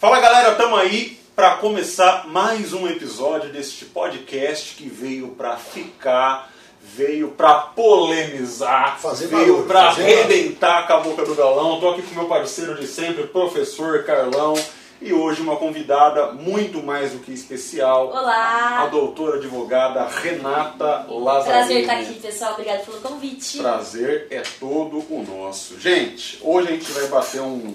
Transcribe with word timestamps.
Fala 0.00 0.18
galera, 0.18 0.54
tamo 0.54 0.76
aí 0.76 1.18
para 1.36 1.56
começar 1.56 2.26
mais 2.26 2.72
um 2.72 2.88
episódio 2.88 3.52
deste 3.52 3.84
podcast 3.84 4.74
que 4.74 4.88
veio 4.88 5.28
para 5.28 5.58
ficar, 5.58 6.50
veio 6.82 7.32
para 7.32 7.52
polemizar, 7.60 8.98
Fazer 8.98 9.26
veio 9.26 9.64
para 9.64 9.88
arrebentar 9.88 10.86
com 10.86 10.94
a 10.94 11.00
boca 11.00 11.22
do 11.26 11.34
galão. 11.34 11.78
Tô 11.78 11.90
aqui 11.90 12.00
com 12.00 12.14
meu 12.14 12.24
parceiro 12.24 12.76
de 12.76 12.86
sempre, 12.86 13.26
professor 13.26 14.02
Carlão, 14.04 14.54
e 15.02 15.12
hoje 15.12 15.42
uma 15.42 15.56
convidada 15.56 16.32
muito 16.32 16.82
mais 16.82 17.12
do 17.12 17.18
que 17.18 17.34
especial, 17.34 18.10
a 18.16 18.20
Olá! 18.22 18.88
doutora 18.90 19.36
advogada 19.36 20.08
Renata 20.08 21.04
Lazzarini. 21.10 21.44
Prazer 21.44 21.80
estar 21.82 21.98
aqui, 21.98 22.20
pessoal. 22.20 22.52
Obrigada 22.54 22.78
pelo 22.84 23.00
convite. 23.02 23.58
Prazer 23.58 24.28
é 24.30 24.40
todo 24.58 25.04
o 25.10 25.22
nosso. 25.28 25.78
Gente, 25.78 26.38
hoje 26.40 26.68
a 26.68 26.70
gente 26.70 26.90
vai 26.90 27.06
bater 27.08 27.42
um, 27.42 27.74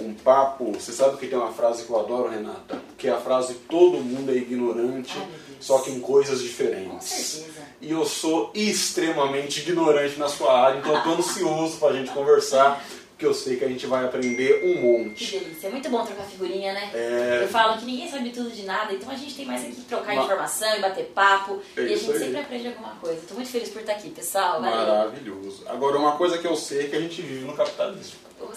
um 0.00 0.14
papo. 0.14 0.72
Você 0.72 0.92
sabe 0.92 1.16
que 1.16 1.26
tem 1.26 1.38
uma 1.38 1.52
frase 1.52 1.84
que 1.84 1.90
eu 1.90 1.98
adoro, 1.98 2.28
Renata? 2.30 2.80
Que 2.98 3.08
é 3.08 3.12
a 3.12 3.20
frase 3.20 3.54
todo 3.68 3.98
mundo 3.98 4.30
é 4.30 4.34
ignorante, 4.36 5.12
Ai, 5.16 5.26
só 5.60 5.78
que 5.78 5.90
em 5.90 6.00
coisas 6.00 6.38
Com 6.40 6.46
diferentes. 6.46 7.04
certeza. 7.06 7.60
E 7.80 7.90
eu 7.90 8.04
sou 8.06 8.50
extremamente 8.54 9.60
ignorante 9.60 10.18
na 10.18 10.28
sua 10.28 10.58
área, 10.58 10.78
então 10.78 10.94
eu 10.94 11.02
tô 11.02 11.10
ansioso 11.10 11.76
pra 11.78 11.92
gente 11.92 12.10
conversar, 12.10 12.82
porque 13.10 13.24
eu 13.26 13.32
sei 13.34 13.56
que 13.56 13.64
a 13.64 13.68
gente 13.68 13.86
vai 13.86 14.04
aprender 14.04 14.62
um 14.64 14.74
Que 14.74 14.80
monte. 14.82 15.38
delícia. 15.38 15.68
É 15.68 15.70
muito 15.70 15.88
bom 15.88 16.04
trocar 16.04 16.24
figurinha, 16.24 16.72
né? 16.74 16.90
É. 16.94 17.40
Eu 17.44 17.48
falo 17.48 17.78
que 17.78 17.84
ninguém 17.86 18.10
sabe 18.10 18.30
tudo 18.30 18.50
de 18.50 18.62
nada, 18.64 18.92
então 18.92 19.10
a 19.10 19.14
gente 19.14 19.34
tem 19.34 19.46
mais 19.46 19.62
aqui 19.64 19.72
que 19.72 19.82
trocar 19.82 20.14
Ma- 20.14 20.24
informação 20.24 20.76
e 20.76 20.80
bater 20.80 21.04
papo. 21.14 21.60
É 21.76 21.80
e 21.82 21.84
a 21.84 21.96
gente 21.96 22.10
aí. 22.12 22.18
sempre 22.18 22.38
aprende 22.40 22.68
alguma 22.68 22.94
coisa. 22.96 23.20
Tô 23.28 23.34
muito 23.34 23.50
feliz 23.50 23.68
por 23.70 23.80
estar 23.80 23.92
aqui, 23.92 24.10
pessoal. 24.10 24.60
Valeu. 24.60 24.94
Maravilhoso. 24.94 25.62
Agora, 25.66 25.98
uma 25.98 26.16
coisa 26.16 26.36
que 26.38 26.46
eu 26.46 26.56
sei 26.56 26.84
é 26.84 26.88
que 26.88 26.96
a 26.96 27.00
gente 27.00 27.22
vive 27.22 27.44
no 27.46 27.54
capitalismo. 27.54 28.18
Ou. 28.40 28.50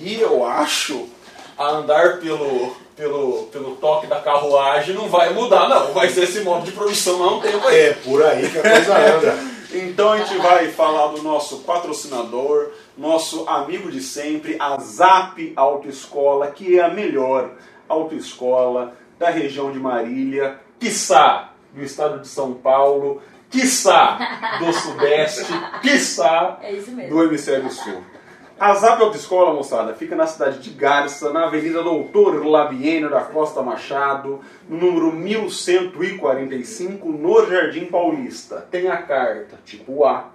E 0.00 0.20
eu 0.20 0.44
acho 0.44 1.08
a 1.58 1.72
andar 1.72 2.18
pelo, 2.20 2.74
pelo, 2.96 3.48
pelo 3.52 3.76
toque 3.76 4.06
da 4.06 4.20
carruagem 4.20 4.94
não 4.94 5.08
vai 5.08 5.32
mudar, 5.32 5.68
não. 5.68 5.92
Vai 5.92 6.08
ser 6.08 6.24
esse 6.24 6.40
modo 6.40 6.64
de 6.64 6.72
produção 6.72 7.22
há 7.22 7.36
um 7.36 7.40
tempo 7.40 7.66
aí. 7.68 7.80
É 7.80 7.92
por 7.92 8.22
aí 8.22 8.48
que 8.48 8.58
a 8.58 8.62
coisa 8.62 8.96
anda. 8.96 9.50
Então 9.72 10.10
a 10.10 10.18
gente 10.18 10.36
vai 10.38 10.66
falar 10.72 11.12
do 11.12 11.22
nosso 11.22 11.58
patrocinador, 11.58 12.72
nosso 12.98 13.48
amigo 13.48 13.88
de 13.88 14.00
sempre, 14.00 14.56
a 14.58 14.76
Zap 14.80 15.52
Autoescola, 15.54 16.48
que 16.48 16.76
é 16.76 16.82
a 16.82 16.88
melhor 16.88 17.52
autoescola 17.88 18.94
da 19.16 19.30
região 19.30 19.70
de 19.70 19.78
Marília, 19.78 20.58
quiçá 20.80 21.52
do 21.72 21.84
estado 21.84 22.18
de 22.18 22.26
São 22.26 22.54
Paulo, 22.54 23.22
quiçá 23.48 24.58
do 24.58 24.72
Sudeste, 24.72 25.52
quiçá 25.82 26.58
É 26.62 26.72
do 27.08 27.22
Hemisfério 27.22 27.70
Sul. 27.70 28.02
A 28.60 28.74
Zap 28.74 29.02
Autoescola, 29.02 29.54
moçada, 29.54 29.94
fica 29.94 30.14
na 30.14 30.26
cidade 30.26 30.58
de 30.58 30.68
Garça, 30.68 31.32
na 31.32 31.46
Avenida 31.46 31.82
Doutor 31.82 32.46
Labieno 32.46 33.08
da 33.08 33.22
Costa 33.22 33.62
Machado, 33.62 34.40
no 34.68 34.76
número 34.76 35.10
1145, 35.12 37.08
no 37.08 37.46
Jardim 37.46 37.86
Paulista. 37.86 38.56
Tem 38.70 38.88
a 38.88 38.98
carta 38.98 39.58
tipo 39.64 40.04
A, 40.04 40.28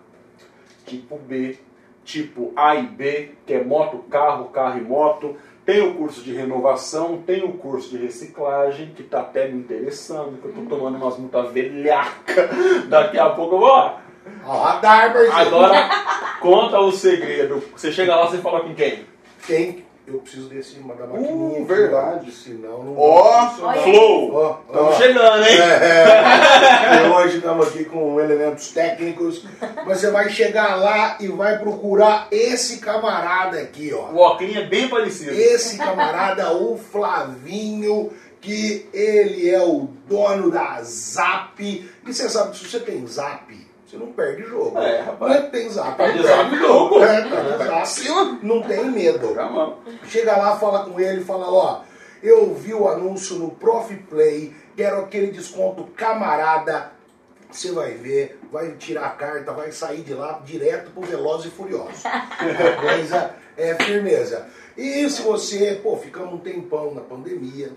tipo 0.87 1.19
B, 1.19 1.59
tipo 2.03 2.51
A 2.55 2.73
e 2.75 2.87
B, 2.87 3.33
que 3.45 3.53
é 3.53 3.63
moto, 3.63 3.99
carro, 4.09 4.45
carro 4.45 4.79
e 4.79 4.81
moto. 4.81 5.37
Tem 5.63 5.87
o 5.87 5.93
curso 5.93 6.23
de 6.23 6.33
renovação, 6.33 7.21
tem 7.27 7.43
o 7.43 7.53
curso 7.53 7.91
de 7.91 7.97
reciclagem, 7.97 8.87
que 8.95 9.03
tá 9.03 9.19
até 9.19 9.47
me 9.47 9.59
interessando, 9.59 10.41
que 10.41 10.47
eu 10.47 10.53
tô 10.53 10.61
tomando 10.61 10.97
umas 10.97 11.15
multas 11.19 11.51
velhaca. 11.51 12.49
Daqui 12.89 13.19
a 13.19 13.29
pouco 13.29 13.53
eu 13.53 13.59
vou 13.59 13.69
lá. 13.69 14.01
Ó, 14.45 14.63
radar, 14.63 15.13
parceiro. 15.13 15.35
Agora, 15.35 15.89
conta 16.41 16.79
o 16.79 16.91
segredo. 16.91 17.63
Você 17.75 17.91
chega 17.91 18.15
lá, 18.15 18.27
você 18.27 18.37
fala 18.37 18.61
com 18.61 18.73
quem? 18.73 19.05
Tem. 19.47 19.85
Eu 20.07 20.19
preciso 20.19 20.47
desse 20.49 20.75
da 20.75 21.07
maquininha. 21.07 21.61
Uh, 21.61 21.65
verdade. 21.65 22.31
Senão 22.31 22.83
não 22.83 22.95
Ó, 22.95 23.49
funcionar. 23.49 23.77
Flow! 23.79 24.33
Ó, 24.35 24.57
ó. 24.69 24.71
Estamos 24.71 24.97
chegando, 24.97 25.43
hein? 25.43 25.57
É, 25.59 27.05
e 27.05 27.09
hoje 27.09 27.37
estamos 27.37 27.67
aqui 27.69 27.85
com 27.85 28.19
elementos 28.19 28.71
técnicos. 28.71 29.43
Mas 29.83 29.99
você 29.99 30.11
vai 30.11 30.29
chegar 30.29 30.75
lá 30.75 31.17
e 31.19 31.27
vai 31.27 31.57
procurar 31.57 32.27
esse 32.29 32.77
camarada 32.77 33.57
aqui, 33.57 33.91
ó. 33.95 34.11
O 34.11 34.19
óculos 34.19 34.55
é 34.55 34.65
bem 34.65 34.87
parecido. 34.87 35.31
Esse 35.31 35.75
camarada, 35.75 36.53
o 36.53 36.77
Flavinho, 36.77 38.11
que 38.39 38.87
ele 38.93 39.49
é 39.49 39.59
o 39.59 39.89
dono 40.07 40.51
da 40.51 40.83
Zap. 40.83 41.59
E 41.59 41.89
você 42.05 42.29
sabe 42.29 42.51
que 42.51 42.59
se 42.59 42.69
você 42.69 42.79
tem 42.79 43.07
Zap, 43.07 43.64
você 43.85 43.97
não 43.97 44.11
perde 44.13 44.43
jogo. 44.43 44.77
É, 44.79 45.01
rapaz. 45.01 45.31
Não 45.31 45.37
é 45.37 45.41
tem 45.49 45.69
Zap, 45.69 45.97
Tá 45.97 46.07
não 46.07 46.13
de 46.15 46.23
perde 46.23 46.35
Zap, 46.35 46.55
jogo. 46.57 47.03
É, 47.03 47.21
tá 47.57 47.67
Zap, 47.67 47.87
cima. 47.87 48.39
não 48.41 48.61
tem 48.61 48.85
medo. 48.85 49.35
Calma. 49.35 49.77
Chega 50.07 50.35
lá, 50.35 50.57
fala 50.57 50.85
com 50.85 50.99
ele, 50.99 51.23
fala, 51.23 51.49
ó, 51.51 51.81
eu 52.23 52.53
vi 52.55 52.73
o 52.73 52.87
anúncio 52.87 53.37
no 53.37 53.51
Prof 53.51 53.95
Play, 54.09 54.53
quero 54.75 55.01
aquele 55.01 55.27
desconto 55.27 55.83
camarada. 55.95 56.91
Você 57.51 57.71
vai 57.71 57.93
ver, 57.93 58.39
vai 58.51 58.71
tirar 58.71 59.05
a 59.05 59.09
carta, 59.11 59.53
vai 59.53 59.71
sair 59.71 60.01
de 60.01 60.13
lá 60.13 60.41
direto 60.43 60.91
pro 60.91 61.03
Veloz 61.03 61.45
e 61.45 61.49
Furioso. 61.49 62.05
A 62.05 62.81
coisa 62.81 63.35
é 63.55 63.75
firmeza. 63.75 64.47
E 64.75 65.09
se 65.09 65.21
você, 65.21 65.79
pô, 65.81 65.95
ficamos 65.95 66.33
um 66.33 66.37
tempão 66.39 66.93
na 66.93 67.01
pandemia, 67.01 67.71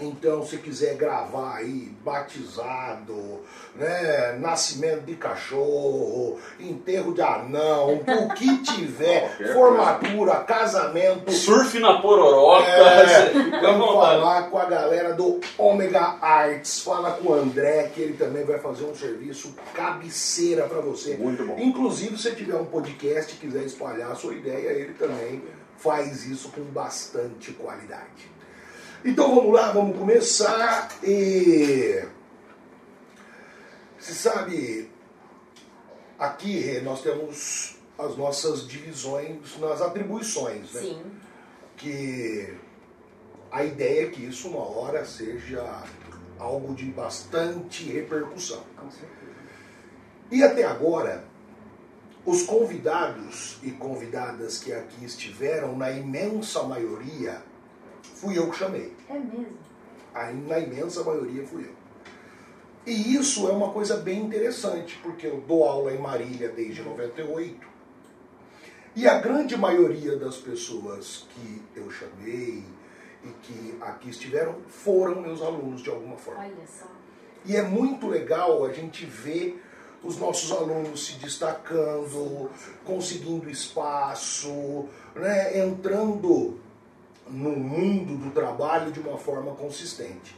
então, 0.00 0.44
se 0.44 0.58
quiser 0.58 0.96
gravar 0.96 1.56
aí, 1.56 1.92
batizado, 2.04 3.40
né, 3.74 4.36
nascimento 4.40 5.02
de 5.02 5.14
cachorro, 5.14 6.38
enterro 6.58 7.14
de 7.14 7.22
anão, 7.22 8.00
o 8.06 8.34
que 8.34 8.58
tiver, 8.58 9.52
formatura, 9.52 10.36
casamento, 10.36 11.30
Surf 11.32 11.78
na 11.78 12.00
pororoca. 12.00 12.68
é, 12.68 13.30
vamos 13.60 13.92
falar 13.92 14.50
com 14.50 14.58
a 14.58 14.64
galera 14.64 15.14
do 15.14 15.40
Omega 15.56 16.18
Arts, 16.20 16.80
fala 16.82 17.12
com 17.12 17.32
o 17.32 17.34
André, 17.34 17.90
que 17.94 18.00
ele 18.00 18.14
também 18.14 18.44
vai 18.44 18.58
fazer 18.58 18.84
um 18.84 18.94
serviço 18.94 19.54
cabeceira 19.74 20.64
para 20.64 20.80
você. 20.80 21.16
Muito 21.16 21.44
bom. 21.44 21.56
Inclusive, 21.58 22.18
se 22.18 22.34
tiver 22.34 22.56
um 22.56 22.64
podcast 22.64 23.34
e 23.34 23.38
quiser 23.38 23.64
espalhar 23.64 24.12
a 24.12 24.14
sua 24.14 24.34
ideia, 24.34 24.70
ele 24.70 24.94
também 24.94 25.42
faz 25.76 26.26
isso 26.26 26.50
com 26.50 26.62
bastante 26.62 27.52
qualidade. 27.52 28.37
Então 29.04 29.34
vamos 29.34 29.52
lá, 29.52 29.70
vamos 29.70 29.96
começar 29.96 30.88
e 31.04 32.04
você 33.98 34.12
sabe, 34.12 34.90
aqui 36.18 36.80
nós 36.80 37.02
temos 37.02 37.76
as 37.98 38.16
nossas 38.16 38.66
divisões 38.66 39.58
nas 39.58 39.80
atribuições, 39.80 40.72
né? 40.72 40.80
Sim. 40.80 41.02
que 41.76 42.54
a 43.50 43.64
ideia 43.64 44.06
é 44.06 44.10
que 44.10 44.24
isso 44.24 44.48
uma 44.48 44.68
hora 44.68 45.04
seja 45.04 45.84
algo 46.38 46.74
de 46.74 46.86
bastante 46.86 47.84
repercussão. 47.84 48.62
Com 48.76 48.90
certeza. 48.90 49.32
E 50.30 50.42
até 50.42 50.64
agora, 50.64 51.24
os 52.24 52.42
convidados 52.42 53.58
e 53.62 53.70
convidadas 53.70 54.58
que 54.58 54.72
aqui 54.72 55.04
estiveram, 55.04 55.76
na 55.76 55.90
imensa 55.90 56.62
maioria, 56.64 57.42
fui 58.14 58.38
eu 58.38 58.50
que 58.50 58.58
chamei. 58.58 58.92
É 59.08 59.14
mesmo. 59.14 59.58
Aí, 60.14 60.34
na 60.34 60.58
imensa 60.58 61.04
maioria 61.04 61.46
fui 61.46 61.64
eu. 61.64 61.78
E 62.86 63.14
isso 63.14 63.46
é 63.48 63.52
uma 63.52 63.70
coisa 63.70 63.98
bem 63.98 64.22
interessante, 64.22 64.98
porque 65.02 65.26
eu 65.26 65.40
dou 65.46 65.64
aula 65.64 65.92
em 65.92 65.98
Marília 65.98 66.48
desde 66.48 66.82
98. 66.82 67.66
E 68.96 69.06
a 69.06 69.18
grande 69.18 69.56
maioria 69.56 70.16
das 70.16 70.36
pessoas 70.36 71.26
que 71.30 71.62
eu 71.76 71.90
chamei 71.90 72.64
e 73.22 73.28
que 73.42 73.76
aqui 73.80 74.08
estiveram 74.10 74.56
foram 74.66 75.20
meus 75.20 75.42
alunos 75.42 75.82
de 75.82 75.90
alguma 75.90 76.16
forma. 76.16 76.40
Olha 76.40 76.66
só. 76.66 76.86
E 77.44 77.54
é 77.56 77.62
muito 77.62 78.08
legal 78.08 78.64
a 78.64 78.72
gente 78.72 79.04
ver 79.04 79.62
os 80.02 80.16
nossos 80.18 80.50
alunos 80.52 81.06
se 81.06 81.14
destacando, 81.14 82.50
conseguindo 82.84 83.50
espaço, 83.50 84.86
né, 85.14 85.58
entrando 85.58 86.58
no 87.30 87.50
mundo 87.50 88.16
do 88.16 88.30
trabalho 88.30 88.90
de 88.90 89.00
uma 89.00 89.18
forma 89.18 89.54
consistente. 89.54 90.36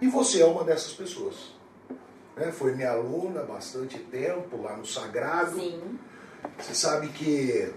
E 0.00 0.06
você 0.06 0.42
é 0.42 0.46
uma 0.46 0.64
dessas 0.64 0.92
pessoas. 0.92 1.52
Né? 2.36 2.52
Foi 2.52 2.74
minha 2.74 2.90
aluna 2.90 3.40
há 3.40 3.44
bastante 3.44 3.98
tempo 3.98 4.62
lá 4.62 4.76
no 4.76 4.86
Sagrado. 4.86 5.58
Sim. 5.58 5.98
Você 6.58 6.74
sabe 6.74 7.08
que 7.08 7.72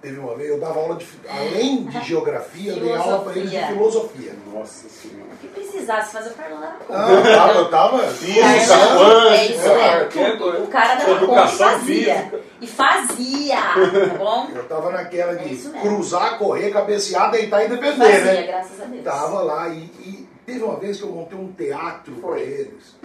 teve 0.00 0.18
uma 0.18 0.34
vez, 0.36 0.50
eu 0.50 0.60
dava 0.60 0.78
aula 0.78 0.96
de, 0.96 1.06
além 1.28 1.84
de 1.84 2.00
geografia, 2.06 2.72
eu 2.72 2.80
dei 2.80 2.94
aula 2.94 3.20
para 3.20 3.36
eles 3.36 3.50
de 3.50 3.66
filosofia. 3.66 4.32
Nossa 4.52 4.88
senhora. 4.88 5.30
O 5.32 5.36
que 5.38 5.48
precisasse 5.48 6.12
fazer 6.12 6.30
dava 6.30 6.72
conta. 6.84 6.84
Ah, 6.90 7.10
eu 7.10 7.22
tava, 7.34 7.58
eu 7.58 7.70
tava 7.70 7.98
Física, 8.08 8.74
quântica, 8.96 9.34
é 9.34 9.46
isso 9.46 9.68
é, 9.68 10.04
tudo. 10.04 10.62
O 10.62 10.66
cara 10.68 10.94
dava 10.94 11.04
conta 11.04 11.20
e 11.20 11.24
educação 11.24 11.68
fazia. 11.70 12.14
física. 12.16 12.40
E 12.60 12.66
fazia, 12.66 13.56
tá 13.56 14.14
bom? 14.18 14.48
Eu 14.54 14.64
tava 14.64 14.90
naquela 14.90 15.32
É 15.32 15.36
de 15.36 15.48
mesmo. 15.50 15.80
cruzar, 15.80 16.38
correr, 16.38 16.70
cabecear, 16.70 17.30
deitar 17.30 17.64
e 17.64 17.68
defender, 17.68 17.96
Fazia, 17.96 18.24
né? 18.32 18.42
graças 18.46 18.80
a 18.80 18.84
Deus. 18.84 19.04
Tava 19.04 19.40
lá 19.42 19.68
e, 19.68 19.78
e 19.78 20.28
teve 20.44 20.62
uma 20.64 20.76
vez 20.76 20.96
que 20.98 21.04
eu 21.04 21.10
montei 21.10 21.38
um 21.38 21.52
teatro 21.52 22.12
para 22.14 22.38
eles. 22.40 22.96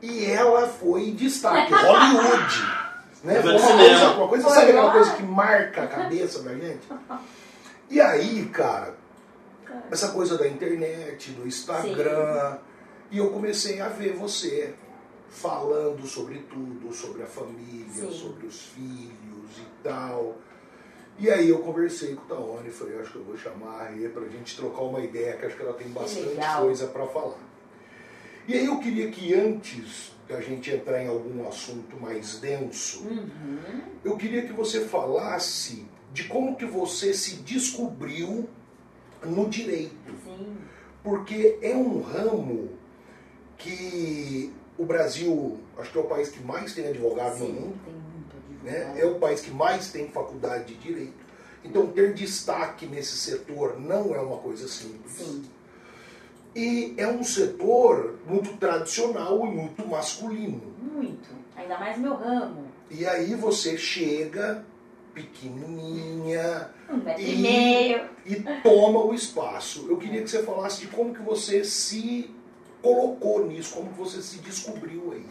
E 0.00 0.24
ela 0.30 0.66
foi 0.68 1.10
destaque, 1.10 1.72
Hollywood. 1.74 2.87
Né? 3.22 3.40
Uma 3.40 3.58
cinema. 3.58 3.76
coisa, 3.78 4.10
uma 4.14 4.28
coisa, 4.28 4.48
sabe 4.48 4.70
aquela 4.70 4.92
coisa 4.92 5.14
que 5.14 5.22
marca 5.22 5.82
a 5.82 5.86
cabeça 5.86 6.42
da 6.42 6.54
gente? 6.54 6.86
E 7.90 8.00
aí, 8.00 8.46
cara, 8.46 8.94
bacana. 9.62 9.84
essa 9.90 10.08
coisa 10.10 10.38
da 10.38 10.46
internet, 10.46 11.32
do 11.32 11.46
Instagram. 11.46 12.58
E 13.10 13.18
eu 13.18 13.30
comecei 13.30 13.80
a 13.80 13.88
ver 13.88 14.12
você 14.14 14.74
falando 15.30 16.06
sobre 16.06 16.38
tudo, 16.50 16.92
sobre 16.92 17.22
a 17.22 17.26
família, 17.26 17.86
Sim. 17.92 18.10
sobre 18.12 18.46
os 18.46 18.66
filhos 18.66 19.58
e 19.58 19.82
tal. 19.82 20.36
E 21.18 21.28
aí 21.30 21.48
eu 21.48 21.58
conversei 21.58 22.14
com 22.14 22.22
a 22.22 22.36
Taone 22.36 22.68
e 22.68 22.70
falei, 22.70 23.00
acho 23.00 23.10
que 23.10 23.16
eu 23.16 23.24
vou 23.24 23.36
chamar 23.36 23.80
a 23.80 23.88
Rê 23.88 24.08
pra 24.08 24.28
gente 24.28 24.56
trocar 24.56 24.82
uma 24.82 25.00
ideia, 25.00 25.36
que 25.36 25.46
acho 25.46 25.56
que 25.56 25.62
ela 25.62 25.72
tem 25.74 25.88
bastante 25.88 26.28
legal. 26.28 26.62
coisa 26.62 26.86
para 26.86 27.06
falar. 27.06 27.38
E 28.46 28.54
aí 28.54 28.66
eu 28.66 28.78
queria 28.78 29.10
que 29.10 29.34
antes 29.34 30.12
da 30.28 30.40
gente 30.42 30.70
entrar 30.70 31.02
em 31.02 31.08
algum 31.08 31.48
assunto 31.48 31.96
mais 31.98 32.38
denso, 32.38 33.02
Uhum. 33.04 33.80
eu 34.04 34.16
queria 34.16 34.42
que 34.46 34.52
você 34.52 34.82
falasse 34.86 35.86
de 36.12 36.24
como 36.24 36.54
que 36.56 36.66
você 36.66 37.14
se 37.14 37.36
descobriu 37.36 38.48
no 39.24 39.48
direito 39.48 40.12
Sim. 40.24 40.56
porque 41.02 41.58
é 41.62 41.74
um 41.74 42.00
ramo 42.02 42.70
que 43.56 44.52
o 44.76 44.84
Brasil, 44.84 45.58
acho 45.78 45.90
que 45.90 45.98
é 45.98 46.00
o 46.00 46.04
país 46.04 46.28
que 46.28 46.42
mais 46.42 46.74
tem 46.74 46.86
advogado 46.88 47.38
no 47.38 47.46
Sim, 47.46 47.52
mundo, 47.52 47.78
tem 47.84 47.94
muito 47.94 48.64
né? 48.64 49.00
é 49.00 49.06
o 49.06 49.16
país 49.16 49.40
que 49.40 49.50
mais 49.50 49.90
tem 49.90 50.08
faculdade 50.08 50.74
de 50.74 50.80
direito. 50.80 51.26
Então, 51.64 51.88
ter 51.88 52.14
destaque 52.14 52.86
nesse 52.86 53.16
setor 53.16 53.80
não 53.80 54.14
é 54.14 54.20
uma 54.20 54.36
coisa 54.38 54.68
simples. 54.68 55.12
Sim. 55.12 55.44
E 56.58 56.94
é 56.96 57.06
um 57.06 57.22
setor 57.22 58.16
muito 58.26 58.56
tradicional 58.56 59.46
e 59.46 59.50
muito 59.50 59.86
masculino. 59.86 60.60
Muito. 60.82 61.28
Ainda 61.56 61.78
mais 61.78 61.96
meu 61.96 62.14
ramo. 62.14 62.64
E 62.90 63.06
aí 63.06 63.32
você 63.36 63.78
chega 63.78 64.64
pequenininha 65.14 66.70
Um 66.90 67.00
e, 67.18 67.32
E- 67.34 67.36
meio. 67.36 68.00
e 68.26 68.36
toma 68.62 69.04
o 69.04 69.14
espaço. 69.14 69.86
Eu 69.88 69.96
queria 69.98 70.22
que 70.22 70.28
você 70.30 70.42
falasse 70.42 70.80
de 70.80 70.86
como 70.88 71.14
que 71.14 71.22
você 71.22 71.62
se 71.64 72.28
colocou 72.82 73.46
nisso, 73.46 73.74
como 73.76 73.90
que 73.92 73.98
você 73.98 74.20
se 74.22 74.38
descobriu 74.38 75.12
aí. 75.12 75.26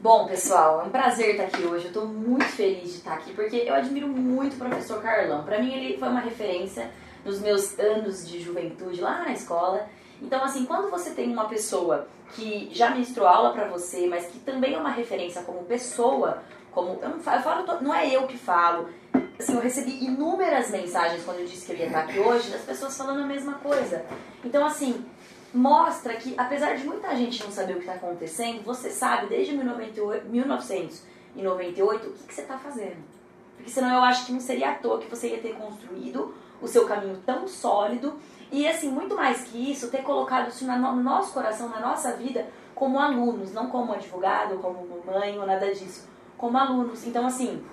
Bom, 0.00 0.26
pessoal, 0.26 0.80
é 0.80 0.84
um 0.84 0.90
prazer 0.90 1.30
estar 1.32 1.44
aqui 1.44 1.62
hoje. 1.64 1.84
Eu 1.84 1.88
estou 1.88 2.06
muito 2.06 2.44
feliz 2.44 2.90
de 2.90 2.96
estar 2.98 3.14
aqui 3.14 3.32
porque 3.32 3.56
eu 3.56 3.74
admiro 3.74 4.06
muito 4.08 4.54
o 4.54 4.58
professor 4.58 5.02
Carlão. 5.02 5.44
Para 5.44 5.58
mim, 5.62 5.72
ele 5.74 5.98
foi 5.98 6.08
uma 6.08 6.20
referência 6.20 6.90
nos 7.24 7.40
meus 7.40 7.78
anos 7.78 8.26
de 8.28 8.40
juventude 8.40 9.00
lá 9.00 9.24
na 9.24 9.32
escola. 9.32 9.88
Então, 10.24 10.42
assim, 10.42 10.64
quando 10.64 10.90
você 10.90 11.10
tem 11.10 11.30
uma 11.32 11.44
pessoa 11.46 12.08
que 12.34 12.70
já 12.72 12.90
ministrou 12.90 13.26
aula 13.28 13.52
para 13.52 13.68
você, 13.68 14.06
mas 14.06 14.26
que 14.26 14.38
também 14.40 14.74
é 14.74 14.78
uma 14.78 14.90
referência 14.90 15.42
como 15.42 15.62
pessoa, 15.64 16.42
como 16.72 16.98
eu 17.02 17.18
falo, 17.20 17.42
falo- 17.42 17.80
não 17.82 17.94
é 17.94 18.08
eu 18.08 18.26
que 18.26 18.38
falo. 18.38 18.88
Assim, 19.38 19.54
eu 19.54 19.60
recebi 19.60 20.02
inúmeras 20.04 20.70
mensagens 20.70 21.22
quando 21.24 21.40
eu 21.40 21.46
disse 21.46 21.66
que 21.66 21.72
eu 21.72 21.76
ia 21.76 21.86
estar 21.86 22.00
aqui 22.00 22.18
hoje, 22.18 22.50
das 22.50 22.62
pessoas 22.62 22.96
falando 22.96 23.20
a 23.20 23.26
mesma 23.26 23.54
coisa. 23.54 24.04
Então, 24.44 24.64
assim, 24.64 25.04
mostra 25.52 26.14
que, 26.14 26.34
apesar 26.38 26.74
de 26.76 26.84
muita 26.86 27.14
gente 27.14 27.44
não 27.44 27.50
saber 27.50 27.74
o 27.74 27.76
que 27.76 27.82
está 27.82 27.94
acontecendo, 27.94 28.62
você 28.64 28.90
sabe 28.90 29.26
desde 29.26 29.52
1998, 29.52 30.26
1998 30.28 32.06
o 32.08 32.12
que, 32.12 32.24
que 32.24 32.34
você 32.34 32.40
está 32.42 32.56
fazendo. 32.58 32.96
Porque 33.56 33.70
senão 33.70 33.92
eu 33.94 34.02
acho 34.02 34.26
que 34.26 34.32
não 34.32 34.40
seria 34.40 34.70
à 34.70 34.74
toa 34.74 34.98
que 34.98 35.08
você 35.08 35.28
ia 35.28 35.38
ter 35.38 35.54
construído 35.54 36.34
o 36.60 36.66
seu 36.68 36.86
caminho 36.86 37.18
tão 37.26 37.46
sólido 37.46 38.14
e, 38.50 38.66
assim, 38.66 38.90
muito 38.90 39.14
mais 39.14 39.42
que 39.42 39.70
isso, 39.70 39.90
ter 39.90 40.02
colocado 40.02 40.48
isso 40.48 40.64
no 40.66 41.02
nosso 41.02 41.32
coração, 41.32 41.68
na 41.68 41.80
nossa 41.80 42.12
vida, 42.12 42.46
como 42.74 42.98
alunos, 42.98 43.52
não 43.52 43.68
como 43.68 43.92
advogado, 43.92 44.58
como 44.58 45.02
mãe 45.04 45.38
ou 45.38 45.46
nada 45.46 45.72
disso, 45.72 46.08
como 46.36 46.56
alunos. 46.58 47.06
Então, 47.06 47.26
assim, 47.26 47.64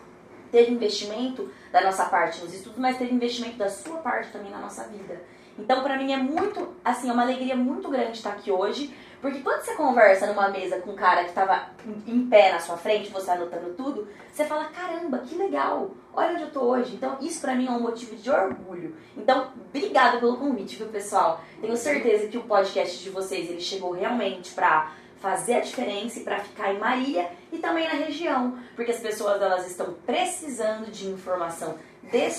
teve 0.51 0.71
investimento 0.73 1.49
da 1.71 1.81
nossa 1.81 2.05
parte 2.05 2.41
nos 2.41 2.53
estudos, 2.53 2.79
mas 2.79 2.97
teve 2.97 3.13
investimento 3.13 3.57
da 3.57 3.69
sua 3.69 3.97
parte 3.97 4.31
também 4.31 4.51
na 4.51 4.59
nossa 4.59 4.83
vida. 4.87 5.21
Então, 5.57 5.83
pra 5.83 5.97
mim 5.97 6.11
é 6.11 6.17
muito, 6.17 6.75
assim, 6.83 7.09
é 7.09 7.13
uma 7.13 7.23
alegria 7.23 7.55
muito 7.55 7.89
grande 7.89 8.17
estar 8.17 8.31
aqui 8.31 8.51
hoje, 8.51 8.95
porque 9.21 9.39
quando 9.39 9.61
você 9.61 9.73
conversa 9.75 10.25
numa 10.27 10.49
mesa 10.49 10.79
com 10.79 10.91
um 10.91 10.95
cara 10.95 11.23
que 11.25 11.33
tava 11.33 11.67
em- 12.07 12.27
pé 12.27 12.51
na 12.51 12.59
sua 12.59 12.75
frente, 12.77 13.11
você 13.11 13.29
anotando 13.31 13.73
tudo, 13.75 14.07
você 14.31 14.45
fala, 14.45 14.65
caramba, 14.65 15.19
que 15.19 15.35
legal, 15.35 15.91
olha 16.13 16.33
onde 16.33 16.43
eu 16.43 16.51
tô 16.51 16.61
hoje. 16.61 16.95
Então, 16.95 17.17
isso 17.21 17.39
pra 17.41 17.53
mim 17.55 17.67
é 17.67 17.71
um 17.71 17.79
motivo 17.81 18.15
de 18.15 18.29
orgulho. 18.29 18.95
Então, 19.15 19.51
obrigada 19.67 20.17
pelo 20.19 20.37
convite, 20.37 20.75
viu, 20.77 20.87
pessoal? 20.87 21.41
Tenho 21.61 21.77
certeza 21.77 22.27
que 22.27 22.37
o 22.37 22.43
podcast 22.43 22.97
de 23.03 23.09
vocês, 23.09 23.49
ele 23.49 23.61
chegou 23.61 23.91
realmente 23.91 24.51
pra 24.51 24.91
fazer 25.19 25.55
a 25.55 25.59
diferença 25.59 26.17
e 26.19 26.23
pra 26.23 26.39
ficar 26.39 26.73
em 26.73 26.79
Marília 26.79 27.29
e 27.51 27.59
também 27.59 27.87
na 27.87 27.93
região, 27.93 28.57
porque 28.75 28.89
as 28.91 28.99
pessoas 28.99 29.39
elas 29.39 29.67
estão 29.67 29.93
precisando 30.05 30.89
de 30.89 31.07
informação 31.07 31.77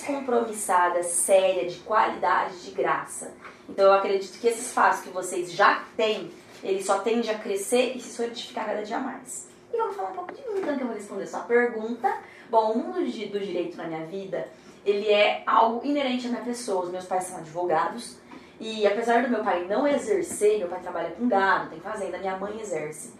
descompromissada, 0.07 1.03
séria, 1.05 1.69
de 1.69 1.77
qualidade, 1.81 2.59
de 2.65 2.71
graça. 2.73 3.33
Então 3.69 3.87
eu 3.87 3.93
acredito 3.93 4.39
que 4.41 4.49
esse 4.49 4.61
espaço 4.61 5.03
que 5.05 5.11
vocês 5.11 5.53
já 5.53 5.83
têm, 5.97 6.33
ele 6.63 6.83
só 6.83 6.99
tende 6.99 7.31
a 7.31 7.39
crescer 7.39 7.97
e 7.97 8.01
se 8.01 8.15
solidificar 8.15 8.67
cada 8.67 8.83
dia 8.83 8.99
mais. 8.99 9.49
E 9.73 9.77
vamos 9.77 9.97
falar 9.97 10.11
um 10.11 10.15
pouco 10.15 10.33
de 10.33 10.41
mim, 10.43 10.61
então, 10.61 10.77
que 10.77 10.83
eu 10.83 10.87
vou 10.87 10.97
responder 10.97 11.27
sua 11.27 11.41
pergunta. 11.41 12.15
Bom, 12.51 12.73
o 12.73 12.79
mundo 12.79 13.01
do 13.01 13.41
direito 13.41 13.77
na 13.77 13.85
minha 13.85 14.05
vida, 14.07 14.49
ele 14.85 15.09
é 15.09 15.43
algo 15.47 15.87
inerente 15.87 16.27
à 16.27 16.31
minha 16.31 16.43
pessoa. 16.43 16.85
Os 16.85 16.91
meus 16.91 17.07
pais 17.07 17.25
são 17.25 17.39
advogados 17.39 18.19
e 18.61 18.87
apesar 18.87 19.25
do 19.25 19.29
meu 19.29 19.43
pai 19.43 19.67
não 19.67 19.89
exercer, 19.89 20.59
meu 20.59 20.69
pai 20.69 20.81
trabalha 20.81 21.11
com 21.11 21.27
gado, 21.27 21.71
tem 21.71 21.81
fazenda, 21.81 22.19
minha 22.19 22.37
mãe 22.37 22.61
exerce. 22.61 23.13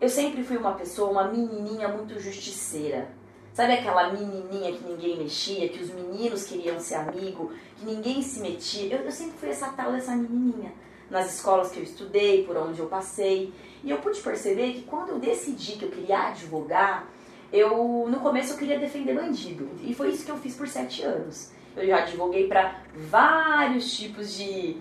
Eu 0.00 0.08
sempre 0.08 0.42
fui 0.42 0.56
uma 0.56 0.72
pessoa, 0.72 1.10
uma 1.10 1.24
menininha 1.24 1.88
muito 1.88 2.18
justiceira. 2.18 3.06
Sabe 3.52 3.74
aquela 3.74 4.12
menininha 4.12 4.72
que 4.72 4.84
ninguém 4.84 5.18
mexia, 5.18 5.68
que 5.68 5.82
os 5.82 5.90
meninos 5.90 6.44
queriam 6.44 6.80
ser 6.80 6.94
amigo, 6.94 7.52
que 7.76 7.84
ninguém 7.84 8.22
se 8.22 8.40
metia? 8.40 8.94
Eu, 8.94 9.04
eu 9.04 9.12
sempre 9.12 9.36
fui 9.36 9.50
essa 9.50 9.68
tal 9.72 9.92
dessa 9.92 10.16
menininha. 10.16 10.72
Nas 11.10 11.34
escolas 11.34 11.70
que 11.70 11.78
eu 11.78 11.82
estudei, 11.82 12.44
por 12.44 12.56
onde 12.56 12.78
eu 12.78 12.86
passei. 12.86 13.52
E 13.82 13.90
eu 13.90 13.98
pude 13.98 14.20
perceber 14.20 14.72
que 14.72 14.82
quando 14.82 15.10
eu 15.10 15.18
decidi 15.18 15.72
que 15.72 15.84
eu 15.84 15.90
queria 15.90 16.28
advogar, 16.28 17.06
eu 17.52 18.06
no 18.08 18.20
começo 18.20 18.52
eu 18.52 18.58
queria 18.58 18.78
defender 18.78 19.14
bandido. 19.14 19.68
E 19.82 19.94
foi 19.94 20.10
isso 20.10 20.24
que 20.24 20.30
eu 20.30 20.36
fiz 20.36 20.54
por 20.54 20.68
sete 20.68 21.02
anos. 21.02 21.50
Eu 21.76 21.86
já 21.86 21.98
advoguei 21.98 22.46
para 22.46 22.82
vários 22.94 23.96
tipos 23.96 24.34
de 24.34 24.76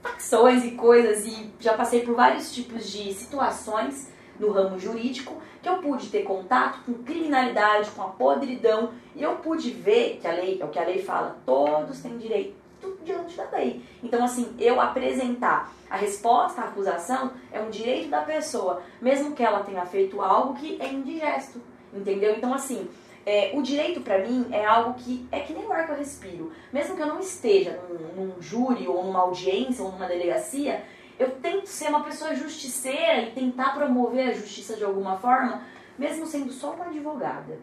facções 0.00 0.64
e 0.64 0.72
coisas 0.72 1.26
e 1.26 1.50
já 1.60 1.74
passei 1.74 2.00
por 2.00 2.14
vários 2.14 2.52
tipos 2.54 2.90
de 2.90 3.12
situações 3.12 4.08
no 4.38 4.50
ramo 4.50 4.78
jurídico 4.78 5.40
que 5.62 5.68
eu 5.68 5.78
pude 5.78 6.08
ter 6.08 6.22
contato 6.22 6.80
com 6.86 6.94
criminalidade, 7.04 7.90
com 7.90 8.02
a 8.02 8.08
podridão 8.08 8.90
e 9.14 9.22
eu 9.22 9.36
pude 9.36 9.70
ver 9.70 10.18
que 10.20 10.26
a 10.26 10.32
lei, 10.32 10.58
é 10.58 10.64
o 10.64 10.68
que 10.68 10.78
a 10.78 10.84
lei 10.84 11.02
fala, 11.02 11.36
todos 11.44 12.00
têm 12.00 12.16
direito 12.16 12.59
diante 13.02 13.36
da 13.36 13.48
lei. 13.50 13.82
Então, 14.02 14.24
assim, 14.24 14.54
eu 14.58 14.80
apresentar 14.80 15.72
a 15.88 15.96
resposta 15.96 16.60
à 16.60 16.64
acusação 16.64 17.32
é 17.52 17.60
um 17.60 17.70
direito 17.70 18.08
da 18.10 18.22
pessoa, 18.22 18.82
mesmo 19.00 19.34
que 19.34 19.42
ela 19.42 19.60
tenha 19.60 19.84
feito 19.84 20.20
algo 20.20 20.54
que 20.54 20.80
é 20.80 20.92
indigesto, 20.92 21.60
entendeu? 21.92 22.36
Então, 22.36 22.54
assim, 22.54 22.88
é, 23.26 23.52
o 23.54 23.62
direito 23.62 24.00
pra 24.00 24.18
mim 24.18 24.46
é 24.50 24.64
algo 24.64 24.94
que 24.94 25.26
é 25.30 25.40
que 25.40 25.52
nem 25.52 25.66
o 25.66 25.72
ar 25.72 25.86
que 25.86 25.92
eu 25.92 25.96
respiro. 25.96 26.52
Mesmo 26.72 26.96
que 26.96 27.02
eu 27.02 27.06
não 27.06 27.20
esteja 27.20 27.80
num, 27.88 28.24
num 28.24 28.42
júri 28.42 28.88
ou 28.88 29.04
numa 29.04 29.20
audiência 29.20 29.84
ou 29.84 29.92
numa 29.92 30.06
delegacia, 30.06 30.84
eu 31.18 31.32
tento 31.32 31.66
ser 31.66 31.88
uma 31.88 32.02
pessoa 32.02 32.34
justiceira 32.34 33.20
e 33.22 33.32
tentar 33.32 33.74
promover 33.74 34.28
a 34.28 34.32
justiça 34.32 34.74
de 34.74 34.84
alguma 34.84 35.18
forma, 35.18 35.62
mesmo 35.98 36.24
sendo 36.24 36.50
só 36.50 36.72
uma 36.72 36.86
advogada. 36.86 37.58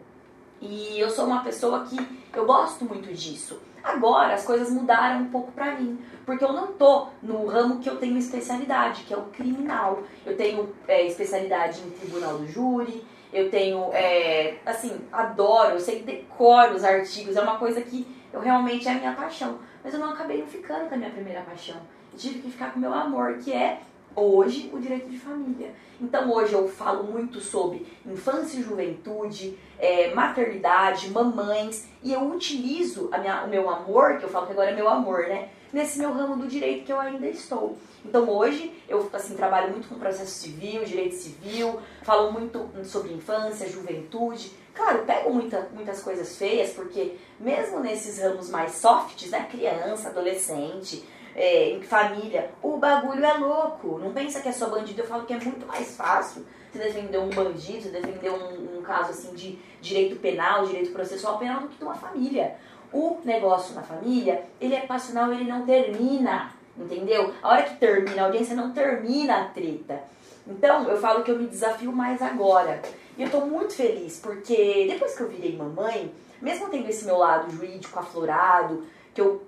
E 0.60 0.98
eu 0.98 1.10
sou 1.10 1.26
uma 1.26 1.42
pessoa 1.42 1.84
que 1.84 1.96
eu 2.34 2.44
gosto 2.44 2.84
muito 2.84 3.12
disso. 3.12 3.60
Agora 3.82 4.34
as 4.34 4.44
coisas 4.44 4.70
mudaram 4.70 5.22
um 5.22 5.30
pouco 5.30 5.52
pra 5.52 5.76
mim, 5.76 5.98
porque 6.26 6.44
eu 6.44 6.52
não 6.52 6.68
tô 6.72 7.08
no 7.22 7.46
ramo 7.46 7.78
que 7.78 7.88
eu 7.88 7.96
tenho 7.96 8.18
especialidade, 8.18 9.04
que 9.04 9.14
é 9.14 9.16
o 9.16 9.26
criminal. 9.26 10.02
Eu 10.26 10.36
tenho 10.36 10.74
é, 10.86 11.06
especialidade 11.06 11.80
em 11.80 11.90
tribunal 11.90 12.38
do 12.38 12.46
júri, 12.46 13.04
eu 13.32 13.50
tenho, 13.50 13.90
é, 13.92 14.58
assim, 14.66 15.00
adoro, 15.12 15.74
eu 15.74 15.80
sei 15.80 16.02
decoro 16.02 16.74
os 16.74 16.84
artigos, 16.84 17.36
é 17.36 17.40
uma 17.40 17.58
coisa 17.58 17.80
que 17.80 18.06
eu 18.32 18.40
realmente 18.40 18.88
é 18.88 18.92
a 18.92 18.94
minha 18.94 19.12
paixão. 19.12 19.58
Mas 19.82 19.94
eu 19.94 20.00
não 20.00 20.10
acabei 20.10 20.40
não 20.40 20.46
ficando 20.46 20.88
com 20.88 20.94
a 20.94 20.98
minha 20.98 21.10
primeira 21.10 21.40
paixão. 21.42 21.76
Eu 22.12 22.18
tive 22.18 22.40
que 22.40 22.50
ficar 22.50 22.72
com 22.72 22.78
o 22.78 22.80
meu 22.80 22.92
amor, 22.92 23.38
que 23.38 23.52
é 23.52 23.80
hoje 24.14 24.70
o 24.72 24.78
direito 24.78 25.08
de 25.08 25.18
família. 25.18 25.72
Então 26.00 26.30
hoje 26.32 26.52
eu 26.52 26.68
falo 26.68 27.04
muito 27.04 27.40
sobre 27.40 27.86
infância 28.06 28.58
e 28.58 28.62
juventude, 28.62 29.58
é, 29.78 30.14
maternidade, 30.14 31.10
mamães, 31.10 31.88
e 32.02 32.12
eu 32.12 32.22
utilizo 32.30 33.10
minha, 33.20 33.44
o 33.44 33.48
meu 33.48 33.68
amor, 33.68 34.18
que 34.18 34.24
eu 34.24 34.28
falo 34.28 34.46
que 34.46 34.52
agora 34.52 34.70
é 34.70 34.74
meu 34.74 34.88
amor, 34.88 35.22
né? 35.28 35.50
Nesse 35.72 35.98
meu 35.98 36.12
ramo 36.12 36.36
do 36.36 36.46
direito 36.46 36.86
que 36.86 36.92
eu 36.92 37.00
ainda 37.00 37.28
estou. 37.28 37.76
Então 38.04 38.28
hoje 38.30 38.72
eu 38.88 39.08
assim 39.12 39.34
trabalho 39.34 39.70
muito 39.70 39.88
com 39.88 39.98
processo 39.98 40.30
civil, 40.30 40.84
direito 40.84 41.14
civil, 41.14 41.80
falo 42.02 42.32
muito 42.32 42.70
sobre 42.84 43.12
infância, 43.12 43.68
juventude. 43.68 44.52
Claro, 44.72 45.04
pego 45.04 45.34
muita, 45.34 45.68
muitas 45.74 46.00
coisas 46.00 46.38
feias, 46.38 46.70
porque 46.70 47.16
mesmo 47.40 47.80
nesses 47.80 48.20
ramos 48.20 48.48
mais 48.48 48.76
softs, 48.76 49.30
né? 49.30 49.48
Criança, 49.50 50.08
adolescente, 50.08 51.04
é, 51.38 51.70
em 51.70 51.80
família, 51.82 52.50
o 52.60 52.76
bagulho 52.76 53.24
é 53.24 53.34
louco. 53.34 53.98
Não 53.98 54.12
pensa 54.12 54.40
que 54.40 54.48
é 54.48 54.52
só 54.52 54.68
bandido, 54.68 55.02
eu 55.02 55.06
falo 55.06 55.24
que 55.24 55.32
é 55.32 55.38
muito 55.38 55.64
mais 55.66 55.96
fácil 55.96 56.44
você 56.70 56.78
defender 56.78 57.18
um 57.18 57.30
bandido, 57.30 57.82
você 57.82 57.90
defender 57.90 58.30
um, 58.30 58.78
um 58.78 58.82
caso 58.82 59.10
assim 59.10 59.34
de 59.34 59.58
direito 59.80 60.16
penal, 60.16 60.66
direito 60.66 60.92
processual 60.92 61.38
penal 61.38 61.60
do 61.60 61.68
que 61.68 61.78
de 61.78 61.84
uma 61.84 61.94
família. 61.94 62.56
O 62.92 63.18
negócio 63.24 63.74
na 63.74 63.82
família, 63.82 64.44
ele 64.60 64.74
é 64.74 64.80
passional, 64.80 65.32
ele 65.32 65.44
não 65.44 65.64
termina. 65.64 66.52
Entendeu? 66.76 67.32
A 67.42 67.48
hora 67.48 67.62
que 67.62 67.76
termina 67.76 68.22
a 68.22 68.24
audiência, 68.26 68.54
não 68.54 68.72
termina 68.72 69.42
a 69.42 69.44
treta. 69.46 70.00
Então, 70.46 70.88
eu 70.88 70.96
falo 70.96 71.22
que 71.22 71.30
eu 71.30 71.38
me 71.38 71.46
desafio 71.46 71.92
mais 71.92 72.22
agora. 72.22 72.80
E 73.16 73.22
eu 73.22 73.30
tô 73.30 73.40
muito 73.40 73.74
feliz, 73.74 74.18
porque 74.18 74.86
depois 74.88 75.16
que 75.16 75.22
eu 75.22 75.28
virei 75.28 75.56
mamãe, 75.56 76.12
mesmo 76.40 76.68
tendo 76.68 76.88
esse 76.88 77.04
meu 77.04 77.18
lado 77.18 77.50
jurídico 77.50 77.98
aflorado, 77.98 78.84
que 79.18 79.22
eu 79.22 79.42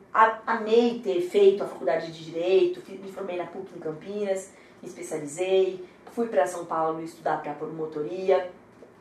amei 0.45 0.99
ter 0.99 1.21
feito 1.21 1.63
a 1.63 1.67
faculdade 1.69 2.11
de 2.11 2.25
Direito, 2.25 2.83
me 2.91 3.13
formei 3.13 3.37
na 3.37 3.47
PUC 3.47 3.77
em 3.77 3.79
Campinas, 3.79 4.53
me 4.83 4.89
especializei, 4.89 5.85
fui 6.11 6.27
para 6.27 6.45
São 6.45 6.65
Paulo 6.65 7.01
estudar 7.01 7.41
para 7.41 7.53
promotoria. 7.53 8.51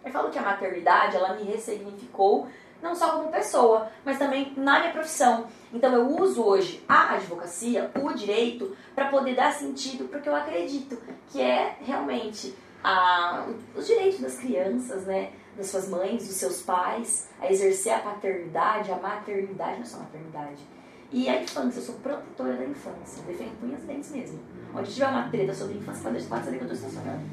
Eu 0.05 0.11
falo 0.11 0.29
que 0.29 0.38
a 0.38 0.43
maternidade, 0.43 1.15
ela 1.15 1.33
me 1.33 1.41
ressignificou 1.41 2.47
não 2.83 2.93
só 2.93 3.13
como 3.13 3.31
pessoa, 3.31 3.89
mas 4.05 4.19
também 4.19 4.53
na 4.55 4.79
minha 4.79 4.93
profissão. 4.93 5.47
Então 5.73 5.91
eu 5.91 6.07
uso 6.07 6.43
hoje 6.43 6.83
a 6.88 7.15
advocacia, 7.15 7.89
o 7.99 8.13
direito, 8.13 8.77
para 8.93 9.07
poder 9.07 9.35
dar 9.35 9.51
sentido 9.51 10.07
porque 10.07 10.29
eu 10.29 10.35
acredito 10.35 11.01
que 11.31 11.41
é 11.41 11.77
realmente 11.81 12.55
a, 12.83 13.47
os 13.75 13.88
direitos 13.88 14.19
das 14.19 14.38
crianças, 14.38 15.05
né? 15.05 15.31
Das 15.60 15.68
suas 15.68 15.89
mães, 15.89 16.25
dos 16.25 16.38
seus 16.38 16.62
pais, 16.62 17.28
a 17.38 17.51
exercer 17.51 17.92
a 17.92 18.00
paternidade, 18.00 18.94
a 18.94 18.96
maternidade, 18.96 19.74
não 19.74 19.82
é 19.82 19.86
só 19.86 19.98
a 19.98 20.04
maternidade. 20.04 20.63
E 21.12 21.28
a 21.28 21.42
infância, 21.42 21.80
eu 21.80 21.84
sou 21.84 21.96
protetora 21.96 22.56
da 22.56 22.63
infância, 22.63 23.22
defendo 23.24 23.62
unhas 23.62 23.84
e 23.84 23.86
dentes 23.86 24.12
mesmo. 24.12 24.39
Onde 24.74 24.94
tiver 24.94 25.08
uma 25.08 25.30
treta 25.30 25.54
sobre 25.54 25.75
infância, 25.75 26.01
pode 26.30 26.46
saber 26.46 26.60
que 26.60 26.63
eu 26.63 26.68
tô 26.70 26.74
estacionando. 26.74 27.25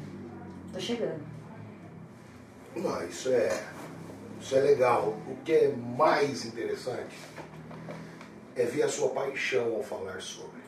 Tô 0.73 0.77
chegando. 0.77 1.21
Não, 2.75 3.07
isso 3.07 3.29
é 3.29 3.47
isso 4.41 4.57
é 4.57 4.59
legal. 4.59 5.17
O 5.25 5.37
que 5.45 5.53
é 5.53 5.69
mais 5.69 6.43
interessante 6.43 7.17
é 8.57 8.65
ver 8.65 8.83
a 8.83 8.89
sua 8.89 9.09
paixão 9.11 9.73
ao 9.73 9.83
falar 9.83 10.21
sobre. 10.21 10.59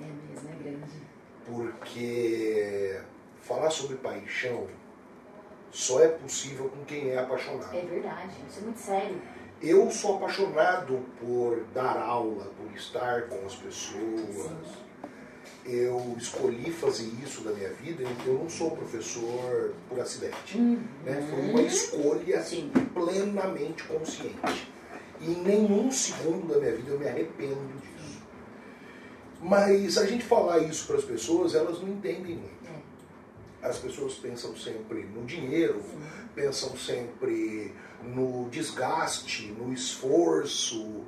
É 0.00 0.04
mesmo, 0.04 0.48
é 0.48 0.62
grande. 0.62 0.92
Porque 1.44 3.00
falar 3.42 3.70
sobre 3.70 3.96
paixão 3.96 4.68
só 5.74 6.02
é 6.02 6.08
possível 6.08 6.70
com 6.70 6.84
quem 6.84 7.10
é 7.10 7.18
apaixonado. 7.18 7.76
É 7.76 7.80
verdade, 7.80 8.32
isso 8.48 8.60
é 8.60 8.62
muito 8.62 8.80
sério. 8.80 9.20
Eu 9.60 9.90
sou 9.90 10.16
apaixonado 10.16 11.00
por 11.18 11.64
dar 11.74 11.98
aula, 11.98 12.46
por 12.56 12.76
estar 12.76 13.22
com 13.28 13.44
as 13.46 13.54
pessoas. 13.54 13.96
Sim 13.96 14.84
eu 15.66 16.14
escolhi 16.18 16.70
fazer 16.70 17.10
isso 17.22 17.42
da 17.42 17.52
minha 17.52 17.70
vida, 17.70 18.04
eu 18.26 18.34
não 18.34 18.48
sou 18.48 18.72
professor 18.72 19.74
por 19.88 19.98
acidente. 19.98 20.58
Uhum. 20.58 20.82
Né? 21.04 21.26
Foi 21.30 21.50
uma 21.50 21.62
escolha 21.62 22.42
Sim. 22.42 22.70
plenamente 22.92 23.82
consciente. 23.84 24.68
E 25.20 25.30
em 25.30 25.42
nenhum 25.42 25.90
segundo 25.90 26.52
da 26.52 26.60
minha 26.60 26.76
vida 26.76 26.90
eu 26.90 26.98
me 26.98 27.08
arrependo 27.08 27.72
disso. 27.80 28.22
Mas 29.40 29.96
a 29.96 30.06
gente 30.06 30.24
falar 30.24 30.58
isso 30.58 30.86
para 30.86 30.96
as 30.96 31.04
pessoas, 31.04 31.54
elas 31.54 31.80
não 31.80 31.88
entendem 31.88 32.36
muito. 32.36 32.63
É. 33.64 33.68
As 33.68 33.78
pessoas 33.78 34.14
pensam 34.14 34.54
sempre 34.56 35.04
no 35.04 35.24
dinheiro, 35.24 35.82
pensam 36.34 36.76
sempre 36.76 37.74
no 38.02 38.48
desgaste, 38.50 39.46
no 39.58 39.72
esforço. 39.72 41.04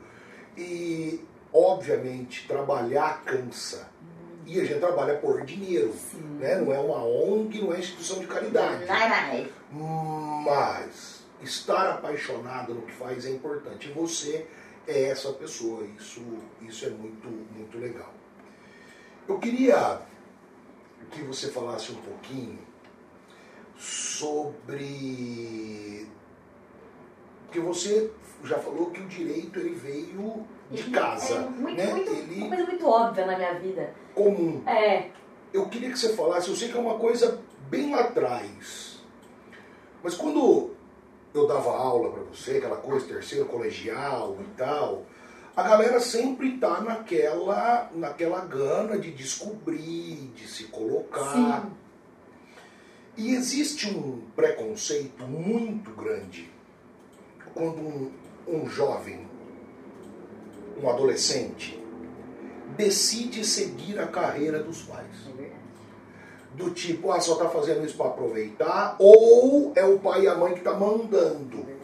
E, 0.56 1.22
obviamente, 1.52 2.48
trabalhar 2.48 3.22
cansa 3.24 3.94
e 4.46 4.60
a 4.60 4.64
gente 4.64 4.78
trabalha 4.78 5.18
por 5.18 5.44
dinheiro. 5.44 5.92
Né? 6.38 6.54
Não 6.56 6.72
é 6.72 6.78
uma 6.78 7.04
ONG, 7.04 7.60
não 7.60 7.74
é 7.74 7.80
instituição 7.80 8.20
de 8.20 8.26
caridade. 8.26 8.84
Mas 10.44 11.24
estar 11.42 11.90
apaixonado 11.90 12.72
no 12.72 12.82
que 12.82 12.92
faz 12.92 13.26
é 13.26 13.30
importante. 13.30 13.88
E 13.88 13.92
você 13.92 14.46
é 14.86 15.10
essa 15.10 15.32
pessoa. 15.32 15.84
Isso, 15.98 16.22
isso 16.62 16.86
é 16.86 16.90
muito, 16.90 17.28
muito 17.28 17.76
legal. 17.76 18.14
Eu 19.28 19.38
queria 19.40 20.00
que 21.10 21.22
você 21.22 21.48
falasse 21.48 21.92
um 21.92 21.96
pouquinho 21.96 22.58
sobre 23.76 24.86
que 27.50 27.60
você 27.60 28.10
já 28.44 28.58
falou 28.58 28.90
que 28.90 29.00
o 29.00 29.06
direito 29.06 29.58
ele 29.58 29.74
veio 29.74 30.46
de 30.70 30.90
casa. 30.90 31.34
É 31.34 31.40
muito, 31.40 31.76
né? 31.76 31.86
muito, 31.86 32.10
ele... 32.10 32.40
Uma 32.42 32.48
coisa 32.48 32.66
muito 32.66 32.86
óbvia 32.86 33.26
na 33.26 33.36
minha 33.36 33.54
vida. 33.54 33.94
Comum. 34.14 34.62
É. 34.66 35.10
Eu 35.52 35.68
queria 35.68 35.90
que 35.90 35.98
você 35.98 36.14
falasse, 36.14 36.48
eu 36.48 36.56
sei 36.56 36.70
que 36.70 36.76
é 36.76 36.80
uma 36.80 36.98
coisa 36.98 37.40
bem 37.68 37.90
lá 37.90 38.02
atrás, 38.02 39.00
mas 40.02 40.14
quando 40.14 40.70
eu 41.34 41.46
dava 41.46 41.70
aula 41.70 42.10
para 42.10 42.22
você, 42.22 42.58
aquela 42.58 42.76
coisa, 42.76 43.06
terceiro 43.06 43.46
colegial 43.46 44.36
e 44.40 44.44
tal, 44.56 45.04
a 45.56 45.62
galera 45.62 45.98
sempre 45.98 46.58
tá 46.58 46.82
naquela, 46.82 47.90
naquela 47.94 48.44
gana 48.44 48.98
de 48.98 49.10
descobrir, 49.10 50.30
de 50.34 50.46
se 50.46 50.64
colocar. 50.64 51.62
Sim. 51.62 51.70
E 53.16 53.34
existe 53.34 53.88
um 53.88 54.20
preconceito 54.36 55.26
muito 55.26 55.90
grande 55.92 56.50
quando 57.54 57.80
um, 57.80 58.12
um 58.46 58.68
jovem 58.68 59.26
um 60.82 60.90
adolescente 60.90 61.82
decide 62.76 63.42
seguir 63.42 63.98
a 63.98 64.06
carreira 64.06 64.62
dos 64.62 64.82
pais. 64.82 65.06
Do 66.54 66.70
tipo, 66.70 67.10
ah, 67.12 67.20
só 67.20 67.32
está 67.34 67.48
fazendo 67.48 67.84
isso 67.84 67.96
para 67.96 68.06
aproveitar, 68.06 68.96
ou 68.98 69.72
é 69.74 69.84
o 69.84 69.98
pai 69.98 70.22
e 70.22 70.28
a 70.28 70.34
mãe 70.34 70.52
que 70.52 70.58
está 70.58 70.72
mandando. 70.72 71.75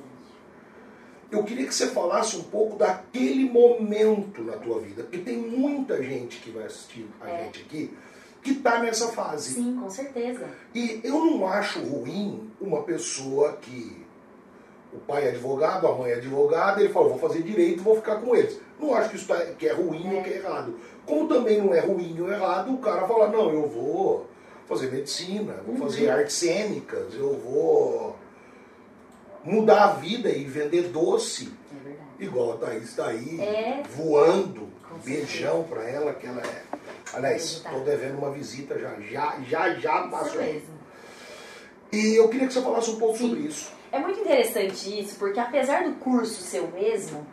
Eu 1.33 1.43
queria 1.45 1.67
que 1.67 1.75
você 1.75 1.87
falasse 1.87 2.37
um 2.37 2.43
pouco 2.43 2.77
daquele 2.77 3.49
momento 3.49 4.43
na 4.43 4.53
tua 4.53 4.79
vida, 4.81 5.03
porque 5.03 5.19
tem 5.19 5.39
muita 5.39 6.01
gente 6.03 6.39
que 6.41 6.51
vai 6.51 6.65
assistir 6.65 7.09
a 7.23 7.31
é. 7.31 7.45
gente 7.45 7.63
aqui 7.63 7.97
que 8.43 8.51
está 8.51 8.81
nessa 8.81 9.09
fase. 9.09 9.55
Sim, 9.55 9.79
com 9.81 9.89
certeza. 9.89 10.47
E 10.75 11.01
eu 11.03 11.25
não 11.25 11.47
acho 11.47 11.81
ruim 11.81 12.51
uma 12.61 12.83
pessoa 12.83 13.57
que 13.63 14.05
o 14.93 14.99
pai 14.99 15.27
é 15.27 15.31
advogado, 15.31 15.87
a 15.87 15.97
mãe 15.97 16.11
é 16.11 16.17
advogada, 16.17 16.81
ele 16.83 16.93
falou, 16.93 17.11
vou 17.11 17.19
fazer 17.19 17.43
direito, 17.43 17.83
vou 17.83 17.97
ficar 17.97 18.17
com 18.17 18.37
eles. 18.37 18.61
Não 18.79 18.95
acho 18.95 19.11
que 19.11 19.17
isso 19.17 19.27
tá, 19.27 19.39
que 19.59 19.67
é 19.67 19.73
ruim 19.73 20.15
ou 20.15 20.23
que 20.23 20.31
é 20.31 20.37
errado. 20.37 20.75
Como 21.07 21.27
também 21.29 21.63
não 21.63 21.73
é 21.73 21.81
ruim 21.81 22.21
ou 22.21 22.31
errado, 22.31 22.75
o 22.75 22.79
cara 22.79 23.07
fala, 23.07 23.29
não, 23.29 23.51
eu 23.51 23.67
vou 23.67 24.27
fazer 24.67 24.91
medicina, 24.91 25.55
vou 25.67 25.77
fazer 25.77 26.09
uhum. 26.09 26.13
artes 26.13 26.37
cênicas, 26.37 27.15
eu 27.15 27.39
vou 27.39 28.12
mudar 29.45 29.85
a 29.85 29.93
vida 29.95 30.31
e 30.31 30.45
vender 30.45 30.89
doce. 30.89 31.53
É 32.21 32.25
Igual 32.25 32.53
a 32.53 32.57
Thaís 32.57 32.85
está 32.85 33.07
aí, 33.07 33.41
é. 33.41 33.83
voando. 33.97 34.71
Beijão 35.05 35.65
para 35.65 35.83
ela, 35.89 36.13
que 36.13 36.27
ela 36.27 36.43
é. 36.43 36.63
Aliás, 37.15 37.45
estou 37.45 37.81
devendo 37.81 38.19
uma 38.19 38.31
visita 38.31 38.79
já, 38.79 38.95
já, 39.01 39.41
já, 39.49 39.75
já 39.75 40.07
passou. 40.09 40.43
E 41.91 42.15
eu 42.15 42.29
queria 42.29 42.47
que 42.47 42.53
você 42.53 42.63
falasse 42.63 42.91
um 42.91 42.99
pouco 42.99 43.19
Sim. 43.19 43.29
sobre 43.29 43.41
isso. 43.41 43.73
É 43.91 43.99
muito 43.99 44.21
interessante 44.21 45.01
isso, 45.01 45.17
porque 45.19 45.41
apesar 45.41 45.85
do 45.85 45.95
curso 45.97 46.43
ser 46.43 46.61
o 46.61 46.71
mesmo, 46.73 47.27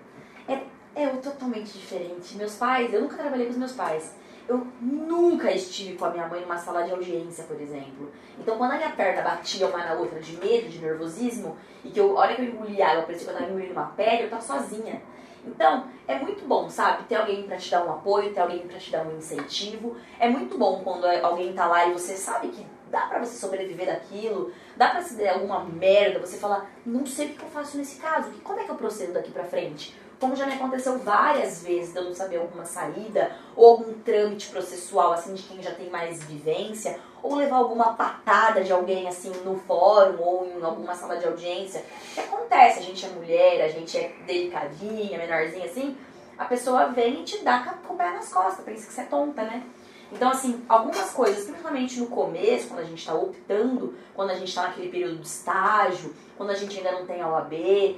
é, 0.48 0.60
é 0.96 1.08
totalmente 1.08 1.72
diferente. 1.72 2.36
Meus 2.36 2.56
pais, 2.56 2.94
eu 2.94 3.02
nunca 3.02 3.16
trabalhei 3.16 3.46
com 3.46 3.54
os 3.54 3.58
meus 3.58 3.72
pais. 3.72 4.12
Eu 4.50 4.66
nunca 4.82 5.52
estive 5.52 5.96
com 5.96 6.06
a 6.06 6.10
minha 6.10 6.28
mãe 6.28 6.42
numa 6.42 6.58
sala 6.58 6.82
de 6.82 6.90
audiência, 6.90 7.44
por 7.44 7.62
exemplo. 7.62 8.12
Então, 8.40 8.58
quando 8.58 8.72
a 8.72 8.78
minha 8.78 8.90
perna 8.90 9.22
batia 9.22 9.68
uma 9.68 9.78
na 9.78 9.94
outra 9.94 10.20
de 10.20 10.36
medo, 10.38 10.68
de 10.68 10.80
nervosismo, 10.80 11.56
e 11.86 11.92
que 11.92 12.00
eu, 12.00 12.18
a 12.18 12.22
hora 12.22 12.34
que 12.34 12.42
eu 12.42 12.46
engoli 12.46 12.82
água, 12.82 13.04
parecia 13.04 13.26
que 13.26 13.30
eu 13.30 13.36
estava 13.36 13.52
engolindo 13.52 13.74
uma 13.74 13.92
pedra, 13.92 14.24
eu 14.24 14.30
tava 14.32 14.42
sozinha. 14.42 15.04
Então, 15.46 15.86
é 16.08 16.18
muito 16.18 16.48
bom, 16.48 16.68
sabe? 16.68 17.04
Ter 17.04 17.16
alguém 17.16 17.44
para 17.44 17.58
te 17.58 17.70
dar 17.70 17.86
um 17.86 17.92
apoio, 17.92 18.34
ter 18.34 18.40
alguém 18.40 18.68
para 18.68 18.80
te 18.80 18.92
dar 18.92 19.06
um 19.06 19.16
incentivo. 19.18 19.96
É 20.20 20.28
muito 20.28 20.58
bom 20.58 20.82
quando 20.84 21.06
alguém 21.06 21.54
tá 21.54 21.68
lá 21.68 21.86
e 21.86 21.94
você 21.94 22.16
sabe 22.16 22.48
que 22.48 22.66
dá 22.90 23.02
para 23.02 23.20
você 23.20 23.38
sobreviver 23.38 23.86
daquilo, 23.86 24.52
dá 24.76 24.90
para 24.90 25.04
se 25.04 25.14
der 25.14 25.30
alguma 25.30 25.64
merda, 25.64 26.20
você 26.20 26.38
falar, 26.38 26.72
não 26.84 27.06
sei 27.06 27.28
o 27.28 27.30
que 27.36 27.44
eu 27.44 27.50
faço 27.50 27.78
nesse 27.78 28.00
caso, 28.00 28.32
como 28.44 28.60
é 28.60 28.64
que 28.64 28.72
eu 28.72 28.76
procedo 28.76 29.14
daqui 29.14 29.32
para 29.32 29.44
frente? 29.44 29.96
Como 30.20 30.36
já 30.36 30.46
me 30.46 30.54
aconteceu 30.54 31.00
várias 31.00 31.64
vezes 31.64 31.94
de 31.94 32.00
eu 32.00 32.04
não 32.04 32.14
saber 32.14 32.38
alguma 32.38 32.66
saída, 32.66 33.32
ou 33.56 33.70
algum 33.70 33.94
trâmite 34.02 34.50
processual, 34.50 35.14
assim, 35.14 35.34
de 35.34 35.44
quem 35.44 35.62
já 35.62 35.72
tem 35.72 35.90
mais 35.90 36.22
vivência, 36.24 37.00
ou 37.24 37.36
levar 37.36 37.56
alguma 37.56 37.94
patada 37.94 38.62
de 38.62 38.72
alguém, 38.72 39.08
assim, 39.08 39.32
no 39.46 39.58
fórum, 39.60 40.22
ou 40.22 40.46
em 40.46 40.62
alguma 40.62 40.94
sala 40.94 41.18
de 41.18 41.26
audiência. 41.26 41.84
que 42.14 42.20
acontece, 42.20 42.80
a 42.80 42.84
gente 42.84 43.06
é 43.06 43.10
mulher, 43.10 43.62
a 43.62 43.70
gente 43.70 43.98
é 43.98 44.14
delicadinha, 44.26 45.18
menorzinha, 45.18 45.66
assim, 45.66 45.96
a 46.38 46.46
pessoa 46.46 46.88
vem 46.88 47.22
e 47.22 47.24
te 47.24 47.44
dá 47.44 47.76
com 47.86 47.94
o 47.94 47.98
pé 47.98 48.12
nas 48.12 48.32
costas, 48.32 48.64
pensa 48.64 48.88
que 48.88 48.94
você 48.94 49.02
é 49.02 49.06
tonta, 49.06 49.44
né? 49.44 49.64
Então, 50.12 50.32
assim, 50.32 50.64
algumas 50.68 51.12
coisas, 51.12 51.46
principalmente 51.46 52.00
no 52.00 52.08
começo, 52.08 52.68
quando 52.68 52.80
a 52.80 52.84
gente 52.84 53.00
está 53.00 53.14
optando, 53.14 53.94
quando 54.16 54.32
a 54.32 54.36
gente 54.36 54.48
está 54.48 54.64
naquele 54.64 54.90
período 54.90 55.18
de 55.18 55.28
estágio, 55.28 56.14
quando 56.36 56.50
a 56.50 56.56
gente 56.56 56.78
ainda 56.78 56.92
não 56.94 57.06
tem 57.06 57.22
a 57.22 57.28
OAB, 57.28 57.54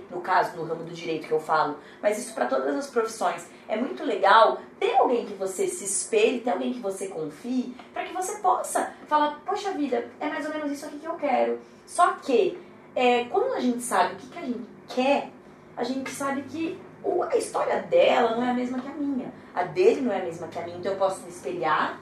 no 0.09 0.19
caso, 0.19 0.57
no 0.57 0.63
ramo 0.63 0.83
do 0.83 0.93
direito 0.93 1.27
que 1.27 1.31
eu 1.31 1.39
falo, 1.39 1.77
mas 2.01 2.17
isso 2.17 2.33
para 2.33 2.47
todas 2.47 2.75
as 2.75 2.87
profissões. 2.87 3.47
É 3.67 3.77
muito 3.77 4.03
legal 4.03 4.59
ter 4.79 4.95
alguém 4.95 5.25
que 5.25 5.33
você 5.33 5.67
se 5.67 5.85
espelhe, 5.85 6.41
ter 6.41 6.49
alguém 6.49 6.73
que 6.73 6.79
você 6.79 7.07
confie, 7.07 7.75
para 7.93 8.03
que 8.03 8.13
você 8.13 8.39
possa 8.39 8.93
falar, 9.07 9.39
poxa 9.45 9.71
vida, 9.71 10.09
é 10.19 10.27
mais 10.27 10.45
ou 10.45 10.51
menos 10.51 10.71
isso 10.71 10.85
aqui 10.85 10.99
que 10.99 11.07
eu 11.07 11.15
quero. 11.15 11.59
Só 11.85 12.13
que, 12.13 12.59
é, 12.95 13.25
quando 13.25 13.53
a 13.53 13.59
gente 13.59 13.81
sabe 13.81 14.15
o 14.15 14.17
que, 14.17 14.27
que 14.27 14.39
a 14.39 14.41
gente 14.41 14.67
quer, 14.89 15.29
a 15.77 15.83
gente 15.83 16.09
sabe 16.09 16.41
que 16.43 16.79
a 17.29 17.37
história 17.37 17.81
dela 17.83 18.35
não 18.35 18.43
é 18.43 18.51
a 18.51 18.53
mesma 18.53 18.79
que 18.79 18.87
a 18.87 18.93
minha 18.93 19.31
a 19.53 19.63
dele 19.63 20.01
não 20.01 20.11
é 20.11 20.21
a 20.21 20.23
mesma 20.23 20.47
que 20.47 20.57
a 20.57 20.63
minha, 20.63 20.77
então 20.77 20.93
eu 20.93 20.97
posso 20.97 21.21
me 21.21 21.29
espelhar 21.29 21.99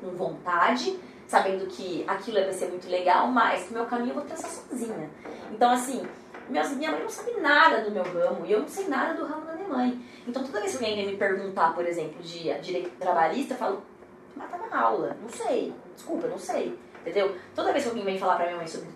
com 0.00 0.10
vontade, 0.10 0.98
sabendo 1.26 1.66
que 1.66 2.04
aquilo 2.06 2.40
vai 2.40 2.52
ser 2.52 2.68
muito 2.68 2.88
legal, 2.88 3.28
mas 3.28 3.66
que 3.66 3.74
meu 3.74 3.86
caminho 3.86 4.10
eu 4.10 4.14
vou 4.14 4.24
traçar 4.24 4.50
sozinha. 4.50 5.10
Então, 5.50 5.70
assim, 5.70 6.06
minha, 6.48 6.62
mãe 6.92 7.02
não 7.02 7.08
sabe 7.08 7.32
nada 7.40 7.82
do 7.82 7.90
meu 7.90 8.02
ramo 8.02 8.44
e 8.44 8.52
eu 8.52 8.60
não 8.60 8.68
sei 8.68 8.86
nada 8.86 9.14
do 9.14 9.24
ramo 9.24 9.46
da 9.46 9.54
minha 9.54 9.68
mãe. 9.68 10.04
Então, 10.28 10.44
toda 10.44 10.60
vez 10.60 10.76
que 10.76 10.84
alguém 10.84 11.06
me 11.06 11.16
perguntar, 11.16 11.74
por 11.74 11.86
exemplo, 11.86 12.22
de 12.22 12.52
direito 12.60 12.90
trabalhista, 12.98 13.54
eu 13.54 13.58
falo, 13.58 13.82
mas 14.36 14.50
tá 14.50 14.58
na 14.58 14.80
aula, 14.80 15.16
não 15.22 15.28
sei, 15.28 15.72
desculpa, 15.94 16.26
não 16.26 16.38
sei, 16.38 16.78
entendeu? 17.00 17.34
Toda 17.54 17.72
vez 17.72 17.84
que 17.84 17.90
alguém 17.90 18.04
vem 18.04 18.18
falar 18.18 18.36
pra 18.36 18.46
minha 18.46 18.58
mãe 18.58 18.66
sobre 18.66 18.88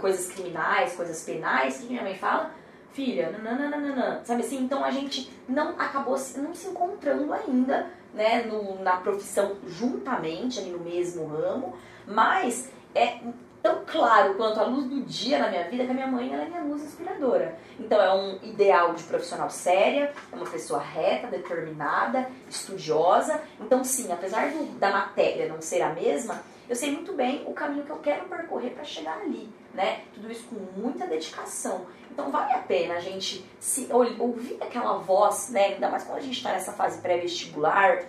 coisas 0.00 0.32
criminais, 0.32 0.96
coisas 0.96 1.22
penais, 1.22 1.76
o 1.76 1.82
que 1.82 1.86
minha 1.88 2.02
mãe 2.02 2.16
fala? 2.16 2.50
Filha, 2.94 3.36
nananana, 3.42 4.22
sabe 4.24 4.42
assim? 4.42 4.62
Então 4.62 4.84
a 4.84 4.90
gente 4.92 5.28
não 5.48 5.70
acabou 5.70 6.16
não 6.36 6.54
se 6.54 6.68
encontrando 6.68 7.32
ainda, 7.32 7.88
né, 8.14 8.44
no, 8.44 8.80
na 8.84 8.98
profissão 8.98 9.56
juntamente, 9.66 10.60
ali 10.60 10.70
no 10.70 10.78
mesmo 10.78 11.26
ramo, 11.26 11.74
mas 12.06 12.70
é 12.94 13.18
tão 13.64 13.82
claro 13.86 14.34
quanto 14.34 14.60
a 14.60 14.64
luz 14.64 14.84
do 14.84 15.00
dia 15.00 15.38
na 15.38 15.48
minha 15.48 15.64
vida 15.64 15.86
que 15.86 15.90
a 15.90 15.94
minha 15.94 16.06
mãe 16.06 16.30
ela 16.30 16.42
é 16.42 16.48
minha 16.48 16.60
luz 16.60 16.82
inspiradora. 16.82 17.58
Então 17.80 17.98
é 17.98 18.12
um 18.12 18.38
ideal 18.42 18.92
de 18.92 19.02
profissional 19.04 19.48
séria, 19.48 20.12
é 20.30 20.36
uma 20.36 20.44
pessoa 20.44 20.78
reta, 20.78 21.28
determinada, 21.28 22.28
estudiosa. 22.50 23.40
Então 23.58 23.82
sim, 23.82 24.12
apesar 24.12 24.50
do, 24.50 24.78
da 24.78 24.90
matéria 24.90 25.48
não 25.48 25.62
ser 25.62 25.80
a 25.80 25.94
mesma, 25.94 26.42
eu 26.68 26.76
sei 26.76 26.90
muito 26.90 27.14
bem 27.14 27.42
o 27.46 27.54
caminho 27.54 27.86
que 27.86 27.90
eu 27.90 28.00
quero 28.00 28.26
percorrer 28.26 28.74
para 28.74 28.84
chegar 28.84 29.18
ali, 29.22 29.48
né? 29.72 30.02
Tudo 30.12 30.30
isso 30.30 30.46
com 30.48 30.56
muita 30.78 31.06
dedicação. 31.06 31.86
Então 32.10 32.30
vale 32.30 32.52
a 32.52 32.58
pena 32.58 32.96
a 32.96 33.00
gente 33.00 33.50
se 33.58 33.88
ouvir 33.90 34.58
aquela 34.60 34.98
voz, 34.98 35.48
né? 35.48 35.68
Ainda 35.68 35.88
mais 35.88 36.04
quando 36.04 36.18
a 36.18 36.22
gente 36.22 36.36
está 36.36 36.52
nessa 36.52 36.72
fase 36.72 37.00
pré-vestibular, 37.00 38.04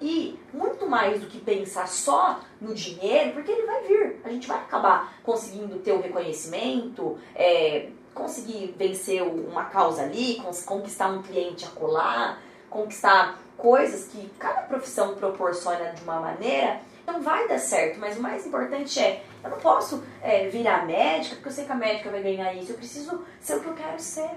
e 0.00 0.38
muito 0.52 0.86
mais 0.86 1.20
do 1.20 1.26
que 1.26 1.40
pensar 1.40 1.88
só 1.88 2.40
no 2.60 2.74
dinheiro, 2.74 3.32
porque 3.32 3.50
ele 3.50 3.66
vai 3.66 3.82
vir. 3.82 4.20
A 4.24 4.30
gente 4.30 4.46
vai 4.46 4.58
acabar 4.58 5.14
conseguindo 5.22 5.78
ter 5.78 5.92
o 5.92 6.00
reconhecimento, 6.00 7.18
é, 7.34 7.88
conseguir 8.14 8.74
vencer 8.76 9.22
uma 9.22 9.64
causa 9.64 10.02
ali, 10.02 10.42
conquistar 10.64 11.08
um 11.08 11.22
cliente 11.22 11.64
a 11.64 11.68
colar, 11.68 12.40
conquistar 12.70 13.38
coisas 13.56 14.08
que 14.08 14.30
cada 14.38 14.62
profissão 14.62 15.14
proporciona 15.14 15.92
de 15.92 16.02
uma 16.02 16.20
maneira. 16.20 16.80
Então 17.02 17.20
vai 17.22 17.48
dar 17.48 17.58
certo, 17.58 17.98
mas 17.98 18.18
o 18.18 18.22
mais 18.22 18.46
importante 18.46 19.00
é, 19.00 19.22
eu 19.42 19.50
não 19.50 19.58
posso 19.58 20.02
é, 20.22 20.46
virar 20.48 20.86
médica 20.86 21.36
porque 21.36 21.48
eu 21.48 21.52
sei 21.52 21.64
que 21.64 21.72
a 21.72 21.74
médica 21.74 22.10
vai 22.10 22.22
ganhar 22.22 22.52
isso, 22.52 22.72
eu 22.72 22.76
preciso 22.76 23.24
ser 23.40 23.56
o 23.56 23.60
que 23.60 23.66
eu 23.66 23.74
quero 23.74 23.98
ser. 23.98 24.30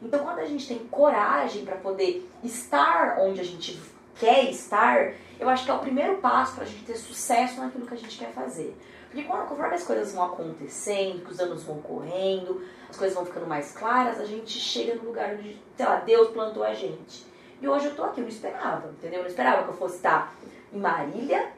Então 0.00 0.20
quando 0.20 0.38
a 0.38 0.44
gente 0.44 0.68
tem 0.68 0.78
coragem 0.88 1.64
para 1.64 1.76
poder 1.76 2.28
estar 2.44 3.18
onde 3.18 3.40
a 3.40 3.44
gente 3.44 3.80
quer 4.18 4.50
estar, 4.50 5.12
eu 5.38 5.48
acho 5.48 5.64
que 5.64 5.70
é 5.70 5.74
o 5.74 5.78
primeiro 5.78 6.16
passo 6.18 6.54
para 6.54 6.64
a 6.64 6.66
gente 6.66 6.84
ter 6.84 6.96
sucesso 6.96 7.60
naquilo 7.60 7.86
que 7.86 7.94
a 7.94 7.98
gente 7.98 8.18
quer 8.18 8.32
fazer. 8.32 8.76
Porque 9.10 9.24
conforme 9.24 9.74
as 9.74 9.84
coisas 9.84 10.12
vão 10.12 10.24
acontecendo, 10.24 11.24
que 11.24 11.32
os 11.32 11.40
anos 11.40 11.64
vão 11.64 11.80
correndo, 11.80 12.62
as 12.90 12.96
coisas 12.96 13.16
vão 13.16 13.24
ficando 13.24 13.46
mais 13.46 13.72
claras, 13.72 14.20
a 14.20 14.24
gente 14.24 14.58
chega 14.58 14.94
no 14.94 15.04
lugar 15.04 15.34
onde, 15.34 15.58
sei 15.76 15.86
lá, 15.86 15.96
Deus 15.96 16.28
plantou 16.30 16.62
a 16.62 16.74
gente. 16.74 17.26
E 17.60 17.66
hoje 17.66 17.86
eu 17.86 17.96
tô 17.96 18.04
aqui, 18.04 18.20
eu 18.20 18.22
não 18.22 18.28
esperava, 18.28 18.88
entendeu? 18.90 19.18
Eu 19.18 19.22
não 19.22 19.30
esperava 19.30 19.62
que 19.64 19.70
eu 19.70 19.76
fosse 19.76 19.96
estar 19.96 20.34
em 20.72 20.78
Marília, 20.78 21.50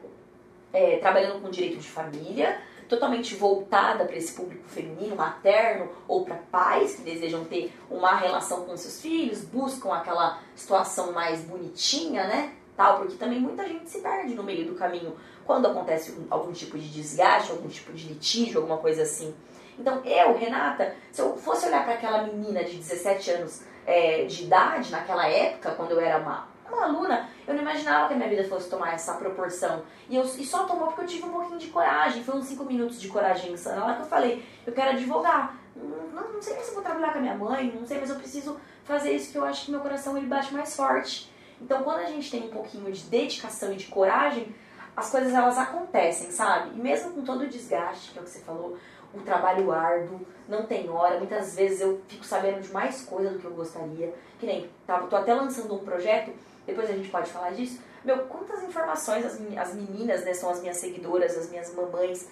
é, 0.71 0.97
trabalhando 0.97 1.41
com 1.41 1.49
direito 1.49 1.77
de 1.77 1.87
família, 1.89 2.59
totalmente 2.91 3.35
voltada 3.35 4.03
para 4.03 4.17
esse 4.17 4.33
público 4.33 4.67
feminino, 4.67 5.15
materno, 5.15 5.89
ou 6.09 6.25
para 6.25 6.35
pais 6.35 6.95
que 6.95 7.03
desejam 7.03 7.45
ter 7.45 7.73
uma 7.89 8.17
relação 8.17 8.65
com 8.65 8.75
seus 8.75 9.01
filhos, 9.01 9.45
buscam 9.45 9.93
aquela 9.93 10.39
situação 10.53 11.13
mais 11.13 11.39
bonitinha, 11.39 12.27
né? 12.27 12.53
Tal, 12.75 12.97
porque 12.97 13.15
também 13.15 13.39
muita 13.39 13.65
gente 13.65 13.89
se 13.89 13.99
perde 13.99 14.35
no 14.35 14.43
meio 14.43 14.65
do 14.65 14.75
caminho 14.75 15.15
quando 15.45 15.67
acontece 15.67 16.17
algum 16.29 16.51
tipo 16.51 16.77
de 16.77 16.89
desgaste, 16.89 17.51
algum 17.51 17.69
tipo 17.69 17.93
de 17.93 18.09
litígio, 18.09 18.59
alguma 18.59 18.77
coisa 18.77 19.03
assim. 19.03 19.33
Então, 19.79 20.03
eu, 20.03 20.37
Renata, 20.37 20.93
se 21.13 21.21
eu 21.21 21.37
fosse 21.37 21.67
olhar 21.67 21.85
para 21.85 21.93
aquela 21.93 22.23
menina 22.23 22.61
de 22.61 22.75
17 22.75 23.31
anos 23.31 23.61
é, 23.85 24.25
de 24.25 24.43
idade, 24.43 24.91
naquela 24.91 25.25
época, 25.29 25.71
quando 25.75 25.91
eu 25.91 26.01
era 26.01 26.17
uma, 26.17 26.49
uma 26.71 26.85
aluna, 26.85 27.29
eu 27.47 27.53
não 27.53 27.61
imaginava 27.61 28.07
que 28.07 28.13
a 28.13 28.17
minha 28.17 28.29
vida 28.29 28.43
fosse 28.43 28.69
tomar 28.69 28.93
essa 28.93 29.13
proporção. 29.13 29.83
E, 30.09 30.15
eu, 30.15 30.23
e 30.23 30.45
só 30.45 30.65
tomou 30.65 30.87
porque 30.87 31.01
eu 31.01 31.07
tive 31.07 31.25
um 31.25 31.31
pouquinho 31.31 31.59
de 31.59 31.67
coragem. 31.67 32.23
Foi 32.23 32.35
uns 32.35 32.45
5 32.45 32.63
minutos 32.65 32.99
de 33.01 33.07
coragem 33.07 33.51
insana 33.51 33.85
lá 33.85 33.95
que 33.95 34.01
eu 34.01 34.05
falei, 34.05 34.45
eu 34.65 34.73
quero 34.73 34.91
advogar. 34.91 35.57
Não, 35.75 36.33
não 36.33 36.41
sei 36.41 36.55
nem 36.55 36.63
se 36.63 36.69
eu 36.69 36.75
vou 36.75 36.83
trabalhar 36.83 37.11
com 37.11 37.19
a 37.19 37.21
minha 37.21 37.35
mãe, 37.35 37.71
não 37.73 37.85
sei, 37.85 37.99
mas 37.99 38.09
eu 38.09 38.17
preciso 38.17 38.59
fazer 38.83 39.13
isso 39.13 39.31
que 39.31 39.37
eu 39.37 39.45
acho 39.45 39.65
que 39.65 39.71
meu 39.71 39.79
coração 39.79 40.17
ele 40.17 40.27
bate 40.27 40.53
mais 40.53 40.75
forte. 40.75 41.31
Então, 41.61 41.83
quando 41.83 41.99
a 41.99 42.05
gente 42.05 42.29
tem 42.29 42.43
um 42.43 42.49
pouquinho 42.49 42.91
de 42.91 43.03
dedicação 43.03 43.71
e 43.71 43.75
de 43.75 43.85
coragem, 43.85 44.53
as 44.95 45.09
coisas 45.09 45.33
elas 45.33 45.57
acontecem, 45.57 46.31
sabe? 46.31 46.71
E 46.75 46.81
mesmo 46.81 47.11
com 47.11 47.23
todo 47.23 47.43
o 47.43 47.47
desgaste, 47.47 48.11
que 48.11 48.19
é 48.19 48.21
o 48.21 48.25
que 48.25 48.31
você 48.31 48.39
falou, 48.39 48.77
o 49.13 49.19
trabalho 49.21 49.71
árduo, 49.71 50.21
não 50.47 50.65
tem 50.65 50.89
hora. 50.89 51.17
Muitas 51.17 51.55
vezes 51.55 51.81
eu 51.81 52.01
fico 52.07 52.25
sabendo 52.25 52.61
de 52.61 52.71
mais 52.71 53.03
coisa 53.03 53.29
do 53.29 53.39
que 53.39 53.45
eu 53.45 53.51
gostaria. 53.51 54.13
Que 54.39 54.45
nem, 54.45 54.69
tô 55.09 55.15
até 55.15 55.33
lançando 55.33 55.75
um 55.75 55.79
projeto, 55.79 56.31
depois 56.65 56.89
a 56.89 56.93
gente 56.93 57.09
pode 57.09 57.29
falar 57.29 57.51
disso. 57.51 57.81
Meu, 58.03 58.19
quantas 58.25 58.63
informações 58.63 59.25
as, 59.25 59.39
as 59.57 59.73
meninas, 59.75 60.23
né, 60.23 60.33
são 60.33 60.49
as 60.49 60.61
minhas 60.61 60.77
seguidoras, 60.77 61.37
as 61.37 61.49
minhas 61.49 61.73
mamães, 61.73 62.27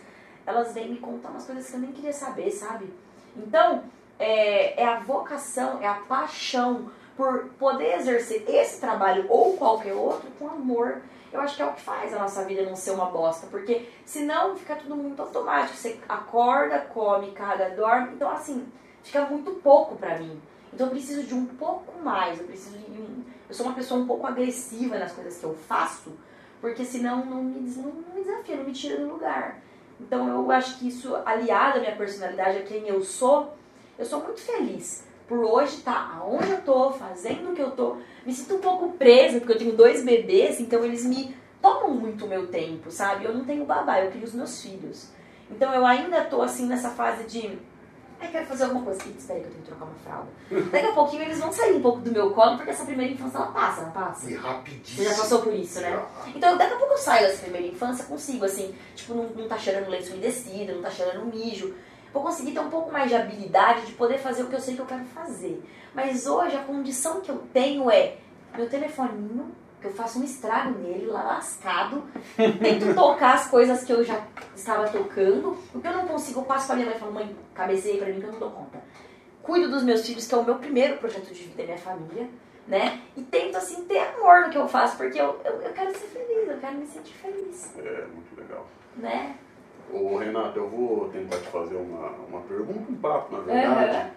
elas 0.46 0.74
vêm 0.74 0.90
me 0.90 0.98
contar 0.98 1.30
umas 1.30 1.46
coisas 1.46 1.70
que 1.70 1.76
eu 1.76 1.80
nem 1.80 1.92
queria 1.92 2.14
saber, 2.14 2.52
sabe? 2.52 2.92
Então, 3.36 3.84
é, 4.18 4.82
é 4.82 4.86
a 4.86 5.00
vocação, 5.00 5.82
é 5.82 5.88
a 5.88 5.96
paixão 5.96 6.92
por 7.16 7.50
poder 7.60 7.98
exercer 7.98 8.44
esse 8.48 8.80
trabalho 8.80 9.26
ou 9.30 9.58
qualquer 9.58 9.94
outro 9.94 10.30
com 10.40 10.48
amor 10.48 11.02
eu 11.32 11.40
acho 11.42 11.56
que 11.56 11.62
é 11.62 11.66
o 11.66 11.74
que 11.74 11.82
faz 11.82 12.14
a 12.14 12.20
nossa 12.20 12.44
vida 12.44 12.64
não 12.64 12.76
ser 12.76 12.92
uma 12.92 13.06
bosta. 13.06 13.48
Porque 13.48 13.88
senão 14.06 14.56
fica 14.56 14.76
tudo 14.76 14.96
muito 14.96 15.22
automático. 15.22 15.78
Você 15.78 16.00
acorda, 16.08 16.80
come, 16.80 17.32
caga, 17.32 17.70
dorme. 17.72 18.14
Então, 18.14 18.30
assim, 18.30 18.68
fica 19.04 19.22
muito 19.26 19.52
pouco 19.62 19.96
pra 19.96 20.18
mim. 20.18 20.42
Então 20.74 20.88
eu 20.88 20.92
preciso 20.92 21.24
de 21.24 21.34
um 21.34 21.46
pouco 21.46 22.02
mais. 22.04 22.40
Eu 22.40 22.46
preciso 22.46 22.78
de 22.78 23.02
um. 23.02 23.24
Eu 23.48 23.56
sou 23.56 23.66
uma 23.66 23.76
pessoa 23.76 24.00
um 24.00 24.08
pouco 24.08 24.28
agressiva 24.28 24.98
nas 24.98 25.12
coisas 25.12 25.38
que 25.38 25.44
eu 25.44 25.56
faço, 25.56 26.12
porque 26.62 26.86
senão 26.86 27.26
não 27.26 27.44
me, 27.44 27.60
não 27.62 27.94
me 28.14 28.24
desafia, 28.24 28.58
não 28.58 28.64
me 28.64 28.72
tira 28.72 28.98
do 28.98 29.12
lugar. 29.12 29.60
Então 30.00 30.28
eu 30.30 30.52
acho 30.52 30.78
que 30.78 30.88
isso, 30.88 31.16
aliado 31.26 31.78
à 31.78 31.82
minha 31.82 31.96
personalidade, 31.96 32.60
a 32.60 32.64
quem 32.64 32.88
eu 32.88 33.02
sou, 33.02 33.54
eu 33.98 34.06
sou 34.06 34.24
muito 34.24 34.40
feliz 34.40 35.08
por 35.30 35.44
hoje 35.44 35.76
estar 35.76 35.94
tá 35.94 36.18
aonde 36.18 36.50
eu 36.50 36.62
tô, 36.62 36.92
fazendo 36.92 37.52
o 37.52 37.54
que 37.54 37.62
eu 37.62 37.72
tô. 37.72 37.98
Me 38.26 38.34
sinto 38.34 38.56
um 38.56 38.60
pouco 38.60 38.94
presa, 38.94 39.40
porque 39.40 39.54
eu 39.54 39.58
tenho 39.58 39.76
dois 39.76 40.04
bebês, 40.04 40.60
então 40.60 40.84
eles 40.84 41.06
me 41.06 41.36
tomam 41.62 41.92
muito 41.92 42.26
o 42.26 42.28
meu 42.28 42.48
tempo, 42.48 42.90
sabe? 42.90 43.26
Eu 43.26 43.34
não 43.34 43.46
tenho 43.46 43.64
babá, 43.64 44.02
eu 44.02 44.10
crio 44.10 44.24
os 44.24 44.34
meus 44.34 44.62
filhos. 44.62 45.12
Então 45.52 45.72
eu 45.72 45.86
ainda 45.86 46.26
tô 46.26 46.42
assim 46.42 46.66
nessa 46.66 46.90
fase 46.90 47.26
de. 47.26 47.60
Ai, 48.22 48.30
quero 48.32 48.46
fazer 48.46 48.66
alguma 48.66 48.84
coisa. 48.84 49.02
Espera 49.18 49.40
que 49.40 49.46
eu 49.46 49.52
tenho 49.52 49.64
que 49.64 49.70
trocar 49.70 49.86
uma 49.86 49.96
fralda. 49.96 50.28
Daqui 50.72 50.86
a 50.88 50.92
pouquinho 50.94 51.24
eles 51.24 51.40
vão 51.40 51.52
sair 51.52 51.76
um 51.76 51.82
pouco 51.82 52.00
do 52.00 52.12
meu 52.12 52.32
colo, 52.32 52.58
porque 52.58 52.72
essa 52.72 52.86
primeira 52.86 53.14
infância 53.14 53.38
ela 53.38 53.48
passa, 53.48 53.82
não 53.84 53.92
passa? 53.92 54.30
E 54.30 54.36
rapidinho. 54.36 54.98
Você 54.98 55.04
já 55.04 55.16
passou 55.16 55.42
por 55.42 55.54
isso, 55.54 55.80
né? 55.80 56.06
Então 56.36 56.58
daqui 56.58 56.74
a 56.74 56.78
pouco 56.78 56.94
eu 56.94 56.98
saio 56.98 57.28
dessa 57.28 57.42
primeira 57.44 57.68
infância, 57.68 58.06
consigo, 58.06 58.46
assim, 58.46 58.76
tipo, 58.96 59.14
não, 59.14 59.30
não 59.30 59.48
tá 59.48 59.58
cheirando 59.58 59.90
lenço 59.90 60.12
umedecido, 60.12 60.74
não 60.74 60.82
tá 60.82 60.90
cheirando 60.90 61.26
mijo 61.26 61.74
vou 62.14 62.24
conseguir 62.24 62.52
ter 62.52 62.60
um 62.60 62.70
pouco 62.70 62.92
mais 62.92 63.10
de 63.10 63.16
habilidade 63.16 63.86
de 63.86 63.94
poder 63.94 64.18
fazer 64.18 64.44
o 64.44 64.48
que 64.48 64.56
eu 64.56 64.60
sei 64.60 64.76
que 64.76 64.82
eu 64.82 64.86
quero 64.86 65.06
fazer. 65.06 65.64
Mas 65.94 66.26
hoje 66.28 66.56
a 66.56 66.64
condição 66.64 67.22
que 67.22 67.30
eu 67.30 67.38
tenho 67.54 67.90
é 67.90 68.18
meu 68.56 68.70
telefoninho, 68.70 69.52
que 69.80 69.88
eu 69.88 69.94
faço 69.94 70.20
um 70.20 70.24
estrago 70.24 70.78
nele, 70.80 71.06
lá 71.06 71.24
lascado, 71.24 72.04
tento 72.36 72.94
tocar 72.94 73.36
as 73.36 73.50
coisas 73.50 73.84
que 73.84 73.92
eu 73.92 74.04
já 74.04 74.22
estava 74.56 74.88
tocando. 74.90 75.58
O 75.74 75.80
que 75.80 75.88
eu 75.88 75.94
não 75.94 76.08
consigo, 76.08 76.42
eu 76.42 76.46
passo 76.46 76.68
pra 76.68 76.76
minha 76.76 76.88
mãe 76.88 76.98
e 76.98 77.00
falo, 77.00 77.14
mãe, 77.14 77.36
cabeceei 77.54 77.98
pra 77.98 78.08
mim 78.08 78.20
que 78.20 78.26
eu 78.26 78.32
não 78.34 78.40
dou 78.40 78.52
conta. 78.52 78.82
Cuido 79.42 79.70
dos 79.70 79.84
meus 79.84 80.06
filhos, 80.06 80.28
que 80.28 80.36
é 80.36 80.38
o 80.38 80.44
meu 80.44 80.56
primeiro 80.56 80.98
projeto 80.98 81.34
de 81.34 81.44
vida, 81.44 81.64
minha 81.64 81.78
família, 81.78 82.28
né? 82.68 83.02
E 83.16 83.22
tento, 83.24 83.56
assim, 83.56 83.86
ter 83.86 84.00
amor 84.00 84.42
no 84.42 84.50
que 84.50 84.58
eu 84.58 84.68
faço, 84.68 84.98
porque 84.98 85.20
eu, 85.20 85.40
eu, 85.46 85.62
eu 85.62 85.72
quero 85.72 85.92
ser 85.92 86.08
feliz, 86.08 86.50
eu 86.50 86.58
quero 86.58 86.78
me 86.78 86.86
sentir 86.86 87.14
feliz. 87.14 87.74
É, 87.78 88.06
muito 88.06 88.38
legal. 88.38 88.68
Né? 88.98 89.38
Ô, 89.92 90.18
Renato, 90.18 90.60
eu 90.60 90.70
vou 90.70 91.10
tentar 91.10 91.38
te 91.38 91.48
fazer 91.48 91.78
uma, 91.78 92.10
uma 92.30 92.42
pergunta, 92.42 92.92
um 92.92 92.96
papo, 92.96 93.38
na 93.38 93.40
verdade, 93.42 93.98
uhum. 93.98 94.12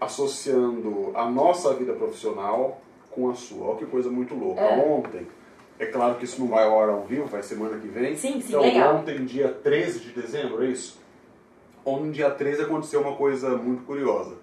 associando 0.00 1.12
a 1.14 1.30
nossa 1.30 1.74
vida 1.74 1.92
profissional 1.92 2.80
com 3.14 3.30
a 3.30 3.34
sua. 3.34 3.68
Olha 3.68 3.78
que 3.78 3.86
coisa 3.86 4.10
muito 4.10 4.34
louca. 4.34 4.62
Uhum. 4.62 4.98
Ontem, 4.98 5.26
é 5.78 5.86
claro 5.86 6.16
que 6.16 6.24
isso 6.24 6.40
não 6.40 6.48
vai 6.48 6.66
hora 6.66 6.92
ao 6.92 7.02
vivo, 7.04 7.26
vai 7.26 7.42
semana 7.42 7.78
que 7.78 7.88
vem. 7.88 8.16
Sim, 8.16 8.40
sim, 8.40 8.48
então, 8.48 8.62
legal. 8.62 8.96
ontem, 8.96 9.24
dia 9.24 9.48
13 9.48 10.00
de 10.00 10.10
dezembro, 10.10 10.64
é 10.64 10.68
isso? 10.68 11.00
Ontem, 11.84 12.10
dia 12.10 12.30
13, 12.30 12.62
aconteceu 12.62 13.00
uma 13.00 13.16
coisa 13.16 13.56
muito 13.56 13.84
curiosa. 13.84 14.36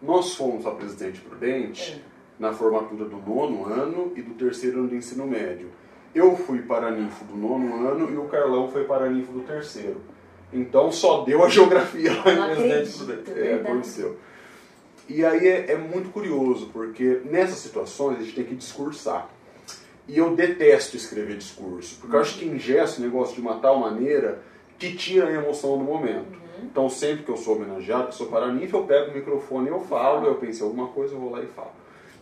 Nós 0.00 0.34
fomos 0.34 0.66
a 0.66 0.70
Presidente 0.72 1.20
Prudente 1.20 1.92
uhum. 1.92 2.00
na 2.38 2.52
formatura 2.52 3.04
do 3.04 3.16
nono 3.16 3.66
ano 3.66 4.12
e 4.16 4.22
do 4.22 4.34
terceiro 4.34 4.80
ano 4.80 4.88
do 4.88 4.96
ensino 4.96 5.26
médio. 5.26 5.70
Eu 6.14 6.36
fui 6.36 6.60
para 6.62 6.88
a 6.88 6.90
ninfo 6.90 7.24
do 7.24 7.36
nono 7.36 7.88
ano 7.88 8.12
e 8.12 8.16
o 8.16 8.24
Carlão 8.24 8.68
foi 8.68 8.84
para 8.84 9.06
a 9.06 9.08
ninfo 9.08 9.32
do 9.32 9.40
terceiro. 9.40 10.00
Então 10.52 10.92
só 10.92 11.22
deu 11.22 11.42
a 11.42 11.48
geografia 11.48 12.12
lá 12.12 12.32
em 12.32 12.56
Presidente 12.56 12.98
Prudente. 12.98 13.40
É, 13.40 13.54
aconteceu. 13.54 14.18
E 15.08 15.24
aí 15.24 15.46
é, 15.46 15.72
é, 15.72 15.76
muito 15.76 16.10
curioso, 16.10 16.70
porque 16.72 17.20
nessas 17.24 17.58
situações 17.58 18.18
a 18.18 18.22
gente 18.22 18.34
tem 18.34 18.44
que 18.44 18.54
discursar. 18.54 19.28
E 20.08 20.18
eu 20.18 20.34
detesto 20.34 20.96
escrever 20.96 21.36
discurso, 21.36 21.96
porque 22.00 22.16
eu 22.16 22.20
acho 22.20 22.38
que 22.38 22.44
ingesta 22.44 23.00
o 23.00 23.04
negócio 23.04 23.34
de 23.34 23.40
uma 23.40 23.58
tal 23.58 23.78
maneira 23.78 24.42
que 24.78 24.94
tira 24.94 25.28
a 25.28 25.32
emoção 25.32 25.78
do 25.78 25.84
momento. 25.84 26.40
Então, 26.62 26.88
sempre 26.88 27.24
que 27.24 27.30
eu 27.30 27.36
sou 27.36 27.56
homenageado, 27.56 28.08
que 28.08 28.14
sou 28.14 28.28
paraninfo, 28.28 28.76
eu 28.76 28.84
pego 28.84 29.10
o 29.10 29.14
microfone 29.14 29.66
e 29.66 29.70
eu 29.70 29.80
falo, 29.80 30.26
eu 30.26 30.36
pensei 30.36 30.64
alguma 30.64 30.88
coisa, 30.88 31.14
eu 31.14 31.20
vou 31.20 31.30
lá 31.30 31.42
e 31.42 31.46
falo. 31.46 31.72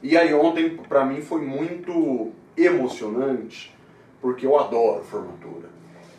E 0.02 0.16
aí 0.16 0.32
ontem, 0.32 0.76
para 0.76 1.04
mim, 1.04 1.20
foi 1.20 1.42
muito 1.42 2.32
emocionante, 2.56 3.74
porque 4.20 4.46
eu 4.46 4.58
adoro 4.58 5.04
formatura. 5.04 5.68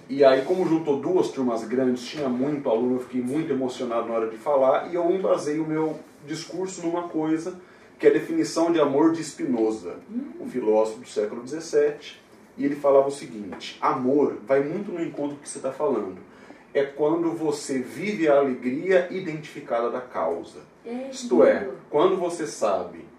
E 0.08 0.24
aí, 0.24 0.43
como 0.43 0.67
juntou 0.67 1.00
duas 1.00 1.30
turmas 1.30 1.63
grandes, 1.63 2.06
tinha 2.06 2.28
muito 2.28 2.69
aluno, 2.69 2.95
eu 2.95 3.00
fiquei 3.00 3.21
muito 3.21 3.52
emocionado 3.52 4.08
na 4.08 4.13
hora 4.13 4.30
de 4.30 4.38
falar, 4.38 4.91
e 4.91 4.95
eu 4.95 5.10
embasei 5.10 5.60
o 5.60 5.65
meu 5.65 5.97
discurso 6.26 6.86
numa 6.86 7.08
coisa, 7.08 7.60
que 8.00 8.08
é 8.08 8.10
a 8.10 8.14
definição 8.14 8.72
de 8.72 8.80
amor 8.80 9.12
de 9.12 9.24
Spinoza, 9.24 9.98
um 10.40 10.48
filósofo 10.48 11.00
do 11.00 11.08
século 11.08 11.48
XVII, 11.48 12.20
e 12.58 12.66
ele 12.66 12.76
falava 12.76 13.08
o 13.08 13.12
seguinte, 13.12 13.78
amor 13.82 14.38
vai 14.46 14.62
muito 14.62 14.92
no 14.92 15.02
encontro 15.02 15.38
que 15.38 15.48
você 15.48 15.60
está 15.60 15.72
falando, 15.72 16.18
é 16.74 16.84
quando 16.84 17.32
você 17.32 17.80
vive 17.80 18.28
a 18.28 18.38
alegria 18.38 19.08
identificada 19.12 19.90
da 19.90 20.02
causa. 20.02 20.60
É 20.86 21.10
Isto 21.10 21.44
é, 21.44 21.70
quando 21.90 22.18
você 22.18 22.48
sabe 22.48 23.11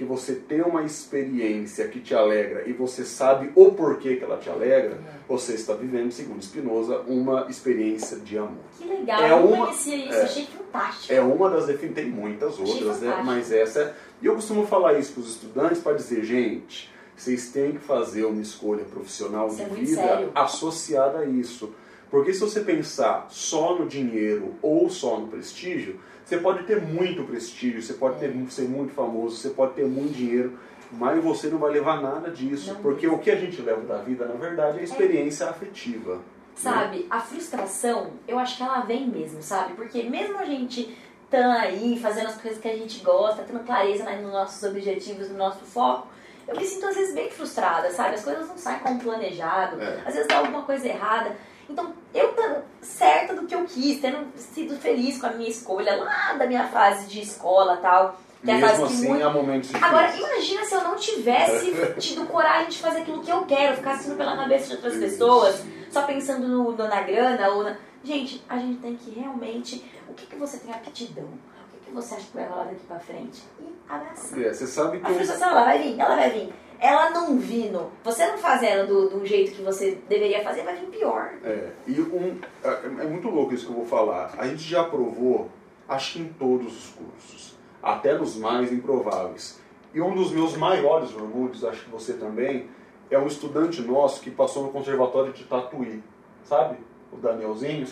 que 0.00 0.04
você 0.06 0.32
tem 0.34 0.62
uma 0.62 0.82
experiência 0.82 1.86
que 1.88 2.00
te 2.00 2.14
alegra 2.14 2.66
e 2.66 2.72
você 2.72 3.04
sabe 3.04 3.50
o 3.54 3.70
porquê 3.72 4.16
que 4.16 4.24
ela 4.24 4.38
te 4.38 4.48
alegra, 4.48 4.96
você 5.28 5.52
está 5.52 5.74
vivendo, 5.74 6.10
segundo 6.10 6.42
Spinoza, 6.42 7.00
uma 7.06 7.46
experiência 7.50 8.16
de 8.16 8.38
amor. 8.38 8.64
Que 8.78 8.88
legal, 8.88 9.22
É 9.22 9.30
eu 9.32 9.44
uma- 9.44 9.66
conhecia 9.66 9.96
isso, 9.96 10.14
é. 10.14 10.22
achei 10.22 10.46
fantástico. 10.46 11.12
É 11.12 11.20
uma 11.20 11.50
das 11.50 11.66
definições, 11.66 11.94
tem 12.06 12.10
muitas 12.10 12.58
outras, 12.58 13.00
né? 13.02 13.20
mas 13.22 13.52
essa 13.52 13.80
é... 13.80 13.94
E 14.22 14.26
eu 14.26 14.34
costumo 14.36 14.66
falar 14.66 14.98
isso 14.98 15.12
para 15.12 15.20
os 15.20 15.30
estudantes 15.32 15.80
para 15.82 15.92
dizer, 15.92 16.24
gente, 16.24 16.90
vocês 17.14 17.50
têm 17.52 17.72
que 17.72 17.80
fazer 17.80 18.24
uma 18.24 18.40
escolha 18.40 18.84
profissional 18.84 19.48
Isso 19.48 19.56
de 19.56 19.62
é 19.64 19.66
vida 19.66 19.96
sério. 20.00 20.30
associada 20.34 21.18
a 21.18 21.24
isso. 21.26 21.74
Porque 22.10 22.32
se 22.32 22.40
você 22.40 22.60
pensar 22.60 23.26
só 23.28 23.78
no 23.78 23.86
dinheiro 23.86 24.54
ou 24.62 24.88
só 24.88 25.20
no 25.20 25.28
prestígio, 25.28 26.00
você 26.30 26.38
pode 26.38 26.62
ter 26.62 26.80
muito 26.80 27.24
prestígio, 27.24 27.82
você 27.82 27.94
pode 27.94 28.20
ter, 28.20 28.32
ser 28.50 28.68
muito 28.68 28.92
famoso, 28.94 29.36
você 29.36 29.50
pode 29.50 29.74
ter 29.74 29.84
muito 29.84 30.14
dinheiro, 30.14 30.56
mas 30.92 31.22
você 31.22 31.48
não 31.48 31.58
vai 31.58 31.72
levar 31.72 32.00
nada 32.00 32.30
disso. 32.30 32.72
Não 32.74 32.80
porque 32.80 33.08
o 33.08 33.18
que 33.18 33.30
a 33.32 33.36
gente 33.36 33.60
leva 33.60 33.80
da 33.82 33.96
vida, 33.98 34.26
na 34.26 34.34
verdade, 34.34 34.78
é 34.78 34.80
a 34.80 34.84
experiência 34.84 35.48
afetiva. 35.48 36.14
né? 36.16 36.20
Sabe, 36.54 37.06
a 37.10 37.18
frustração, 37.20 38.10
eu 38.28 38.38
acho 38.38 38.56
que 38.58 38.62
ela 38.62 38.80
vem 38.80 39.08
mesmo, 39.08 39.42
sabe? 39.42 39.74
Porque 39.74 40.04
mesmo 40.04 40.38
a 40.38 40.44
gente 40.44 40.96
tá 41.28 41.60
aí 41.62 41.98
fazendo 42.00 42.28
as 42.28 42.40
coisas 42.40 42.60
que 42.60 42.68
a 42.68 42.76
gente 42.76 43.00
gosta, 43.00 43.42
tendo 43.42 43.60
clareza 43.64 44.04
né, 44.04 44.20
nos 44.20 44.32
nossos 44.32 44.62
objetivos, 44.62 45.30
no 45.30 45.36
nosso 45.38 45.64
foco, 45.64 46.06
eu 46.46 46.56
me 46.56 46.64
sinto 46.64 46.86
às 46.86 46.94
vezes 46.94 47.14
bem 47.14 47.30
frustrada, 47.30 47.90
sabe? 47.90 48.14
As 48.14 48.24
coisas 48.24 48.48
não 48.48 48.56
saem 48.58 48.80
como 48.80 49.00
planejado, 49.00 49.80
É. 49.80 50.02
às 50.06 50.14
vezes 50.14 50.26
dá 50.28 50.38
alguma 50.38 50.62
coisa 50.62 50.86
errada. 50.86 51.34
Então, 51.70 51.92
eu 52.12 52.32
tô 52.32 52.42
certa 52.82 53.34
do 53.34 53.46
que 53.46 53.54
eu 53.54 53.64
quis, 53.64 54.00
tendo 54.00 54.26
sido 54.36 54.76
feliz 54.76 55.20
com 55.20 55.26
a 55.26 55.30
minha 55.30 55.48
escolha 55.48 55.96
lá 55.96 56.34
da 56.34 56.46
minha 56.46 56.66
fase 56.66 57.06
de 57.06 57.20
escola 57.20 57.76
tal. 57.76 58.18
Que 58.42 58.50
é 58.50 58.54
a 58.54 58.56
Mesmo 58.56 58.68
fase 58.68 58.86
que 58.86 58.92
assim, 58.94 59.08
muito 59.08 59.24
há 59.24 59.30
momentos 59.30 59.68
difíceis. 59.68 59.92
Agora, 59.92 60.16
imagina 60.16 60.64
se 60.64 60.74
eu 60.74 60.82
não 60.82 60.96
tivesse 60.96 61.94
tido 62.00 62.26
coragem 62.26 62.70
de 62.70 62.78
fazer 62.78 63.00
aquilo 63.00 63.22
que 63.22 63.30
eu 63.30 63.42
quero, 63.42 63.76
ficar 63.76 64.02
indo 64.02 64.16
pela 64.16 64.36
cabeça 64.36 64.68
de 64.68 64.74
outras 64.74 64.96
pessoas, 64.96 65.62
só 65.90 66.02
pensando 66.02 66.48
no, 66.48 66.72
na 66.76 67.02
grana 67.02 67.50
ou 67.50 67.62
na... 67.62 67.76
Gente, 68.02 68.42
a 68.48 68.56
gente 68.56 68.80
tem 68.80 68.96
que 68.96 69.10
realmente... 69.10 69.84
O 70.08 70.14
que, 70.14 70.26
que 70.26 70.36
você 70.36 70.58
tem 70.58 70.72
aptidão? 70.72 71.24
O 71.24 71.78
que, 71.78 71.86
que 71.86 71.92
você 71.92 72.14
acha 72.14 72.24
que 72.24 72.34
vai 72.34 72.46
rolar 72.46 72.64
daqui 72.64 72.84
pra 72.88 72.98
frente? 72.98 73.42
E 73.60 73.74
abraçar. 73.88 74.40
É, 74.40 74.52
você 74.52 74.66
sabe 74.66 74.98
que 74.98 75.06
A 75.06 75.14
frustração, 75.14 75.50
ela 75.50 75.64
vai 75.64 75.78
vir, 75.78 76.00
ela 76.00 76.16
vai 76.16 76.30
vir. 76.30 76.52
Ela 76.80 77.10
não 77.10 77.38
vindo, 77.38 77.90
você 78.02 78.26
não 78.26 78.38
fazendo 78.38 78.86
do, 78.86 79.10
do 79.10 79.26
jeito 79.26 79.52
que 79.52 79.62
você 79.62 79.98
deveria 80.08 80.42
fazer, 80.42 80.62
vai 80.62 80.76
vir 80.76 80.86
pior. 80.86 81.34
É, 81.44 81.68
e 81.86 82.00
um, 82.00 82.38
é, 82.64 82.70
é 83.02 83.06
muito 83.06 83.28
louco 83.28 83.52
isso 83.52 83.66
que 83.66 83.72
eu 83.72 83.76
vou 83.76 83.86
falar. 83.86 84.34
A 84.38 84.46
gente 84.46 84.62
já 84.62 84.82
provou, 84.82 85.50
acho 85.86 86.14
que 86.14 86.20
em 86.20 86.32
todos 86.32 86.74
os 86.74 86.94
cursos, 86.94 87.58
até 87.82 88.16
nos 88.16 88.34
mais 88.36 88.72
improváveis. 88.72 89.60
E 89.92 90.00
um 90.00 90.14
dos 90.14 90.32
meus 90.32 90.56
maiores 90.56 91.14
orgulhos, 91.14 91.64
acho 91.64 91.84
que 91.84 91.90
você 91.90 92.14
também, 92.14 92.66
é 93.10 93.18
um 93.18 93.26
estudante 93.26 93.82
nosso 93.82 94.22
que 94.22 94.30
passou 94.30 94.62
no 94.62 94.70
conservatório 94.70 95.32
de 95.32 95.44
Tatuí, 95.44 96.02
sabe? 96.44 96.78
O 97.12 97.16
Danielzinho. 97.16 97.86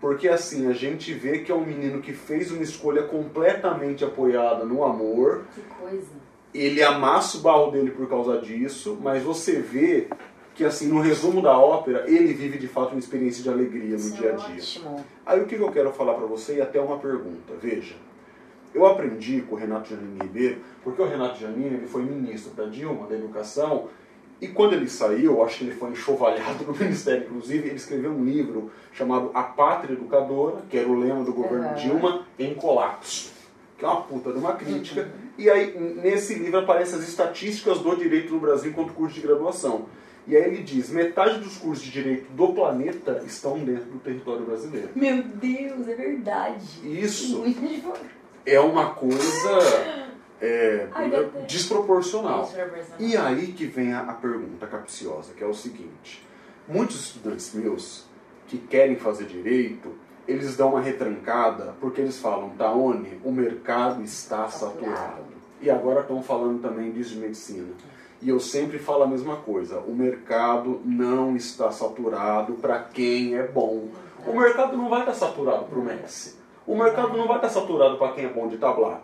Porque 0.00 0.28
assim, 0.28 0.70
a 0.70 0.72
gente 0.72 1.12
vê 1.12 1.40
que 1.40 1.50
é 1.50 1.54
um 1.54 1.64
menino 1.64 2.00
que 2.00 2.12
fez 2.12 2.50
uma 2.50 2.62
escolha 2.62 3.02
completamente 3.02 4.04
apoiada 4.04 4.64
no 4.64 4.84
amor, 4.84 5.44
Que 5.54 5.62
coisa. 5.62 6.23
Ele 6.54 6.82
amassa 6.82 7.38
o 7.38 7.40
barro 7.40 7.70
dele 7.70 7.90
por 7.90 8.08
causa 8.08 8.40
disso, 8.40 8.98
mas 9.02 9.22
você 9.22 9.60
vê 9.60 10.08
que 10.54 10.64
assim, 10.64 10.86
no 10.86 11.00
resumo 11.00 11.42
da 11.42 11.58
ópera, 11.58 12.04
ele 12.06 12.32
vive 12.32 12.58
de 12.58 12.68
fato 12.68 12.90
uma 12.92 13.00
experiência 13.00 13.42
de 13.42 13.48
alegria 13.48 13.90
no 13.90 13.96
Isso 13.96 14.14
dia 14.16 14.28
é 14.28 14.32
a 14.32 14.36
dia. 14.36 14.54
ótimo. 14.54 15.04
Aí 15.26 15.40
o 15.40 15.46
que 15.46 15.56
eu 15.56 15.72
quero 15.72 15.92
falar 15.92 16.14
pra 16.14 16.26
você 16.26 16.56
e 16.58 16.62
até 16.62 16.80
uma 16.80 16.96
pergunta. 16.98 17.54
Veja, 17.60 17.96
eu 18.72 18.86
aprendi 18.86 19.40
com 19.42 19.56
o 19.56 19.58
Renato 19.58 19.90
Janine 19.90 20.18
Ribeiro, 20.22 20.58
porque 20.84 21.02
o 21.02 21.08
Renato 21.08 21.40
Janine 21.40 21.74
ele 21.76 21.86
foi 21.88 22.02
ministro 22.02 22.52
da 22.54 22.66
Dilma, 22.66 23.06
da 23.08 23.16
Educação, 23.16 23.88
e 24.40 24.46
quando 24.48 24.74
ele 24.74 24.88
saiu, 24.88 25.42
acho 25.44 25.58
que 25.58 25.64
ele 25.64 25.74
foi 25.74 25.90
enxovalhado 25.90 26.64
no 26.64 26.74
Ministério, 26.78 27.24
inclusive, 27.24 27.66
ele 27.68 27.76
escreveu 27.76 28.12
um 28.12 28.24
livro 28.24 28.70
chamado 28.92 29.30
A 29.34 29.42
Pátria 29.42 29.94
Educadora, 29.94 30.58
que 30.70 30.76
era 30.76 30.88
o 30.88 30.94
lema 30.98 31.24
do 31.24 31.32
governo 31.32 31.68
Uhum. 31.68 31.74
Dilma, 31.74 32.26
em 32.38 32.54
colapso. 32.54 33.32
Que 33.84 33.88
é 33.88 33.92
uma 33.92 34.00
puta 34.00 34.32
de 34.32 34.38
uma 34.38 34.54
crítica. 34.54 35.10
E 35.36 35.50
aí, 35.50 35.78
nesse 35.78 36.34
livro, 36.36 36.60
aparecem 36.60 36.98
as 36.98 37.06
estatísticas 37.06 37.80
do 37.80 37.94
direito 37.94 38.32
no 38.32 38.40
Brasil 38.40 38.70
enquanto 38.70 38.94
curso 38.94 39.14
de 39.16 39.20
graduação. 39.20 39.84
E 40.26 40.34
aí 40.34 40.42
ele 40.42 40.62
diz, 40.62 40.88
metade 40.88 41.38
dos 41.38 41.58
cursos 41.58 41.84
de 41.84 41.90
direito 41.90 42.32
do 42.32 42.54
planeta 42.54 43.22
estão 43.26 43.58
dentro 43.58 43.84
do 43.84 43.98
território 43.98 44.46
brasileiro. 44.46 44.88
Meu 44.96 45.22
Deus, 45.22 45.86
é 45.86 45.94
verdade. 45.94 46.64
Isso 46.82 47.44
é 48.46 48.58
uma 48.58 48.94
coisa 48.94 50.08
é. 50.40 50.88
Desproporcional. 51.46 52.50
E 52.98 53.14
aí 53.18 53.48
que 53.48 53.66
vem 53.66 53.92
a, 53.92 54.00
a 54.00 54.14
pergunta 54.14 54.66
capciosa, 54.66 55.34
que 55.34 55.44
é 55.44 55.46
o 55.46 55.52
seguinte. 55.52 56.26
Muitos 56.66 57.00
estudantes 57.00 57.52
meus 57.52 58.06
que 58.46 58.56
querem 58.56 58.96
fazer 58.96 59.26
direito, 59.26 59.94
eles 60.26 60.56
dão 60.56 60.70
uma 60.70 60.80
retrancada 60.80 61.74
porque 61.80 62.00
eles 62.00 62.18
falam, 62.18 62.50
Taone, 62.50 63.20
o 63.24 63.30
mercado 63.30 64.02
está 64.02 64.48
Saturado. 64.48 65.34
E 65.60 65.70
agora 65.70 66.00
estão 66.00 66.22
falando 66.22 66.60
também 66.60 66.92
disso 66.92 67.14
de 67.14 67.20
medicina. 67.20 67.68
E 68.20 68.28
eu 68.28 68.40
sempre 68.40 68.78
falo 68.78 69.02
a 69.02 69.06
mesma 69.06 69.36
coisa, 69.36 69.78
o 69.80 69.94
mercado 69.94 70.80
não 70.84 71.36
está 71.36 71.70
saturado 71.70 72.54
para 72.54 72.78
quem 72.78 73.34
é 73.34 73.46
bom. 73.46 73.88
O 74.26 74.38
mercado 74.38 74.76
não 74.76 74.88
vai 74.88 75.00
estar 75.00 75.14
saturado 75.14 75.64
para 75.64 75.78
o 75.78 75.84
Messi. 75.84 76.36
O 76.66 76.76
mercado 76.76 77.16
não 77.16 77.26
vai 77.26 77.36
estar 77.36 77.50
saturado 77.50 77.98
para 77.98 78.12
quem 78.12 78.24
é 78.24 78.28
bom 78.28 78.48
de 78.48 78.56
tablado. 78.56 79.02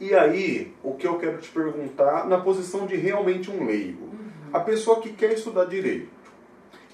E 0.00 0.14
aí, 0.14 0.72
o 0.82 0.94
que 0.94 1.06
eu 1.06 1.18
quero 1.18 1.38
te 1.38 1.50
perguntar, 1.50 2.26
na 2.26 2.38
posição 2.38 2.86
de 2.86 2.96
realmente 2.96 3.50
um 3.50 3.66
leigo, 3.66 4.08
a 4.52 4.60
pessoa 4.60 5.00
que 5.00 5.12
quer 5.12 5.32
estudar 5.32 5.66
direito 5.66 6.10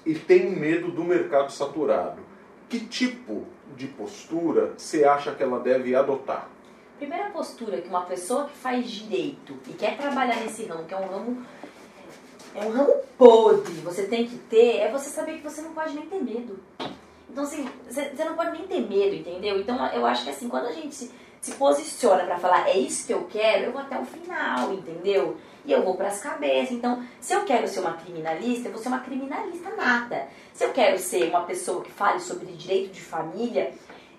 e 0.05 0.15
tem 0.15 0.49
medo 0.49 0.91
do 0.91 1.03
mercado 1.03 1.51
saturado, 1.51 2.21
que 2.67 2.79
tipo 2.79 3.45
de 3.75 3.87
postura 3.87 4.73
você 4.77 5.03
acha 5.03 5.33
que 5.33 5.43
ela 5.43 5.59
deve 5.59 5.95
adotar? 5.95 6.49
Primeira 6.97 7.29
postura 7.29 7.79
que 7.79 7.87
uma 7.87 8.01
pessoa 8.01 8.45
que 8.45 8.57
faz 8.57 8.89
direito 8.89 9.55
e 9.67 9.73
quer 9.73 9.97
trabalhar 9.97 10.37
nesse 10.37 10.65
ramo, 10.65 10.85
que 10.85 10.93
é 10.93 10.97
um 10.97 11.07
ramo 11.07 11.45
é 12.55 12.65
um 12.65 12.71
ramo 12.71 12.93
podre, 13.17 13.73
você 13.81 14.07
tem 14.07 14.25
que 14.25 14.35
ter, 14.35 14.77
é 14.77 14.91
você 14.91 15.09
saber 15.09 15.33
que 15.33 15.43
você 15.43 15.61
não 15.61 15.73
pode 15.73 15.93
nem 15.93 16.07
ter 16.07 16.19
medo. 16.23 16.59
Então, 17.29 17.43
assim, 17.43 17.69
você 17.87 18.25
não 18.25 18.35
pode 18.35 18.51
nem 18.51 18.65
ter 18.65 18.81
medo, 18.81 19.15
entendeu? 19.15 19.59
Então, 19.59 19.85
eu 19.93 20.03
acho 20.07 20.23
que, 20.23 20.31
assim, 20.31 20.49
quando 20.49 20.65
a 20.65 20.71
gente 20.71 20.95
se, 20.95 21.11
se 21.39 21.53
posiciona 21.53 22.23
pra 22.23 22.39
falar, 22.39 22.67
é 22.67 22.75
isso 22.75 23.05
que 23.05 23.13
eu 23.13 23.25
quero, 23.25 23.65
eu 23.65 23.71
vou 23.71 23.81
até 23.81 23.99
o 23.99 24.05
final, 24.05 24.73
entendeu? 24.73 25.37
E 25.67 25.71
eu 25.73 25.83
vou 25.83 25.95
pras 25.95 26.21
cabeças. 26.21 26.71
Então, 26.71 27.05
se 27.19 27.33
eu 27.33 27.43
quero 27.43 27.67
ser 27.67 27.81
uma 27.81 27.93
criminalista, 27.93 28.69
eu 28.69 28.71
vou 28.71 28.81
ser 28.81 28.87
uma 28.87 29.01
criminalista 29.01 29.69
nata. 29.75 30.29
Se 30.53 30.63
eu 30.63 30.71
quero 30.71 30.97
ser 30.97 31.29
uma 31.29 31.43
pessoa 31.43 31.83
que 31.83 31.91
fale 31.91 32.21
sobre 32.21 32.45
direito 32.53 32.93
de 32.93 33.01
família, 33.01 33.73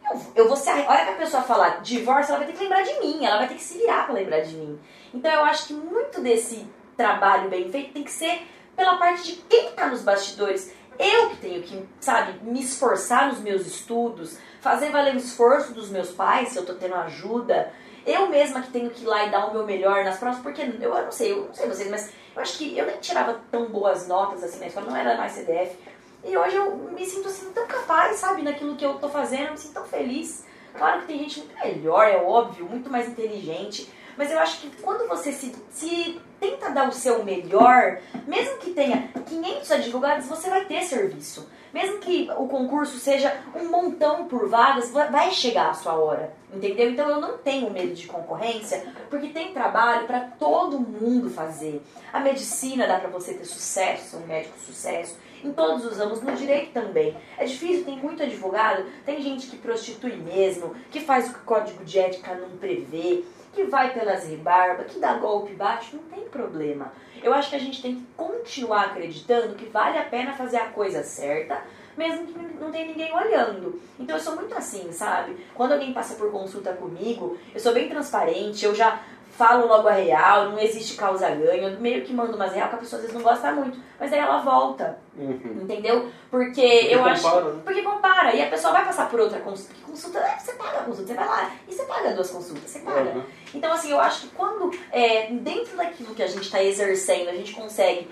eu, 0.05 0.21
eu 0.35 0.47
vou 0.47 0.57
ser. 0.59 0.71
A 0.71 0.91
hora 0.91 1.07
que 1.07 1.13
a 1.13 1.17
pessoa 1.17 1.43
falar 1.43 1.81
divórcio, 1.81 2.33
ela 2.33 2.45
vai 2.45 2.53
ter 2.53 2.59
que 2.59 2.63
lembrar 2.63 2.83
de 2.83 3.01
mim, 3.01 3.25
ela 3.25 3.39
vai 3.39 3.49
ter 3.49 3.55
que 3.55 3.63
se 3.63 3.79
virar 3.79 4.05
pra 4.05 4.15
lembrar 4.15 4.41
de 4.41 4.55
mim. 4.57 4.79
Então, 5.15 5.33
eu 5.33 5.43
acho 5.45 5.69
que 5.69 5.73
muito 5.73 6.21
desse 6.21 6.67
trabalho 6.99 7.49
bem 7.49 7.73
feito 7.73 7.95
tem 7.95 8.05
que 8.05 8.11
ser 8.11 8.47
pela 8.77 8.99
parte 8.99 9.25
de 9.25 9.37
quem 9.49 9.73
tá 9.73 9.87
nos 9.87 10.03
bastidores. 10.03 10.71
Eu 10.99 11.31
que 11.31 11.37
tenho 11.39 11.63
que, 11.63 11.83
sabe, 11.99 12.41
me 12.43 12.61
esforçar 12.61 13.29
nos 13.29 13.39
meus 13.39 13.67
estudos, 13.67 14.37
fazer 14.61 14.91
valer 14.91 15.15
o 15.15 15.19
esforço 15.19 15.73
dos 15.73 15.89
meus 15.89 16.11
pais, 16.11 16.51
se 16.51 16.59
eu 16.59 16.67
tô 16.67 16.75
tendo 16.75 16.95
ajuda. 16.97 17.73
Eu 18.09 18.27
mesma 18.27 18.63
que 18.63 18.71
tenho 18.71 18.89
que 18.89 19.03
ir 19.03 19.07
lá 19.07 19.27
e 19.27 19.31
dar 19.31 19.49
o 19.49 19.53
meu 19.53 19.67
melhor 19.67 20.03
nas 20.03 20.17
provas, 20.17 20.41
porque 20.41 20.63
eu, 20.63 20.67
eu 20.81 21.05
não 21.05 21.13
sei, 21.13 21.33
eu 21.33 21.45
não 21.45 21.53
sei 21.53 21.69
vocês, 21.69 21.91
mas 21.91 22.11
eu 22.35 22.41
acho 22.41 22.57
que 22.57 22.79
eu 22.79 22.87
nem 22.87 22.97
tirava 22.97 23.39
tão 23.51 23.67
boas 23.67 24.09
notas 24.09 24.43
assim 24.43 24.61
na 24.61 24.69
escola, 24.69 24.87
não 24.87 24.97
era 24.97 25.19
mais 25.19 25.33
CDF. 25.33 25.77
E 26.25 26.35
hoje 26.35 26.57
eu 26.57 26.75
me 26.75 27.05
sinto 27.05 27.29
assim 27.29 27.53
tão 27.53 27.67
capaz, 27.67 28.17
sabe, 28.17 28.41
naquilo 28.41 28.77
que 28.77 28.85
eu 28.85 28.95
tô 28.95 29.11
fazendo, 29.11 29.49
eu 29.49 29.51
me 29.53 29.59
sinto 29.59 29.75
tão 29.75 29.85
feliz. 29.85 30.47
Claro 30.75 31.03
que 31.03 31.09
tem 31.09 31.19
gente 31.19 31.41
muito 31.41 31.55
melhor, 31.63 32.09
é 32.09 32.17
óbvio, 32.17 32.65
muito 32.65 32.89
mais 32.89 33.07
inteligente, 33.07 33.93
mas 34.17 34.31
eu 34.31 34.39
acho 34.39 34.63
que 34.63 34.71
quando 34.81 35.07
você 35.07 35.31
se, 35.31 35.55
se 35.71 36.19
tenta 36.41 36.71
dar 36.71 36.89
o 36.89 36.93
seu 36.93 37.23
melhor, 37.23 38.01
mesmo 38.27 38.57
que 38.57 38.71
tenha 38.71 39.11
500 39.27 39.71
advogados, 39.71 40.27
você 40.27 40.49
vai 40.49 40.65
ter 40.65 40.83
serviço. 40.83 41.47
Mesmo 41.73 41.99
que 41.99 42.31
o 42.37 42.49
concurso 42.49 42.99
seja 42.99 43.37
um 43.55 43.69
montão 43.69 44.27
por 44.27 44.49
vagas, 44.49 44.91
vai 44.91 45.31
chegar 45.31 45.71
a 45.71 45.75
sua 45.75 45.95
hora, 45.95 46.33
entendeu? 46.53 46.91
Então 46.91 47.09
eu 47.09 47.21
não 47.21 47.39
tenho 47.39 47.71
medo 47.71 47.95
de 47.95 48.07
concorrência, 48.07 48.87
porque 49.11 49.29
tem 49.29 49.53
trabalho 49.53 50.07
para 50.07 50.21
todo 50.39 50.81
mundo 50.81 51.29
fazer. 51.31 51.83
A 52.13 52.21
medicina 52.21 52.87
dá 52.87 52.99
para 52.99 53.11
você 53.11 53.35
ter 53.35 53.45
sucesso, 53.45 54.17
um 54.17 54.27
médico 54.27 54.59
sucesso, 54.59 55.17
em 55.45 55.53
todos 55.53 55.85
os 55.85 55.99
ramos, 55.99 56.23
no 56.23 56.35
direito 56.35 56.73
também. 56.73 57.17
É 57.37 57.45
difícil, 57.45 57.85
tem 57.85 57.97
muito 57.97 58.23
advogado, 58.23 58.85
tem 59.05 59.21
gente 59.21 59.47
que 59.47 59.57
prostitui 59.57 60.17
mesmo, 60.17 60.75
que 60.91 61.01
faz 61.01 61.29
o 61.29 61.35
que 61.35 61.41
o 61.41 61.45
código 61.45 61.85
de 61.85 61.99
ética 61.99 62.35
não 62.35 62.57
prevê 62.57 63.25
que 63.59 63.65
vai 63.65 63.93
pelas 63.93 64.25
rebarbas, 64.25 64.87
que 64.87 65.01
dá 65.01 65.15
golpe 65.15 65.53
baixo, 65.53 65.97
não 65.97 66.05
tem 66.05 66.29
problema. 66.29 66.93
Eu 67.21 67.35
acho 67.35 67.51
que 67.51 67.57
a 67.57 67.59
gente 67.59 67.83
tem 67.83 67.97
que 67.97 68.07
continuar 68.17 68.87
acreditando 68.87 69.57
que 69.57 69.67
vale 69.67 69.99
a 69.99 70.05
pena 70.05 70.33
fazer 70.33 70.59
a 70.59 70.69
coisa 70.69 71.03
certa, 71.03 71.61
mesmo 71.97 72.29
que 72.29 72.39
não 72.61 72.71
tenha 72.71 72.87
ninguém 72.87 73.13
olhando. 73.13 73.83
Então 73.99 74.15
eu 74.15 74.23
sou 74.23 74.37
muito 74.37 74.57
assim, 74.57 74.93
sabe? 74.93 75.37
Quando 75.57 75.73
alguém 75.73 75.93
passa 75.93 76.15
por 76.15 76.31
consulta 76.31 76.73
comigo, 76.73 77.37
eu 77.53 77.59
sou 77.59 77.75
bem 77.75 77.89
transparente, 77.89 78.65
eu 78.65 78.73
já 78.73 79.03
falo 79.39 79.69
logo 79.69 79.87
a 79.87 79.93
real, 79.93 80.51
não 80.51 80.59
existe 80.59 80.97
causa-ganho, 80.97 81.69
eu 81.69 81.81
meio 81.81 82.05
que 82.05 82.13
mando 82.13 82.35
umas 82.35 82.53
real 82.53 82.69
que 82.69 82.75
a 82.75 82.79
pessoa 82.79 82.99
às 82.99 83.07
vezes 83.07 83.17
não 83.17 83.23
gosta 83.23 83.53
muito, 83.53 83.79
mas 83.99 84.13
aí 84.13 84.19
ela 84.19 84.41
volta, 84.41 84.99
uhum. 85.17 85.61
entendeu? 85.63 86.11
Porque, 86.29 86.61
porque 86.61 86.61
eu 86.61 86.99
compara, 86.99 87.13
acho... 87.13 87.41
Né? 87.41 87.63
Porque 87.65 87.83
compara, 87.83 88.35
e 88.35 88.43
a 88.43 88.51
pessoa 88.51 88.73
vai 88.73 88.85
passar 88.85 89.09
por 89.09 89.21
outra 89.21 89.39
consulta, 89.39 89.73
porque 89.75 89.89
consulta, 89.89 90.19
é, 90.19 90.37
você 90.37 90.53
paga 90.55 90.81
a 90.81 90.83
consulta, 90.83 91.07
você 91.07 91.15
vai 91.15 91.29
lá, 91.29 91.53
e 91.69 91.73
você 91.73 91.83
paga 91.85 92.13
duas 92.15 92.31
consultas, 92.31 92.69
você 92.69 92.81
paga. 92.81 93.11
Uhum. 93.11 93.23
Então 93.55 93.73
assim, 93.73 93.93
eu 93.93 94.01
acho 94.01 94.23
que 94.23 94.29
quando, 94.35 94.77
é, 94.91 95.29
dentro 95.31 95.77
daquilo 95.77 96.17
que 96.17 96.23
a 96.23 96.27
gente 96.27 96.43
está 96.43 96.61
exercendo, 96.61 97.29
a 97.29 97.35
gente 97.35 97.55
consegue 97.55 98.11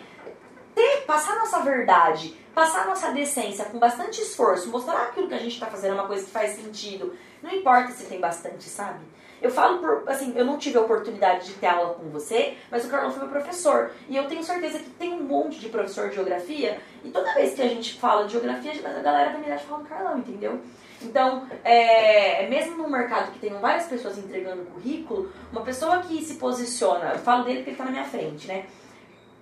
ter, 0.77 1.05
passar 1.07 1.35
nossa 1.41 1.59
verdade, 1.59 2.37
passar 2.55 2.87
nossa 2.87 3.11
decência 3.11 3.65
com 3.65 3.81
bastante 3.81 4.23
esforço, 4.23 4.71
mostrar 4.71 5.03
aquilo 5.03 5.27
que 5.27 5.35
a 5.35 5.39
gente 5.39 5.55
está 5.55 5.67
fazendo 5.67 5.91
é 5.91 5.95
uma 5.95 6.07
coisa 6.07 6.25
que 6.25 6.31
faz 6.31 6.53
sentido, 6.53 7.17
não 7.43 7.51
importa 7.51 7.91
se 7.91 8.05
tem 8.05 8.21
bastante, 8.21 8.63
sabe? 8.69 9.01
Eu 9.41 9.51
falo 9.51 9.79
por, 9.79 10.05
assim, 10.07 10.33
eu 10.37 10.45
não 10.45 10.59
tive 10.59 10.79
a 10.79 10.81
oportunidade 10.81 11.47
de 11.47 11.55
ter 11.55 11.67
aula 11.67 11.95
com 11.95 12.09
você, 12.09 12.57
mas 12.71 12.85
o 12.85 12.89
Carlão 12.89 13.11
foi 13.11 13.21
meu 13.21 13.31
professor. 13.31 13.91
E 14.09 14.17
eu 14.17 14.27
tenho 14.27 14.43
certeza 14.43 14.79
que 14.79 14.91
tem 14.91 15.13
um 15.13 15.23
monte 15.23 15.61
de 15.61 15.69
professor 15.69 16.09
de 16.09 16.15
geografia, 16.15 16.81
e 17.05 17.11
toda 17.11 17.35
vez 17.35 17.55
que 17.55 17.63
a 17.63 17.69
gente 17.69 17.95
fala 18.01 18.27
de 18.27 18.33
geografia, 18.33 18.73
a 18.85 19.03
galera 19.03 19.31
da 19.31 19.39
minha 19.39 19.49
idade 19.49 19.65
fala 19.65 19.83
do 19.83 19.89
Carlão, 19.89 20.19
entendeu? 20.19 20.61
Então, 21.03 21.47
é, 21.63 22.47
mesmo 22.49 22.77
num 22.77 22.89
mercado 22.89 23.33
que 23.33 23.39
tem 23.39 23.53
várias 23.59 23.87
pessoas 23.87 24.19
entregando 24.19 24.65
currículo, 24.67 25.31
uma 25.53 25.61
pessoa 25.61 25.99
que 25.99 26.23
se 26.25 26.35
posiciona, 26.35 27.13
eu 27.13 27.19
falo 27.19 27.45
dele 27.45 27.59
porque 27.59 27.71
ele 27.71 27.75
está 27.75 27.85
na 27.85 27.91
minha 27.91 28.05
frente, 28.05 28.49
né? 28.49 28.65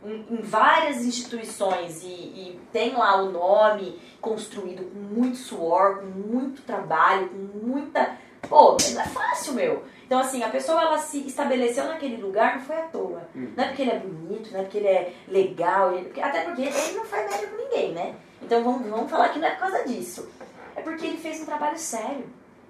Em, 0.05 0.27
em 0.31 0.43
várias 0.43 1.05
instituições 1.05 2.03
e, 2.03 2.07
e, 2.07 2.61
tem 2.73 2.93
lá 2.93 3.23
o 3.23 3.31
nome 3.31 3.99
construído 4.21 4.85
com 4.91 4.99
muito 4.99 5.37
suor, 5.37 6.01
com 6.01 6.07
muito 6.07 6.63
trabalho, 6.63 7.29
com 7.29 7.67
muita 7.67 8.19
Pô, 8.49 8.77
não 8.93 9.01
é 9.01 9.07
fácil, 9.07 9.55
meu. 9.55 9.85
Então, 10.07 10.21
assim, 10.21 10.43
a 10.43 10.49
pessoa 10.49 10.83
ela 10.83 10.99
se 10.99 11.27
estabeleceu 11.27 11.87
naquele 11.87 12.21
lugar 12.21 12.57
não 12.57 12.63
foi 12.63 12.77
à 12.77 12.83
toa. 12.83 13.23
Hum. 13.35 13.53
Não 13.57 13.65
é 13.65 13.69
porque 13.69 13.83
ele 13.83 13.91
é 13.91 13.99
bonito, 13.99 14.53
não 14.53 14.61
é 14.61 14.63
porque 14.63 14.79
ele 14.79 14.89
é 14.89 15.13
legal, 15.29 15.95
ele, 15.95 16.21
até 16.21 16.43
porque 16.43 16.63
ele 16.63 16.93
não 16.95 17.05
faz 17.05 17.31
média 17.31 17.49
com 17.49 17.57
ninguém, 17.57 17.93
né? 17.93 18.15
Então 18.43 18.63
vamos, 18.63 18.87
vamos 18.89 19.11
falar 19.11 19.31
que 19.31 19.39
não 19.39 19.49
é 19.49 19.53
por 19.53 19.61
causa 19.61 19.85
disso. 19.85 20.29
É 20.77 20.83
porque 20.83 21.07
ele 21.07 21.17
fez 21.17 21.41
um 21.41 21.47
trabalho 21.47 21.79
sério. 21.79 22.27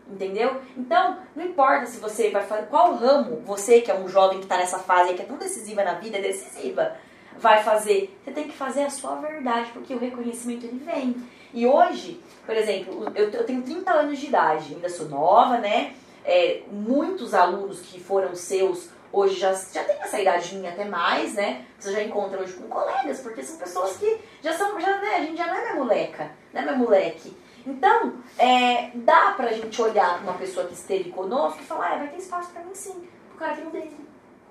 Entendeu? 0.08 0.60
Então, 0.76 1.18
não 1.34 1.44
importa 1.44 1.86
se 1.86 1.98
você 1.98 2.30
vai 2.30 2.44
fazer. 2.44 2.66
Qual 2.66 2.94
ramo 2.94 3.42
você, 3.44 3.80
que 3.80 3.90
é 3.90 3.94
um 3.94 4.06
jovem 4.06 4.38
que 4.38 4.44
está 4.44 4.58
nessa 4.58 4.78
fase 4.78 5.14
que 5.14 5.22
é 5.22 5.24
tão 5.24 5.38
decisiva 5.38 5.82
na 5.82 5.94
vida, 5.94 6.18
é 6.18 6.20
decisiva, 6.20 6.94
vai 7.38 7.62
fazer? 7.62 8.14
Você 8.22 8.30
tem 8.30 8.44
que 8.44 8.54
fazer 8.54 8.82
a 8.82 8.90
sua 8.90 9.14
verdade, 9.16 9.70
porque 9.72 9.94
o 9.94 9.98
reconhecimento 9.98 10.66
ele 10.66 10.82
vem. 10.84 11.16
E 11.54 11.64
hoje, 11.66 12.20
por 12.44 12.56
exemplo, 12.56 13.12
eu, 13.14 13.44
tenho 13.44 13.62
30 13.62 13.90
anos 13.92 14.18
de 14.18 14.26
idade, 14.26 14.74
ainda 14.74 14.88
sou 14.88 15.08
nova, 15.08 15.58
né? 15.58 15.94
É, 16.24 16.62
muitos 16.68 17.32
alunos 17.32 17.80
que 17.80 18.00
foram 18.00 18.34
seus 18.34 18.88
hoje 19.12 19.36
já, 19.36 19.52
já 19.52 19.84
tem 19.84 19.96
essa 20.00 20.20
idade 20.20 20.56
minha 20.56 20.72
até 20.72 20.84
mais, 20.84 21.34
né? 21.34 21.64
Você 21.78 21.92
já 21.92 22.02
encontra 22.02 22.42
hoje 22.42 22.54
com 22.54 22.68
colegas, 22.68 23.20
porque 23.20 23.44
são 23.44 23.56
pessoas 23.56 23.96
que 23.96 24.18
já 24.42 24.52
são, 24.52 24.80
já, 24.80 25.00
né? 25.00 25.14
A 25.14 25.20
gente 25.20 25.36
já 25.36 25.46
não 25.46 25.54
é 25.54 25.62
minha 25.62 25.74
moleca, 25.76 26.32
não 26.52 26.60
é 26.60 26.64
meu 26.64 26.76
moleque. 26.76 27.36
Então, 27.64 28.14
é, 28.36 28.90
dá 28.92 29.32
pra 29.36 29.52
gente 29.52 29.80
olhar 29.80 30.18
pra 30.18 30.32
uma 30.32 30.38
pessoa 30.38 30.66
que 30.66 30.74
esteve 30.74 31.10
conosco 31.10 31.60
e 31.62 31.64
falar, 31.64 31.92
ah, 31.92 31.98
vai 31.98 32.08
ter 32.08 32.18
espaço 32.18 32.50
pra 32.50 32.64
mim 32.64 32.74
sim, 32.74 33.08
o 33.32 33.38
cara 33.38 33.54
tem 33.54 33.64
o 33.64 33.70
dele. 33.70 33.96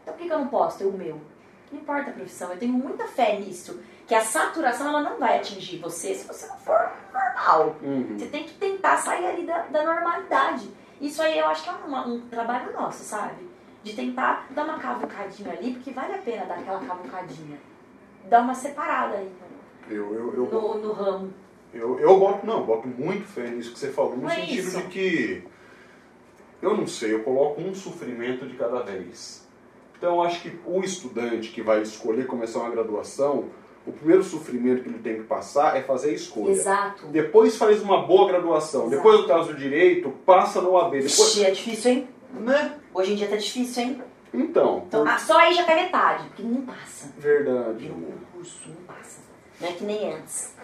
Então 0.01 0.13
por 0.13 0.21
que, 0.21 0.27
que 0.27 0.33
eu 0.33 0.39
não 0.39 0.47
posso 0.47 0.77
ter 0.77 0.85
o 0.85 0.91
meu? 0.93 1.19
Não 1.69 1.79
importa 1.81 2.11
a 2.11 2.13
profissão, 2.13 2.51
eu 2.51 2.57
tenho 2.57 2.73
muita 2.73 3.05
fé 3.07 3.37
nisso 3.39 3.79
que 4.07 4.13
a 4.13 4.21
saturação 4.21 4.89
ela 4.89 5.01
não 5.01 5.17
vai 5.17 5.37
atingir 5.37 5.77
você 5.77 6.13
se 6.13 6.27
você 6.27 6.47
não 6.47 6.57
for 6.57 6.91
normal. 7.13 7.75
Uhum. 7.81 8.17
Você 8.17 8.27
tem 8.27 8.43
que 8.43 8.53
tentar 8.53 8.97
sair 8.97 9.25
ali 9.25 9.45
da, 9.45 9.63
da 9.63 9.83
normalidade. 9.83 10.69
Isso 10.99 11.21
aí 11.21 11.37
eu 11.37 11.47
acho 11.47 11.63
que 11.63 11.69
é 11.69 11.73
uma, 11.73 12.07
um 12.07 12.21
trabalho 12.21 12.73
nosso, 12.73 13.03
sabe? 13.03 13.49
De 13.81 13.93
tentar 13.93 14.47
dar 14.51 14.63
uma 14.65 14.79
cavucadinha 14.79 15.51
ali, 15.51 15.73
porque 15.73 15.91
vale 15.91 16.13
a 16.13 16.17
pena 16.17 16.45
dar 16.45 16.55
aquela 16.55 16.79
cavucadinha. 16.79 17.57
Dar 18.25 18.41
uma 18.41 18.55
separada 18.55 19.17
aí 19.17 19.31
eu, 19.89 20.13
eu, 20.13 20.33
eu, 20.33 20.45
no, 20.51 20.77
no 20.77 20.93
ramo. 20.93 21.33
Eu, 21.73 21.99
eu 21.99 22.19
boto, 22.19 22.45
não, 22.45 22.63
boto 22.63 22.87
muito 22.87 23.25
fé 23.25 23.49
nisso 23.49 23.73
que 23.73 23.79
você 23.79 23.91
falou, 23.91 24.15
no 24.15 24.29
é 24.29 24.35
sentido 24.35 24.77
é 24.77 24.81
de 24.81 24.87
que 24.89 25.43
eu 26.61 26.77
não 26.77 26.87
sei, 26.87 27.13
eu 27.13 27.23
coloco 27.23 27.59
um 27.59 27.73
sofrimento 27.73 28.45
de 28.45 28.55
cada 28.55 28.81
vez. 28.81 29.47
Então, 29.97 30.21
acho 30.21 30.41
que 30.41 30.59
o 30.65 30.81
estudante 30.81 31.49
que 31.49 31.61
vai 31.61 31.81
escolher 31.81 32.27
começar 32.27 32.59
uma 32.59 32.69
graduação, 32.69 33.49
o 33.85 33.91
primeiro 33.91 34.23
sofrimento 34.23 34.83
que 34.83 34.89
ele 34.89 34.99
tem 34.99 35.15
que 35.15 35.23
passar 35.23 35.75
é 35.75 35.81
fazer 35.81 36.11
a 36.11 36.13
escolha. 36.13 36.51
Exato. 36.51 37.07
Depois 37.07 37.57
faz 37.57 37.81
uma 37.81 38.05
boa 38.05 38.27
graduação. 38.29 38.87
Exato. 38.87 38.95
Depois, 38.95 39.21
no 39.21 39.27
caso 39.27 39.47
do 39.49 39.57
direito, 39.57 40.09
passa 40.25 40.61
no 40.61 40.77
AB. 40.77 41.01
Depois... 41.01 41.19
Ixi, 41.19 41.45
é 41.45 41.51
difícil, 41.51 41.91
hein? 41.91 42.07
Né? 42.33 42.75
Hoje 42.93 43.13
em 43.13 43.15
dia 43.15 43.27
tá 43.27 43.35
difícil, 43.35 43.83
hein? 43.83 44.01
Então. 44.33 44.83
então 44.87 45.03
por... 45.03 45.09
ah, 45.09 45.17
só 45.19 45.37
aí 45.37 45.53
já 45.53 45.63
cai 45.63 45.83
metade, 45.83 46.27
porque 46.29 46.43
não 46.43 46.61
passa. 46.61 47.11
Verdade. 47.17 47.89
No 47.89 48.05
concurso 48.05 48.69
não 48.69 48.95
passa. 48.95 49.21
Não 49.59 49.67
é 49.67 49.71
que 49.73 49.83
nem 49.83 50.13
antes. 50.13 50.55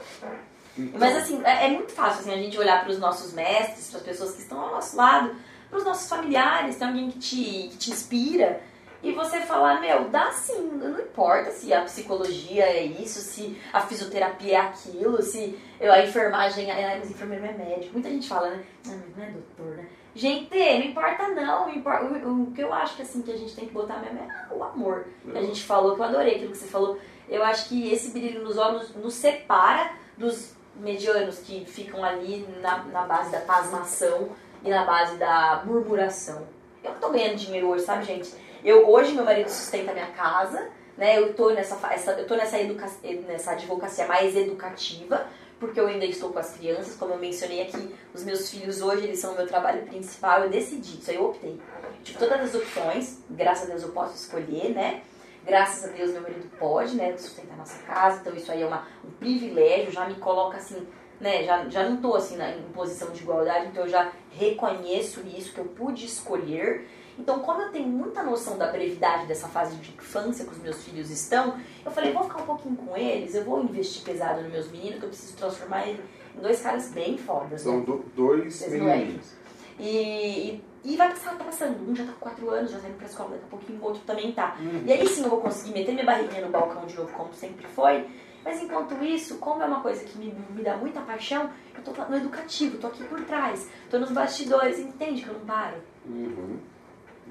Então. 0.78 1.00
Mas 1.00 1.18
assim, 1.18 1.42
é, 1.44 1.68
é, 1.68 1.70
muito 1.70 1.92
fácil 1.92 2.22
assim, 2.22 2.32
a 2.32 2.38
gente 2.38 2.58
olhar 2.58 2.82
para 2.82 2.92
os 2.92 3.00
nossos 3.00 3.34
mestres, 3.34 3.90
para 3.90 4.00
as 4.00 4.06
pessoas 4.06 4.32
que 4.32 4.42
estão 4.42 4.60
ao 4.60 4.72
nosso 4.72 4.96
lado, 4.96 5.36
para 5.70 5.78
os 5.78 5.86
nossos 5.86 6.10
familiares, 6.10 6.78
tem 6.78 6.88
alguém 6.88 7.12
que 7.12 7.20
te, 7.20 7.70
que 7.70 7.78
te 7.78 7.92
inspira 7.92 8.62
e 9.02 9.14
você 9.14 9.40
falar, 9.42 9.80
meu, 9.80 10.10
dá 10.10 10.32
sim, 10.32 10.72
não 10.74 11.00
importa 11.00 11.52
se 11.52 11.74
a 11.74 11.82
psicologia 11.84 12.66
é 12.66 12.84
isso, 12.84 13.20
se 13.20 13.58
a 13.72 13.80
fisioterapia 13.82 14.58
é 14.58 14.58
aquilo, 14.58 15.22
se 15.22 15.58
a 15.82 16.04
enfermagem, 16.04 16.70
ah, 16.70 16.98
mas 17.00 17.10
enfermeiro 17.10 17.46
é 17.46 17.54
médico. 17.54 17.94
Muita 17.94 18.10
gente 18.10 18.28
fala, 18.28 18.50
né? 18.50 18.64
Ah, 18.88 18.98
mas 19.06 19.18
não 19.18 19.24
é 19.24 19.32
doutor, 19.32 19.78
né? 19.78 19.88
Gente, 20.14 20.50
não 20.54 20.86
importa 20.86 21.28
não, 21.30 21.70
importa, 21.70 22.04
o, 22.04 22.44
o, 22.44 22.52
que 22.52 22.62
eu 22.62 22.74
acho 22.74 22.96
que 22.98 23.04
assim 23.04 23.22
que 23.22 23.32
a 23.32 23.38
gente 23.38 23.56
tem 23.56 23.68
que 23.68 23.74
botar 23.74 24.00
mesmo 24.00 24.20
é 24.20 24.54
o 24.54 24.64
amor. 24.64 25.06
Que 25.24 25.38
a 25.38 25.42
gente 25.42 25.64
falou, 25.64 25.96
que 25.96 26.02
eu 26.02 26.06
adorei 26.06 26.36
aquilo 26.36 26.52
que 26.52 26.58
você 26.58 26.68
falou. 26.68 27.00
Eu 27.30 27.44
acho 27.44 27.70
que 27.70 27.90
esse 27.92 28.12
brilho 28.12 28.44
nos 28.44 28.58
olhos 28.58 28.94
nos 28.96 29.14
separa 29.14 29.94
dos 30.18 30.56
medianos 30.76 31.40
que 31.40 31.64
ficam 31.66 32.04
ali 32.04 32.46
na, 32.62 32.84
na 32.86 33.04
base 33.04 33.32
da 33.32 33.40
pasmação 33.42 34.30
e 34.64 34.70
na 34.70 34.84
base 34.84 35.16
da 35.18 35.64
murmuração. 35.66 36.48
Eu 36.84 36.92
não 36.92 37.00
tô 37.00 37.10
ganhando 37.12 37.36
dinheiro 37.36 37.68
hoje, 37.68 37.86
sabe, 37.86 38.04
gente? 38.04 38.34
Eu, 38.64 38.90
hoje, 38.90 39.14
meu 39.14 39.24
marido 39.24 39.50
sustenta 39.50 39.94
minha 39.94 40.08
casa, 40.08 40.70
né? 40.98 41.18
Eu 41.18 41.34
tô 41.34 41.52
nessa, 41.52 41.80
essa, 41.94 42.12
eu 42.12 42.28
tô 42.28 42.36
nessa, 42.36 42.60
educa, 42.60 42.86
nessa 43.26 43.52
advocacia 43.52 44.06
mais 44.06 44.36
educativa, 44.36 45.26
porque 45.60 45.80
eu 45.80 45.88
ainda 45.88 46.06
estou 46.06 46.32
com 46.32 46.40
as 46.40 46.56
crianças, 46.56 46.96
como 46.96 47.14
eu 47.14 47.18
mencionei 47.18 47.62
aqui, 47.62 47.96
os 48.14 48.24
meus 48.24 48.50
filhos 48.50 48.82
hoje, 48.82 49.06
eles 49.06 49.20
são 49.20 49.34
o 49.34 49.38
meu 49.38 49.48
trabalho 49.48 49.84
principal, 49.84 50.44
eu 50.44 50.50
decidi, 50.50 51.00
isso 51.00 51.10
aí 51.10 51.18
eu 51.18 51.26
optei. 51.26 51.60
Tive 52.04 52.18
todas 52.18 52.42
as 52.42 52.56
opções, 52.56 53.20
graças 53.30 53.66
a 53.66 53.72
Deus 53.72 53.84
eu 53.84 53.90
posso 53.90 54.16
escolher, 54.16 54.70
né? 54.70 55.02
Graças 55.46 55.86
a 55.86 55.88
Deus 55.94 56.12
meu 56.12 56.22
marido 56.22 56.50
pode, 56.58 56.96
né, 56.96 57.16
sustentar 57.18 57.58
nossa 57.58 57.82
casa, 57.84 58.20
então 58.20 58.36
isso 58.36 58.52
aí 58.52 58.62
é 58.62 58.66
uma, 58.66 58.86
um 59.06 59.12
privilégio, 59.12 59.92
já 59.92 60.06
me 60.06 60.16
coloca 60.16 60.58
assim, 60.58 60.86
né, 61.20 61.44
já, 61.44 61.68
já 61.70 61.84
não 61.88 61.96
estou 61.96 62.16
assim 62.16 62.36
na, 62.36 62.52
em 62.52 62.62
posição 62.74 63.10
de 63.12 63.22
igualdade, 63.22 63.68
então 63.68 63.84
eu 63.84 63.90
já 63.90 64.12
reconheço 64.32 65.22
isso, 65.26 65.54
que 65.54 65.60
eu 65.60 65.66
pude 65.66 66.06
escolher 66.06 66.88
então, 67.20 67.40
como 67.40 67.62
eu 67.62 67.70
tenho 67.70 67.88
muita 67.88 68.24
noção 68.24 68.58
da 68.58 68.72
brevidade 68.72 69.28
dessa 69.28 69.48
fase 69.50 69.76
de 69.76 69.92
infância 69.92 70.46
que 70.46 70.52
os 70.52 70.58
meus 70.60 70.82
filhos 70.84 71.12
estão, 71.12 71.60
eu 71.86 71.92
falei, 71.92 72.14
vou 72.14 72.24
ficar 72.24 72.42
um 72.42 72.46
pouquinho 72.46 72.76
com 72.78 72.96
eles, 72.96 73.36
eu 73.36 73.44
vou 73.44 73.62
investir 73.62 74.04
pesado 74.04 74.42
nos 74.42 74.52
meus 74.52 74.72
meninos, 74.72 75.00
que 75.00 75.06
eu 75.06 75.10
preciso 75.10 75.36
transformar 75.36 75.86
eles 75.86 76.02
em 76.36 76.42
dois 76.42 76.62
caras 76.62 76.90
bem 76.92 77.18
fodas. 77.18 77.62
São 77.62 77.80
né? 77.80 77.86
do, 77.86 78.06
dois 78.16 78.66
meninos. 78.70 79.34
E, 79.78 79.88
e, 79.88 80.64
e, 80.84 80.98
vai 80.98 81.10
passar, 81.10 81.38
tá 81.38 81.44
passando. 81.44 81.90
Um 81.90 81.96
já 81.96 82.06
tá 82.06 82.12
com 82.14 82.20
quatro 82.20 82.50
anos, 82.50 82.72
já 82.72 82.80
tá 82.80 82.88
indo 82.88 82.98
pra 82.98 83.06
escola, 83.06 83.30
daqui 83.32 83.44
a 83.46 83.48
pouquinho 83.48 83.80
o 83.80 83.84
outro 83.84 84.02
também 84.06 84.32
tá. 84.32 84.58
Uhum. 84.60 84.84
E 84.86 84.92
aí 84.92 85.08
sim 85.08 85.24
eu 85.24 85.30
vou 85.30 85.42
conseguir 85.42 85.74
meter 85.74 85.94
minha 85.94 86.06
barriguinha 86.06 86.46
no 86.46 86.52
balcão 86.52 86.86
de 86.86 86.96
novo, 86.96 87.12
como 87.14 87.34
sempre 87.34 87.68
foi. 87.68 88.06
Mas 88.44 88.62
enquanto 88.62 89.04
isso, 89.04 89.38
como 89.38 89.62
é 89.62 89.66
uma 89.66 89.82
coisa 89.82 90.04
que 90.04 90.18
me, 90.18 90.34
me 90.52 90.64
dá 90.64 90.78
muita 90.78 91.02
paixão, 91.02 91.50
eu 91.76 91.84
tô 91.84 91.92
no 92.06 92.16
educativo, 92.16 92.78
tô 92.78 92.88
aqui 92.88 93.04
por 93.04 93.22
trás, 93.26 93.70
tô 93.90 94.00
nos 94.00 94.12
bastidores, 94.12 94.80
entende 94.80 95.22
que 95.22 95.28
eu 95.28 95.34
não 95.34 95.46
paro? 95.46 95.78
Uhum. 96.06 96.58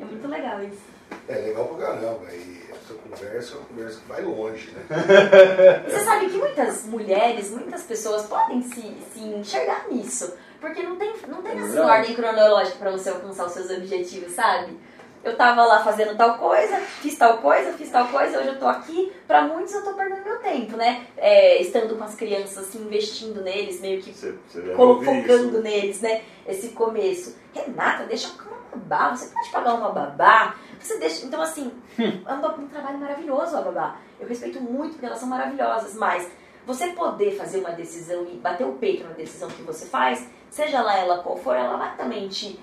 É 0.00 0.04
muito 0.04 0.28
legal 0.28 0.62
isso. 0.62 0.80
É 1.28 1.34
legal 1.34 1.64
pra 1.66 1.86
caramba. 1.86 2.24
E 2.32 2.62
essa 2.70 2.94
conversa 2.94 3.54
é 3.54 3.56
uma 3.58 3.66
conversa 3.66 4.00
que 4.00 4.08
vai 4.08 4.22
longe, 4.22 4.70
né? 4.70 4.82
Você 5.88 6.00
sabe 6.00 6.28
que 6.28 6.38
muitas 6.38 6.84
mulheres, 6.86 7.50
muitas 7.50 7.82
pessoas 7.82 8.26
podem 8.26 8.62
se, 8.62 8.96
se 9.12 9.20
enxergar 9.20 9.86
nisso. 9.90 10.34
Porque 10.60 10.82
não 10.82 10.96
tem, 10.96 11.14
não 11.28 11.42
tem 11.42 11.52
É 11.58 11.62
assim 11.62 11.78
ordem 11.78 12.14
cronológica 12.14 12.78
pra 12.78 12.90
você 12.90 13.10
alcançar 13.10 13.46
os 13.46 13.52
seus 13.52 13.70
objetivos, 13.70 14.32
sabe? 14.32 14.76
Eu 15.22 15.36
tava 15.36 15.64
lá 15.64 15.82
fazendo 15.84 16.16
tal 16.16 16.38
coisa, 16.38 16.76
fiz 17.00 17.16
tal 17.16 17.38
coisa, 17.38 17.72
fiz 17.72 17.90
tal 17.90 18.06
coisa, 18.08 18.38
hoje 18.38 18.48
eu 18.48 18.58
tô 18.58 18.66
aqui. 18.66 19.12
Pra 19.26 19.42
muitos 19.42 19.74
eu 19.74 19.84
tô 19.84 19.92
perdendo 19.94 20.24
meu 20.24 20.38
tempo, 20.38 20.76
né? 20.76 21.06
É, 21.16 21.60
estando 21.60 21.96
com 21.96 22.04
as 22.04 22.14
crianças, 22.14 22.58
assim, 22.58 22.82
investindo 22.82 23.40
neles, 23.42 23.80
meio 23.80 24.00
que 24.00 24.12
Você, 24.12 24.34
focando 24.76 25.48
isso. 25.50 25.60
neles, 25.60 26.00
né? 26.00 26.22
Esse 26.46 26.68
começo. 26.68 27.36
Renata, 27.52 28.04
deixa 28.04 28.28
eu 28.28 28.47
babá, 28.78 29.14
você 29.14 29.26
pode 29.32 29.50
pagar 29.50 29.74
uma 29.74 29.90
babá. 29.90 30.56
Você 30.80 30.98
deixa. 30.98 31.26
Então, 31.26 31.40
assim, 31.40 31.72
é 31.98 32.32
um, 32.32 32.62
um 32.62 32.68
trabalho 32.68 32.98
maravilhoso 32.98 33.56
a 33.56 33.62
babá. 33.62 33.96
Eu 34.18 34.28
respeito 34.28 34.60
muito 34.60 34.92
porque 34.92 35.06
elas 35.06 35.18
são 35.18 35.28
maravilhosas, 35.28 35.94
mas 35.94 36.30
você 36.66 36.88
poder 36.88 37.36
fazer 37.36 37.60
uma 37.60 37.70
decisão 37.70 38.26
e 38.26 38.36
bater 38.36 38.66
o 38.66 38.74
peito 38.74 39.04
na 39.04 39.14
decisão 39.14 39.48
que 39.48 39.62
você 39.62 39.86
faz, 39.86 40.28
seja 40.50 40.82
lá 40.82 40.98
ela 40.98 41.22
qual 41.22 41.36
for, 41.36 41.56
ela 41.56 41.76
vai 41.76 41.96
também 41.96 42.28
te, 42.28 42.60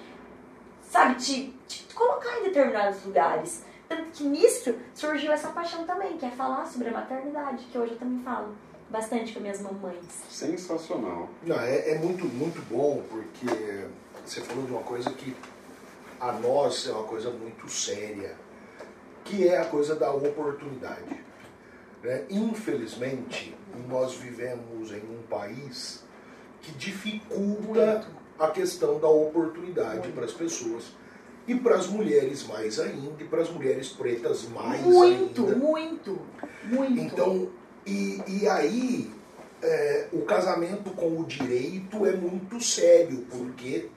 sabe, 0.84 1.16
te, 1.16 1.54
te 1.68 1.94
colocar 1.94 2.40
em 2.40 2.44
determinados 2.44 3.04
lugares. 3.04 3.66
Tanto 3.88 4.12
que 4.12 4.24
nisso 4.24 4.76
surgiu 4.94 5.32
essa 5.32 5.50
paixão 5.50 5.86
também, 5.86 6.18
que 6.18 6.26
é 6.26 6.32
falar 6.32 6.66
sobre 6.66 6.90
a 6.90 6.92
maternidade, 6.92 7.66
que 7.66 7.78
hoje 7.78 7.94
eu 7.94 8.00
também 8.00 8.22
falo 8.24 8.56
bastante 8.90 9.34
com 9.34 9.40
minhas 9.40 9.62
mamães. 9.62 10.06
Sensacional. 10.30 11.30
Não, 11.44 11.60
é, 11.60 11.92
é 11.92 11.98
muito, 11.98 12.26
muito 12.26 12.62
bom 12.70 13.04
porque 13.10 13.88
você 14.26 14.42
falou 14.42 14.66
de 14.66 14.72
uma 14.72 14.84
coisa 14.84 15.10
que 15.12 15.36
a 16.20 16.32
nós 16.32 16.88
é 16.88 16.92
uma 16.92 17.04
coisa 17.04 17.30
muito 17.30 17.70
séria, 17.70 18.36
que 19.24 19.48
é 19.48 19.58
a 19.58 19.66
coisa 19.66 19.96
da 19.96 20.12
oportunidade. 20.12 21.20
né? 22.04 22.26
Infelizmente, 22.30 23.56
nós 23.88 24.14
vivemos 24.16 24.92
em 24.92 25.02
um 25.02 25.24
país 25.30 26.04
que 26.62 26.72
dificulta 26.74 27.86
Muito. 27.86 28.08
a 28.40 28.48
questão 28.50 29.00
da 29.00 29.08
oportunidade 29.08 30.12
para 30.12 30.26
as 30.26 30.34
pessoas. 30.34 30.86
E 31.48 31.54
para 31.54 31.76
as 31.76 31.86
mulheres 31.86 32.48
mais 32.48 32.80
ainda, 32.80 33.22
e 33.22 33.28
para 33.28 33.44
as 33.44 33.52
mulheres 33.52 33.90
pretas 33.90 34.50
mais 34.50 34.82
muito, 34.82 35.46
ainda. 35.46 35.56
muito, 35.56 36.20
muito. 36.64 37.00
Então, 37.00 37.50
e, 37.86 38.20
e 38.28 38.48
aí, 38.48 39.12
é, 39.62 40.08
o 40.12 40.22
casamento 40.22 40.90
com 40.92 41.20
o 41.20 41.24
direito 41.24 42.04
é 42.04 42.14
muito 42.14 42.60
sério, 42.60 43.28
porque 43.30 43.90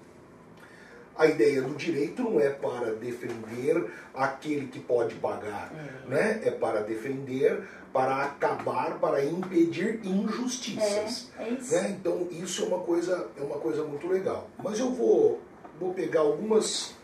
a 1.18 1.26
ideia 1.26 1.60
do 1.60 1.74
direito 1.74 2.22
não 2.22 2.38
é 2.40 2.48
para 2.48 2.94
defender 2.94 3.90
aquele 4.14 4.68
que 4.68 4.78
pode 4.78 5.16
pagar, 5.16 5.72
né? 6.06 6.40
É 6.44 6.50
para 6.52 6.80
defender, 6.80 7.68
para 7.92 8.22
acabar, 8.22 8.98
para 9.00 9.24
impedir 9.24 10.00
injustiças. 10.06 11.30
é, 11.36 11.42
é 11.42 11.48
isso. 11.50 11.74
né? 11.74 11.90
Então 11.98 12.28
isso 12.30 12.62
é 12.62 12.66
uma 12.68 12.78
coisa 12.78 13.28
é 13.36 13.42
uma 13.42 13.58
coisa 13.58 13.82
muito 13.82 14.06
legal. 14.06 14.48
Mas 14.62 14.78
eu 14.78 14.92
vou 14.92 15.40
vou 15.80 15.92
pegar 15.92 16.20
algumas 16.20 16.94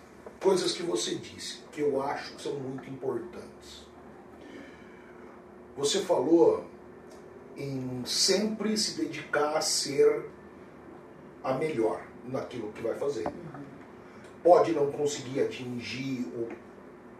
coisas 0.40 0.72
que 0.72 0.82
você 0.82 1.16
disse 1.16 1.58
que 1.72 1.80
eu 1.80 2.00
acho 2.00 2.34
que 2.34 2.42
são 2.42 2.54
muito 2.54 2.88
importantes. 2.88 3.84
Você 5.76 5.98
falou 6.00 6.64
em 7.56 8.02
sempre 8.04 8.76
se 8.76 9.00
dedicar 9.00 9.56
a 9.56 9.60
ser 9.60 10.26
a 11.42 11.54
melhor 11.54 12.00
naquilo 12.28 12.72
que 12.72 12.82
vai 12.82 12.94
fazer. 12.94 13.26
Pode 14.44 14.72
não 14.72 14.92
conseguir 14.92 15.40
atingir 15.40 16.26
o, 16.36 16.48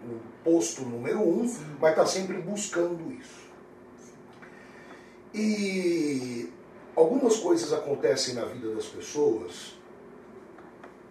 o 0.07 0.21
posto 0.45 0.83
número 0.83 1.21
um, 1.21 1.53
mas 1.81 1.91
está 1.91 2.07
sempre 2.07 2.37
buscando 2.41 3.11
isso. 3.13 3.45
E 5.33 6.49
algumas 6.95 7.37
coisas 7.39 7.73
acontecem 7.73 8.35
na 8.35 8.45
vida 8.45 8.73
das 8.75 8.87
pessoas 8.87 9.77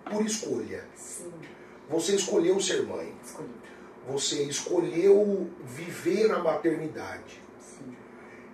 por 0.09 0.25
escolha. 0.25 0.85
Sim, 0.95 1.31
Você 1.89 2.15
escolheu 2.15 2.59
ser 2.61 2.83
mãe. 2.83 3.13
escolhi. 3.23 3.49
Você 4.07 4.43
escolheu 4.43 5.49
viver 5.63 6.31
a 6.31 6.39
maternidade. 6.39 7.41
Sim. 7.59 7.95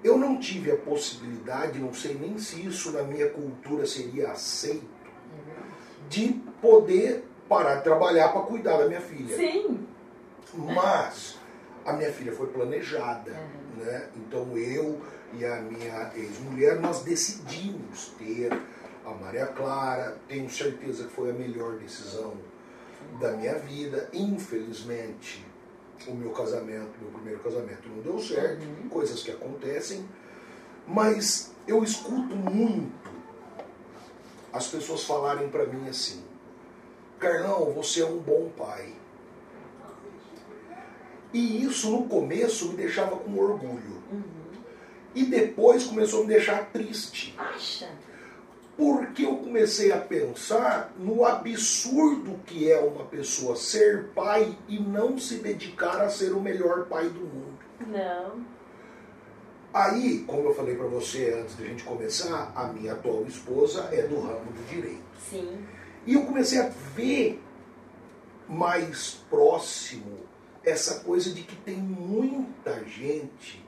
Eu 0.03 0.17
não 0.17 0.39
tive 0.39 0.71
a 0.71 0.77
possibilidade, 0.77 1.79
não 1.79 1.93
sei 1.93 2.13
nem 2.15 2.37
se 2.39 2.65
isso 2.65 2.91
na 2.91 3.03
minha 3.03 3.29
cultura 3.29 3.85
seria 3.85 4.31
aceito, 4.31 4.87
de 6.07 6.33
poder 6.61 7.28
parar 7.49 7.75
de 7.75 7.83
trabalhar 7.83 8.29
para 8.29 8.41
cuidar 8.41 8.77
da 8.77 8.87
minha 8.87 9.01
filha. 9.01 9.35
Sim. 9.35 9.87
Mas 10.53 11.37
a 11.85 11.93
minha 11.93 12.13
filha 12.13 12.31
foi 12.31 12.47
planejada, 12.47 13.31
né? 13.75 14.07
Então 14.15 14.55
eu 14.57 15.01
e 15.33 15.43
a 15.45 15.57
minha 15.57 16.11
ex-mulher 16.15 16.79
nós 16.79 17.01
decidimos 17.01 18.13
ter 18.17 18.51
a 19.05 19.09
Maria 19.11 19.47
Clara. 19.47 20.17
Tenho 20.27 20.49
certeza 20.49 21.05
que 21.05 21.09
foi 21.09 21.31
a 21.31 21.33
melhor 21.33 21.73
decisão 21.73 22.33
da 23.19 23.31
minha 23.31 23.55
vida. 23.55 24.09
Infelizmente, 24.13 25.45
o 26.07 26.13
meu 26.13 26.31
casamento, 26.31 26.91
meu 27.01 27.11
primeiro 27.11 27.39
casamento 27.39 27.89
não 27.89 28.01
deu 28.01 28.19
certo, 28.19 28.65
coisas 28.89 29.21
que 29.23 29.31
acontecem. 29.31 30.07
Mas 30.87 31.51
eu 31.67 31.83
escuto 31.83 32.35
muito 32.35 33.09
as 34.51 34.67
pessoas 34.67 35.03
falarem 35.03 35.49
para 35.49 35.65
mim 35.65 35.87
assim: 35.87 36.23
Carlão, 37.19 37.71
você 37.73 38.01
é 38.01 38.05
um 38.05 38.17
bom 38.17 38.49
pai. 38.57 38.93
E 41.33 41.63
isso 41.63 41.91
no 41.91 42.07
começo 42.07 42.69
me 42.69 42.77
deixava 42.77 43.15
com 43.17 43.37
orgulho. 43.37 44.01
E 45.13 45.25
depois 45.25 45.85
começou 45.85 46.21
a 46.21 46.23
me 46.23 46.29
deixar 46.29 46.71
triste. 46.71 47.35
Acha? 47.37 47.89
Porque 48.77 49.25
eu 49.25 49.35
comecei 49.35 49.91
a 49.91 49.97
pensar 49.97 50.93
no 50.97 51.25
absurdo 51.25 52.39
que 52.45 52.71
é 52.71 52.79
uma 52.79 53.03
pessoa 53.05 53.55
ser 53.55 54.05
pai 54.15 54.57
e 54.67 54.79
não 54.79 55.19
se 55.19 55.35
dedicar 55.39 56.01
a 56.01 56.09
ser 56.09 56.31
o 56.31 56.39
melhor 56.39 56.85
pai 56.85 57.09
do 57.09 57.19
mundo. 57.19 57.59
Não. 57.87 58.45
Aí, 59.73 60.23
como 60.25 60.49
eu 60.49 60.55
falei 60.55 60.75
para 60.75 60.87
você 60.87 61.37
antes 61.39 61.55
da 61.55 61.65
gente 61.65 61.83
começar, 61.83 62.51
a 62.55 62.67
minha 62.67 62.93
atual 62.93 63.25
esposa 63.25 63.89
é 63.91 64.01
do 64.03 64.19
ramo 64.19 64.51
do 64.51 64.67
direito. 64.67 65.03
Sim. 65.29 65.59
E 66.05 66.13
eu 66.13 66.25
comecei 66.25 66.59
a 66.59 66.69
ver 66.95 67.41
mais 68.47 69.23
próximo 69.29 70.19
essa 70.63 71.01
coisa 71.01 71.31
de 71.33 71.43
que 71.43 71.55
tem 71.57 71.77
muita 71.77 72.83
gente 72.85 73.63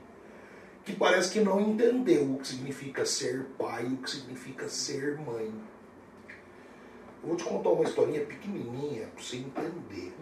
que 0.84 0.94
parece 0.94 1.32
que 1.32 1.40
não 1.40 1.60
entendeu 1.60 2.34
o 2.34 2.38
que 2.38 2.48
significa 2.48 3.06
ser 3.06 3.44
pai, 3.58 3.86
o 3.86 3.96
que 3.98 4.10
significa 4.10 4.68
ser 4.68 5.16
mãe. 5.18 5.52
Eu 7.22 7.28
vou 7.28 7.36
te 7.36 7.44
contar 7.44 7.70
uma 7.70 7.84
historinha 7.84 8.24
pequenininha 8.24 9.06
para 9.06 9.22
você 9.22 9.36
entender. 9.36 10.12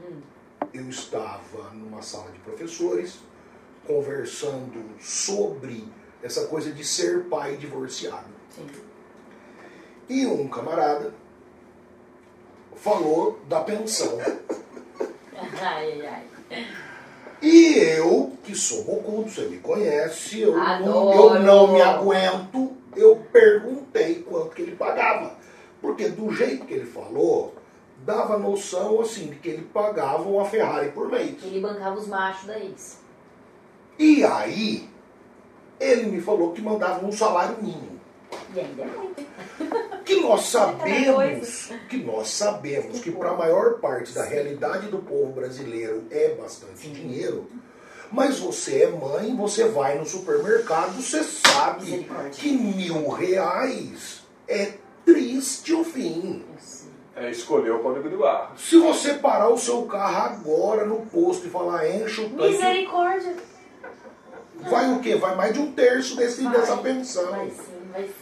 Eu 0.74 0.88
estava 0.90 1.70
numa 1.70 2.02
sala 2.02 2.30
de 2.30 2.38
professores 2.40 3.18
conversando 3.86 5.00
sobre 5.00 5.88
essa 6.22 6.46
coisa 6.46 6.70
de 6.70 6.84
ser 6.84 7.24
pai 7.24 7.56
divorciado. 7.56 8.28
Sim. 8.50 8.66
E 10.08 10.26
um 10.26 10.46
camarada 10.48 11.14
falou 12.80 13.38
da 13.48 13.60
pensão. 13.60 14.18
Ai, 15.60 16.02
ai, 16.02 16.24
ai. 16.50 16.66
E 17.42 17.78
eu, 17.78 18.32
que 18.44 18.54
sou 18.54 18.84
bocudo, 18.84 19.30
você 19.30 19.42
me 19.42 19.58
conhece, 19.58 20.40
eu 20.40 20.56
não, 20.56 21.12
eu 21.12 21.40
não 21.40 21.72
me 21.72 21.80
aguento, 21.80 22.76
eu 22.94 23.16
perguntei 23.32 24.16
quanto 24.16 24.50
que 24.50 24.62
ele 24.62 24.76
pagava. 24.76 25.38
Porque 25.80 26.08
do 26.08 26.30
jeito 26.34 26.66
que 26.66 26.74
ele 26.74 26.84
falou, 26.84 27.54
dava 28.04 28.38
noção 28.38 29.00
assim 29.00 29.28
de 29.28 29.36
que 29.36 29.48
ele 29.48 29.62
pagava 29.72 30.28
uma 30.28 30.44
Ferrari 30.44 30.90
por 30.90 31.08
mês. 31.08 31.36
Ele 31.42 31.60
bancava 31.60 31.98
os 31.98 32.06
machos 32.06 32.46
da 32.46 32.58
ex. 32.58 32.98
E 33.98 34.22
aí, 34.22 34.88
ele 35.78 36.10
me 36.10 36.20
falou 36.20 36.52
que 36.52 36.60
mandava 36.60 37.04
um 37.04 37.12
salário 37.12 37.56
mínimo. 37.62 37.89
E 38.54 38.60
ainda 38.60 38.82
é 38.82 38.86
muito? 38.86 39.26
Que 40.04 40.20
nós 40.20 40.46
sabemos, 40.46 41.70
que 41.88 41.96
nós 41.98 42.28
sabemos 42.28 43.00
que 43.00 43.10
para 43.10 43.30
a 43.30 43.36
maior 43.36 43.78
parte 43.80 44.12
da 44.12 44.24
realidade 44.24 44.88
do 44.88 44.98
povo 44.98 45.32
brasileiro 45.32 46.04
é 46.10 46.34
bastante 46.34 46.88
dinheiro. 46.90 47.46
Mas 48.10 48.40
você 48.40 48.82
é 48.82 48.90
mãe, 48.90 49.36
você 49.36 49.68
vai 49.68 49.96
no 49.96 50.04
supermercado, 50.04 51.00
você 51.00 51.22
sabe 51.22 52.08
que 52.32 52.50
mil 52.50 53.08
reais 53.10 54.22
é 54.48 54.72
triste 55.04 55.72
o 55.72 55.84
fim. 55.84 56.44
É 57.14 57.30
escolher 57.30 57.70
o 57.72 57.80
código 57.80 58.08
de 58.08 58.16
barra. 58.16 58.52
Se 58.56 58.78
você 58.78 59.14
parar 59.14 59.48
o 59.50 59.58
seu 59.58 59.82
carro 59.82 60.16
agora 60.34 60.84
no 60.86 61.06
posto 61.06 61.46
e 61.46 61.50
falar 61.50 61.88
enche 61.88 62.22
o 62.22 62.30
tanque, 62.30 62.52
Misericórdia. 62.52 63.34
vai 64.68 64.92
o 64.92 65.00
quê? 65.00 65.14
Vai 65.16 65.36
mais 65.36 65.52
de 65.52 65.60
um 65.60 65.72
terço 65.72 66.16
desse, 66.16 66.42
Vai. 66.42 66.52
dessa 66.52 66.76
pensão. 66.78 67.30
Vai 67.30 67.50
sim, 67.50 67.62
vai 67.92 68.02
sim. 68.04 68.12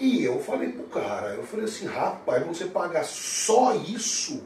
E 0.00 0.24
eu 0.24 0.40
falei 0.40 0.70
pro 0.70 0.84
cara, 0.84 1.34
eu 1.34 1.42
falei 1.42 1.66
assim, 1.66 1.84
rapaz, 1.84 2.42
você 2.46 2.64
pagar 2.64 3.04
só 3.04 3.74
isso, 3.74 4.42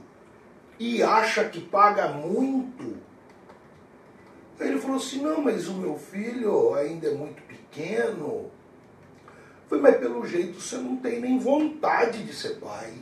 e 0.81 1.01
acha 1.01 1.45
que 1.45 1.61
paga 1.61 2.09
muito. 2.09 2.97
Aí 4.59 4.67
ele 4.67 4.81
falou 4.81 4.97
assim, 4.97 5.23
não, 5.23 5.41
mas 5.41 5.69
o 5.69 5.75
meu 5.75 5.97
filho 5.97 6.75
ainda 6.75 7.07
é 7.07 7.15
muito 7.15 7.41
pequeno. 7.43 8.27
Eu 8.27 8.51
falei, 9.69 9.83
mas 9.83 9.97
pelo 9.99 10.27
jeito 10.27 10.61
você 10.61 10.77
não 10.77 10.97
tem 10.97 11.21
nem 11.21 11.39
vontade 11.39 12.25
de 12.25 12.35
ser 12.35 12.57
pai. 12.57 12.93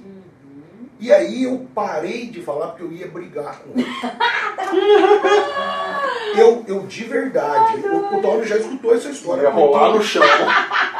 E 1.00 1.10
aí 1.10 1.44
eu 1.44 1.66
parei 1.74 2.26
de 2.26 2.42
falar 2.42 2.68
porque 2.68 2.82
eu 2.82 2.92
ia 2.92 3.08
brigar 3.08 3.60
com 3.60 3.70
ele. 3.70 3.88
eu, 6.38 6.64
eu 6.68 6.86
de 6.86 7.04
verdade, 7.04 7.80
o, 7.80 8.18
o 8.18 8.20
Tony 8.20 8.44
já 8.44 8.58
escutou 8.58 8.94
essa 8.94 9.08
história. 9.08 9.42
Ia 9.42 9.50
rolar 9.50 9.94
no 9.94 10.02
chão. 10.02 10.22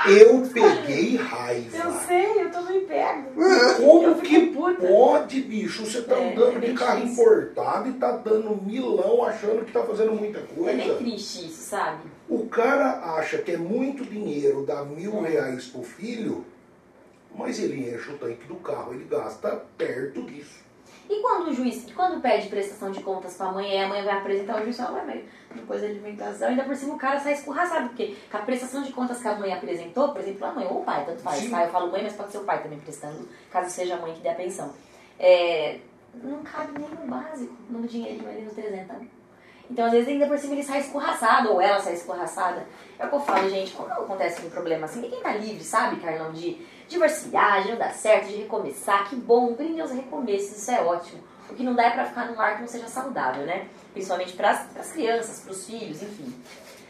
Eu 0.08 0.42
peguei 0.52 1.16
raiva. 1.16 1.76
Eu 1.76 1.92
sei, 1.92 2.42
eu 2.42 2.50
também 2.50 2.84
pego. 2.86 3.28
Como 3.76 4.02
Eu 4.04 4.14
fico 4.16 4.26
que 4.26 4.46
puta. 4.48 4.86
pode, 4.86 5.40
bicho? 5.42 5.84
Você 5.86 6.02
tá 6.02 6.16
É, 6.16 6.32
andando 6.32 6.56
é 6.58 6.60
de 6.60 6.72
carro 6.74 7.00
difícil. 7.02 7.22
importado 7.24 7.88
e 7.88 7.92
tá 7.94 8.12
dando 8.12 8.60
milão 8.62 9.24
achando 9.24 9.64
que 9.64 9.72
tá 9.72 9.82
fazendo 9.84 10.12
muita 10.12 10.38
É 10.40 10.42
coisa. 10.42 10.72
bem 10.76 10.96
triste 10.96 11.46
isso, 11.46 11.62
sabe? 11.62 12.02
O 12.28 12.46
cara 12.46 13.16
acha 13.16 13.38
que 13.38 13.52
é 13.52 13.56
muito 13.56 14.04
dinheiro 14.04 14.64
dar 14.66 14.84
mil 14.84 15.24
É. 15.24 15.30
reais 15.30 15.66
pro 15.66 15.82
filho, 15.82 16.44
mas 17.34 17.58
ele 17.58 17.88
enche 17.94 18.10
o 18.10 18.18
tanque 18.18 18.46
do 18.46 18.56
carro, 18.56 18.94
ele 18.94 19.04
gasta 19.04 19.62
perto 19.76 20.22
disso. 20.22 20.60
E 21.10 21.20
quando 21.20 21.48
o 21.48 21.52
juiz, 21.54 21.86
quando 21.94 22.20
pede 22.22 22.48
prestação 22.48 22.90
de 22.90 23.00
contas 23.02 23.34
pra 23.34 23.52
mãe, 23.52 23.82
a 23.82 23.88
mãe 23.88 24.02
vai 24.04 24.16
apresentar 24.18 24.60
o 24.60 24.62
juiz 24.64 24.76
e 24.76 24.78
fala, 24.82 24.98
ué, 24.98 25.04
mas 25.06 25.20
depois 25.54 25.80
da 25.80 25.86
alimentação, 25.86 26.48
ainda 26.48 26.64
por 26.64 26.74
cima 26.76 26.94
o 26.94 26.98
cara 26.98 27.18
sai 27.20 27.34
escorraçado, 27.34 27.88
porque 27.88 28.16
com 28.30 28.36
a 28.36 28.40
prestação 28.40 28.82
de 28.82 28.92
contas 28.92 29.20
que 29.20 29.28
a 29.28 29.34
mãe 29.34 29.52
apresentou, 29.52 30.10
por 30.10 30.20
exemplo, 30.20 30.46
a 30.46 30.52
mãe 30.52 30.66
ou 30.66 30.80
o 30.80 30.84
pai, 30.84 31.04
tanto 31.04 31.22
faz, 31.22 31.40
Sim. 31.40 31.50
tá? 31.50 31.64
Eu 31.64 31.70
falo 31.70 31.90
mãe, 31.90 32.02
mas 32.02 32.14
pode 32.14 32.32
ser 32.32 32.38
o 32.38 32.44
pai 32.44 32.62
também 32.62 32.78
prestando, 32.80 33.28
caso 33.50 33.70
seja 33.70 33.94
a 33.94 34.00
mãe 34.00 34.12
que 34.14 34.20
dê 34.20 34.28
a 34.28 34.34
pensão. 34.34 34.72
É, 35.18 35.78
não 36.14 36.42
cabe 36.42 36.78
nem 36.78 36.88
no 36.88 37.06
básico, 37.06 37.54
no 37.70 37.86
dinheirinho 37.86 38.28
ali 38.28 38.42
no 38.42 38.50
300. 38.50 39.22
Então, 39.70 39.86
às 39.86 39.92
vezes, 39.92 40.08
ainda 40.08 40.26
por 40.26 40.38
cima 40.38 40.52
ele 40.52 40.62
sai 40.62 40.80
escorraçado, 40.80 41.50
ou 41.50 41.60
ela 41.60 41.80
sai 41.80 41.94
escorraçada. 41.94 42.66
É 42.98 43.06
o 43.06 43.08
que 43.08 43.14
eu 43.14 43.20
falo, 43.20 43.48
gente, 43.48 43.72
quando 43.72 43.90
acontece 43.92 44.44
um 44.44 44.50
problema 44.50 44.84
assim, 44.84 45.00
ninguém 45.00 45.22
tá 45.22 45.32
livre, 45.32 45.64
sabe, 45.64 45.96
Carlão, 45.96 46.30
de 46.30 46.60
divorciar, 46.88 47.62
de 47.62 47.70
não 47.70 47.78
dar 47.78 47.94
certo, 47.94 48.28
de 48.28 48.36
recomeçar. 48.36 49.08
Que 49.08 49.16
bom, 49.16 49.54
brinde 49.54 49.80
aos 49.80 49.90
recomeços, 49.90 50.58
isso 50.58 50.70
é 50.70 50.82
ótimo. 50.82 51.22
O 51.52 51.54
que 51.54 51.62
não 51.62 51.74
dá 51.74 51.84
é 51.84 51.90
pra 51.90 52.06
ficar 52.06 52.30
num 52.30 52.34
lar 52.34 52.54
que 52.54 52.62
não 52.62 52.68
seja 52.68 52.88
saudável, 52.88 53.44
né? 53.44 53.68
Principalmente 53.92 54.32
pras, 54.32 54.66
pras 54.72 54.90
crianças, 54.90 55.40
pros 55.40 55.66
filhos, 55.66 56.02
enfim. 56.02 56.34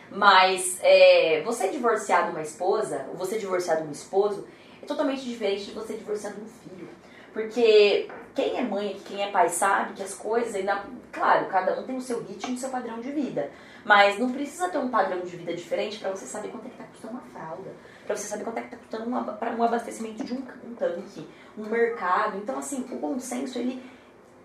Mas 0.08 0.78
é, 0.82 1.42
você 1.44 1.68
divorciar 1.68 2.26
de 2.26 2.30
uma 2.30 2.42
esposa, 2.42 3.06
ou 3.08 3.16
você 3.16 3.40
divorciar 3.40 3.82
de 3.82 3.88
um 3.88 3.90
esposo, 3.90 4.46
é 4.80 4.86
totalmente 4.86 5.24
diferente 5.24 5.64
de 5.64 5.72
você 5.72 5.94
divorciar 5.94 6.32
de 6.32 6.42
um 6.42 6.46
filho. 6.46 6.88
Porque 7.32 8.08
quem 8.36 8.56
é 8.56 8.62
mãe, 8.62 9.00
quem 9.04 9.22
é 9.22 9.32
pai 9.32 9.48
sabe 9.48 9.94
que 9.94 10.02
as 10.02 10.14
coisas 10.14 10.54
ainda. 10.54 10.84
Claro, 11.10 11.46
cada 11.46 11.80
um 11.80 11.82
tem 11.82 11.96
o 11.96 12.00
seu 12.00 12.22
ritmo 12.22 12.54
o 12.54 12.58
seu 12.58 12.68
padrão 12.68 13.00
de 13.00 13.10
vida. 13.10 13.50
Mas 13.84 14.16
não 14.16 14.30
precisa 14.30 14.68
ter 14.68 14.78
um 14.78 14.90
padrão 14.90 15.20
de 15.22 15.36
vida 15.36 15.52
diferente 15.54 15.98
para 15.98 16.10
você 16.10 16.24
saber 16.24 16.48
quanto 16.48 16.66
é 16.66 16.70
que 16.70 16.76
tá 16.76 16.84
custando 16.84 17.14
uma 17.14 17.22
fralda. 17.22 17.70
Pra 18.06 18.16
você 18.16 18.28
saber 18.28 18.44
quanto 18.44 18.58
é 18.58 18.62
que 18.62 18.70
tá 18.70 18.76
custando 18.76 19.10
um 19.10 19.62
abastecimento 19.64 20.22
de 20.22 20.34
um, 20.34 20.44
um 20.64 20.74
tanque, 20.74 21.26
um 21.58 21.64
mercado. 21.64 22.38
Então, 22.38 22.58
assim, 22.58 22.86
o 22.92 22.96
bom 22.96 23.18
senso, 23.18 23.58
ele. 23.58 23.82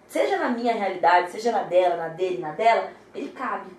Seja 0.08 0.38
na 0.38 0.50
minha 0.50 0.74
realidade, 0.74 1.32
seja 1.32 1.52
na 1.52 1.64
dela, 1.64 1.96
na 1.96 2.08
dele, 2.10 2.38
na 2.38 2.52
dela, 2.52 2.92
ele 3.14 3.30
cabe. 3.30 3.70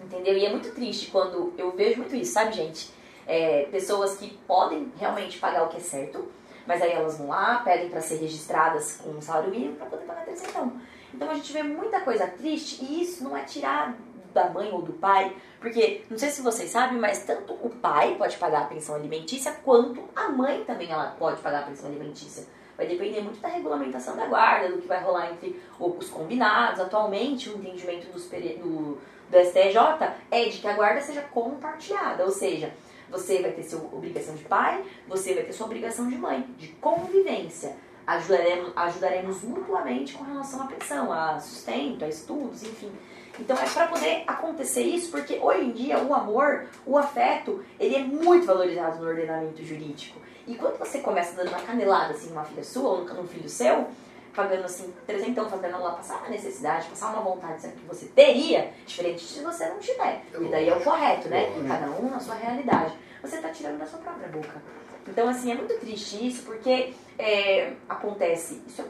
Entendeu? 0.00 0.36
E 0.36 0.46
é 0.46 0.50
muito 0.50 0.72
triste 0.72 1.10
quando 1.10 1.52
eu 1.58 1.72
vejo 1.72 1.98
muito 1.98 2.14
isso, 2.14 2.32
sabe, 2.32 2.52
gente? 2.52 2.90
É, 3.26 3.68
pessoas 3.70 4.16
que 4.16 4.38
podem 4.46 4.90
realmente 4.98 5.38
pagar 5.38 5.64
o 5.64 5.68
que 5.68 5.76
é 5.76 5.80
certo, 5.80 6.30
mas 6.66 6.80
aí 6.80 6.92
elas 6.92 7.18
vão 7.18 7.28
lá, 7.28 7.60
pedem 7.64 7.90
para 7.90 8.00
ser 8.00 8.16
registradas 8.16 9.00
com 9.02 9.10
um 9.10 9.20
salário 9.20 9.50
mínimo 9.50 9.76
para 9.76 9.86
poder 9.86 10.04
pagar 10.04 10.24
terceirão. 10.24 10.80
Então 11.12 11.30
a 11.30 11.34
gente 11.34 11.52
vê 11.52 11.62
muita 11.62 12.00
coisa 12.00 12.26
triste 12.26 12.84
e 12.84 13.02
isso 13.02 13.24
não 13.24 13.36
é 13.36 13.42
tirar 13.42 13.94
da 14.32 14.48
mãe 14.50 14.70
ou 14.70 14.82
do 14.82 14.92
pai, 14.92 15.34
porque 15.60 16.04
não 16.08 16.18
sei 16.18 16.30
se 16.30 16.42
vocês 16.42 16.70
sabem, 16.70 16.98
mas 16.98 17.24
tanto 17.24 17.54
o 17.54 17.70
pai 17.70 18.14
pode 18.16 18.36
pagar 18.36 18.62
a 18.62 18.66
pensão 18.66 18.94
alimentícia 18.94 19.52
quanto 19.64 20.04
a 20.14 20.28
mãe 20.28 20.64
também 20.64 20.90
ela 20.90 21.14
pode 21.18 21.40
pagar 21.40 21.60
a 21.60 21.66
pensão 21.66 21.88
alimentícia. 21.88 22.44
Vai 22.78 22.86
depender 22.86 23.20
muito 23.20 23.40
da 23.40 23.48
regulamentação 23.48 24.16
da 24.16 24.26
guarda, 24.26 24.68
do 24.68 24.78
que 24.78 24.86
vai 24.86 25.02
rolar 25.02 25.32
entre 25.32 25.60
os 25.80 26.08
combinados. 26.08 26.80
Atualmente, 26.80 27.50
o 27.50 27.58
entendimento 27.58 28.06
dos 28.12 28.26
do, 28.26 28.96
do 29.28 29.44
STJ 29.44 30.14
é 30.30 30.44
de 30.44 30.58
que 30.58 30.66
a 30.68 30.74
guarda 30.74 31.00
seja 31.00 31.22
compartilhada, 31.22 32.24
ou 32.24 32.30
seja, 32.30 32.72
você 33.10 33.42
vai 33.42 33.50
ter 33.50 33.64
sua 33.64 33.80
obrigação 33.80 34.36
de 34.36 34.44
pai, 34.44 34.84
você 35.08 35.34
vai 35.34 35.42
ter 35.42 35.52
sua 35.52 35.66
obrigação 35.66 36.08
de 36.08 36.16
mãe, 36.16 36.46
de 36.56 36.68
convivência. 36.68 37.74
Ajudaremos, 38.06 38.72
ajudaremos 38.76 39.42
mutuamente 39.42 40.14
com 40.14 40.24
relação 40.24 40.62
à 40.62 40.66
pensão, 40.66 41.12
a 41.12 41.38
sustento, 41.40 42.04
a 42.04 42.08
estudos, 42.08 42.62
enfim. 42.62 42.92
Então 43.38 43.56
é 43.56 43.68
para 43.68 43.86
poder 43.86 44.24
acontecer 44.26 44.82
isso, 44.82 45.10
porque 45.10 45.38
hoje 45.38 45.64
em 45.64 45.72
dia 45.72 45.98
o 45.98 46.14
amor, 46.14 46.66
o 46.86 46.96
afeto, 46.96 47.62
ele 47.78 47.96
é 47.96 48.04
muito 48.04 48.46
valorizado 48.46 49.02
no 49.02 49.08
ordenamento 49.08 49.64
jurídico. 49.64 50.20
E 50.48 50.54
quando 50.54 50.78
você 50.78 50.98
começa 51.00 51.36
dando 51.36 51.48
uma 51.50 51.60
canelada 51.60 52.14
assim 52.14 52.30
numa 52.30 52.42
filha 52.44 52.64
sua 52.64 52.88
ou 52.90 53.04
num 53.04 53.28
filho 53.28 53.48
seu, 53.48 53.86
pagando 54.34 54.64
assim, 54.64 54.92
trezentão, 55.06 55.48
fazendo 55.48 55.74
ela 55.74 55.92
passar 55.92 56.18
uma 56.18 56.28
necessidade, 56.30 56.88
passar 56.88 57.12
uma 57.12 57.20
vontade 57.22 57.68
que 57.68 57.84
você 57.86 58.06
teria, 58.06 58.72
diferente 58.86 59.18
de 59.18 59.26
se 59.30 59.40
você 59.42 59.68
não 59.68 59.78
tiver. 59.78 60.22
E 60.40 60.44
daí 60.48 60.68
é 60.68 60.74
o 60.76 60.80
correto, 60.82 61.28
né? 61.28 61.52
Cada 61.68 61.90
um 61.90 62.08
na 62.10 62.18
sua 62.18 62.34
realidade. 62.34 62.94
Você 63.22 63.38
tá 63.38 63.50
tirando 63.50 63.78
da 63.78 63.86
sua 63.86 63.98
própria 63.98 64.28
boca. 64.28 64.62
Então, 65.06 65.28
assim, 65.28 65.50
é 65.50 65.54
muito 65.54 65.74
triste 65.80 66.26
isso, 66.26 66.42
porque 66.44 66.94
é, 67.18 67.72
acontece, 67.88 68.62
isso 68.66 68.80
é, 68.82 68.84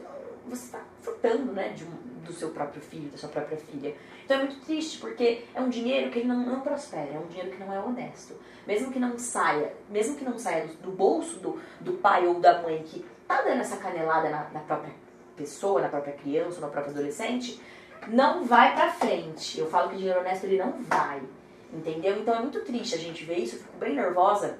você 0.47 0.65
está 0.65 0.79
frutando, 1.01 1.51
né, 1.51 1.69
de 1.69 1.83
um- 1.83 2.08
do 2.19 2.33
seu 2.33 2.49
próprio 2.49 2.81
filho, 2.81 3.09
da 3.09 3.17
sua 3.17 3.29
própria 3.29 3.57
filha. 3.57 3.95
Então 4.23 4.37
é 4.37 4.43
muito 4.43 4.59
triste, 4.65 4.99
porque 4.99 5.45
é 5.53 5.61
um 5.61 5.69
dinheiro 5.69 6.11
que 6.11 6.19
ele 6.19 6.27
não, 6.27 6.37
não 6.37 6.61
prospera, 6.61 7.13
é 7.13 7.19
um 7.19 7.27
dinheiro 7.27 7.51
que 7.51 7.63
não 7.63 7.73
é 7.73 7.79
honesto. 7.79 8.35
Mesmo 8.67 8.91
que 8.91 8.99
não 8.99 9.17
saia, 9.17 9.73
mesmo 9.89 10.15
que 10.15 10.23
não 10.23 10.37
saia 10.37 10.67
do, 10.67 10.73
do 10.75 10.91
bolso 10.91 11.39
do, 11.39 11.59
do 11.79 11.93
pai 11.93 12.27
ou 12.27 12.39
da 12.39 12.61
mãe 12.61 12.83
que 12.83 13.05
tá 13.27 13.41
dando 13.41 13.61
essa 13.61 13.77
canelada 13.77 14.29
na, 14.29 14.49
na 14.49 14.59
própria 14.59 14.93
pessoa, 15.35 15.81
na 15.81 15.89
própria 15.89 16.13
criança, 16.13 16.59
na 16.61 16.67
própria 16.67 16.91
adolescente, 16.91 17.61
não 18.07 18.43
vai 18.43 18.75
pra 18.75 18.91
frente. 18.91 19.59
Eu 19.59 19.69
falo 19.69 19.89
que 19.89 19.97
dinheiro 19.97 20.19
honesto 20.19 20.43
ele 20.43 20.57
não 20.57 20.73
vai. 20.83 21.21
Entendeu? 21.71 22.19
Então 22.19 22.35
é 22.35 22.39
muito 22.39 22.61
triste 22.61 22.95
a 22.95 22.97
gente 22.97 23.23
ver 23.25 23.37
isso, 23.37 23.55
eu 23.55 23.59
fico 23.59 23.77
bem 23.77 23.95
nervosa. 23.95 24.57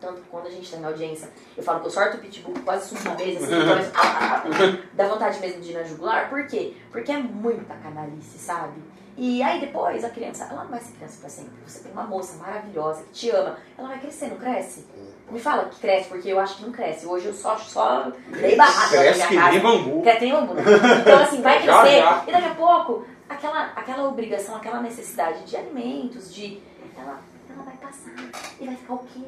Tanto 0.00 0.20
que 0.20 0.28
quando 0.28 0.46
a 0.46 0.50
gente 0.50 0.70
tá 0.70 0.76
na 0.78 0.88
audiência, 0.88 1.28
eu 1.56 1.62
falo 1.62 1.80
que 1.80 1.86
eu 1.86 1.90
sorto 1.90 2.16
o 2.16 2.20
pitbull, 2.20 2.54
quase 2.64 2.88
subo 2.88 3.08
na 3.08 3.14
mesa, 3.14 3.38
assim, 3.46 3.68
começo, 3.68 3.90
ah, 3.94 4.02
ah, 4.02 4.42
ah, 4.44 4.78
dá 4.92 5.08
vontade 5.08 5.40
mesmo 5.40 5.60
de 5.62 5.70
ir 5.70 5.74
na 5.74 5.82
jugular. 5.82 6.28
Por 6.28 6.46
quê? 6.46 6.74
Porque 6.90 7.10
é 7.12 7.18
muita 7.18 7.74
canalice, 7.76 8.38
sabe? 8.38 8.80
E 9.16 9.42
aí 9.44 9.60
depois 9.60 10.04
a 10.04 10.10
criança, 10.10 10.44
ela 10.50 10.64
não 10.64 10.70
vai 10.70 10.80
ser 10.80 10.92
criança 10.94 11.18
pra 11.20 11.28
sempre. 11.30 11.52
Você 11.66 11.80
tem 11.84 11.92
uma 11.92 12.02
moça 12.02 12.36
maravilhosa 12.36 13.04
que 13.04 13.12
te 13.12 13.30
ama, 13.30 13.56
ela 13.78 13.88
vai 13.88 14.00
crescer, 14.00 14.26
não 14.28 14.36
cresce? 14.36 14.84
Me 15.30 15.38
fala 15.38 15.66
que 15.66 15.78
cresce, 15.80 16.08
porque 16.08 16.28
eu 16.28 16.38
acho 16.40 16.56
que 16.56 16.64
não 16.64 16.72
cresce. 16.72 17.06
Hoje 17.06 17.26
eu 17.26 17.32
só, 17.32 17.56
só 17.56 18.10
dei 18.28 18.56
barraca 18.56 18.96
na 18.96 19.02
Cresce 19.02 19.16
minha 19.18 19.28
que 19.28 19.36
casa. 19.36 19.50
nem 19.52 19.60
bambu. 19.60 20.02
Cresce 20.02 20.18
que 20.18 20.24
nem 20.24 20.34
bambu. 20.34 20.54
Então, 21.00 21.18
assim, 21.22 21.40
vai 21.42 21.62
Já, 21.64 21.80
crescer. 21.80 21.98
já. 22.00 22.24
E 22.26 22.32
daqui 22.32 22.46
a 22.48 22.54
pouco, 22.54 23.06
aquela, 23.28 23.64
aquela 23.76 24.08
obrigação, 24.08 24.56
aquela 24.56 24.80
necessidade 24.82 25.44
de 25.44 25.56
alimentos, 25.56 26.34
de. 26.34 26.60
Ela, 26.98 27.20
ela 27.48 27.62
vai 27.64 27.76
passar. 27.76 28.12
E 28.60 28.66
vai 28.66 28.76
ficar 28.76 28.94
o 28.94 28.98
quê? 28.98 29.20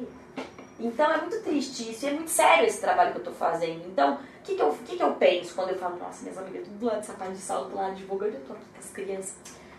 Então 0.79 1.11
é 1.11 1.17
muito 1.17 1.41
triste 1.41 1.91
isso, 1.91 2.05
e 2.05 2.09
é 2.09 2.13
muito 2.13 2.29
sério 2.29 2.67
esse 2.67 2.79
trabalho 2.79 3.11
que 3.11 3.17
eu 3.19 3.23
tô 3.23 3.31
fazendo. 3.31 3.87
Então, 3.87 4.15
o 4.15 4.43
que, 4.43 4.55
que, 4.55 4.61
eu, 4.61 4.71
que, 4.85 4.95
que 4.95 5.03
eu 5.03 5.13
penso 5.13 5.55
quando 5.55 5.69
eu 5.69 5.77
falo, 5.77 5.97
nossa, 5.97 6.21
minhas 6.21 6.37
amigas 6.37 6.63
tudo 6.65 6.77
do 6.77 6.85
lado 6.85 6.99
de 7.01 7.07
sapato 7.07 7.31
de 7.31 7.37
salto, 7.39 7.69
do 7.69 7.75
lado 7.75 7.91
advogando, 7.91 8.35
eu 8.35 8.41
tô 8.41 8.53
aqui 8.53 8.65
com 8.73 8.79
as 8.79 8.89
crianças. 8.91 9.35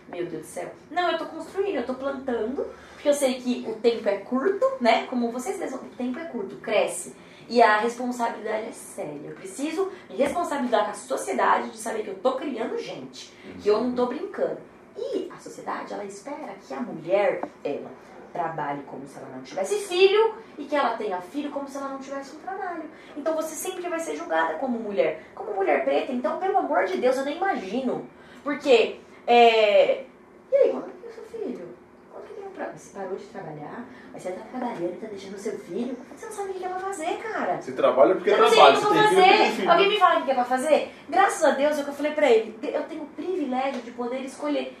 Meu 0.09 0.25
Deus 0.25 0.41
do 0.41 0.47
céu. 0.47 0.71
Não, 0.89 1.11
eu 1.11 1.17
tô 1.17 1.25
construindo, 1.25 1.75
eu 1.75 1.85
tô 1.85 1.93
plantando, 1.93 2.65
porque 2.93 3.07
eu 3.07 3.13
sei 3.13 3.35
que 3.35 3.65
o 3.67 3.75
tempo 3.75 4.09
é 4.09 4.17
curto, 4.17 4.65
né? 4.81 5.05
Como 5.05 5.31
vocês 5.31 5.57
mesmos, 5.57 5.81
o 5.81 5.85
tempo 5.95 6.17
é 6.19 6.25
curto, 6.25 6.55
cresce. 6.57 7.15
E 7.47 7.61
a 7.61 7.77
responsabilidade 7.77 8.67
é 8.67 8.71
séria. 8.71 9.29
Eu 9.29 9.35
preciso 9.35 9.91
me 10.09 10.15
responsabilizar 10.15 10.85
com 10.85 10.91
a 10.91 10.95
sociedade 10.95 11.69
de 11.69 11.77
saber 11.77 12.03
que 12.03 12.09
eu 12.09 12.15
tô 12.15 12.33
criando 12.33 12.77
gente, 12.77 13.31
que 13.61 13.69
eu 13.69 13.81
não 13.81 13.93
tô 13.93 14.07
brincando. 14.07 14.57
E 14.97 15.29
a 15.31 15.37
sociedade, 15.37 15.93
ela 15.93 16.03
espera 16.03 16.53
que 16.67 16.73
a 16.73 16.81
mulher, 16.81 17.41
ela 17.63 17.89
trabalhe 18.31 18.83
como 18.83 19.05
se 19.07 19.17
ela 19.17 19.27
não 19.35 19.41
tivesse 19.41 19.75
filho 19.87 20.33
e 20.57 20.65
que 20.65 20.75
ela 20.75 20.95
tenha 20.97 21.19
filho 21.21 21.49
como 21.51 21.67
se 21.67 21.77
ela 21.77 21.89
não 21.89 21.99
tivesse 21.99 22.35
um 22.35 22.39
trabalho. 22.39 22.83
Então 23.17 23.35
você 23.35 23.55
sempre 23.55 23.87
vai 23.89 23.99
ser 23.99 24.15
julgada 24.15 24.55
como 24.55 24.77
mulher, 24.79 25.23
como 25.35 25.53
mulher 25.53 25.83
preta. 25.83 26.11
Então, 26.11 26.37
pelo 26.39 26.57
amor 26.57 26.85
de 26.85 26.97
Deus, 26.97 27.17
eu 27.17 27.25
nem 27.25 27.37
imagino. 27.37 28.07
Porque, 28.43 28.99
é... 29.27 30.05
E 30.51 30.55
aí, 30.55 30.71
quando 30.71 30.85
que 30.99 31.05
é 31.05 31.09
o 31.09 31.13
seu 31.13 31.23
filho? 31.25 31.69
Quando 32.11 32.25
que 32.25 32.33
ele 32.33 32.41
vai 32.41 32.49
pra... 32.67 32.77
Você 32.77 32.97
parou 32.97 33.15
de 33.15 33.25
trabalhar, 33.25 33.85
mas 34.11 34.23
você 34.23 34.31
tá 34.31 34.41
trabalhando 34.49 34.93
e 34.93 34.97
tá 34.97 35.07
deixando 35.07 35.35
o 35.35 35.39
seu 35.39 35.59
filho. 35.59 35.95
Você 36.15 36.25
não 36.25 36.33
sabe 36.33 36.49
o 36.51 36.53
que 36.53 36.65
é 36.65 36.69
pra 36.69 36.79
fazer, 36.79 37.17
cara. 37.17 37.61
Você 37.61 37.71
trabalha 37.73 38.15
porque 38.15 38.29
Eu 38.31 38.37
não 38.37 38.47
sei 38.49 38.55
trabalha. 38.57 38.77
o 38.77 38.79
que 38.81 38.85
Você 38.87 38.89
eu 38.89 38.93
vou 38.93 39.03
tem 39.03 39.09
filho 39.09 39.21
porque 39.21 39.37
tem 39.37 39.45
fazer. 39.45 39.55
filho. 39.57 39.71
Alguém 39.71 39.89
me 39.89 39.99
fala 39.99 40.19
o 40.19 40.25
que 40.25 40.31
é 40.31 40.33
pra 40.33 40.45
fazer? 40.45 40.91
Graças 41.09 41.43
a 41.43 41.51
Deus, 41.51 41.77
é 41.77 41.81
o 41.81 41.83
que 41.83 41.89
eu 41.89 41.93
falei 41.95 42.11
pra 42.13 42.31
ele. 42.31 42.59
Eu 42.63 42.83
tenho 42.83 43.03
o 43.03 43.07
privilégio 43.07 43.81
de 43.81 43.91
poder 43.91 44.19
escolher. 44.21 44.75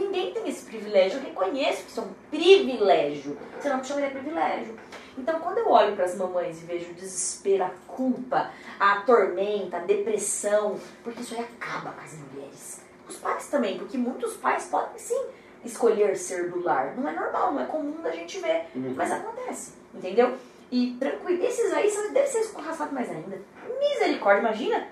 Ninguém 0.00 0.32
tem 0.32 0.48
esse 0.48 0.64
privilégio. 0.64 1.18
Eu 1.18 1.24
reconheço 1.24 1.82
que 1.84 1.90
isso 1.90 2.00
é 2.00 2.02
um 2.04 2.12
privilégio. 2.30 3.36
Você 3.60 3.68
não 3.68 3.84
chama 3.84 4.02
de 4.02 4.10
privilégio. 4.10 4.74
Então, 5.18 5.38
quando 5.40 5.58
eu 5.58 5.68
olho 5.68 5.94
para 5.94 6.04
as 6.06 6.14
mamães 6.14 6.62
e 6.62 6.64
vejo 6.64 6.90
o 6.90 6.94
desespero, 6.94 7.64
a 7.64 7.70
culpa, 7.86 8.50
a 8.78 9.00
tormenta, 9.02 9.76
a 9.76 9.80
depressão, 9.80 10.78
porque 11.04 11.20
isso 11.20 11.34
aí 11.34 11.40
acaba 11.40 11.92
com 11.92 12.00
as 12.00 12.14
mulheres. 12.14 12.80
Os 13.08 13.16
pais 13.16 13.48
também, 13.48 13.76
porque 13.76 13.98
muitos 13.98 14.34
pais 14.34 14.64
podem 14.66 14.98
sim 14.98 15.20
escolher 15.64 16.16
ser 16.16 16.48
do 16.50 16.62
lar. 16.62 16.96
Não 16.96 17.06
é 17.08 17.12
normal, 17.12 17.52
não 17.52 17.60
é 17.62 17.66
comum 17.66 18.00
da 18.00 18.10
gente 18.10 18.38
ver, 18.38 18.66
Uhum. 18.74 18.94
mas 18.96 19.12
acontece, 19.12 19.72
entendeu? 19.94 20.34
E 20.70 20.96
tranquilo, 20.98 21.44
esses 21.44 21.72
aí 21.72 21.90
são, 21.90 22.12
devem 22.12 22.30
ser 22.30 22.38
escorraçados 22.40 22.94
mais 22.94 23.10
ainda. 23.10 23.38
Misericórdia, 23.78 24.40
imagina 24.40 24.86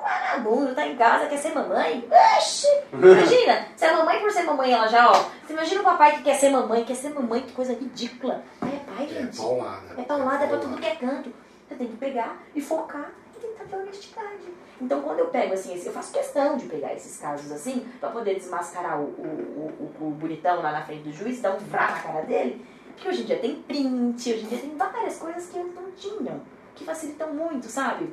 vagabundo 0.00 0.74
tá 0.74 0.86
em 0.86 0.96
casa, 0.96 1.26
quer 1.26 1.36
ser 1.36 1.54
mamãe. 1.54 2.08
Oxi! 2.36 2.66
Imagina, 2.92 3.66
se 3.76 3.84
a 3.84 3.96
mamãe 3.96 4.20
por 4.20 4.30
ser 4.30 4.42
mamãe, 4.44 4.72
ela 4.72 4.86
já, 4.88 5.10
ó. 5.10 5.24
Você 5.46 5.52
imagina 5.52 5.80
o 5.80 5.84
papai 5.84 6.16
que 6.16 6.22
quer 6.22 6.34
ser 6.36 6.50
mamãe, 6.50 6.84
quer 6.84 6.94
ser 6.94 7.10
mamãe, 7.10 7.42
que 7.42 7.52
coisa 7.52 7.72
ridícula. 7.72 8.42
Aí 8.60 8.74
é 8.74 8.78
pai, 8.94 9.04
É 9.04 9.22
gente. 9.22 9.36
paulada. 9.36 9.94
É 9.96 10.02
paulada, 10.02 10.44
é 10.44 10.48
pra 10.48 10.58
tudo 10.58 10.76
que 10.76 10.86
é 10.86 10.94
canto. 10.96 11.32
Você 11.68 11.74
tem 11.74 11.86
que 11.88 11.96
pegar 11.96 12.36
e 12.54 12.60
focar 12.60 13.10
e 13.36 13.40
tentar 13.40 13.64
ter 13.64 13.76
honestidade. 13.76 14.58
Então, 14.80 15.02
quando 15.02 15.18
eu 15.18 15.26
pego 15.26 15.54
assim, 15.54 15.74
eu 15.84 15.92
faço 15.92 16.12
questão 16.12 16.56
de 16.56 16.66
pegar 16.66 16.94
esses 16.94 17.18
casos 17.20 17.50
assim, 17.50 17.86
pra 17.98 18.10
poder 18.10 18.34
desmascarar 18.36 18.98
o, 19.00 19.04
o, 19.04 19.92
o, 20.00 20.06
o 20.06 20.10
bonitão 20.12 20.62
lá 20.62 20.70
na 20.72 20.82
frente 20.84 21.02
do 21.02 21.12
juiz, 21.12 21.40
dar 21.40 21.52
um 21.54 21.58
vrá 21.58 21.88
na 21.90 21.98
cara 22.00 22.20
dele. 22.22 22.64
Porque 22.94 23.08
hoje 23.08 23.22
em 23.22 23.26
dia 23.26 23.38
tem 23.38 23.56
print, 23.56 24.32
hoje 24.32 24.44
em 24.44 24.48
dia 24.48 24.58
tem 24.58 24.76
várias 24.76 25.18
coisas 25.18 25.46
que 25.48 25.58
antes 25.58 25.74
não 25.74 25.90
tinham, 25.92 26.40
que 26.74 26.84
facilitam 26.84 27.32
muito, 27.34 27.66
sabe? 27.66 28.12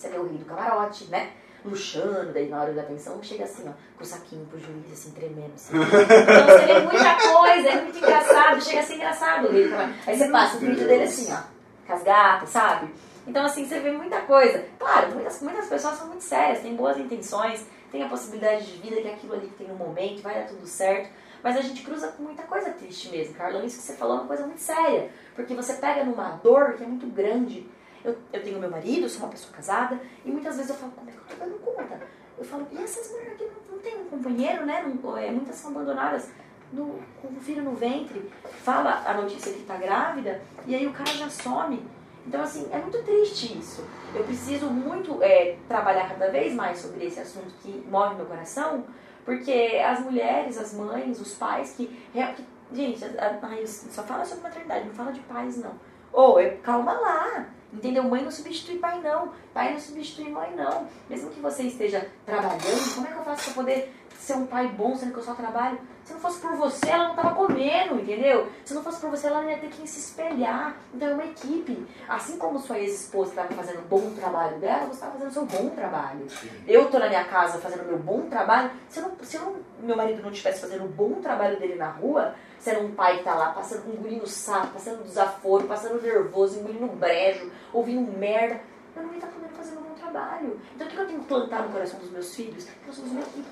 Você 0.00 0.08
vê 0.08 0.18
o 0.18 0.26
rei 0.26 0.38
do 0.38 0.46
camarote, 0.46 1.04
né? 1.10 1.32
Luxando, 1.62 2.32
daí 2.32 2.48
na 2.48 2.62
hora 2.62 2.72
da 2.72 2.84
pensão, 2.84 3.22
chega 3.22 3.44
assim, 3.44 3.68
ó, 3.68 3.72
com 3.98 4.02
o 4.02 4.06
saquinho 4.06 4.46
pro 4.46 4.58
juiz, 4.58 4.90
assim, 4.90 5.10
tremendo. 5.10 5.52
Assim. 5.54 5.74
Então 5.76 6.46
você 6.46 6.64
vê 6.64 6.80
muita 6.80 7.14
coisa, 7.16 7.68
é 7.68 7.82
muito 7.82 7.98
engraçado, 7.98 8.64
chega 8.64 8.80
a 8.80 8.82
ser 8.82 8.94
engraçado 8.94 9.48
o 9.48 9.52
rei 9.52 9.64
do 9.64 9.70
camarote. 9.70 9.98
Aí 10.06 10.16
você 10.16 10.28
passa 10.28 10.56
o 10.56 10.60
vídeo 10.60 10.88
dele 10.88 11.02
assim, 11.02 11.30
ó, 11.30 11.42
com 11.86 11.92
as 11.92 12.02
gatas, 12.02 12.48
sabe? 12.48 12.90
Então, 13.26 13.44
assim, 13.44 13.68
você 13.68 13.78
vê 13.78 13.92
muita 13.92 14.22
coisa. 14.22 14.64
Claro, 14.78 15.14
muitas, 15.14 15.42
muitas 15.42 15.66
pessoas 15.66 15.98
são 15.98 16.06
muito 16.06 16.24
sérias, 16.24 16.62
têm 16.62 16.74
boas 16.74 16.96
intenções, 16.96 17.66
têm 17.92 18.02
a 18.02 18.08
possibilidade 18.08 18.64
de 18.64 18.78
vida 18.80 19.02
que 19.02 19.08
aquilo 19.08 19.34
ali 19.34 19.48
tem 19.58 19.70
um 19.70 19.76
momento, 19.76 20.22
vai 20.22 20.34
dar 20.34 20.46
tudo 20.46 20.66
certo. 20.66 21.10
Mas 21.42 21.58
a 21.58 21.60
gente 21.60 21.82
cruza 21.82 22.08
com 22.08 22.22
muita 22.22 22.42
coisa 22.44 22.70
triste 22.70 23.10
mesmo, 23.10 23.34
Carlão. 23.34 23.64
Isso 23.64 23.76
que 23.76 23.82
você 23.82 23.92
falou 23.94 24.16
é 24.16 24.20
uma 24.20 24.26
coisa 24.26 24.46
muito 24.46 24.60
séria. 24.60 25.10
Porque 25.34 25.54
você 25.54 25.74
pega 25.74 26.04
numa 26.04 26.30
dor 26.42 26.72
que 26.72 26.84
é 26.84 26.86
muito 26.86 27.06
grande. 27.06 27.68
Eu, 28.04 28.16
eu 28.32 28.42
tenho 28.42 28.58
meu 28.58 28.70
marido, 28.70 29.08
sou 29.08 29.24
uma 29.24 29.28
pessoa 29.30 29.52
casada, 29.54 30.00
e 30.24 30.30
muitas 30.30 30.56
vezes 30.56 30.70
eu 30.70 30.76
falo, 30.76 30.92
como 30.92 31.10
é 31.10 31.12
que 31.12 31.18
eu 31.18 31.24
tô 31.36 31.44
dando 31.44 31.58
conta? 31.58 32.00
Eu 32.38 32.44
falo, 32.44 32.66
e 32.72 32.78
essas 32.82 33.10
mulheres 33.10 33.32
aqui 33.34 33.44
não, 33.44 33.74
não 33.76 33.82
tem 33.82 34.00
um 34.00 34.04
companheiro, 34.06 34.64
né? 34.64 34.82
Não, 35.02 35.16
é, 35.18 35.30
muitas 35.30 35.56
são 35.56 35.70
abandonadas 35.72 36.30
no, 36.72 36.98
com 37.20 37.28
o 37.28 37.40
filho 37.40 37.62
no 37.62 37.72
ventre. 37.74 38.30
Fala 38.62 39.02
a 39.06 39.14
notícia 39.14 39.52
que 39.52 39.64
tá 39.64 39.76
grávida, 39.76 40.40
e 40.66 40.74
aí 40.74 40.86
o 40.86 40.92
cara 40.92 41.10
já 41.10 41.28
some. 41.28 41.82
Então, 42.26 42.42
assim, 42.42 42.68
é 42.72 42.78
muito 42.78 43.02
triste 43.02 43.58
isso. 43.58 43.84
Eu 44.14 44.24
preciso 44.24 44.66
muito 44.66 45.22
é, 45.22 45.56
trabalhar 45.68 46.08
cada 46.08 46.30
vez 46.30 46.54
mais 46.54 46.78
sobre 46.78 47.04
esse 47.06 47.18
assunto 47.20 47.52
que 47.62 47.84
move 47.90 48.14
meu 48.16 48.26
coração, 48.26 48.84
porque 49.24 49.80
as 49.84 50.00
mulheres, 50.00 50.56
as 50.58 50.72
mães, 50.74 51.20
os 51.20 51.34
pais 51.34 51.72
que. 51.76 51.86
que- 51.86 52.44
gente, 52.72 53.04
a- 53.04 53.08
a- 53.26 53.66
só 53.66 54.02
fala 54.04 54.24
sobre 54.24 54.44
maternidade, 54.44 54.86
não 54.86 54.94
fala 54.94 55.12
de 55.12 55.20
pais, 55.20 55.56
não. 55.56 55.72
Ô, 56.12 56.38
eu- 56.38 56.58
calma 56.58 56.92
lá. 56.92 57.46
Entendeu? 57.72 58.02
Mãe 58.04 58.22
não 58.22 58.30
substitui 58.30 58.78
pai, 58.78 59.00
não. 59.00 59.32
Pai 59.54 59.72
não 59.72 59.80
substitui 59.80 60.30
mãe, 60.30 60.52
não. 60.56 60.86
Mesmo 61.08 61.30
que 61.30 61.40
você 61.40 61.62
esteja 61.64 62.06
trabalhando, 62.26 62.94
como 62.94 63.06
é 63.06 63.10
que 63.12 63.18
eu 63.18 63.24
faço 63.24 63.44
pra 63.44 63.62
poder 63.62 63.94
ser 64.18 64.34
um 64.34 64.46
pai 64.46 64.66
bom 64.68 64.94
sendo 64.96 65.12
que 65.12 65.18
eu 65.18 65.22
só 65.22 65.34
trabalho? 65.34 65.78
Se 66.04 66.12
não 66.14 66.20
fosse 66.20 66.40
por 66.40 66.56
você, 66.56 66.90
ela 66.90 67.08
não 67.08 67.14
tava 67.14 67.34
comendo, 67.34 68.00
entendeu? 68.00 68.48
Se 68.64 68.74
não 68.74 68.82
fosse 68.82 69.00
por 69.00 69.10
você, 69.10 69.28
ela 69.28 69.42
não 69.42 69.50
ia 69.50 69.58
ter 69.58 69.68
que 69.68 69.86
se 69.88 70.00
espelhar. 70.00 70.74
Então 70.92 71.08
é 71.10 71.14
uma 71.14 71.24
equipe. 71.24 71.86
Assim 72.08 72.36
como 72.36 72.58
sua 72.58 72.78
ex-esposa 72.80 73.30
estava 73.30 73.48
fazendo 73.54 73.78
um 73.78 73.88
bom 73.88 74.10
trabalho 74.14 74.58
dela, 74.58 74.86
você 74.86 74.94
estava 74.94 75.12
fazendo 75.12 75.28
o 75.28 75.32
seu 75.32 75.46
bom 75.46 75.70
trabalho. 75.70 76.26
Eu 76.66 76.90
tô 76.90 76.98
na 76.98 77.08
minha 77.08 77.24
casa 77.24 77.58
fazendo 77.58 77.82
o 77.82 77.86
meu 77.86 77.98
bom 77.98 78.22
trabalho. 78.28 78.70
Se, 78.88 78.98
eu 78.98 79.08
não, 79.08 79.12
se 79.22 79.36
eu 79.36 79.42
não- 79.42 79.56
meu 79.80 79.96
marido 79.96 80.20
não 80.22 80.30
estivesse 80.32 80.60
fazendo 80.60 80.84
o 80.84 80.88
bom 80.88 81.20
trabalho 81.22 81.58
dele 81.60 81.76
na 81.76 81.90
rua, 81.90 82.34
sendo 82.60 82.86
um 82.86 82.92
pai 82.92 83.18
que 83.18 83.24
tá 83.24 83.34
lá 83.34 83.52
passando, 83.52 83.92
engolindo 83.92 84.26
sapo, 84.26 84.74
passando 84.74 85.02
desaforo, 85.02 85.66
passando 85.66 86.00
nervoso, 86.00 86.60
engolindo 86.60 86.86
brejo, 86.88 87.50
ouvindo 87.72 88.16
merda, 88.16 88.60
eu 88.94 89.02
não 89.02 89.10
ia 89.10 89.16
estar 89.16 89.28
podendo 89.28 89.54
fazer 89.54 89.76
o 89.76 89.80
meu 89.80 89.94
trabalho. 89.94 90.60
Então 90.76 90.86
o 90.86 90.90
que 90.90 90.96
eu 90.96 91.06
tenho 91.06 91.20
que 91.20 91.26
plantar 91.26 91.62
no 91.62 91.72
coração 91.72 91.98
dos 91.98 92.10
meus 92.10 92.34
filhos? 92.34 92.64
Que 92.64 92.86
nós 92.86 92.94
somos 92.94 93.10
uma 93.10 93.20
equipe. 93.22 93.48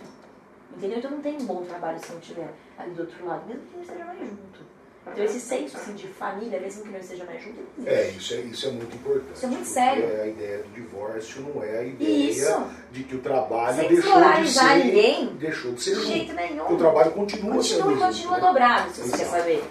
Entendeu? 0.76 0.98
Então 0.98 1.10
não 1.10 1.20
tem 1.20 1.36
um 1.36 1.46
bom 1.46 1.64
trabalho 1.64 1.98
se 1.98 2.12
não 2.12 2.20
tiver 2.20 2.52
ali 2.76 2.90
do 2.90 3.00
outro 3.00 3.26
lado, 3.26 3.46
mesmo 3.46 3.62
que 3.62 3.76
não 3.76 3.82
esteja 3.82 4.04
mais 4.04 4.18
junto. 4.18 4.77
Então 5.12 5.24
esse 5.24 5.40
senso 5.40 5.76
assim, 5.76 5.94
de 5.94 6.06
família, 6.08 6.60
mesmo 6.60 6.82
que 6.82 6.90
não 6.90 6.98
esteja 7.00 7.24
mais 7.24 7.42
junto. 7.42 7.58
É, 7.86 8.08
isso 8.10 8.34
é, 8.34 8.36
isso 8.38 8.66
é 8.68 8.70
muito 8.70 8.94
importante. 8.96 9.34
Isso 9.34 9.44
é 9.46 9.48
muito 9.48 9.66
sério. 9.66 10.22
A 10.22 10.26
ideia 10.26 10.58
do 10.62 10.68
divórcio 10.70 11.42
não 11.42 11.62
é 11.62 11.78
a 11.78 11.82
ideia 11.84 12.30
Isso. 12.30 12.66
de 12.92 13.04
que 13.04 13.16
o 13.16 13.20
trabalho 13.20 13.76
Sem 13.76 13.88
deixou 13.88 14.20
de 14.20 14.50
ser. 14.50 14.74
ninguém, 14.84 15.26
Deixou 15.36 15.72
de 15.72 15.82
ser 15.82 15.90
de 15.90 15.96
junto. 15.96 16.06
jeito 16.08 16.32
nenhum. 16.34 16.72
O 16.72 16.76
trabalho 16.76 17.10
continua, 17.12 17.54
Continua 17.56 17.62
sendo 17.62 17.90
e 17.90 17.94
junto, 17.94 18.06
continua 18.06 18.36
né? 18.38 18.46
dobrado, 18.46 18.90
se 18.92 19.00
você 19.02 19.16
quer 19.18 19.26
saber. 19.26 19.64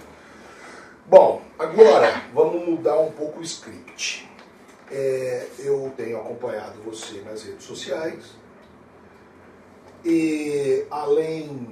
Bom, 1.08 1.42
agora 1.58 2.24
vamos 2.34 2.68
mudar 2.68 3.00
um 3.00 3.12
pouco 3.12 3.40
o 3.40 3.44
script. 3.44 4.28
É, 4.92 5.48
eu 5.60 5.92
tenho 5.98 6.18
acompanhado 6.20 6.82
você 6.84 7.22
nas 7.22 7.44
redes 7.44 7.66
sociais 7.66 8.36
e 10.04 10.86
além 10.90 11.68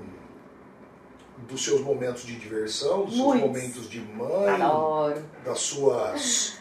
dos 1.47 1.63
seus 1.63 1.81
momentos 1.81 2.23
de 2.23 2.35
diversão, 2.35 3.05
dos 3.05 3.13
seus 3.15 3.25
Muitos. 3.25 3.47
momentos 3.47 3.89
de 3.89 3.99
mãe, 4.01 4.61
Adoro. 4.61 5.23
das 5.43 5.59
suas 5.59 6.57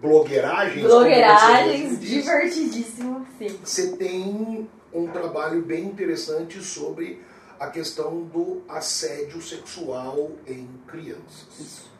blogueiragens, 0.00 0.84
Blogueiragens, 0.86 2.00
divertidíssimo, 2.00 3.26
sim. 3.38 3.58
você 3.62 3.96
tem 3.96 4.68
um 4.92 5.06
trabalho 5.08 5.62
bem 5.62 5.84
interessante 5.84 6.60
sobre 6.62 7.22
a 7.58 7.68
questão 7.68 8.22
do 8.22 8.62
assédio 8.68 9.40
sexual 9.40 10.32
em 10.46 10.68
crianças. 10.86 11.58
Isso. 11.58 11.90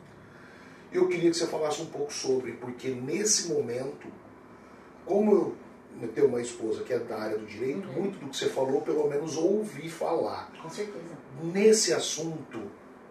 Eu 0.91 1.07
queria 1.07 1.29
que 1.31 1.37
você 1.37 1.47
falasse 1.47 1.81
um 1.81 1.87
pouco 1.87 2.13
sobre, 2.13 2.53
porque 2.53 2.89
nesse 2.89 3.47
momento, 3.51 4.07
como 5.05 5.31
eu 5.31 5.55
eu 6.01 6.09
tenho 6.09 6.27
uma 6.27 6.41
esposa 6.41 6.83
que 6.83 6.91
é 6.91 6.99
da 6.99 7.17
área 7.17 7.37
do 7.37 7.45
direito, 7.45 7.87
Uhum. 7.87 8.01
muito 8.01 8.19
do 8.19 8.27
que 8.27 8.35
você 8.35 8.49
falou, 8.49 8.81
pelo 8.81 9.07
menos 9.07 9.37
ouvi 9.37 9.89
falar. 9.89 10.51
Com 10.61 10.69
certeza. 10.69 11.14
Nesse 11.43 11.93
assunto, 11.93 12.61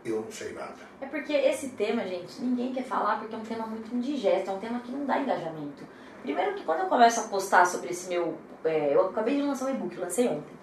eu 0.04 0.22
não 0.22 0.30
sei 0.32 0.52
nada. 0.52 0.76
É 1.00 1.06
porque 1.06 1.32
esse 1.32 1.70
tema, 1.70 2.02
gente, 2.06 2.40
ninguém 2.40 2.72
quer 2.72 2.84
falar 2.84 3.18
porque 3.18 3.34
é 3.34 3.38
um 3.38 3.42
tema 3.42 3.66
muito 3.66 3.94
indigesto, 3.94 4.50
é 4.50 4.54
um 4.54 4.58
tema 4.58 4.80
que 4.80 4.90
não 4.92 5.04
dá 5.04 5.18
engajamento. 5.18 5.84
Primeiro 6.22 6.54
que 6.54 6.64
quando 6.64 6.80
eu 6.80 6.86
começo 6.86 7.20
a 7.20 7.24
postar 7.24 7.66
sobre 7.66 7.90
esse 7.90 8.08
meu. 8.08 8.36
é, 8.64 8.94
eu 8.94 9.08
acabei 9.08 9.36
de 9.36 9.42
lançar 9.42 9.66
um 9.66 9.70
e-book, 9.70 9.96
lancei 9.96 10.26
ontem. 10.26 10.54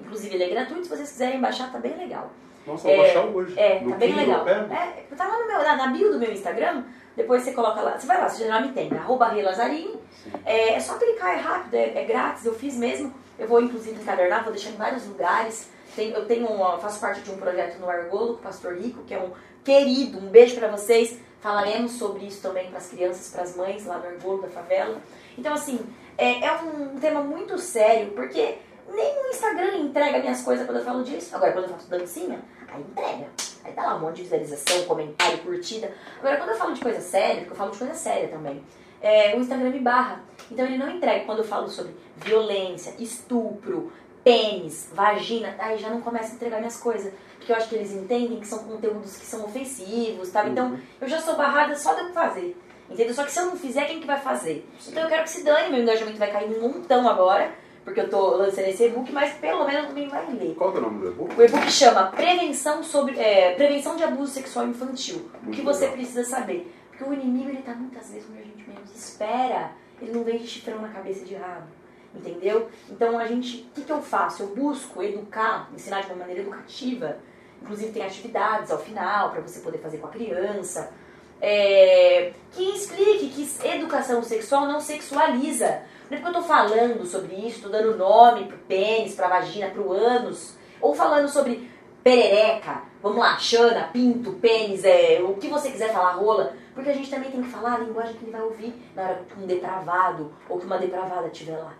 Inclusive 0.00 0.34
ele 0.34 0.44
é 0.44 0.48
gratuito, 0.48 0.84
se 0.84 0.88
vocês 0.88 1.10
quiserem 1.10 1.40
baixar, 1.40 1.70
tá 1.70 1.78
bem 1.78 1.96
legal. 1.96 2.30
Nossa, 2.66 2.84
vou 2.84 2.92
É, 2.92 2.96
baixar 2.98 3.24
hoje. 3.26 3.58
É, 3.58 3.78
tá 3.80 3.96
bem 3.96 4.14
legal. 4.14 4.48
É, 4.48 5.04
tá 5.14 5.26
lá 5.28 5.38
no 5.40 5.46
meu, 5.46 5.58
na, 5.62 5.76
na 5.76 5.86
bio 5.88 6.10
do 6.12 6.18
meu 6.18 6.32
Instagram, 6.32 6.84
depois 7.16 7.42
você 7.42 7.52
coloca 7.52 7.82
lá, 7.82 7.98
você 7.98 8.06
vai 8.06 8.18
lá, 8.18 8.28
você 8.28 8.46
já 8.46 8.60
me 8.60 8.72
tem, 8.72 8.90
arroba 8.92 9.28
Rê 9.28 9.42
Lazzarini. 9.42 10.00
É, 10.44 10.74
é 10.74 10.80
só 10.80 10.96
clicar, 10.98 11.34
é 11.36 11.40
rápido, 11.40 11.74
é, 11.74 12.02
é 12.02 12.04
grátis, 12.04 12.46
eu 12.46 12.54
fiz 12.54 12.76
mesmo. 12.76 13.12
Eu 13.38 13.46
vou 13.46 13.60
inclusive 13.60 14.00
encadernar, 14.00 14.42
vou 14.42 14.52
deixar 14.52 14.70
em 14.70 14.76
vários 14.76 15.06
lugares. 15.06 15.68
Tem, 15.94 16.10
eu 16.10 16.26
tenho 16.26 16.50
um, 16.50 16.78
faço 16.78 17.00
parte 17.00 17.20
de 17.22 17.30
um 17.30 17.36
projeto 17.36 17.78
no 17.78 17.88
Argolo, 17.88 18.34
com 18.34 18.40
o 18.40 18.42
Pastor 18.42 18.76
Rico, 18.76 19.02
que 19.04 19.14
é 19.14 19.18
um 19.18 19.32
querido, 19.64 20.18
um 20.18 20.28
beijo 20.28 20.56
pra 20.56 20.68
vocês. 20.68 21.18
Falaremos 21.40 21.92
sobre 21.92 22.26
isso 22.26 22.42
também 22.42 22.68
para 22.68 22.78
as 22.78 22.88
crianças, 22.88 23.32
para 23.32 23.42
as 23.42 23.56
mães 23.56 23.86
lá 23.86 23.98
do 23.98 24.06
Argolo, 24.06 24.42
da 24.42 24.48
favela. 24.48 25.00
Então, 25.38 25.54
assim, 25.54 25.80
é, 26.18 26.44
é 26.44 26.52
um 26.56 26.98
tema 26.98 27.22
muito 27.22 27.58
sério, 27.58 28.12
porque 28.12 28.58
nem 28.88 29.22
no 29.22 29.28
Instagram 29.30 29.76
entrega 29.78 30.18
minhas 30.18 30.42
coisas 30.42 30.66
quando 30.66 30.78
eu 30.78 30.84
falo 30.84 31.02
disso. 31.02 31.34
Agora, 31.34 31.52
quando 31.52 31.64
eu 31.64 31.70
faço 31.70 31.88
dancinha, 31.88 32.40
aí 32.68 32.82
entrega. 32.82 33.28
Aí 33.64 33.72
dá 33.72 33.82
lá 33.82 33.96
um 33.96 34.00
monte 34.00 34.16
de 34.16 34.22
visualização, 34.22 34.84
comentário, 34.84 35.38
curtida. 35.38 35.92
Agora, 36.18 36.36
quando 36.36 36.50
eu 36.50 36.56
falo 36.56 36.74
de 36.74 36.80
coisa 36.80 37.00
séria, 37.00 37.36
porque 37.36 37.52
eu 37.52 37.56
falo 37.56 37.70
de 37.70 37.78
coisa 37.78 37.94
séria 37.94 38.28
também, 38.28 38.62
é, 39.00 39.34
o 39.34 39.40
Instagram 39.40 39.70
me 39.70 39.80
barra. 39.80 40.22
Então 40.50 40.66
ele 40.66 40.78
não 40.78 40.90
entrega 40.90 41.24
quando 41.24 41.38
eu 41.38 41.44
falo 41.44 41.68
sobre 41.68 41.94
violência, 42.16 42.94
estupro, 42.98 43.92
pênis, 44.24 44.90
vagina, 44.92 45.54
aí 45.58 45.78
já 45.78 45.88
não 45.90 46.00
começa 46.00 46.32
a 46.32 46.34
entregar 46.36 46.58
minhas 46.58 46.76
coisas. 46.76 47.12
Porque 47.36 47.52
eu 47.52 47.56
acho 47.56 47.68
que 47.68 47.74
eles 47.74 47.92
entendem 47.92 48.38
que 48.38 48.46
são 48.46 48.60
conteúdos 48.64 49.16
que 49.16 49.24
são 49.24 49.44
ofensivos, 49.44 50.28
sabe? 50.28 50.50
Então 50.50 50.78
eu 51.00 51.08
já 51.08 51.18
sou 51.20 51.36
barrada 51.36 51.74
só 51.74 51.94
de 51.94 52.00
eu 52.02 52.12
fazer. 52.12 52.56
Entendeu? 52.90 53.14
Só 53.14 53.24
que 53.24 53.30
se 53.30 53.38
eu 53.38 53.46
não 53.46 53.56
fizer, 53.56 53.86
quem 53.86 54.00
que 54.00 54.06
vai 54.06 54.20
fazer? 54.20 54.68
Então 54.88 55.02
eu 55.04 55.08
quero 55.08 55.22
que 55.22 55.30
se 55.30 55.44
dane, 55.44 55.70
meu 55.70 55.82
engajamento 55.82 56.18
vai 56.18 56.30
cair 56.30 56.50
um 56.50 56.60
montão 56.60 57.08
agora, 57.08 57.52
porque 57.84 58.00
eu 58.00 58.10
tô 58.10 58.36
lançando 58.36 58.66
esse 58.66 58.84
e-book, 58.84 59.10
mas 59.12 59.32
pelo 59.34 59.64
menos 59.64 59.86
alguém 59.88 60.08
vai 60.08 60.26
ler. 60.32 60.54
Qual 60.56 60.74
é 60.74 60.78
o 60.78 60.80
nome 60.82 61.00
do 61.00 61.08
e-book? 61.08 61.38
O 61.38 61.42
e-book 61.42 61.70
chama 61.70 62.06
Prevenção, 62.08 62.82
sobre, 62.82 63.18
é, 63.18 63.54
Prevenção 63.54 63.94
de 63.96 64.02
Abuso 64.02 64.32
Sexual 64.32 64.66
Infantil. 64.66 65.30
o 65.40 65.44
Muito 65.44 65.56
que 65.56 65.62
você 65.62 65.82
legal. 65.82 65.96
precisa 65.96 66.24
saber. 66.24 66.74
Porque 66.90 67.04
o 67.04 67.14
inimigo, 67.14 67.48
ele 67.48 67.62
tá 67.62 67.74
muitas 67.74 68.10
vezes 68.10 68.28
onde 68.28 68.40
a 68.40 68.44
gente 68.44 68.68
menos 68.68 68.94
espera. 68.94 69.70
Ele 70.02 70.12
não 70.12 70.24
vem 70.24 70.38
de 70.38 70.46
chifrão 70.46 70.80
na 70.82 70.88
cabeça 70.88 71.24
de 71.24 71.34
rabo. 71.36 71.66
Entendeu? 72.14 72.68
Então 72.90 73.18
a 73.18 73.26
gente, 73.26 73.68
o 73.70 73.74
que, 73.74 73.82
que 73.82 73.92
eu 73.92 74.02
faço? 74.02 74.42
Eu 74.42 74.54
busco 74.54 75.02
educar, 75.02 75.68
ensinar 75.72 76.00
de 76.00 76.06
uma 76.06 76.16
maneira 76.16 76.40
educativa. 76.42 77.16
Inclusive 77.62 77.92
tem 77.92 78.04
atividades 78.04 78.70
ao 78.70 78.78
final 78.78 79.30
para 79.30 79.40
você 79.40 79.60
poder 79.60 79.78
fazer 79.78 79.98
com 79.98 80.06
a 80.06 80.10
criança. 80.10 80.92
é, 81.40 82.32
que 82.52 82.62
explique 82.62 83.28
que 83.30 83.68
educação 83.68 84.22
sexual 84.22 84.66
não 84.66 84.80
sexualiza. 84.80 85.82
Não 86.10 86.18
é 86.18 86.20
porque 86.20 86.36
eu 86.36 86.42
tô 86.42 86.42
falando 86.42 87.06
sobre 87.06 87.34
isso, 87.34 87.68
dando 87.68 87.96
nome 87.96 88.44
pro 88.44 88.58
pênis, 88.58 89.14
pra 89.14 89.28
vagina, 89.28 89.70
pro 89.70 89.92
ânus, 89.92 90.56
ou 90.80 90.94
falando 90.94 91.28
sobre 91.28 91.70
perereca, 92.02 92.82
vamos 93.02 93.18
lá, 93.18 93.38
chana, 93.38 93.88
pinto, 93.92 94.32
pênis, 94.34 94.84
é, 94.84 95.20
o 95.22 95.34
que 95.34 95.48
você 95.48 95.70
quiser 95.70 95.92
falar, 95.92 96.12
rola, 96.12 96.54
porque 96.74 96.90
a 96.90 96.94
gente 96.94 97.10
também 97.10 97.30
tem 97.30 97.42
que 97.42 97.48
falar 97.48 97.74
a 97.74 97.78
linguagem 97.78 98.14
que 98.14 98.24
ele 98.24 98.32
vai 98.32 98.42
ouvir 98.42 98.74
na 98.94 99.02
hora 99.02 99.22
que 99.28 99.40
um 99.40 99.46
depravado 99.46 100.32
ou 100.48 100.58
que 100.58 100.66
uma 100.66 100.78
depravada 100.78 101.28
estiver 101.28 101.58
lá. 101.58 101.74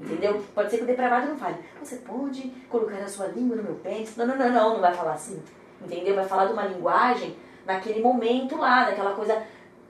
Entendeu? 0.00 0.42
Pode 0.54 0.70
ser 0.70 0.78
que 0.78 0.84
o 0.84 0.86
depravado 0.86 1.26
não 1.28 1.36
fale, 1.36 1.56
você 1.82 1.96
pode 1.96 2.42
colocar 2.70 2.96
a 2.96 3.08
sua 3.08 3.26
língua 3.26 3.56
no 3.56 3.62
meu 3.62 3.74
pênis? 3.74 4.16
Não, 4.16 4.26
não, 4.26 4.36
não, 4.36 4.50
não, 4.50 4.74
não 4.74 4.80
vai 4.80 4.94
falar 4.94 5.12
assim. 5.12 5.42
Entendeu? 5.84 6.14
Vai 6.14 6.24
falar 6.26 6.46
de 6.46 6.52
uma 6.54 6.64
linguagem 6.64 7.36
naquele 7.66 8.00
momento 8.00 8.56
lá, 8.56 8.84
daquela 8.84 9.12
coisa 9.12 9.42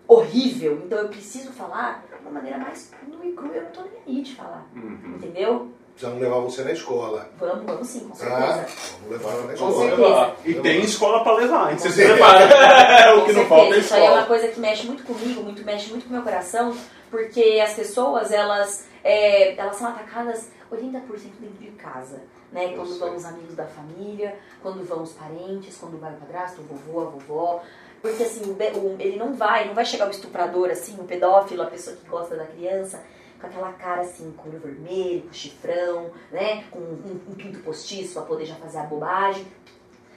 horrível. 0.09 0.83
Então 0.85 0.99
eu 0.99 1.09
preciso 1.09 1.53
falar 1.53 2.05
de 2.11 2.23
uma 2.23 2.33
maneira 2.33 2.59
mais 2.59 2.93
nua 3.07 3.25
e 3.25 3.33
crua, 3.33 3.55
eu 3.55 3.63
não 3.63 3.71
tô 3.71 3.83
nem 3.83 3.93
aí 4.19 4.23
de 4.23 4.35
falar. 4.35 4.67
Uhum. 4.75 5.15
Entendeu? 5.17 5.69
Precisamos 5.93 6.23
levar 6.23 6.41
você 6.41 6.63
na 6.65 6.73
escola. 6.73 7.29
Vamos, 7.39 7.65
vamos 7.67 7.87
sim, 7.87 8.01
com 8.09 8.17
Tá? 8.17 8.17
certeza. 8.65 8.97
Vamos 9.03 9.11
levar 9.11 9.31
ela 9.33 9.43
na 9.43 9.47
Com 9.49 9.53
escola. 9.53 10.27
certeza. 10.27 10.37
E 10.47 10.55
tem 10.63 10.81
escola 10.81 11.23
pra 11.23 11.35
levar, 11.35 11.71
hein? 11.73 11.79
Você 11.79 11.91
se 11.91 12.05
prepara. 12.07 13.15
o 13.17 13.21
Com 13.21 13.27
que 13.27 13.33
não 13.35 13.47
falta 13.47 13.75
é 13.75 13.79
Isso 13.79 13.95
aí 13.95 14.01
é 14.01 14.05
uma 14.05 14.21
escola. 14.21 14.27
coisa 14.27 14.49
que 14.49 14.61
mexe 14.61 14.87
muito 14.87 15.03
comigo, 15.05 15.43
muito 15.43 15.65
mexe 15.65 15.91
muito 15.91 16.05
com 16.05 16.11
o 16.11 16.13
meu 16.15 16.23
coração, 16.23 16.75
porque 17.11 17.61
as 17.63 17.75
pessoas, 17.75 18.33
elas, 18.33 18.87
é, 19.05 19.55
elas 19.57 19.77
são 19.77 19.89
atacadas 19.89 20.51
80% 20.71 21.03
dentro 21.41 21.59
de 21.59 21.71
casa. 21.73 22.23
Né? 22.53 22.75
Quando 22.75 22.99
vão 22.99 23.15
os 23.17 23.25
amigos 23.25 23.55
da 23.55 23.65
família, 23.67 24.37
quando 24.63 24.85
vão 24.85 25.03
os 25.03 25.13
parentes, 25.13 25.77
quando 25.77 25.99
vai 26.01 26.13
o 26.13 26.17
padrasto, 26.17 26.61
o 26.61 26.65
vovô, 26.65 27.01
a 27.01 27.05
vovó. 27.11 27.63
Porque 28.03 28.23
assim, 28.25 28.43
o 28.51 28.53
o- 28.55 28.97
ele 28.99 29.17
não 29.17 29.35
vai, 29.35 29.67
não 29.67 29.75
vai 29.75 29.85
chegar 29.85 30.09
o 30.09 30.11
estuprador, 30.11 30.71
assim, 30.71 30.97
o 30.99 31.05
pedófilo, 31.05 31.63
a 31.63 31.67
pessoa 31.67 31.95
que 31.97 32.09
gosta 32.09 32.35
da 32.37 32.47
criança, 32.47 33.03
com 33.41 33.47
aquela 33.47 33.73
cara 33.75 34.01
assim, 34.03 34.33
com 34.37 34.49
olho 34.49 34.59
vermelho, 34.59 35.23
com 35.23 35.33
chifrão, 35.33 36.11
né? 36.33 36.65
Com 36.71 36.79
um, 36.79 37.21
um 37.29 37.35
pinto 37.35 37.61
postiço 37.61 38.15
pra 38.15 38.23
poder 38.23 38.45
já 38.47 38.57
fazer 38.57 38.79
a 38.79 38.83
bobagem. 38.85 39.47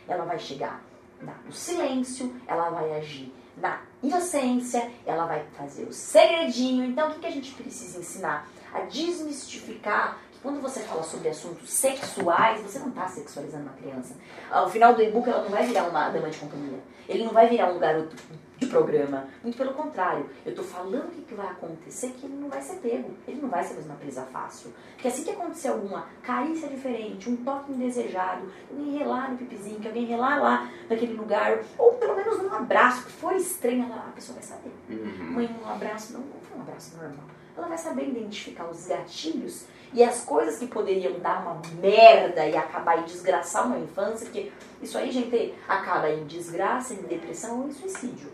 Ela 0.07 0.25
vai 0.25 0.39
chegar 0.39 0.83
na- 1.21 1.35
no 1.45 1.51
silêncio, 1.53 2.33
ela 2.47 2.69
vai 2.69 2.93
agir 2.93 3.33
na 3.57 3.81
inocência, 4.01 4.89
ela 5.05 5.25
vai 5.25 5.45
fazer 5.57 5.83
o 5.83 5.93
segredinho. 5.93 6.83
Então, 6.85 7.09
o 7.09 7.13
que, 7.13 7.19
que 7.19 7.27
a 7.27 7.31
gente 7.31 7.53
precisa 7.53 7.99
ensinar? 7.99 8.49
A 8.73 8.81
desmistificar 8.81 10.17
que 10.31 10.39
quando 10.39 10.61
você 10.61 10.79
fala 10.81 11.03
sobre 11.03 11.29
assuntos 11.29 11.69
sexuais, 11.69 12.61
você 12.61 12.79
não 12.79 12.89
está 12.89 13.07
sexualizando 13.07 13.63
uma 13.63 13.73
criança. 13.73 14.15
Ao 14.49 14.69
final 14.69 14.93
do 14.93 15.01
e-book, 15.01 15.29
ela 15.29 15.43
não 15.43 15.49
vai 15.49 15.65
virar 15.65 15.83
uma 15.83 16.09
dama 16.09 16.29
de 16.29 16.39
companhia. 16.39 16.79
Ele 17.07 17.25
não 17.25 17.33
vai 17.33 17.47
virar 17.47 17.71
um 17.71 17.79
garoto 17.79 18.15
de 18.57 18.65
programa. 18.67 19.27
Muito 19.43 19.57
pelo 19.57 19.73
contrário. 19.73 20.29
Eu 20.45 20.51
estou 20.51 20.65
falando 20.65 21.07
o 21.07 21.11
que, 21.11 21.21
que 21.21 21.33
vai 21.33 21.47
acontecer 21.47 22.09
que 22.11 22.25
ele 22.25 22.35
não 22.35 22.49
vai 22.49 22.61
ser 22.61 22.77
pego. 22.77 23.11
Ele 23.27 23.41
não 23.41 23.49
vai 23.49 23.63
ser 23.63 23.73
mais 23.73 23.85
uma 23.85 23.95
presa 23.95 24.23
fácil. 24.23 24.73
Porque 24.93 25.07
assim 25.07 25.23
que 25.23 25.31
acontecer 25.31 25.67
alguma 25.67 26.07
carícia 26.21 26.67
diferente, 26.67 27.29
um 27.29 27.37
toque 27.37 27.71
indesejado, 27.71 28.51
alguém 28.71 28.97
relar 28.97 29.31
no 29.31 29.37
pipizinho, 29.37 29.79
que 29.79 29.87
alguém 29.87 30.05
relar 30.05 30.41
lá 30.41 30.69
naquele 30.89 31.13
lugar, 31.13 31.59
ou 31.77 31.93
pelo 31.93 32.15
menos 32.15 32.39
um 32.39 32.53
abraço, 32.53 33.05
que 33.05 33.11
for 33.11 33.35
estranho, 33.35 33.85
a 33.93 34.11
pessoa 34.11 34.35
vai 34.35 34.43
saber. 34.43 34.71
Uhum. 34.89 35.31
Mãe, 35.31 35.55
um 35.63 35.69
abraço 35.69 36.13
não, 36.13 36.21
não 36.21 36.39
foi 36.41 36.57
um 36.57 36.61
abraço 36.61 36.95
normal. 36.95 37.25
Ela 37.57 37.67
vai 37.67 37.77
saber 37.77 38.07
identificar 38.09 38.65
os 38.65 38.87
gatilhos 38.87 39.65
e 39.93 40.03
as 40.03 40.21
coisas 40.25 40.57
que 40.57 40.65
poderiam 40.67 41.19
dar 41.19 41.41
uma 41.43 41.61
merda 41.79 42.45
e 42.47 42.57
acabar 42.57 42.99
em 42.99 43.03
desgraçar 43.03 43.67
uma 43.67 43.77
infância, 43.77 44.25
porque 44.25 44.51
isso 44.81 44.97
aí, 44.97 45.11
gente, 45.11 45.53
acaba 45.67 46.09
em 46.09 46.23
desgraça, 46.25 46.93
em 46.95 47.03
depressão 47.03 47.61
ou 47.61 47.67
em 47.67 47.71
suicídio. 47.71 48.31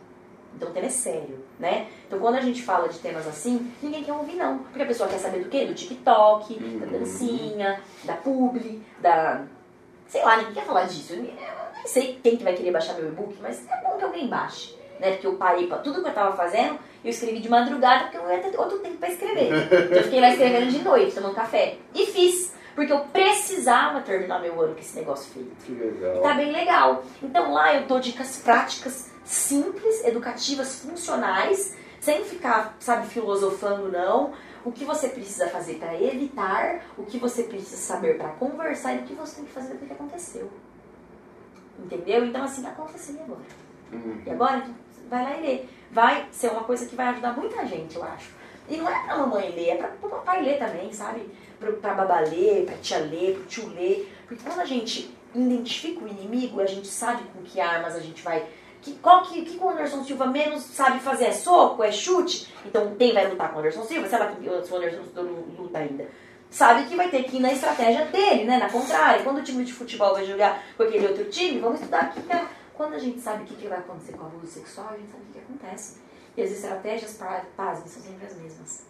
Então 0.55 0.69
o 0.69 0.71
tema 0.71 0.87
é 0.87 0.89
sério, 0.89 1.43
né? 1.59 1.87
Então 2.07 2.17
quando 2.17 2.35
a 2.35 2.41
gente 2.41 2.63
fala 2.63 2.87
de 2.87 2.97
temas 2.99 3.27
assim, 3.27 3.71
ninguém 3.83 4.03
quer 4.03 4.13
ouvir 4.13 4.35
não. 4.35 4.59
Porque 4.59 4.81
a 4.81 4.85
pessoa 4.85 5.07
quer 5.09 5.19
saber 5.19 5.43
do 5.43 5.49
quê? 5.49 5.65
Do 5.65 5.73
TikTok, 5.73 6.53
da 6.59 6.85
Uhum. 6.85 6.91
dancinha, 6.91 7.81
da 8.05 8.13
publi, 8.15 8.81
da... 9.01 9.43
Sei 10.07 10.23
lá, 10.23 10.37
ninguém 10.37 10.53
quer 10.55 10.65
falar 10.65 10.85
disso. 10.85 11.13
Eu 11.13 11.21
nem 11.23 11.37
sei 11.85 12.19
quem 12.23 12.37
que 12.37 12.43
vai 12.43 12.53
querer 12.55 12.71
baixar 12.71 12.93
meu 12.95 13.09
e-book, 13.09 13.37
mas 13.41 13.67
é 13.69 13.81
bom 13.83 13.97
que 13.97 14.03
alguém 14.03 14.27
baixe. 14.27 14.78
Né? 14.99 15.11
Porque 15.11 15.27
eu 15.27 15.35
parei 15.35 15.67
pra 15.67 15.77
tudo 15.77 16.01
que 16.01 16.09
eu 16.09 16.13
tava 16.13 16.35
fazendo, 16.35 16.77
eu 17.03 17.09
escrevi 17.09 17.39
de 17.39 17.49
madrugada 17.49 18.03
porque 18.05 18.17
eu 18.17 18.23
não 18.23 18.31
ia 18.31 18.39
ter 18.39 18.57
outro 18.59 18.79
tempo 18.79 18.97
pra 18.97 19.09
escrever. 19.09 19.49
Então, 19.71 19.97
eu 19.97 20.03
fiquei 20.03 20.19
lá 20.21 20.29
escrevendo 20.29 20.69
de 20.71 20.79
noite, 20.83 21.15
tomando 21.15 21.35
café. 21.35 21.77
E 21.95 22.05
fiz. 22.07 22.53
Porque 22.75 22.93
eu 22.93 22.99
precisava 22.99 23.99
terminar 24.01 24.39
meu 24.41 24.59
ano 24.61 24.73
com 24.73 24.79
esse 24.79 24.95
negócio 24.97 25.31
feito. 25.33 25.51
Que 25.65 25.71
E 25.71 25.75
legal. 25.75 26.21
tá 26.21 26.33
bem 26.33 26.51
legal. 26.51 27.03
Então 27.21 27.51
lá 27.53 27.73
eu 27.75 27.87
dou 27.87 27.99
dicas 27.99 28.37
práticas, 28.37 29.09
simples, 29.23 30.05
educativas, 30.05 30.79
funcionais, 30.79 31.75
sem 31.99 32.23
ficar, 32.23 32.75
sabe, 32.79 33.07
filosofando 33.07 33.89
não. 33.91 34.31
O 34.63 34.71
que 34.71 34.85
você 34.85 35.09
precisa 35.09 35.47
fazer 35.47 35.75
para 35.75 35.99
evitar, 36.01 36.83
o 36.97 37.03
que 37.03 37.17
você 37.17 37.43
precisa 37.43 37.77
saber 37.77 38.17
para 38.17 38.29
conversar 38.29 38.93
e 38.93 38.99
o 38.99 39.03
que 39.03 39.13
você 39.13 39.37
tem 39.37 39.45
que 39.45 39.51
fazer 39.51 39.69
depois 39.69 39.87
que 39.87 39.93
aconteceu. 39.93 40.49
Entendeu? 41.79 42.25
Então 42.25 42.43
assim, 42.43 42.65
aconteceu 42.65 43.15
e 43.15 43.19
agora? 43.21 43.41
Uhum. 43.91 44.21
E 44.25 44.29
agora, 44.29 44.63
vai 45.09 45.23
lá 45.23 45.37
e 45.37 45.41
lê. 45.41 45.61
Vai 45.91 46.27
ser 46.31 46.51
uma 46.51 46.63
coisa 46.63 46.85
que 46.85 46.95
vai 46.95 47.07
ajudar 47.07 47.35
muita 47.35 47.65
gente, 47.65 47.95
eu 47.95 48.03
acho. 48.03 48.29
E 48.69 48.77
não 48.77 48.87
é 48.87 49.03
pra 49.05 49.17
mamãe 49.17 49.49
ler, 49.51 49.69
é 49.69 49.75
pra, 49.75 49.87
papai 49.87 50.43
ler 50.43 50.59
também, 50.59 50.93
sabe? 50.93 51.27
Pro, 51.59 51.73
pra 51.73 51.95
babá 51.95 52.19
ler, 52.19 52.65
pra 52.65 52.75
tia 52.77 52.99
ler, 52.99 53.35
pro 53.35 53.45
tio 53.45 53.67
ler. 53.69 54.13
Porque 54.27 54.43
quando 54.43 54.59
a 54.59 54.65
gente 54.65 55.13
identifica 55.33 56.03
o 56.03 56.07
inimigo, 56.07 56.61
a 56.61 56.65
gente 56.65 56.87
sabe 56.87 57.23
com 57.33 57.41
que 57.41 57.59
armas 57.59 57.95
a 57.95 57.99
gente 57.99 58.21
vai. 58.21 58.45
Que, 58.81 58.93
qual 58.93 59.23
que, 59.23 59.41
que 59.41 59.57
o 59.57 59.69
Anderson 59.69 60.03
Silva 60.03 60.27
menos 60.27 60.63
sabe 60.63 60.99
fazer? 60.99 61.25
É 61.25 61.31
soco? 61.31 61.83
É 61.83 61.91
chute? 61.91 62.53
Então 62.65 62.95
quem 62.97 63.13
vai 63.13 63.27
lutar 63.27 63.49
com 63.49 63.57
o 63.57 63.59
Anderson 63.59 63.83
Silva? 63.83 64.07
Sei 64.07 64.17
lá 64.19 64.27
que 64.27 64.47
o 64.47 64.53
Anderson 64.53 65.03
Silva 65.03 65.21
luta 65.57 65.79
ainda. 65.79 66.07
Sabe 66.49 66.85
que 66.85 66.95
vai 66.95 67.09
ter 67.09 67.23
que 67.23 67.37
ir 67.37 67.39
na 67.41 67.51
estratégia 67.51 68.05
dele, 68.05 68.45
né? 68.45 68.57
Na 68.57 68.69
contrária. 68.69 69.23
Quando 69.23 69.39
o 69.39 69.43
time 69.43 69.63
de 69.65 69.73
futebol 69.73 70.13
vai 70.13 70.25
jogar 70.25 70.63
com 70.77 70.83
aquele 70.83 71.07
outro 71.07 71.25
time, 71.25 71.59
vamos 71.59 71.79
estudar 71.79 72.01
aqui. 72.01 72.21
que 72.21 72.31
é- 72.31 72.45
Quando 72.79 72.93
a 72.93 72.97
gente 72.97 73.19
sabe 73.19 73.43
o 73.43 73.45
que, 73.45 73.55
que 73.57 73.67
vai 73.67 73.79
acontecer 73.79 74.13
com 74.13 74.23
o 74.23 74.27
abuso 74.27 74.47
sexual, 74.47 74.91
a 74.91 74.97
gente 74.97 75.11
sabe 75.11 75.23
o 75.23 75.25
que, 75.25 75.33
que 75.33 75.39
acontece. 75.39 75.99
E 76.37 76.41
as 76.41 76.49
estratégias 76.49 77.17
para 77.17 77.43
paz 77.57 77.79
são 77.79 78.01
sempre 78.01 78.25
as 78.25 78.37
mesmas. 78.37 78.85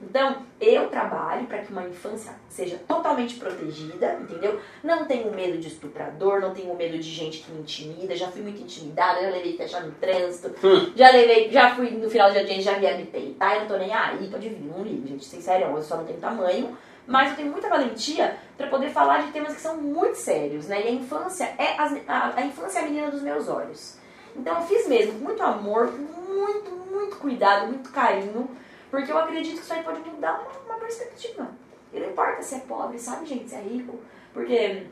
Então, 0.00 0.46
eu 0.58 0.88
trabalho 0.88 1.46
para 1.46 1.58
que 1.58 1.70
uma 1.70 1.86
infância 1.86 2.32
seja 2.48 2.78
totalmente 2.88 3.34
protegida, 3.34 4.18
entendeu? 4.18 4.58
Não 4.82 5.04
tenho 5.04 5.30
medo 5.30 5.58
de 5.58 5.68
estuprador, 5.68 6.40
não 6.40 6.54
tenho 6.54 6.74
medo 6.74 6.96
de 6.96 7.02
gente 7.02 7.40
que 7.40 7.52
me 7.52 7.60
intimida, 7.60 8.16
já 8.16 8.28
fui 8.28 8.40
muito 8.40 8.62
intimidada, 8.62 9.20
já 9.20 9.28
levei 9.28 9.58
fechar 9.58 9.82
no 9.82 9.92
trânsito, 9.92 10.50
já 10.96 11.10
levei, 11.10 11.50
já 11.50 11.76
fui 11.76 11.90
no 11.90 12.08
final 12.08 12.32
de 12.32 12.38
audiência, 12.38 12.72
já 12.72 12.78
via 12.78 12.96
me 12.96 13.04
peitar, 13.04 13.56
eu 13.56 13.60
não 13.60 13.68
tô 13.68 13.76
nem 13.76 13.92
aí, 13.92 14.26
pode 14.30 14.48
vir, 14.48 14.58
não 14.58 14.82
ligo, 14.82 15.06
gente, 15.06 15.26
sincero, 15.26 15.66
eu 15.66 15.82
só 15.82 15.98
não 15.98 16.06
tenho 16.06 16.18
tamanho, 16.18 16.74
mas 17.08 17.30
eu 17.30 17.36
tenho 17.36 17.50
muita 17.50 17.68
valentia 17.68 18.36
para 18.56 18.66
poder 18.68 18.90
falar 18.90 19.22
de 19.24 19.32
temas 19.32 19.54
que 19.54 19.60
são 19.60 19.76
muito 19.78 20.14
sérios, 20.16 20.68
né? 20.68 20.82
E 20.84 20.88
a 20.88 20.92
infância 20.92 21.44
é 21.58 21.74
as- 21.80 21.96
a, 22.06 22.34
a 22.36 22.42
infância 22.46 22.78
é 22.78 22.82
a 22.82 22.84
menina 22.84 23.10
dos 23.10 23.22
meus 23.22 23.48
olhos. 23.48 23.98
Então 24.36 24.54
eu 24.60 24.66
fiz 24.66 24.86
mesmo, 24.86 25.14
com 25.14 25.24
muito 25.24 25.42
amor, 25.42 25.90
muito, 25.90 26.70
muito 26.70 27.16
cuidado, 27.16 27.66
muito 27.66 27.90
carinho, 27.90 28.48
porque 28.90 29.10
eu 29.10 29.18
acredito 29.18 29.56
que 29.56 29.62
isso 29.62 29.72
aí 29.72 29.82
pode 29.82 30.00
mudar 30.00 30.40
uma, 30.40 30.50
uma 30.74 30.78
perspectiva. 30.78 31.48
E 31.92 31.98
não 31.98 32.10
importa 32.10 32.42
se 32.42 32.54
é 32.56 32.58
pobre, 32.60 32.98
sabe, 32.98 33.24
gente, 33.26 33.48
se 33.48 33.54
é 33.56 33.60
rico. 33.60 33.98
Porque 34.34 34.86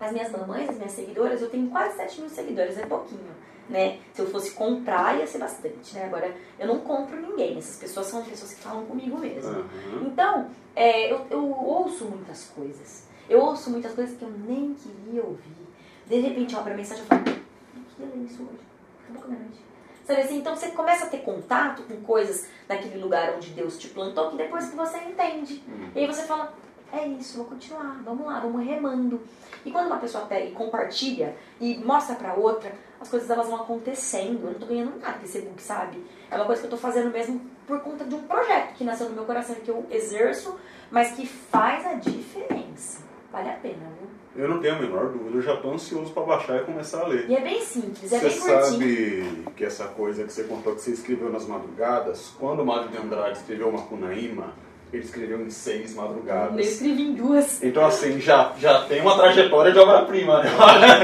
as 0.00 0.10
minhas 0.12 0.32
mamães, 0.32 0.68
as 0.70 0.76
minhas 0.76 0.92
seguidoras, 0.92 1.42
eu 1.42 1.50
tenho 1.50 1.68
quase 1.68 1.96
7 1.96 2.20
mil 2.22 2.30
seguidores, 2.30 2.78
é 2.78 2.86
pouquinho, 2.86 3.30
né? 3.68 3.98
Se 4.12 4.22
eu 4.22 4.30
fosse 4.30 4.52
comprar, 4.52 5.18
ia 5.18 5.26
ser 5.26 5.38
bastante, 5.38 5.94
né? 5.94 6.06
Agora, 6.06 6.34
eu 6.58 6.66
não 6.66 6.80
compro 6.80 7.20
ninguém, 7.20 7.58
essas 7.58 7.76
pessoas 7.76 8.06
são 8.06 8.24
pessoas 8.24 8.54
que 8.54 8.60
falam 8.60 8.84
comigo 8.86 9.18
mesmo. 9.18 9.50
Uhum. 9.50 10.06
Então, 10.06 10.50
é, 10.74 11.12
eu, 11.12 11.26
eu 11.30 11.44
ouço 11.44 12.04
muitas 12.06 12.46
coisas. 12.54 13.06
Eu 13.28 13.40
ouço 13.40 13.70
muitas 13.70 13.92
coisas 13.94 14.16
que 14.16 14.24
eu 14.24 14.30
nem 14.30 14.74
queria 14.74 15.22
ouvir. 15.22 15.68
De 16.06 16.18
repente, 16.20 16.54
eu 16.54 16.60
abro 16.60 16.72
a 16.72 16.76
mensagem 16.76 17.04
e 17.04 17.06
falo, 17.06 17.20
eu 17.26 17.82
queria 17.94 18.14
ler 18.14 18.24
isso 18.24 18.42
hoje. 18.42 18.66
Acabou 19.04 19.22
com 19.22 19.28
a 19.28 19.30
minha 19.30 19.42
noite. 19.42 19.68
Sabe 20.08 20.22
assim? 20.22 20.38
Então 20.38 20.56
você 20.56 20.68
começa 20.68 21.04
a 21.04 21.08
ter 21.08 21.18
contato 21.18 21.82
com 21.82 21.96
coisas 21.96 22.48
naquele 22.66 22.96
lugar 22.96 23.34
onde 23.36 23.50
Deus 23.50 23.78
te 23.78 23.88
plantou, 23.88 24.30
que 24.30 24.38
depois 24.38 24.70
que 24.70 24.74
você 24.74 24.96
entende. 24.98 25.62
E 25.94 25.98
aí 25.98 26.06
você 26.06 26.22
fala, 26.22 26.54
é 26.92 27.06
isso, 27.06 27.38
vou 27.38 27.46
continuar, 27.46 28.00
vamos 28.04 28.26
lá, 28.26 28.40
vamos 28.40 28.64
remando. 28.64 29.20
E 29.64 29.70
quando 29.70 29.86
uma 29.88 29.98
pessoa 29.98 30.24
pega 30.26 30.46
e 30.46 30.52
compartilha 30.52 31.36
e 31.60 31.76
mostra 31.78 32.16
pra 32.16 32.34
outra, 32.34 32.72
as 33.00 33.08
coisas 33.08 33.28
elas 33.28 33.46
vão 33.48 33.56
acontecendo. 33.56 34.46
Eu 34.46 34.52
não 34.52 34.58
tô 34.60 34.66
ganhando 34.66 34.98
nada 34.98 35.18
com 35.18 35.24
esse 35.24 35.40
book, 35.40 35.62
sabe? 35.62 36.02
É 36.30 36.36
uma 36.36 36.44
coisa 36.46 36.60
que 36.60 36.66
eu 36.66 36.70
tô 36.70 36.76
fazendo 36.76 37.10
mesmo 37.10 37.40
por 37.66 37.80
conta 37.80 38.04
de 38.04 38.14
um 38.14 38.22
projeto 38.22 38.74
que 38.74 38.84
nasceu 38.84 39.08
no 39.08 39.14
meu 39.14 39.24
coração, 39.24 39.54
que 39.56 39.70
eu 39.70 39.86
exerço, 39.90 40.58
mas 40.90 41.12
que 41.12 41.26
faz 41.26 41.84
a 41.86 41.94
diferença. 41.94 43.02
Vale 43.30 43.50
a 43.50 43.54
pena, 43.54 43.86
viu? 43.98 44.08
Eu 44.42 44.48
não 44.48 44.60
tenho 44.60 44.76
a 44.76 44.78
menor 44.78 45.08
dúvida, 45.10 45.36
eu 45.36 45.42
já 45.42 45.56
tô 45.56 45.72
ansioso 45.72 46.12
pra 46.12 46.22
baixar 46.22 46.62
e 46.62 46.64
começar 46.64 47.00
a 47.02 47.06
ler. 47.08 47.28
E 47.28 47.34
é 47.34 47.40
bem 47.40 47.60
simples, 47.60 48.12
é 48.12 48.20
Você 48.20 48.28
bem 48.28 48.38
curtinho. 48.38 48.62
sabe 48.62 49.52
que 49.56 49.64
essa 49.64 49.86
coisa 49.88 50.24
que 50.24 50.32
você 50.32 50.44
contou 50.44 50.74
que 50.76 50.80
você 50.80 50.92
escreveu 50.92 51.28
nas 51.30 51.44
madrugadas, 51.46 52.32
quando 52.38 52.60
o 52.60 52.66
Mário 52.66 52.88
de 52.88 52.96
Andrade 52.96 53.38
escreveu 53.38 53.70
Macunaíma, 53.72 54.54
Ele 54.90 55.02
escreveu 55.04 55.40
em 55.42 55.50
seis 55.50 55.94
Eu 55.94 56.02
madrugadas. 56.02 56.66
escrevi 56.66 57.02
em 57.02 57.12
duas. 57.12 57.62
Então, 57.62 57.84
assim, 57.84 58.18
já, 58.20 58.52
já 58.58 58.82
tem 58.86 59.02
uma 59.02 59.16
trajetória 59.16 59.70
de 59.70 59.78
obra-prima, 59.78 60.42
né? 60.42 60.50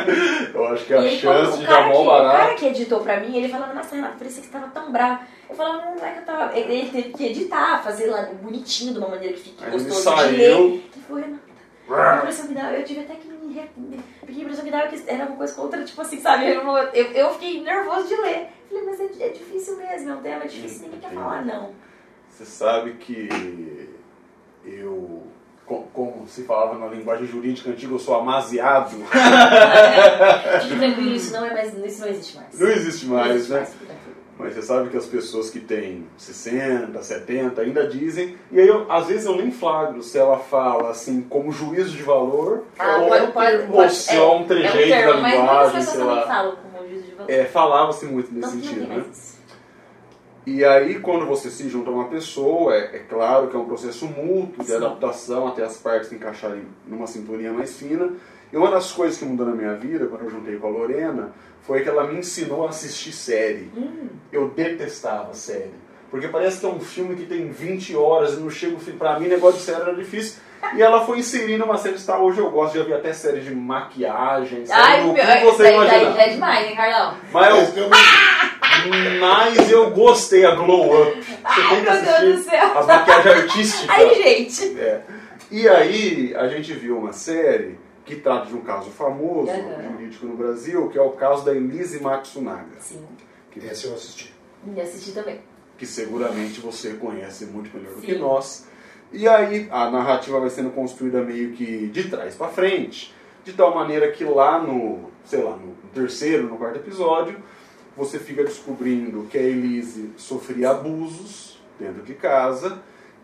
Eu 0.55 0.67
acho 0.69 0.85
que 0.87 0.95
a 0.95 1.03
chance 1.11 1.59
de 1.59 1.65
o 1.65 1.67
cara, 1.67 1.81
dar 1.83 1.89
que, 1.89 1.93
mó 1.93 2.03
o 2.03 2.07
cara 2.07 2.23
barato. 2.25 2.55
que 2.57 2.67
editou 2.67 3.01
pra 3.01 3.21
mim, 3.21 3.37
ele 3.37 3.49
falava, 3.51 3.75
nossa, 3.75 3.95
Renato, 3.95 4.17
parecia 4.17 4.41
que 4.41 4.47
você 4.47 4.53
tava 4.53 4.69
tão 4.69 4.91
bravo. 4.91 5.25
Eu 5.51 5.55
falava, 5.55 5.85
não, 5.85 5.97
não 5.97 6.05
é 6.07 6.13
que 6.13 6.19
eu 6.21 6.25
tava. 6.25 6.59
Ele 6.59 6.89
teve 6.91 7.09
que 7.11 7.25
editar, 7.27 7.83
fazer 7.83 8.07
lá 8.07 8.23
bonitinho, 8.41 8.93
de 8.95 8.99
uma 8.99 9.09
maneira 9.09 9.35
que 9.35 9.41
fique 9.41 9.63
Aí 9.65 9.75
ele 9.75 9.85
gostoso 9.85 10.17
de 10.29 10.37
ler. 10.37 10.51
saiu. 10.51 10.65
Ele 10.65 10.83
falou, 11.07 11.23
Renata, 11.23 11.43
a 11.91 12.17
impressão 12.17 12.47
que 12.47 12.55
dava, 12.55 12.73
eu 12.73 12.85
tive 12.85 13.01
até 13.01 13.15
que 13.17 13.29
me. 13.29 13.35
Porque 14.21 14.41
a 14.41 14.43
impressão 14.43 14.65
que 14.65 14.71
dava 14.71 14.89
que 14.89 15.03
era 15.07 15.27
uma 15.27 15.37
coisa 15.37 15.55
contra, 15.55 15.85
tipo 15.85 16.01
assim, 16.01 16.21
sabe? 16.21 16.49
Eu, 16.49 16.63
eu, 16.95 17.05
eu 17.13 17.31
fiquei 17.35 17.63
nervoso 17.63 18.09
de 18.09 18.17
ler. 18.17 18.49
Falei, 18.69 18.85
mas 18.87 18.99
é, 19.01 19.27
é 19.27 19.29
difícil 19.29 19.77
mesmo, 19.77 20.11
é 20.11 20.15
um 20.15 20.23
tema 20.23 20.47
difícil, 20.49 20.83
ninguém 20.85 21.01
quer 21.01 21.11
falar, 21.11 21.45
não. 21.45 21.71
Você 22.31 22.45
sabe 22.45 22.95
que 22.95 23.29
eu, 24.67 25.23
co- 25.67 25.85
como 25.93 26.27
se 26.27 26.43
falava 26.45 26.79
na 26.79 26.87
linguagem 26.87 27.27
jurídica 27.27 27.71
antiga, 27.71 27.95
eu 27.95 27.99
sou 27.99 28.15
amaziado. 28.19 28.97
Fique 30.63 30.77
tranquilo, 30.79 31.15
isso 31.15 31.33
não, 31.33 31.45
é 31.47 31.53
mais, 31.53 31.75
isso 31.85 32.01
não 32.01 32.09
existe 32.09 32.37
mais. 32.37 32.59
Não 32.59 32.69
existe 32.69 33.07
Não 33.07 33.15
mais, 33.17 33.31
existe 33.35 33.53
né? 33.53 33.59
mais. 33.61 33.75
Mas 34.37 34.53
você 34.55 34.63
sabe 34.63 34.91
que 34.91 34.97
as 34.97 35.07
pessoas 35.07 35.49
que 35.49 35.61
têm 35.61 36.05
60, 36.19 37.01
70 37.01 37.61
ainda 37.63 37.87
dizem, 37.87 38.37
e 38.51 38.61
aí 38.61 38.67
eu, 38.67 38.91
às 38.91 39.07
vezes 39.07 39.27
eu 39.27 39.37
nem 39.37 39.53
flagro 39.53 40.03
se 40.03 40.19
ela 40.19 40.39
fala 40.41 40.91
assim 40.91 41.23
como 41.23 41.53
juízo 41.53 41.97
de 41.97 42.03
valor, 42.03 42.65
Ah, 42.77 42.97
ou, 42.97 43.09
pode, 43.11 43.31
pode, 43.33 43.57
ou 43.59 43.67
pode, 43.69 43.95
se 43.95 44.17
é 44.17 44.21
um 44.21 44.25
é 44.25 44.35
um 44.35 44.45
trejeito 44.45 44.89
termo, 44.89 45.13
da 45.13 45.19
mas 45.21 45.35
muitas 45.39 45.41
linguagem, 45.41 45.75
pessoas 45.79 45.97
também 46.09 46.27
falam 46.27 46.57
como 46.57 46.89
juízo 46.89 47.05
de 47.05 47.15
valor. 47.15 47.31
É, 47.31 47.45
falava-se 47.45 48.07
muito 48.07 48.35
nesse 48.35 48.57
não 48.57 48.63
sentido, 48.63 48.89
né? 48.89 49.05
isso. 49.13 49.34
E 50.47 50.63
aí, 50.65 50.99
quando 51.01 51.25
você 51.27 51.51
se 51.51 51.69
junta 51.71 51.89
a 51.91 51.93
uma 51.93 52.05
pessoa, 52.09 52.75
é, 52.75 52.97
é 52.97 52.99
claro 53.09 53.49
que 53.49 53.57
é 53.57 53.59
um 53.59 53.65
processo 53.65 54.07
mútuo 54.07 54.63
de 54.63 54.67
Sim. 54.71 54.77
adaptação 54.77 55.49
até 55.49 55.63
as 55.65 55.79
partes 55.79 56.11
se 56.11 56.15
encaixarem 56.15 56.65
numa 56.87 57.07
sintonia 57.07 57.51
mais 57.53 57.77
fina. 57.79 58.11
E 58.53 58.57
uma 58.57 58.71
das 58.71 58.93
coisas 58.93 59.19
que 59.19 59.25
mudou 59.25 59.47
na 59.47 59.53
minha 59.53 59.75
vida, 59.75 60.07
quando 60.07 60.23
eu 60.25 60.31
juntei 60.31 60.57
com 60.57 60.67
a 60.67 60.71
Lorena, 60.71 61.33
foi 61.63 61.83
que 61.83 61.89
ela 61.89 62.07
me 62.07 62.19
ensinou 62.19 62.67
a 62.67 62.69
assistir 62.69 63.13
série. 63.13 63.71
Hum. 63.77 64.09
Eu 64.31 64.49
detestava 64.51 65.33
série. 65.33 65.73
Porque 66.11 66.29
parece 66.29 66.61
que 66.61 66.67
é 66.67 66.69
um 66.69 66.79
filme 66.79 67.17
que 67.17 67.25
tem 67.25 67.51
20 67.51 67.97
horas 67.97 68.35
e 68.35 68.37
não 68.37 68.51
chega 68.51 68.77
o 68.77 68.79
fim. 68.79 68.93
Pra 68.93 69.19
mim, 69.19 69.27
negócio 69.29 69.59
de 69.59 69.65
série 69.65 69.81
era 69.81 69.95
difícil. 69.95 70.41
E 70.77 70.83
ela 70.83 71.05
foi 71.05 71.19
inserindo 71.19 71.65
uma 71.65 71.77
série 71.77 71.95
que 71.95 72.01
está 72.01 72.19
hoje 72.19 72.39
eu 72.39 72.51
gosto. 72.51 72.77
Já 72.79 72.85
vi 72.85 72.93
até 72.93 73.13
série 73.13 73.41
de 73.41 73.53
maquiagem, 73.55 74.65
série 74.67 74.81
Ai, 74.81 75.01
do 75.03 75.13
meu, 75.13 75.25
você 75.53 75.63
daí, 75.63 75.75
imaginar. 75.75 76.13
daí 76.13 76.29
é 76.29 76.33
demais, 76.33 76.69
hein, 76.69 76.77
Carlão? 76.77 77.15
Mas 77.33 77.49
eu 77.59 77.67
filme- 77.67 77.97
mas 79.21 79.71
eu 79.71 79.91
gostei 79.91 80.45
a 80.45 80.55
Glow 80.55 81.03
Up. 81.03 81.21
Você 81.23 81.33
Ai, 81.45 81.69
tem 81.69 81.83
que 81.85 81.89
assistir 81.91 82.33
do 82.37 82.43
céu. 82.43 82.79
as 82.79 82.87
maquiagens 82.87 83.37
artísticas. 83.37 83.89
Ai, 83.97 84.15
gente. 84.15 84.79
É. 84.81 85.03
E 85.51 85.69
aí 85.69 86.35
a 86.37 86.49
gente 86.49 86.73
viu 86.73 86.99
uma 86.99 87.13
série 87.13 87.79
que 88.05 88.17
trata 88.17 88.47
de 88.47 88.55
um 88.55 88.61
caso 88.61 88.91
famoso 88.91 89.51
Aham. 89.51 89.93
jurídico 89.93 90.27
no 90.27 90.37
Brasil, 90.37 90.89
que 90.89 90.99
é 90.99 91.03
o 91.03 91.11
caso 91.11 91.45
da 91.45 91.55
Elise 91.55 92.01
Matsunaga, 92.03 92.77
Sim, 92.79 93.03
que, 93.51 93.61
Esse 93.61 93.87
eu 93.87 93.95
assisti. 93.95 94.35
e 94.75 94.81
assisti 94.81 95.13
também. 95.13 95.41
que 95.79 95.87
seguramente 95.87 96.61
você 96.61 96.95
conhece 96.95 97.47
muito 97.47 97.75
melhor 97.77 97.95
do 97.95 98.01
que 98.03 98.13
Sim. 98.13 98.19
nós. 98.19 98.67
E 99.13 99.27
aí 99.29 99.69
a 99.71 99.91
narrativa 99.91 100.39
vai 100.41 100.51
sendo 100.51 100.71
construída 100.71 101.23
meio 101.23 101.53
que 101.53 101.87
de 101.89 102.09
trás 102.09 102.35
para 102.35 102.49
frente, 102.49 103.15
de 103.45 103.53
tal 103.53 103.75
maneira 103.75 104.11
que 104.11 104.25
lá 104.25 104.59
no, 104.61 105.11
sei 105.25 105.43
lá, 105.43 105.57
no 105.57 105.75
terceiro, 105.95 106.45
no 106.49 106.57
quarto 106.59 106.77
episódio, 106.77 107.37
você 107.97 108.19
fica 108.19 108.43
descobrindo 108.45 109.27
que 109.31 109.39
a 109.39 109.43
Elise 109.43 110.11
sofria 110.17 110.71
abusos 110.71 111.61
dentro 111.79 112.03
de 112.03 112.15
casa. 112.15 112.79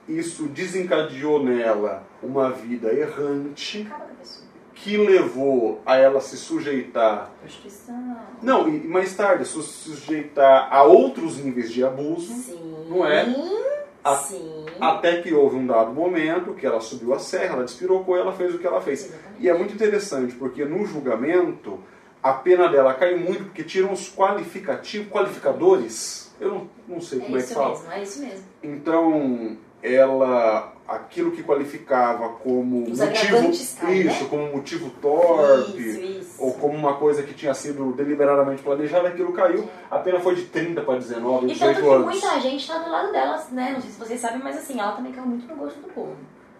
Isso 0.08 0.44
desencadeou 0.48 1.42
nela 1.42 2.04
uma 2.22 2.50
vida 2.50 2.92
errante 2.92 3.88
que 4.74 4.96
levou 4.96 5.80
a 5.84 5.96
ela 5.96 6.20
se 6.20 6.36
sujeitar, 6.38 7.30
Prostituição. 7.40 8.16
não, 8.42 8.66
e 8.68 8.80
mais 8.88 9.14
tarde, 9.14 9.46
se 9.46 9.60
sujeitar 9.62 10.68
a 10.72 10.82
outros 10.84 11.36
níveis 11.36 11.70
de 11.70 11.84
abuso, 11.84 12.32
Sim. 12.32 12.86
Não 12.88 13.04
é? 13.06 13.26
A- 14.02 14.16
Sim. 14.16 14.64
até 14.80 15.20
que 15.20 15.34
houve 15.34 15.56
um 15.56 15.66
dado 15.66 15.92
momento 15.92 16.54
que 16.54 16.64
ela 16.64 16.80
subiu 16.80 17.12
a 17.12 17.18
serra, 17.18 17.56
ela 17.56 17.64
despirocou 17.64 18.16
e 18.16 18.20
ela 18.20 18.32
fez 18.32 18.54
o 18.54 18.58
que 18.58 18.66
ela 18.66 18.80
fez. 18.80 19.04
Exatamente. 19.04 19.42
E 19.42 19.48
é 19.50 19.54
muito 19.56 19.74
interessante, 19.74 20.34
porque 20.34 20.64
no 20.64 20.84
julgamento, 20.86 21.78
a 22.22 22.32
pena 22.32 22.68
dela 22.68 22.94
cai 22.94 23.14
muito, 23.16 23.44
porque 23.44 23.62
tiram 23.64 23.92
os 23.92 24.08
qualificativos, 24.08 25.08
qualificadores, 25.10 26.32
eu 26.40 26.48
não, 26.50 26.70
não 26.88 27.00
sei 27.00 27.18
É 27.18 27.22
como 27.22 27.36
é, 27.36 27.38
que 27.40 27.44
isso 27.46 27.54
fala. 27.54 27.70
mesmo, 27.70 27.92
é 27.92 28.02
isso 28.02 28.20
mesmo. 28.20 28.44
Então, 28.62 29.56
ela, 29.82 30.72
aquilo 30.86 31.30
que 31.32 31.42
qualificava 31.42 32.28
como 32.30 32.82
Os 32.90 32.98
motivo, 33.00 33.36
caem, 33.80 34.00
isso, 34.06 34.22
né? 34.24 34.28
como 34.28 34.52
motivo 34.52 34.90
torpe, 35.00 35.78
Isso, 35.80 36.00
isso. 36.00 36.34
ou 36.38 36.52
como 36.54 36.74
uma 36.76 36.94
coisa 36.96 37.22
que 37.22 37.32
tinha 37.32 37.54
sido 37.54 37.92
deliberadamente 37.92 38.62
planejada, 38.62 39.08
aquilo 39.08 39.32
caiu. 39.32 39.66
A 39.90 39.98
pena 39.98 40.20
foi 40.20 40.34
de 40.34 40.42
30 40.46 40.82
para 40.82 40.98
19, 40.98 41.46
E 41.46 41.48
tanto 41.58 41.58
18 41.74 41.80
que 41.80 41.88
anos. 41.88 42.04
muita 42.06 42.40
gente 42.40 42.68
tá 42.68 42.78
do 42.78 42.90
lado 42.90 43.12
delas, 43.12 43.48
né? 43.50 43.72
Não 43.72 43.80
sei 43.80 43.90
se 43.90 43.98
vocês 43.98 44.20
sabem, 44.20 44.40
mas 44.42 44.56
assim, 44.58 44.78
ela 44.78 44.92
também 44.92 45.12
caiu 45.12 45.26
muito 45.26 45.46
no 45.46 45.56
gosto 45.56 45.80
do 45.80 45.88
povo. 45.88 46.14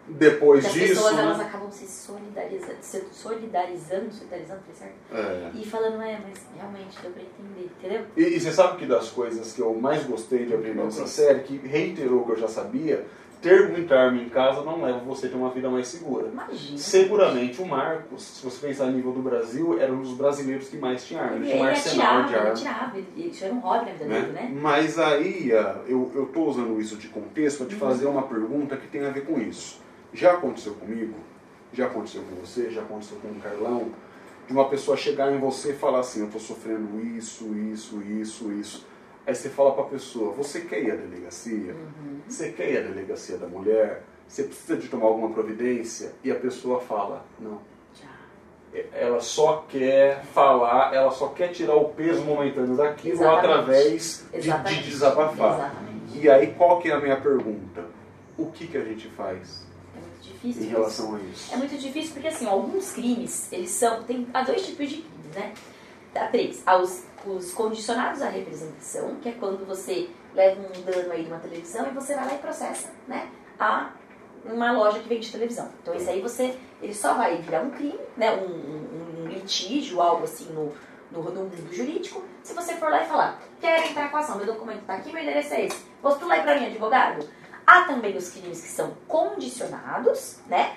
Depois 0.08 0.64
Porque 0.66 0.80
as 0.80 0.88
disso, 0.88 1.02
pessoas, 1.02 1.18
elas 1.18 1.40
acabam 1.40 1.70
se 1.70 1.86
solidarizando, 1.86 2.76
se 2.80 3.04
solidarizando, 3.12 4.12
solidarizando, 4.12 4.60
foi 4.66 4.74
certo? 4.74 4.94
É. 5.12 5.50
E 5.54 5.64
falando, 5.64 6.02
é, 6.02 6.18
mas 6.26 6.46
realmente 6.56 6.98
deu 7.00 7.10
pra 7.12 7.22
entender, 7.22 7.70
entendeu? 7.78 8.06
E, 8.16 8.22
e 8.36 8.40
você 8.40 8.50
sabe 8.50 8.78
que 8.78 8.86
das 8.86 9.08
coisas 9.10 9.52
que 9.52 9.60
eu 9.60 9.72
mais 9.74 10.02
gostei 10.04 10.46
de 10.46 10.54
aprender 10.54 10.82
nessa 10.82 11.06
série, 11.06 11.40
que 11.40 11.56
reiterou 11.58 12.22
o 12.22 12.24
que 12.26 12.32
eu 12.32 12.38
já 12.38 12.48
sabia, 12.48 13.06
ter 13.40 13.70
muita 13.70 13.94
arma 13.94 14.20
em 14.20 14.28
casa 14.28 14.62
não 14.62 14.82
leva 14.82 14.98
você 14.98 15.26
a 15.26 15.30
ter 15.30 15.36
uma 15.36 15.48
vida 15.50 15.70
mais 15.70 15.86
segura. 15.86 16.26
Imagina. 16.28 16.76
Seguramente 16.76 17.62
o 17.62 17.66
Marcos, 17.66 18.22
se 18.22 18.44
você 18.44 18.66
pensar 18.66 18.84
a 18.84 18.90
nível 18.90 19.12
do 19.12 19.22
Brasil, 19.22 19.80
era 19.80 19.92
um 19.92 20.02
dos 20.02 20.12
brasileiros 20.14 20.68
que 20.68 20.76
mais 20.76 21.06
tinha 21.06 21.22
arma. 21.22 21.36
Ele, 21.36 21.44
Ele 21.46 21.52
tinha 21.52 21.62
um 21.62 21.66
ele 21.66 21.70
arsenal 21.76 22.22
de 22.24 22.28
ele 22.28 22.36
arma. 22.36 22.50
atirava, 22.50 22.98
ele, 22.98 23.28
isso 23.30 23.44
era 23.44 23.54
um 23.54 23.60
hobby 23.60 23.84
na 23.86 23.92
vida 23.92 24.04
né? 24.06 24.20
dele, 24.22 24.32
né? 24.32 24.58
Mas 24.60 24.98
aí, 24.98 25.52
ah, 25.54 25.76
eu, 25.86 26.10
eu 26.14 26.26
tô 26.26 26.44
usando 26.46 26.78
isso 26.80 26.96
de 26.96 27.08
contexto 27.08 27.58
para 27.58 27.66
te 27.68 27.74
Uhum. 27.74 27.80
fazer 27.80 28.06
uma 28.06 28.22
pergunta 28.24 28.76
que 28.76 28.88
tem 28.88 29.06
a 29.06 29.10
ver 29.10 29.24
com 29.24 29.40
isso. 29.40 29.80
Já 30.12 30.32
aconteceu 30.32 30.74
comigo? 30.74 31.14
Já 31.72 31.86
aconteceu 31.86 32.22
com 32.22 32.34
você? 32.36 32.70
Já 32.70 32.82
aconteceu 32.82 33.18
com 33.18 33.28
o 33.28 33.40
Carlão? 33.40 33.90
De 34.46 34.52
uma 34.52 34.68
pessoa 34.68 34.96
chegar 34.96 35.32
em 35.32 35.38
você 35.38 35.70
e 35.70 35.74
falar 35.74 36.00
assim, 36.00 36.20
eu 36.22 36.30
tô 36.30 36.38
sofrendo 36.40 37.00
isso, 37.00 37.54
isso, 37.54 38.02
isso, 38.02 38.52
isso. 38.52 38.86
Aí 39.26 39.34
você 39.34 39.48
fala 39.48 39.72
pra 39.72 39.84
pessoa, 39.84 40.32
você 40.32 40.62
quer 40.62 40.82
ir 40.82 40.90
à 40.90 40.96
delegacia? 40.96 41.72
Uhum. 41.72 42.20
Você 42.26 42.50
quer 42.50 42.72
ir 42.72 42.78
à 42.78 42.80
delegacia 42.80 43.36
da 43.36 43.46
mulher? 43.46 44.02
Você 44.26 44.44
precisa 44.44 44.76
de 44.76 44.88
tomar 44.88 45.06
alguma 45.06 45.30
providência? 45.30 46.12
E 46.24 46.30
a 46.32 46.34
pessoa 46.34 46.80
fala, 46.80 47.24
não. 47.38 47.60
Já. 47.94 48.08
Ela 48.92 49.20
só 49.20 49.64
quer 49.68 50.24
falar, 50.24 50.94
ela 50.94 51.12
só 51.12 51.28
quer 51.28 51.48
tirar 51.48 51.76
o 51.76 51.90
peso 51.90 52.22
momentâneo 52.22 52.76
daquilo 52.76 53.14
Exatamente. 53.14 53.46
através 53.46 54.26
de, 54.32 54.38
Exatamente. 54.38 54.82
de 54.82 54.90
desabafar. 54.90 55.54
Exatamente. 55.54 56.18
E 56.18 56.28
aí, 56.28 56.54
qual 56.54 56.80
que 56.80 56.90
é 56.90 56.94
a 56.94 57.00
minha 57.00 57.20
pergunta? 57.20 57.84
O 58.36 58.46
que, 58.46 58.66
que 58.66 58.76
a 58.76 58.84
gente 58.84 59.06
faz 59.10 59.69
difícil. 60.42 60.62
em 60.62 60.66
relação 60.70 61.14
a 61.14 61.20
isso? 61.20 61.52
É 61.54 61.56
muito 61.56 61.76
difícil 61.78 62.12
porque, 62.12 62.28
assim, 62.28 62.46
alguns 62.46 62.92
crimes, 62.92 63.52
eles 63.52 63.70
são... 63.70 64.02
Tem, 64.04 64.26
há 64.32 64.42
dois 64.42 64.64
tipos 64.66 64.88
de 64.88 64.96
crimes, 65.02 65.34
né? 65.34 65.52
Há 66.14 66.26
três. 66.26 66.62
Há 66.66 66.76
os, 66.76 67.04
os 67.26 67.52
condicionados 67.52 68.20
à 68.22 68.28
representação, 68.28 69.16
que 69.16 69.28
é 69.28 69.32
quando 69.32 69.64
você 69.66 70.08
leva 70.34 70.60
um 70.60 70.82
dano 70.82 71.12
aí 71.12 71.22
de 71.24 71.28
uma 71.30 71.38
televisão 71.38 71.86
e 71.86 71.90
você 71.90 72.14
vai 72.14 72.26
lá 72.26 72.34
e 72.34 72.38
processa, 72.38 72.90
né? 73.06 73.28
A 73.58 73.90
uma 74.44 74.72
loja 74.72 74.98
que 75.00 75.08
vende 75.08 75.30
televisão. 75.30 75.68
Então, 75.82 75.94
isso 75.94 76.08
aí 76.08 76.20
você... 76.20 76.56
Ele 76.82 76.94
só 76.94 77.12
vai 77.14 77.36
virar 77.42 77.60
um 77.60 77.70
crime, 77.70 77.98
né? 78.16 78.32
Um, 78.32 78.46
um- 78.46 79.24
um 79.24 79.26
litígio, 79.28 80.00
algo 80.00 80.24
assim, 80.24 80.46
no, 80.52 80.72
no, 81.12 81.22
no 81.30 81.40
mundo 81.42 81.74
jurídico, 81.74 82.24
se 82.42 82.54
você 82.54 82.74
for 82.76 82.90
lá 82.90 83.02
e 83.04 83.06
falar, 83.06 83.38
quero 83.60 83.86
entrar 83.86 84.10
com 84.10 84.16
a 84.16 84.20
ação, 84.20 84.36
meu 84.38 84.46
documento 84.46 84.82
tá 84.86 84.94
aqui, 84.94 85.12
meu 85.12 85.22
endereço 85.22 85.52
é 85.52 85.66
esse. 85.66 85.76
Postula 86.00 86.34
aí 86.34 86.42
pra 86.42 86.58
mim, 86.58 86.66
advogado. 86.66 87.28
Há 87.72 87.84
também 87.84 88.16
os 88.16 88.30
crimes 88.30 88.60
que 88.62 88.68
são 88.68 88.96
condicionados, 89.06 90.38
né? 90.48 90.76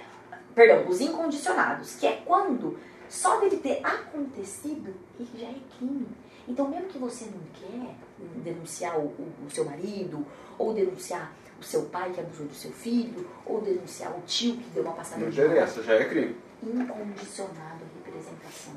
Perdão, 0.54 0.88
os 0.88 1.02
incondicionados, 1.02 1.96
que 1.96 2.06
é 2.06 2.22
quando 2.24 2.78
só 3.10 3.40
dele 3.40 3.58
ter 3.58 3.80
acontecido, 3.84 4.94
ele 5.20 5.30
já 5.36 5.48
é 5.48 5.56
crime. 5.78 6.08
Então, 6.48 6.68
mesmo 6.68 6.88
que 6.90 7.00
você 7.00 7.26
não 7.26 7.42
quer 7.54 7.96
denunciar 8.44 8.98
o, 9.00 9.06
o- 9.06 9.34
o 9.48 9.50
seu 9.50 9.66
marido, 9.66 10.24
ou 10.60 10.72
denunciar 10.74 11.32
o 11.60 11.64
seu 11.64 11.84
pai 11.86 12.12
que 12.12 12.20
abusou 12.20 12.46
do 12.46 12.54
seu 12.54 12.72
filho, 12.72 13.28
ou 13.44 13.60
denunciar 13.62 14.12
o 14.16 14.22
tio 14.28 14.58
que 14.58 14.70
deu 14.70 14.84
uma 14.84 14.94
passada 14.94 15.22
Não 15.22 15.32
de 15.32 15.42
mão, 15.42 15.48
interessa, 15.50 15.82
já 15.82 15.94
é 15.96 16.06
crime. 16.06 16.36
incondicionado 16.62 17.84
representação. 18.32 18.74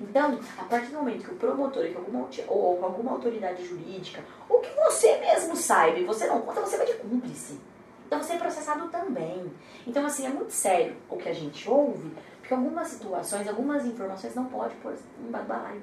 Então, 0.00 0.38
a 0.58 0.64
partir 0.64 0.88
do 0.88 0.98
momento 0.98 1.24
que 1.24 1.32
o 1.32 1.36
promotor 1.36 1.86
que 1.86 1.96
alguma, 1.96 2.28
ou 2.48 2.84
alguma 2.84 3.12
autoridade 3.12 3.64
jurídica, 3.64 4.22
ou 4.48 4.60
que 4.60 4.70
você 4.74 5.18
mesmo 5.18 5.56
saiba 5.56 5.98
e 5.98 6.04
você 6.04 6.26
não 6.26 6.42
conta, 6.42 6.60
você 6.60 6.76
vai 6.76 6.86
de 6.86 6.94
cúmplice. 6.94 7.60
Então 8.06 8.22
você 8.22 8.32
é 8.32 8.38
processado 8.38 8.88
também. 8.88 9.52
Então, 9.86 10.04
assim, 10.04 10.26
é 10.26 10.30
muito 10.30 10.52
sério 10.52 10.96
o 11.08 11.16
que 11.16 11.28
a 11.28 11.32
gente 11.32 11.68
ouve, 11.68 12.10
porque 12.40 12.52
algumas 12.52 12.88
situações, 12.88 13.48
algumas 13.48 13.84
informações 13.86 14.34
não 14.34 14.46
pode 14.46 14.74
pôr 14.76 14.94
em 15.20 15.30
balaio. 15.30 15.82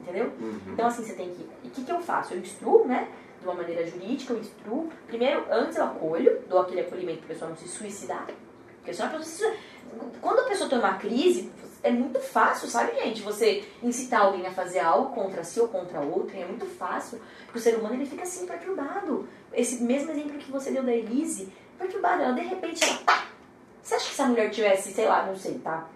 Entendeu? 0.00 0.32
Uhum. 0.40 0.60
Então, 0.68 0.86
assim, 0.86 1.04
você 1.04 1.14
tem 1.14 1.30
que. 1.30 1.48
E 1.62 1.68
o 1.68 1.70
que, 1.70 1.84
que 1.84 1.92
eu 1.92 2.00
faço? 2.00 2.34
Eu 2.34 2.40
instruo, 2.40 2.86
né? 2.86 3.08
de 3.42 3.48
uma 3.48 3.54
maneira 3.54 3.86
jurídica, 3.86 4.32
eu 4.32 4.38
instruo. 4.38 4.88
Primeiro, 5.06 5.44
antes 5.50 5.76
eu 5.76 5.84
acolho, 5.84 6.40
dou 6.48 6.60
aquele 6.60 6.80
acolhimento 6.80 7.18
para 7.18 7.26
a 7.26 7.28
pessoa 7.30 7.50
não 7.50 7.56
se 7.56 7.68
suicidar. 7.68 8.26
Porque 8.78 8.94
senão 8.94 9.08
a 9.08 9.18
pessoa 9.18 9.52
se... 9.52 9.58
Quando 10.20 10.38
a 10.38 10.44
pessoa 10.44 10.70
tem 10.70 10.78
uma 10.78 10.94
crise, 10.94 11.52
é 11.82 11.90
muito 11.90 12.20
fácil, 12.20 12.68
sabe, 12.68 12.94
gente? 12.94 13.22
Você 13.22 13.64
incitar 13.82 14.22
alguém 14.22 14.46
a 14.46 14.52
fazer 14.52 14.78
algo 14.78 15.14
contra 15.14 15.42
si 15.42 15.58
ou 15.60 15.68
contra 15.68 16.00
outro, 16.00 16.36
é 16.36 16.44
muito 16.44 16.64
fácil. 16.66 17.20
Porque 17.44 17.58
o 17.58 17.62
ser 17.62 17.76
humano 17.76 17.94
ele 17.94 18.06
fica 18.06 18.22
assim, 18.22 18.46
perturbado. 18.46 19.28
Esse 19.52 19.82
mesmo 19.82 20.10
exemplo 20.12 20.38
que 20.38 20.50
você 20.50 20.70
deu 20.70 20.84
da 20.84 20.92
Elise, 20.92 21.52
perturbada, 21.78 22.22
ela 22.22 22.32
de 22.32 22.42
repente, 22.42 22.84
ela, 22.84 22.98
pá! 22.98 23.26
Você 23.82 23.96
acha 23.96 24.08
que 24.08 24.14
se 24.14 24.22
a 24.22 24.26
mulher 24.26 24.50
tivesse, 24.50 24.92
sei 24.92 25.06
lá, 25.06 25.26
não 25.26 25.34
sei, 25.34 25.58
tá? 25.58 25.88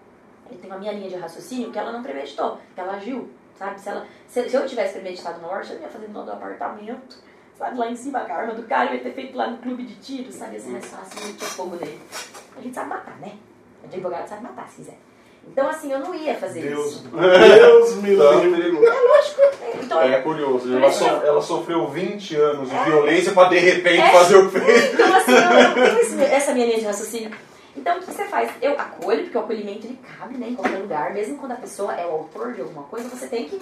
Eu 0.51 0.57
tenho 0.57 0.73
a 0.73 0.77
minha 0.77 0.91
linha 0.91 1.09
de 1.09 1.15
raciocínio 1.15 1.71
que 1.71 1.79
ela 1.79 1.91
não 1.91 2.03
premeditou, 2.03 2.59
que 2.75 2.81
ela 2.81 2.95
agiu, 2.95 3.29
sabe? 3.57 3.79
Se, 3.79 3.89
ela, 3.89 4.05
se, 4.27 4.49
se 4.49 4.55
eu 4.55 4.67
tivesse 4.67 4.93
premeditado 4.93 5.39
uma 5.39 5.47
morte, 5.47 5.71
eu 5.71 5.79
ia 5.79 5.87
fazer 5.87 6.09
no 6.09 6.23
do 6.23 6.31
apartamento, 6.31 7.17
sabe? 7.57 7.77
Lá 7.77 7.89
em 7.89 7.95
cima, 7.95 8.19
a 8.19 8.33
arma 8.33 8.53
do 8.53 8.63
cara, 8.63 8.93
ia 8.93 9.01
ter 9.01 9.13
feito 9.13 9.37
lá 9.37 9.47
no 9.47 9.57
clube 9.59 9.83
de 9.83 9.95
tiro, 9.95 10.31
sabe? 10.33 10.57
Assim, 10.57 10.71
mais 10.71 10.85
fácil, 10.85 11.33
tinha 11.37 11.49
fogo 11.49 11.77
nele. 11.77 11.99
A 12.57 12.61
gente 12.61 12.75
sabe 12.75 12.89
matar, 12.89 13.17
né? 13.19 13.37
O 13.81 13.85
advogado 13.85 14.27
sabe 14.27 14.43
matar, 14.43 14.67
se 14.67 14.77
quiser. 14.77 15.06
Então, 15.51 15.67
assim, 15.69 15.91
eu 15.91 15.99
não 15.99 16.13
ia 16.13 16.35
fazer 16.35 16.61
Deus, 16.61 16.87
isso. 16.87 17.03
Deus 17.09 17.95
me 17.95 18.09
livre. 18.11 18.85
É 18.85 18.91
lógico. 18.91 19.41
Então, 19.83 20.01
É 20.01 20.21
curioso, 20.21 20.75
ela, 20.77 20.91
so- 20.91 21.05
ela 21.05 21.41
sofreu 21.41 21.87
20 21.87 22.35
anos 22.35 22.69
de 22.69 22.75
violência 22.83 23.31
pra 23.31 23.45
de 23.45 23.57
repente 23.57 24.01
É. 24.01 24.11
fazer 24.11 24.35
o 24.35 24.49
que 24.51 24.59
fez. 24.59 24.93
Então, 24.93 25.15
assim, 25.15 25.31
eu 25.33 25.41
não 25.41 25.73
tenho 25.73 25.99
esse- 25.99 26.21
essa 26.23 26.53
minha 26.53 26.65
linha 26.65 26.79
de 26.79 26.85
raciocínio. 26.85 27.31
Então, 27.75 27.97
o 27.97 27.99
que 27.99 28.05
você 28.11 28.25
faz? 28.25 28.49
Eu 28.61 28.73
acolho, 28.73 29.23
porque 29.23 29.37
o 29.37 29.41
acolhimento 29.41 29.85
ele 29.87 29.99
cabe 30.17 30.37
né, 30.37 30.47
em 30.49 30.55
qualquer 30.55 30.77
lugar, 30.79 31.13
mesmo 31.13 31.37
quando 31.37 31.51
a 31.53 31.55
pessoa 31.55 31.93
é 31.95 32.05
o 32.05 32.11
autor 32.11 32.53
de 32.53 32.61
alguma 32.61 32.83
coisa, 32.83 33.07
você 33.09 33.27
tem 33.27 33.45
que. 33.47 33.61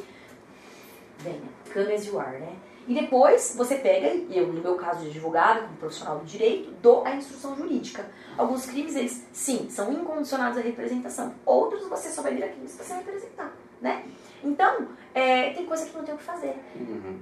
Venha, 1.20 1.40
come 1.74 1.94
as 1.94 2.06
you 2.06 2.20
are, 2.20 2.38
né? 2.40 2.50
E 2.88 2.94
depois 2.94 3.56
você 3.58 3.76
pega, 3.76 4.08
eu, 4.32 4.48
no 4.48 4.62
meu 4.62 4.76
caso 4.76 5.02
de 5.02 5.10
advogado, 5.10 5.64
como 5.66 5.78
profissional 5.78 6.20
do 6.20 6.26
direito, 6.26 6.72
dou 6.82 7.04
a 7.06 7.16
instrução 7.16 7.56
jurídica. 7.56 8.06
Alguns 8.38 8.66
crimes, 8.66 8.96
eles, 8.96 9.26
sim, 9.34 9.68
são 9.70 9.92
incondicionados 9.92 10.58
à 10.58 10.62
representação. 10.62 11.34
Outros, 11.46 11.88
você 11.88 12.10
só 12.10 12.22
vai 12.22 12.36
vir 12.36 12.44
aqui 12.44 12.68
se 12.68 12.78
você 12.78 12.94
representar, 12.94 13.52
né? 13.82 14.06
Então, 14.44 14.88
é, 15.14 15.52
tem 15.54 15.66
coisa 15.66 15.86
que 15.86 15.98
não 15.98 16.04
tem 16.04 16.14
o 16.14 16.18
que 16.18 16.24
fazer. 16.24 16.56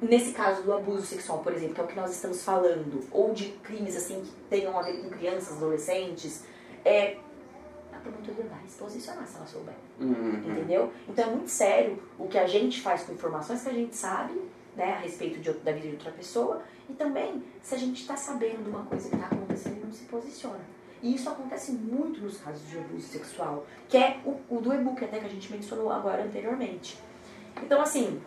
Nesse 0.01 0.33
caso 0.33 0.63
do 0.63 0.73
abuso 0.73 1.05
sexual, 1.05 1.39
por 1.39 1.53
exemplo, 1.53 1.75
que 1.75 1.81
é 1.81 1.83
o 1.83 1.87
que 1.87 1.95
nós 1.95 2.11
estamos 2.11 2.43
falando, 2.43 3.01
ou 3.11 3.33
de 3.33 3.49
crimes 3.63 3.95
assim 3.95 4.21
que 4.21 4.31
tenham 4.49 4.77
a 4.77 4.81
ver 4.81 5.01
com 5.01 5.09
crianças, 5.09 5.55
adolescentes, 5.55 6.43
é, 6.83 7.17
a 7.93 7.99
promotoria 7.99 8.45
vai 8.45 8.59
se 8.67 8.77
posicionar 8.77 9.25
se 9.25 9.37
ela 9.37 9.45
souber. 9.45 9.75
Uhum. 9.99 10.41
Entendeu? 10.45 10.91
Então 11.07 11.25
é 11.25 11.29
muito 11.29 11.49
sério 11.49 12.01
o 12.19 12.27
que 12.27 12.37
a 12.37 12.47
gente 12.47 12.81
faz 12.81 13.03
com 13.03 13.13
informações 13.13 13.63
que 13.63 13.69
a 13.69 13.73
gente 13.73 13.95
sabe, 13.95 14.41
né, 14.75 14.93
a 14.93 14.97
respeito 14.99 15.39
de, 15.39 15.51
da 15.53 15.71
vida 15.71 15.87
de 15.87 15.93
outra 15.93 16.11
pessoa, 16.11 16.61
e 16.89 16.93
também 16.93 17.43
se 17.61 17.75
a 17.75 17.77
gente 17.77 18.01
está 18.01 18.15
sabendo 18.15 18.63
de 18.63 18.69
uma 18.69 18.83
coisa 18.85 19.09
que 19.09 19.15
está 19.15 19.27
acontecendo 19.27 19.77
e 19.81 19.85
não 19.85 19.93
se 19.93 20.03
posiciona. 20.05 20.59
E 21.01 21.15
isso 21.15 21.29
acontece 21.29 21.73
muito 21.73 22.21
nos 22.21 22.37
casos 22.37 22.67
de 22.69 22.77
abuso 22.77 23.07
sexual, 23.07 23.65
que 23.89 23.97
é 23.97 24.19
o, 24.25 24.39
o 24.49 24.61
do 24.61 24.73
e-book 24.73 25.03
até 25.03 25.19
que 25.19 25.25
a 25.25 25.29
gente 25.29 25.51
mencionou 25.51 25.91
agora 25.91 26.23
anteriormente. 26.23 26.97
Então, 27.61 27.81
assim, 27.81 28.21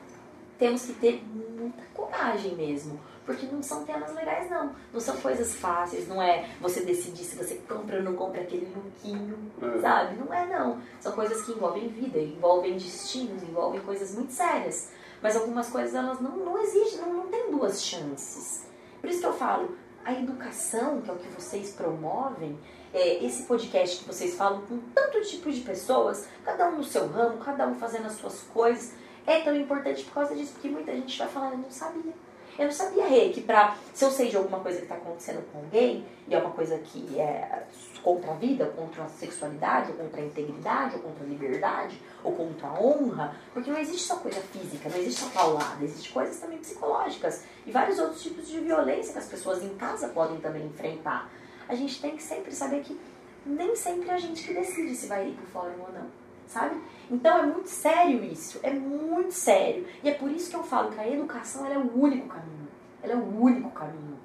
temos 0.58 0.84
que 0.84 0.92
ter 0.94 1.22
muita 1.24 1.82
coragem 1.94 2.54
mesmo. 2.54 3.00
Porque 3.24 3.44
não 3.46 3.60
são 3.60 3.84
temas 3.84 4.14
legais, 4.14 4.48
não. 4.48 4.72
Não 4.92 5.00
são 5.00 5.16
coisas 5.16 5.56
fáceis, 5.56 6.06
não 6.06 6.22
é 6.22 6.48
você 6.60 6.84
decidir 6.84 7.24
se 7.24 7.34
você 7.34 7.56
compra 7.68 7.96
ou 7.96 8.02
não 8.04 8.14
compra 8.14 8.42
aquele 8.42 8.72
lookinho, 8.72 9.36
É. 9.60 9.80
sabe? 9.80 10.16
Não 10.16 10.32
é, 10.32 10.46
não. 10.46 10.80
São 11.00 11.10
coisas 11.10 11.44
que 11.44 11.50
envolvem 11.50 11.88
vida, 11.88 12.20
envolvem 12.20 12.74
destinos, 12.74 13.42
envolvem 13.42 13.80
coisas 13.80 14.14
muito 14.14 14.32
sérias. 14.32 14.92
Mas 15.22 15.36
algumas 15.36 15.68
coisas, 15.68 15.94
elas 15.94 16.20
não, 16.20 16.36
não 16.36 16.58
existem, 16.58 17.00
não, 17.00 17.14
não 17.14 17.26
tem 17.28 17.50
duas 17.50 17.82
chances. 17.82 18.66
Por 19.00 19.10
isso 19.10 19.20
que 19.20 19.26
eu 19.26 19.32
falo, 19.32 19.76
a 20.04 20.12
educação, 20.12 21.00
que 21.00 21.10
é 21.10 21.12
o 21.12 21.16
que 21.16 21.28
vocês 21.28 21.70
promovem, 21.72 22.58
é, 22.92 23.24
esse 23.24 23.42
podcast 23.42 23.98
que 23.98 24.04
vocês 24.06 24.34
falam 24.34 24.62
com 24.62 24.78
tanto 24.94 25.20
tipo 25.22 25.50
de 25.50 25.60
pessoas, 25.60 26.28
cada 26.44 26.68
um 26.68 26.78
no 26.78 26.84
seu 26.84 27.06
ramo, 27.08 27.38
cada 27.38 27.66
um 27.66 27.74
fazendo 27.74 28.06
as 28.06 28.12
suas 28.12 28.40
coisas, 28.42 28.94
é 29.26 29.40
tão 29.40 29.54
importante 29.56 30.04
por 30.04 30.14
causa 30.14 30.34
disso, 30.34 30.52
porque 30.52 30.68
muita 30.68 30.92
gente 30.92 31.18
vai 31.18 31.28
falar, 31.28 31.52
eu 31.52 31.58
não 31.58 31.70
sabia. 31.70 32.12
Eu 32.58 32.64
não 32.64 32.72
sabia, 32.72 33.06
Rê, 33.06 33.28
que 33.28 33.42
pra, 33.42 33.76
se 33.92 34.04
eu 34.04 34.10
sei 34.10 34.30
de 34.30 34.36
alguma 34.36 34.60
coisa 34.60 34.78
que 34.78 34.84
está 34.84 34.94
acontecendo 34.94 35.44
com 35.52 35.58
alguém, 35.58 36.04
e 36.26 36.34
é 36.34 36.38
uma 36.38 36.50
coisa 36.50 36.78
que 36.78 37.18
é 37.18 37.66
contra 38.02 38.30
a 38.30 38.34
vida, 38.34 38.66
contra 38.66 39.04
a 39.04 39.08
sexualidade, 39.08 39.92
ou 39.92 39.98
contra 39.98 40.20
a 40.20 40.24
integridade, 40.24 40.96
ou 40.96 41.02
contra 41.02 41.24
a 41.24 41.26
liberdade, 41.26 42.00
ou 42.24 42.32
contra 42.32 42.68
a 42.68 42.80
honra, 42.80 43.36
porque 43.52 43.70
não 43.70 43.78
existe 43.78 44.06
só 44.06 44.16
coisa 44.16 44.40
física, 44.40 44.88
não 44.88 44.96
existe 44.96 45.20
só 45.20 45.30
paulada, 45.30 45.84
existe 45.84 46.10
coisas 46.10 46.38
também 46.38 46.58
psicológicas 46.58 47.44
e 47.66 47.70
vários 47.70 47.98
outros 47.98 48.22
tipos 48.22 48.48
de 48.48 48.60
violência 48.60 49.12
que 49.12 49.18
as 49.18 49.26
pessoas 49.26 49.62
em 49.62 49.74
casa 49.76 50.08
podem 50.08 50.38
também 50.38 50.64
enfrentar. 50.66 51.30
A 51.68 51.74
gente 51.74 52.00
tem 52.00 52.16
que 52.16 52.22
sempre 52.22 52.52
saber 52.52 52.82
que 52.82 52.98
nem 53.44 53.76
sempre 53.76 54.08
é 54.08 54.14
a 54.14 54.18
gente 54.18 54.42
que 54.42 54.54
decide 54.54 54.94
se 54.94 55.06
vai 55.06 55.28
ir 55.28 55.34
pro 55.34 55.46
fórum 55.46 55.80
ou 55.86 55.92
não, 55.92 56.06
sabe? 56.46 56.80
Então 57.10 57.38
é 57.38 57.46
muito 57.46 57.68
sério 57.68 58.24
isso, 58.24 58.58
é 58.62 58.72
muito 58.72 59.32
sério. 59.32 59.86
E 60.02 60.08
é 60.08 60.14
por 60.14 60.30
isso 60.30 60.50
que 60.50 60.56
eu 60.56 60.62
falo 60.62 60.90
que 60.90 61.00
a 61.00 61.08
educação 61.08 61.66
é 61.66 61.78
o 61.78 61.98
único 61.98 62.28
caminho. 62.28 62.68
Ela 63.02 63.12
é 63.12 63.16
o 63.16 63.40
único 63.40 63.70
caminho. 63.70 64.16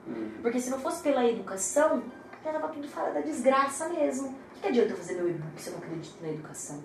Porque 0.41 0.59
se 0.59 0.69
não 0.69 0.80
fosse 0.80 1.03
pela 1.03 1.26
educação, 1.26 2.01
já 2.43 2.51
tava 2.51 2.69
tudo 2.69 2.88
fora 2.88 3.11
da 3.11 3.22
desgraça 3.22 3.89
mesmo. 3.89 4.30
O 4.30 4.55
que, 4.55 4.61
que 4.61 4.67
adianta 4.67 4.91
eu 4.91 4.97
fazer 4.97 5.13
meu 5.13 5.30
e-book 5.30 5.61
se 5.61 5.69
eu 5.69 5.74
não 5.74 5.80
acredito 5.80 6.22
na 6.22 6.30
educação? 6.30 6.84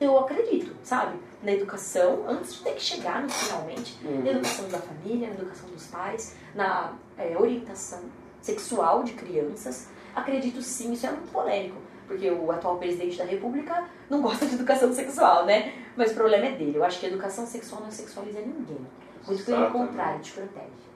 Eu 0.00 0.18
acredito, 0.18 0.76
sabe? 0.84 1.18
Na 1.42 1.52
educação, 1.52 2.24
antes 2.28 2.54
de 2.54 2.62
ter 2.62 2.74
que 2.74 2.82
chegar 2.82 3.22
no 3.22 3.28
finalmente, 3.28 3.98
na 4.04 4.30
educação 4.30 4.68
da 4.68 4.78
família, 4.78 5.28
na 5.28 5.34
educação 5.34 5.68
dos 5.70 5.86
pais, 5.86 6.36
na 6.54 6.92
é, 7.16 7.36
orientação 7.36 8.00
sexual 8.40 9.02
de 9.02 9.12
crianças. 9.14 9.88
Acredito 10.14 10.62
sim, 10.62 10.92
isso 10.92 11.06
é 11.06 11.10
muito 11.10 11.30
polêmico, 11.32 11.76
porque 12.08 12.30
o 12.30 12.50
atual 12.50 12.78
presidente 12.78 13.18
da 13.18 13.24
república 13.24 13.84
não 14.08 14.22
gosta 14.22 14.46
de 14.46 14.54
educação 14.54 14.92
sexual, 14.92 15.44
né? 15.44 15.74
Mas 15.94 16.10
o 16.12 16.14
problema 16.14 16.46
é 16.46 16.52
dele. 16.52 16.78
Eu 16.78 16.82
acho 16.82 16.98
que 16.98 17.06
a 17.06 17.08
educação 17.10 17.46
sexual 17.46 17.82
não 17.82 17.90
sexualiza 17.90 18.40
ninguém. 18.40 18.78
Muito 19.26 19.44
pelo 19.44 19.58
Exatamente. 19.58 19.72
contrário, 19.72 20.20
te 20.20 20.32
protege. 20.32 20.88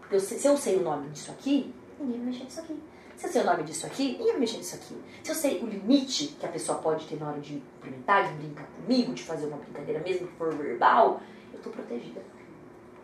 Porque 0.00 0.14
eu 0.14 0.20
se 0.20 0.46
eu 0.46 0.56
sei 0.56 0.76
o 0.76 0.82
nome 0.82 1.08
disso 1.08 1.32
aqui, 1.32 1.74
ninguém 1.98 2.18
vai 2.18 2.26
mexer 2.26 2.44
nisso 2.44 2.60
aqui. 2.60 2.80
Se 3.16 3.26
eu 3.26 3.30
sei 3.32 3.42
o 3.42 3.46
nome 3.46 3.62
disso 3.64 3.86
aqui, 3.86 4.12
ninguém 4.12 4.28
vai 4.28 4.38
mexer 4.38 4.58
nisso 4.58 4.76
aqui. 4.76 4.96
Se 5.24 5.30
eu 5.32 5.34
sei 5.34 5.58
o 5.60 5.66
limite 5.66 6.28
que 6.38 6.46
a 6.46 6.48
pessoa 6.48 6.78
pode 6.78 7.04
ter 7.06 7.18
na 7.18 7.30
hora 7.30 7.40
de 7.40 7.60
cumprimentar, 7.74 8.28
de 8.28 8.34
brincar 8.34 8.66
comigo, 8.66 9.12
de 9.12 9.24
fazer 9.24 9.46
uma 9.46 9.56
brincadeira, 9.56 10.00
mesmo 10.00 10.28
que 10.28 10.34
for 10.34 10.54
verbal, 10.54 11.20
eu 11.52 11.58
tô 11.60 11.70
protegida. 11.70 12.22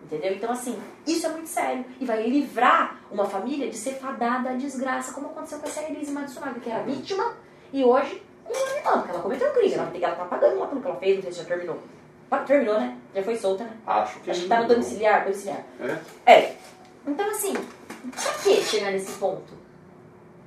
Entendeu? 0.04 0.34
Então, 0.34 0.50
assim, 0.50 0.78
isso 1.06 1.26
é 1.26 1.30
muito 1.30 1.48
sério. 1.48 1.84
E 1.98 2.04
vai 2.04 2.28
livrar 2.28 3.00
uma 3.10 3.24
família 3.24 3.70
de 3.70 3.76
ser 3.76 3.94
fadada 3.94 4.50
à 4.50 4.52
desgraça, 4.52 5.14
como 5.14 5.28
aconteceu 5.28 5.58
com 5.58 5.66
essa 5.66 5.82
Elise 5.82 6.12
Matsunaga, 6.12 6.60
que 6.60 6.70
era 6.70 6.82
vítima, 6.82 7.34
e 7.72 7.82
hoje, 7.82 8.22
não, 8.84 8.98
porque 8.98 9.10
ela 9.10 9.22
cometeu 9.22 9.50
um 9.50 9.52
crime. 9.54 9.74
Ela, 9.74 9.90
ela 9.94 10.14
tá 10.14 10.24
pagando 10.26 10.60
lá 10.60 10.66
pelo 10.66 10.80
que 10.80 10.86
ela 10.86 10.96
fez, 10.96 11.16
não 11.16 11.22
sei 11.22 11.32
se 11.32 11.38
já 11.38 11.44
terminou. 11.44 11.78
Terminou, 12.46 12.78
né? 12.78 12.98
Já 13.14 13.22
foi 13.22 13.36
solta, 13.36 13.64
né? 13.64 13.70
Acho 13.86 14.20
que 14.20 14.30
Acho 14.30 14.42
que 14.42 14.48
tá 14.48 14.60
no 14.60 14.68
domiciliar, 14.68 15.22
domiciliar. 15.22 15.64
É? 16.26 16.32
É. 16.32 16.56
Então, 17.06 17.30
assim, 17.30 17.52
pra 17.52 18.32
que 18.42 18.62
chegar 18.62 18.90
nesse 18.90 19.12
ponto? 19.18 19.63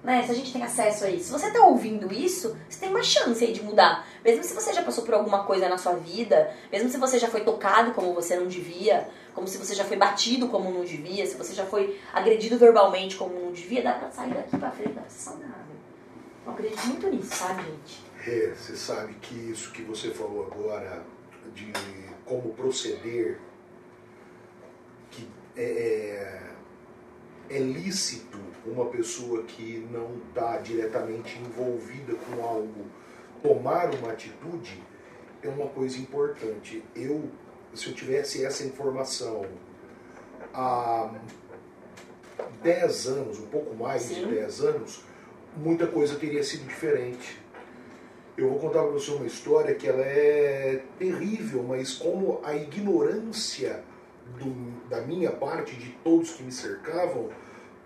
Né? 0.04 0.24
Se 0.24 0.32
a 0.32 0.36
gente 0.36 0.54
tem 0.54 0.64
acesso 0.64 1.06
a 1.06 1.10
isso. 1.10 1.26
Se 1.26 1.32
você 1.32 1.52
tá 1.52 1.66
ouvindo 1.66 2.14
isso, 2.14 2.56
você 2.70 2.80
tem 2.80 2.89
uma 2.89 3.04
chance 3.04 3.43
aí 3.43 3.52
de 3.52 3.64
mudar. 3.64 4.08
Mesmo 4.24 4.43
se 4.43 4.54
você 4.54 4.74
já 4.74 4.84
passou 4.84 5.04
por 5.04 5.14
alguma 5.14 5.43
coisa 5.43 5.68
na 5.68 5.78
sua 5.78 5.93
vida, 5.93 6.54
mesmo 6.72 6.89
se 6.89 6.98
você 6.98 7.20
já 7.20 7.28
foi 7.28 7.41
tocado 7.41 7.91
como 7.91 8.14
você 8.14 8.36
não 8.36 8.48
devia, 8.48 9.10
como 9.34 9.48
se 9.48 9.58
você 9.58 9.76
já 9.76 9.84
foi 9.84 9.98
batido 9.98 10.48
como 10.48 10.72
não 10.72 10.84
devia, 10.84 11.26
se 11.26 11.36
você 11.36 11.54
já 11.54 11.66
foi 11.66 12.00
agredido 12.14 12.58
verbalmente 12.58 13.16
como 13.18 13.39
não 13.39 13.52
devia, 13.52 13.84
dá 13.84 13.93
pra 13.93 14.10
sair 14.10 14.34
daqui 14.34 14.58
pra 14.58 14.72
frente, 14.72 14.93
dá 14.93 15.02
pra 15.02 15.10
ser 15.10 15.30
saudável. 15.30 15.76
Eu 16.45 16.52
acredito 16.54 16.88
muito 16.88 17.08
nisso, 17.10 17.36
sabe, 17.36 17.64
gente? 17.64 18.08
É, 18.26 18.54
você 18.56 18.76
sabe 18.76 19.14
que 19.16 19.36
isso 19.36 19.72
que 19.72 19.82
você 19.82 20.12
falou 20.12 20.48
agora 20.48 21.04
de 21.54 21.72
como 22.26 22.54
proceder, 22.54 23.39
que 25.12 25.28
é, 25.56 26.47
é 27.50 27.60
lícito 27.60 28.38
uma 28.66 28.86
pessoa 28.86 29.43
que 29.43 29.88
não 29.91 30.18
está 30.28 30.58
diretamente 30.58 31.39
envolvida 31.39 32.14
com 32.16 32.43
algo 32.43 32.86
tomar 33.41 33.93
uma 33.95 34.12
atitude, 34.12 34.84
é 35.41 35.48
uma 35.48 35.68
coisa 35.68 35.98
importante. 35.98 36.84
Eu, 36.95 37.30
se 37.74 37.88
eu 37.88 37.93
tivesse 37.93 38.43
essa 38.43 38.66
informação 38.66 39.45
há 40.54 41.14
10 42.62 43.08
anos, 43.08 43.39
um 43.39 43.48
pouco 43.48 43.76
mais 43.76 44.10
de 44.10 44.16
Sim. 44.16 44.28
10 44.28 44.62
anos, 44.62 45.04
muita 45.56 45.88
coisa 45.88 46.16
teria 46.16 46.43
sido 46.43 46.68
diferente. 46.68 47.39
Eu 48.38 48.50
vou 48.50 48.60
contar 48.60 48.84
para 48.84 48.91
você 48.91 49.12
uma 49.12 49.26
história 49.26 49.74
que 49.74 49.88
ela 49.88 50.04
é 50.04 50.84
terrível, 51.00 51.64
mas 51.64 51.93
como 51.93 52.39
a 52.43 52.56
ignorância 52.56 53.84
do- 54.39 54.88
da 54.89 55.01
minha 55.01 55.32
parte, 55.32 55.75
de 55.75 55.89
todos 56.03 56.32
que 56.32 56.43
me 56.43 56.51
cercavam, 56.51 57.30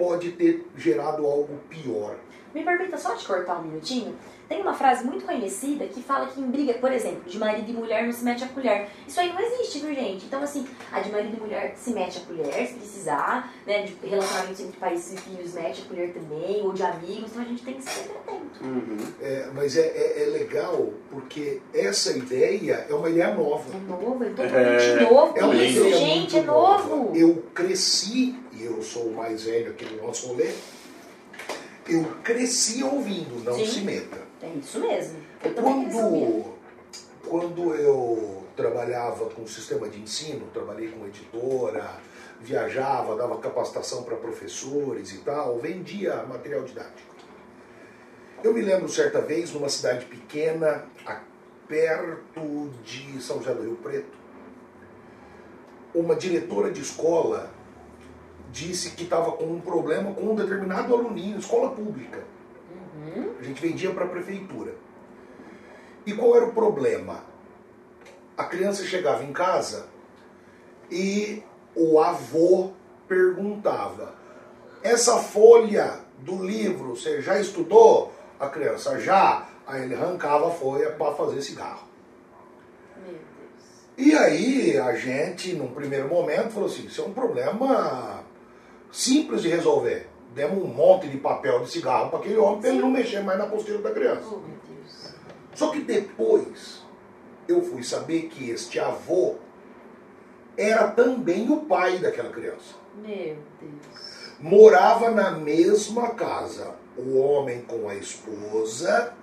pode 0.02 0.32
ter 0.32 0.66
gerado 0.76 1.26
algo 1.26 1.60
pior. 1.70 2.16
Me 2.54 2.64
permita 2.64 2.98
só 2.98 3.16
te 3.16 3.26
cortar 3.26 3.60
um 3.60 3.64
minutinho? 3.64 4.14
Tem 4.50 4.60
uma 4.62 4.74
frase 4.74 5.06
muito 5.06 5.24
conhecida 5.26 5.86
que 5.86 6.04
fala 6.04 6.26
que 6.28 6.42
em 6.42 6.52
briga, 6.52 6.74
por 6.74 6.92
exemplo, 6.92 7.22
de 7.26 7.38
marido 7.40 7.70
e 7.70 7.74
mulher 7.74 8.04
não 8.04 8.12
se 8.12 8.26
mete 8.26 8.44
a 8.44 8.48
colher. 8.50 8.90
Isso 9.08 9.18
aí 9.22 9.32
não 9.32 9.40
existe, 9.40 9.80
viu, 9.80 9.96
gente? 9.96 10.26
Então, 10.26 10.44
assim, 10.44 10.68
a 10.92 11.00
de 11.00 11.10
marido 11.10 11.38
e 11.38 11.40
mulher 11.40 11.74
se 11.78 11.92
mete 11.94 12.18
a 12.18 12.22
colher, 12.22 12.68
se 12.68 12.74
precisar, 12.74 13.54
né? 13.66 13.84
De 13.84 13.96
relacionamentos 14.06 14.60
entre 14.60 14.78
pais 14.78 15.14
e 15.14 15.18
filhos 15.18 15.54
mete 15.54 15.84
a 15.84 15.86
colher 15.86 16.14
também, 16.14 16.62
ou 16.62 16.74
de 16.74 16.84
amigos, 16.84 17.32
então 17.32 17.42
a 17.44 17.46
gente 17.46 17.64
tem 17.64 17.76
que 17.76 17.84
ser 17.84 18.12
atento. 18.12 18.62
Uhum. 18.62 18.98
É, 19.22 19.48
mas 19.56 19.78
é, 19.78 19.88
é- 19.88 20.24
é 20.24 20.26
legal 20.32 20.90
porque 21.10 21.62
essa 21.74 22.12
ideia 22.18 22.86
é 22.90 22.94
uma 22.94 23.10
ideia 23.10 23.34
nova. 23.34 23.64
É 23.74 23.90
novo, 23.90 24.24
é 24.26 24.30
totalmente 24.32 24.84
É, 24.84 25.10
novo. 25.10 25.34
É 25.38 25.46
uma 25.46 25.56
ideia 25.56 25.96
gente, 25.98 26.38
é 26.38 26.42
novo. 26.42 26.96
nova. 26.98 27.18
Eu 27.18 27.42
cresci, 27.54 28.36
e 28.54 28.64
eu 28.64 28.82
sou 28.82 29.08
o 29.08 29.16
mais 29.16 29.44
velho 29.44 29.72
aqui 29.72 29.86
no 29.86 30.06
nosso 30.06 30.28
rolê, 30.28 30.52
eu 31.88 32.04
cresci 32.24 32.84
ouvindo, 32.84 33.44
não 33.44 33.56
Sim. 33.56 33.66
se 33.66 33.82
meta. 33.82 34.18
É 34.42 34.48
isso 34.50 34.80
mesmo. 34.80 35.18
Eu. 35.44 35.54
Quando, 35.54 36.54
quando 37.28 37.74
eu 37.76 38.44
trabalhava 38.56 39.26
com 39.30 39.46
sistema 39.48 39.88
de 39.90 40.00
ensino, 40.02 40.48
trabalhei 40.54 40.90
com 40.90 41.06
editora, 41.06 41.90
viajava, 42.40 43.16
dava 43.16 43.38
capacitação 43.40 44.04
para 44.04 44.16
professores 44.18 45.12
e 45.14 45.20
tal, 45.20 45.60
vendia 45.60 46.24
material 46.24 46.64
didático. 46.64 47.12
Eu 48.44 48.54
me 48.54 48.62
lembro 48.62 48.90
certa 48.90 49.22
vez, 49.22 49.52
numa 49.54 49.70
cidade 49.70 50.06
pequena, 50.06 50.86
a- 51.06 51.22
perto 51.68 52.70
de 52.84 53.22
São 53.22 53.38
José 53.38 53.54
do 53.54 53.62
Rio 53.64 53.76
Preto, 53.78 54.18
uma 55.94 56.16
diretora 56.16 56.72
de 56.72 56.82
escola 56.82 57.52
disse 58.52 58.92
que 58.92 59.04
estava 59.04 59.32
com 59.32 59.46
um 59.46 59.62
problema 59.62 60.14
com 60.14 60.32
um 60.32 60.36
determinado 60.36 60.94
aluninho, 60.94 61.40
escola 61.40 61.72
pública. 61.72 62.24
Uhum. 62.96 63.36
A 63.40 63.44
gente 63.44 63.62
vendia 63.62 63.92
para 63.92 64.06
a 64.06 64.10
prefeitura. 64.10 64.76
E 66.06 66.14
qual 66.14 66.36
era 66.36 66.46
o 66.46 66.54
problema? 66.54 67.24
A 68.38 68.44
criança 68.46 68.84
chegava 68.84 69.24
em 69.24 69.32
casa 69.32 69.88
e 70.90 71.44
o 71.76 72.00
avô 72.00 72.72
perguntava: 73.08 74.16
Essa 74.84 75.18
folha 75.18 76.00
do 76.20 76.44
livro 76.44 76.96
você 76.96 77.22
já 77.22 77.40
estudou? 77.40 78.12
A 78.40 78.50
criança 78.50 79.00
já. 79.00 79.48
Aí 79.66 79.84
ele 79.84 79.96
arrancava 79.96 80.48
a 80.48 80.52
folha 80.52 80.92
para 80.92 81.14
fazer 81.14 81.42
cigarro. 81.42 81.88
E 83.98 84.16
aí 84.16 84.78
a 84.78 84.96
gente, 84.96 85.54
num 85.54 85.72
primeiro 85.72 86.10
momento, 86.10 86.50
falou 86.50 86.68
assim: 86.68 86.86
Isso 86.88 87.02
é 87.02 87.06
um 87.06 87.14
problema 87.14 88.21
simples 88.92 89.42
de 89.42 89.50
resolver. 89.50 90.08
Demos 90.34 90.64
um 90.64 90.68
monte 90.68 91.08
de 91.08 91.18
papel 91.18 91.60
de 91.62 91.72
cigarro 91.72 92.10
para 92.10 92.20
aquele 92.20 92.38
homem 92.38 92.62
para 92.62 92.70
ele 92.70 92.80
não 92.80 92.90
mexer 92.90 93.22
mais 93.22 93.38
na 93.38 93.48
postura 93.48 93.80
da 93.80 93.92
criança. 93.92 94.28
Oh. 94.32 94.42
Só 95.54 95.70
que 95.70 95.82
depois 95.82 96.82
eu 97.48 97.62
fui 97.62 97.84
saber 97.84 98.24
que 98.24 98.50
este 98.50 98.80
avô 98.80 99.36
era 100.58 100.88
também 100.88 101.50
o 101.50 101.62
pai 101.62 101.98
daquela 102.00 102.30
criança. 102.30 102.76
Meu 102.96 103.38
Deus. 103.60 104.38
Morava 104.40 105.12
na 105.12 105.32
mesma 105.32 106.12
casa. 106.12 106.76
O 106.98 107.18
homem 107.18 107.62
com 107.62 107.88
a 107.88 107.96
esposa, 107.96 109.14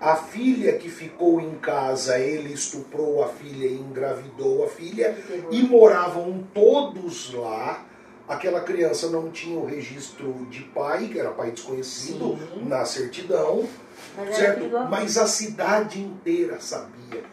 a 0.00 0.16
filha 0.16 0.78
que 0.78 0.88
ficou 0.88 1.40
em 1.40 1.56
casa, 1.56 2.18
ele 2.18 2.52
estuprou 2.52 3.22
a 3.22 3.28
filha 3.28 3.66
e 3.66 3.74
engravidou 3.74 4.64
a 4.64 4.68
filha, 4.68 5.16
e 5.50 5.62
moravam 5.62 6.46
todos 6.54 7.34
lá. 7.34 7.84
Aquela 8.30 8.60
criança 8.60 9.10
não 9.10 9.28
tinha 9.28 9.58
o 9.58 9.66
registro 9.66 10.46
de 10.48 10.60
pai, 10.62 11.08
que 11.08 11.18
era 11.18 11.32
pai 11.32 11.50
desconhecido, 11.50 12.38
Sim. 12.38 12.64
na 12.64 12.84
certidão. 12.84 13.68
Mas 14.16 14.36
Certo? 14.36 14.70
Mas 14.88 15.18
a 15.18 15.26
cidade 15.26 16.00
inteira 16.00 16.60
sabia. 16.60 17.24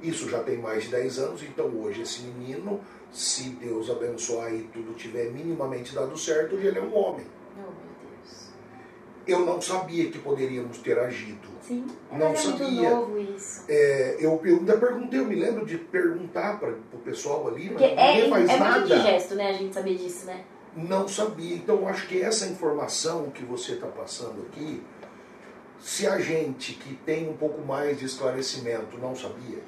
Isso 0.00 0.30
já 0.30 0.42
tem 0.42 0.56
mais 0.56 0.84
de 0.84 0.88
10 0.88 1.18
anos, 1.18 1.42
então 1.42 1.66
hoje 1.66 2.00
esse 2.00 2.22
menino, 2.22 2.80
se 3.12 3.50
Deus 3.50 3.90
abençoar 3.90 4.54
e 4.54 4.62
tudo 4.72 4.94
tiver 4.94 5.30
minimamente 5.30 5.94
dado 5.94 6.16
certo, 6.16 6.56
hoje 6.56 6.68
ele 6.68 6.78
é 6.78 6.82
um 6.82 6.96
homem. 6.96 7.26
Eu 9.26 9.40
não 9.44 9.60
sabia 9.60 10.10
que 10.10 10.18
poderíamos 10.18 10.78
ter 10.78 10.98
agido. 10.98 11.48
Sim. 11.60 11.84
Não 12.12 12.26
é 12.28 12.28
muito 12.28 12.40
sabia. 12.58 12.90
novo 12.90 13.18
isso. 13.18 13.64
É, 13.68 14.16
eu, 14.20 14.40
eu 14.44 14.56
ainda 14.58 14.76
perguntei, 14.76 15.18
eu 15.18 15.24
me 15.24 15.34
lembro 15.34 15.66
de 15.66 15.76
perguntar 15.78 16.60
para 16.60 16.70
o 16.70 16.98
pessoal 16.98 17.48
ali, 17.48 17.68
Porque 17.70 17.82
mas 17.94 17.98
é, 17.98 18.14
ninguém 18.14 18.30
faz 18.30 18.50
é 18.50 18.56
nada. 18.58 18.78
muito 18.80 18.92
indigesto, 18.92 19.34
né, 19.34 19.48
a 19.50 19.52
gente 19.52 19.74
saber 19.74 19.96
disso, 19.96 20.26
né? 20.26 20.44
não 20.76 21.08
sabia. 21.08 21.56
Então 21.56 21.88
acho 21.88 22.06
que 22.06 22.20
essa 22.22 22.46
informação 22.46 23.30
que 23.30 23.42
você 23.44 23.72
está 23.72 23.86
passando 23.86 24.42
aqui, 24.42 24.82
se 25.80 26.06
a 26.06 26.18
gente 26.20 26.74
que 26.74 26.94
tem 26.96 27.28
um 27.28 27.36
pouco 27.36 27.62
mais 27.62 27.98
de 27.98 28.04
esclarecimento 28.04 28.98
não 28.98 29.16
sabia, 29.16 29.58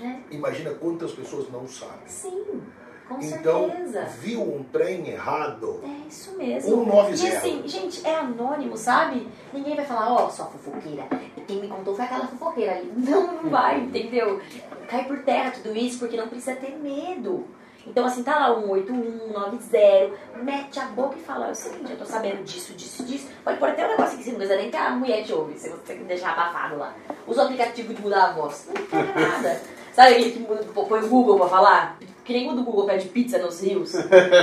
É. 0.00 0.16
imagina 0.30 0.70
quantas 0.74 1.12
pessoas 1.12 1.48
não 1.50 1.66
sabem. 1.68 2.06
Sim, 2.08 2.60
com 3.08 3.20
Então, 3.20 3.68
certeza. 3.70 4.02
viu 4.18 4.42
um 4.42 4.64
trem 4.64 5.08
errado, 5.08 5.80
É 5.84 6.08
isso 6.08 6.36
mesmo. 6.36 6.84
190. 6.84 7.16
E 7.26 7.36
assim, 7.36 7.62
gente, 7.66 8.06
é 8.06 8.16
anônimo, 8.16 8.76
sabe? 8.76 9.28
Ninguém 9.52 9.76
vai 9.76 9.84
falar, 9.84 10.12
ó, 10.12 10.28
sua 10.28 10.46
fofoqueira. 10.46 11.04
Quem 11.46 11.60
me 11.60 11.68
contou 11.68 11.94
foi 11.94 12.04
aquela 12.04 12.26
fofoqueira 12.26 12.72
ali. 12.72 12.92
Não, 12.96 13.32
não 13.42 13.50
vai, 13.50 13.80
entendeu? 13.80 14.40
Cai 14.88 15.04
por 15.04 15.18
terra 15.22 15.50
tudo 15.52 15.76
isso 15.76 15.98
porque 15.98 16.16
não 16.16 16.28
precisa 16.28 16.56
ter 16.56 16.76
medo. 16.76 17.46
Então, 17.86 18.04
assim, 18.04 18.24
tá 18.24 18.36
lá 18.36 18.60
181, 18.60 19.32
90, 19.32 20.10
mete 20.42 20.80
a 20.80 20.86
boca 20.86 21.16
e 21.16 21.22
fala, 21.22 21.46
é 21.46 21.50
o 21.52 21.54
seguinte, 21.54 21.92
eu 21.92 21.96
tô 21.96 22.04
sabendo 22.04 22.42
disso, 22.42 22.72
disso, 22.74 23.04
disso. 23.04 23.28
Pode 23.44 23.58
pôr 23.58 23.68
até 23.68 23.86
um 23.86 23.90
negócio 23.90 24.14
aqui, 24.14 24.24
você 24.24 24.30
não 24.30 24.38
precisa 24.38 24.58
nem 24.60 24.70
que 24.72 24.76
a 24.76 24.90
mulher 24.90 25.22
te 25.22 25.32
ouve, 25.32 25.56
se 25.56 25.68
você 25.68 25.94
deixar 25.94 26.32
abafado 26.32 26.78
lá. 26.78 26.92
Usa 27.28 27.42
o 27.42 27.44
aplicativo 27.44 27.94
de 27.94 28.02
mudar 28.02 28.30
a 28.30 28.32
voz. 28.32 28.68
Não 28.74 28.86
tem 28.86 29.04
nada. 29.14 29.60
Sabe 29.96 30.12
aquele 30.12 30.30
que 30.32 30.38
muda, 30.40 30.62
põe 30.74 31.00
o 31.02 31.08
Google 31.08 31.38
pra 31.38 31.48
falar? 31.48 31.98
Que 32.22 32.34
nem 32.34 32.44
quando 32.44 32.58
o 32.58 32.64
Google 32.64 32.84
pede 32.84 33.08
pizza 33.08 33.38
nos 33.38 33.62
rios. 33.62 33.94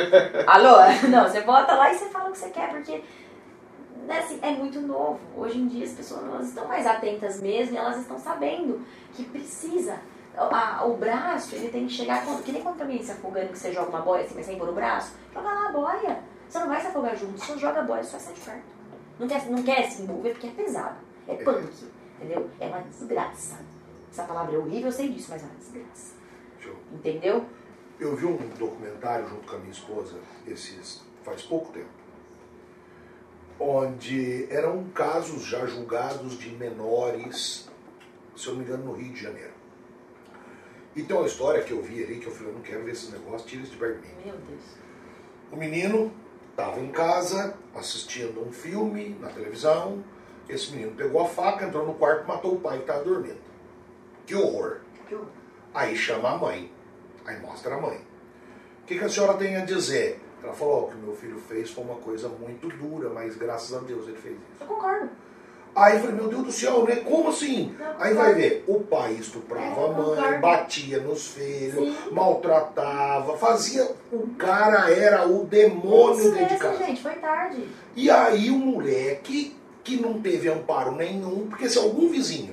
Alô? 0.48 0.78
Não, 1.10 1.28
você 1.30 1.42
bota 1.42 1.76
lá 1.76 1.94
e 1.94 1.96
você 1.96 2.06
fala 2.10 2.30
o 2.30 2.32
que 2.32 2.40
você 2.40 2.50
quer, 2.50 2.72
porque 2.72 3.04
né, 4.08 4.18
assim, 4.18 4.40
é 4.42 4.50
muito 4.50 4.82
novo. 4.82 5.20
Hoje 5.38 5.60
em 5.60 5.68
dia 5.68 5.86
as 5.86 5.92
pessoas 5.92 6.24
elas 6.24 6.48
estão 6.48 6.68
mais 6.68 6.88
atentas 6.88 7.40
mesmo 7.40 7.76
e 7.76 7.78
elas 7.78 8.00
estão 8.00 8.18
sabendo 8.18 8.82
que 9.14 9.24
precisa. 9.26 10.00
A- 10.36 10.84
o 10.88 10.98
braço, 10.98 11.54
ele 11.54 11.70
tem 11.70 11.86
que 11.86 11.94
chegar. 11.94 12.26
quando- 12.26 12.42
Que 12.44 12.52
nem 12.52 12.64
quando 12.64 12.82
alguém 12.82 13.04
se 13.04 13.12
afogando, 13.12 13.50
que 13.50 13.60
você 13.60 13.72
joga 13.72 13.90
uma 13.90 14.02
boia 14.02 14.24
assim, 14.24 14.34
mas 14.36 14.48
sem 14.48 14.58
pôr 14.58 14.70
o 14.70 14.74
braço, 14.74 15.14
joga 15.32 15.48
lá 15.48 15.70
a 15.70 15.72
boia. 15.72 16.20
Você 16.50 16.58
não 16.58 16.68
vai 16.68 16.82
se 16.82 16.88
afogar 16.88 17.16
junto, 17.16 17.40
só 17.40 17.56
joga 17.56 17.82
a 17.82 17.84
boia, 17.84 18.04
só 18.04 18.18
sai 18.18 18.34
de 18.34 18.42
perto. 18.42 18.64
Não 19.20 19.28
quer, 19.28 19.46
não 19.52 19.62
quer 19.62 19.84
se 19.92 20.02
envolver 20.02 20.32
porque 20.32 20.48
é 20.48 20.50
pesado. 20.50 20.96
É 21.28 21.36
punk, 21.36 21.70
entendeu? 22.18 22.50
É 22.60 22.66
uma 22.66 22.80
desgraça. 22.80 23.58
Essa 24.14 24.26
palavra 24.26 24.54
é 24.54 24.60
horrível, 24.60 24.90
eu 24.90 24.92
sei 24.92 25.10
disso, 25.10 25.32
mas 25.32 25.42
é 25.42 25.46
uma 25.48 25.56
desgraça. 25.56 26.14
Entendeu? 26.94 27.48
Eu 28.00 28.16
vi 28.16 28.28
um 28.28 28.38
documentário 28.38 29.28
junto 29.28 29.48
com 29.48 29.56
a 29.56 29.58
minha 29.58 29.72
esposa, 29.72 30.20
esses 30.46 31.02
faz 31.24 31.42
pouco 31.42 31.74
tempo, 31.74 31.90
onde 33.60 34.48
eram 34.52 34.84
casos 34.90 35.44
já 35.44 35.66
julgados 35.66 36.38
de 36.38 36.50
menores, 36.50 37.68
se 38.36 38.48
eu 38.48 38.54
não 38.54 38.60
me 38.60 38.66
engano, 38.68 38.86
no 38.86 38.94
Rio 38.94 39.14
de 39.14 39.20
Janeiro. 39.20 39.54
E 40.96 41.02
tem 41.02 41.18
uma 41.18 41.26
história 41.26 41.64
que 41.64 41.72
eu 41.72 41.82
vi 41.82 42.04
ali 42.04 42.20
que 42.20 42.28
eu 42.28 42.32
falei, 42.32 42.52
eu 42.52 42.56
não 42.56 42.62
quero 42.62 42.84
ver 42.84 42.92
esse 42.92 43.12
negócio, 43.12 43.48
tira 43.48 43.64
isso 43.64 43.72
de 43.72 43.78
perto. 43.78 44.08
Meu 44.24 44.36
Deus. 44.38 44.64
O 45.52 45.56
menino 45.56 46.14
estava 46.52 46.80
em 46.80 46.92
casa 46.92 47.58
assistindo 47.74 48.48
um 48.48 48.52
filme 48.52 49.18
na 49.20 49.30
televisão. 49.30 50.04
Esse 50.48 50.72
menino 50.72 50.92
pegou 50.92 51.24
a 51.24 51.28
faca, 51.28 51.66
entrou 51.66 51.88
no 51.88 51.96
quarto 51.96 52.28
matou 52.28 52.54
o 52.54 52.60
pai 52.60 52.78
que 52.78 52.84
estava 52.84 53.04
dormindo. 53.04 53.53
Que 54.26 54.36
horror! 54.36 54.78
Que 55.08 55.16
horror. 55.16 55.28
Aí 55.74 55.96
chama 55.96 56.32
a 56.32 56.38
mãe. 56.38 56.72
Aí 57.26 57.40
mostra 57.42 57.76
a 57.76 57.82
mãe. 57.82 57.98
O 58.84 58.86
que, 58.86 58.98
que 59.00 59.04
a 59.06 59.10
senhora 59.10 59.34
tem 59.36 59.56
a 59.56 59.66
dizer? 59.66 60.20
Ela 60.44 60.54
falou: 60.54 60.74
"Ó, 60.76 60.86
o 60.86 60.90
que 60.92 60.98
meu 60.98 61.16
filho 61.16 61.40
fez 61.48 61.72
foi 61.72 61.84
uma 61.84 61.96
coisa 61.96 62.28
muito 62.28 62.68
dura, 62.68 63.10
mas 63.10 63.36
graças 63.38 63.74
a 63.76 63.80
Deus 63.80 64.08
ele 64.08 64.18
fez 64.18 64.36
isso. 64.36 64.62
Eu 64.62 64.68
concordo. 64.68 65.10
Aí 65.76 65.96
eu 65.96 66.00
falei: 66.02 66.16
meu 66.16 66.28
Deus 66.28 66.44
do 66.44 66.52
céu, 66.52 66.84
né? 66.86 66.98
Como 66.98 67.30
assim? 67.30 67.74
Não, 67.80 67.96
Aí 67.98 68.14
vai 68.14 68.34
ver: 68.36 68.64
o 68.68 68.82
pai 68.82 69.14
estuprava 69.14 69.66
É, 69.66 69.86
a 69.86 69.88
mãe, 69.88 70.16
concordo. 70.16 70.40
batia 70.42 71.00
nos 71.00 71.30
filhos, 71.30 71.96
Sim. 71.96 72.12
maltratava, 72.12 73.38
fazia. 73.38 73.90
O 74.12 74.28
cara 74.36 74.92
era 74.92 75.28
o 75.28 75.46
demônio 75.46 76.20
Isso 76.20 76.32
dentro 76.32 76.46
de 76.46 76.54
mesmo, 76.54 76.60
casa. 76.60 76.86
gente, 76.86 77.02
foi 77.02 77.14
tarde. 77.16 77.68
E 77.96 78.10
aí 78.10 78.50
o 78.52 78.58
moleque, 78.58 79.56
que 79.84 80.00
não 80.00 80.22
teve 80.22 80.50
amparo 80.50 80.92
nenhum, 80.92 81.48
porque 81.50 81.68
se 81.70 81.78
algum 81.78 82.08
vizinho 82.10 82.53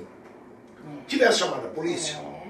tivesse 1.11 1.39
chamado 1.39 1.67
a 1.67 1.69
polícia, 1.69 2.15
É. 2.17 2.41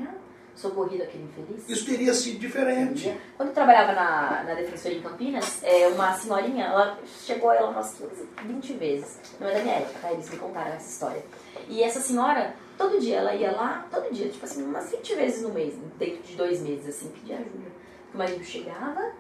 Socorrido 0.55 1.01
aquele 1.03 1.23
infeliz. 1.23 1.67
isso 1.67 1.85
teria 1.85 2.13
sido 2.13 2.37
diferente. 2.39 3.17
Quando 3.35 3.49
eu 3.49 3.55
trabalhava 3.55 3.93
na, 3.93 4.43
na 4.43 4.53
Defensoria 4.53 4.97
em 4.99 5.01
Campinas, 5.01 5.63
é, 5.63 5.87
uma 5.87 6.13
senhorinha, 6.13 6.65
ela 6.65 6.99
chegou 7.25 7.51
ela 7.51 7.69
umas 7.71 7.93
15, 7.95 8.27
20 8.45 8.73
vezes. 8.73 9.19
Não 9.39 9.47
é 9.47 9.53
da 9.55 9.59
minha 9.63 9.75
época, 9.75 9.99
tá? 10.01 10.11
Eles 10.11 10.29
me 10.29 10.37
contaram 10.37 10.73
essa 10.73 10.87
história. 10.87 11.23
E 11.67 11.81
essa 11.81 11.99
senhora, 11.99 12.53
todo 12.77 12.99
dia, 12.99 13.17
ela 13.17 13.33
ia 13.33 13.51
lá, 13.53 13.87
todo 13.89 14.13
dia, 14.13 14.29
tipo 14.29 14.45
assim, 14.45 14.61
umas 14.63 14.91
20 14.91 15.15
vezes 15.15 15.41
no 15.41 15.49
mês, 15.49 15.73
dentro 15.97 16.21
de 16.21 16.35
dois 16.35 16.61
meses, 16.61 16.89
assim, 16.89 17.09
pedir 17.09 17.33
ajuda. 17.33 17.71
O 18.13 18.17
marido 18.17 18.43
chegava, 18.43 19.13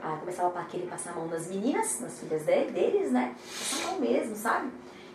ah, 0.00 0.16
começava 0.20 0.60
a 0.60 0.64
querer 0.64 0.86
passar 0.86 1.10
a 1.10 1.14
mão 1.14 1.26
nas 1.26 1.48
meninas, 1.48 1.98
nas 2.00 2.20
filhas 2.20 2.44
de- 2.44 2.70
deles, 2.70 3.10
né? 3.10 3.34
Passar 3.58 3.88
a 3.88 3.90
mão 3.92 4.00
mesmo, 4.00 4.36
sabe? 4.36 4.68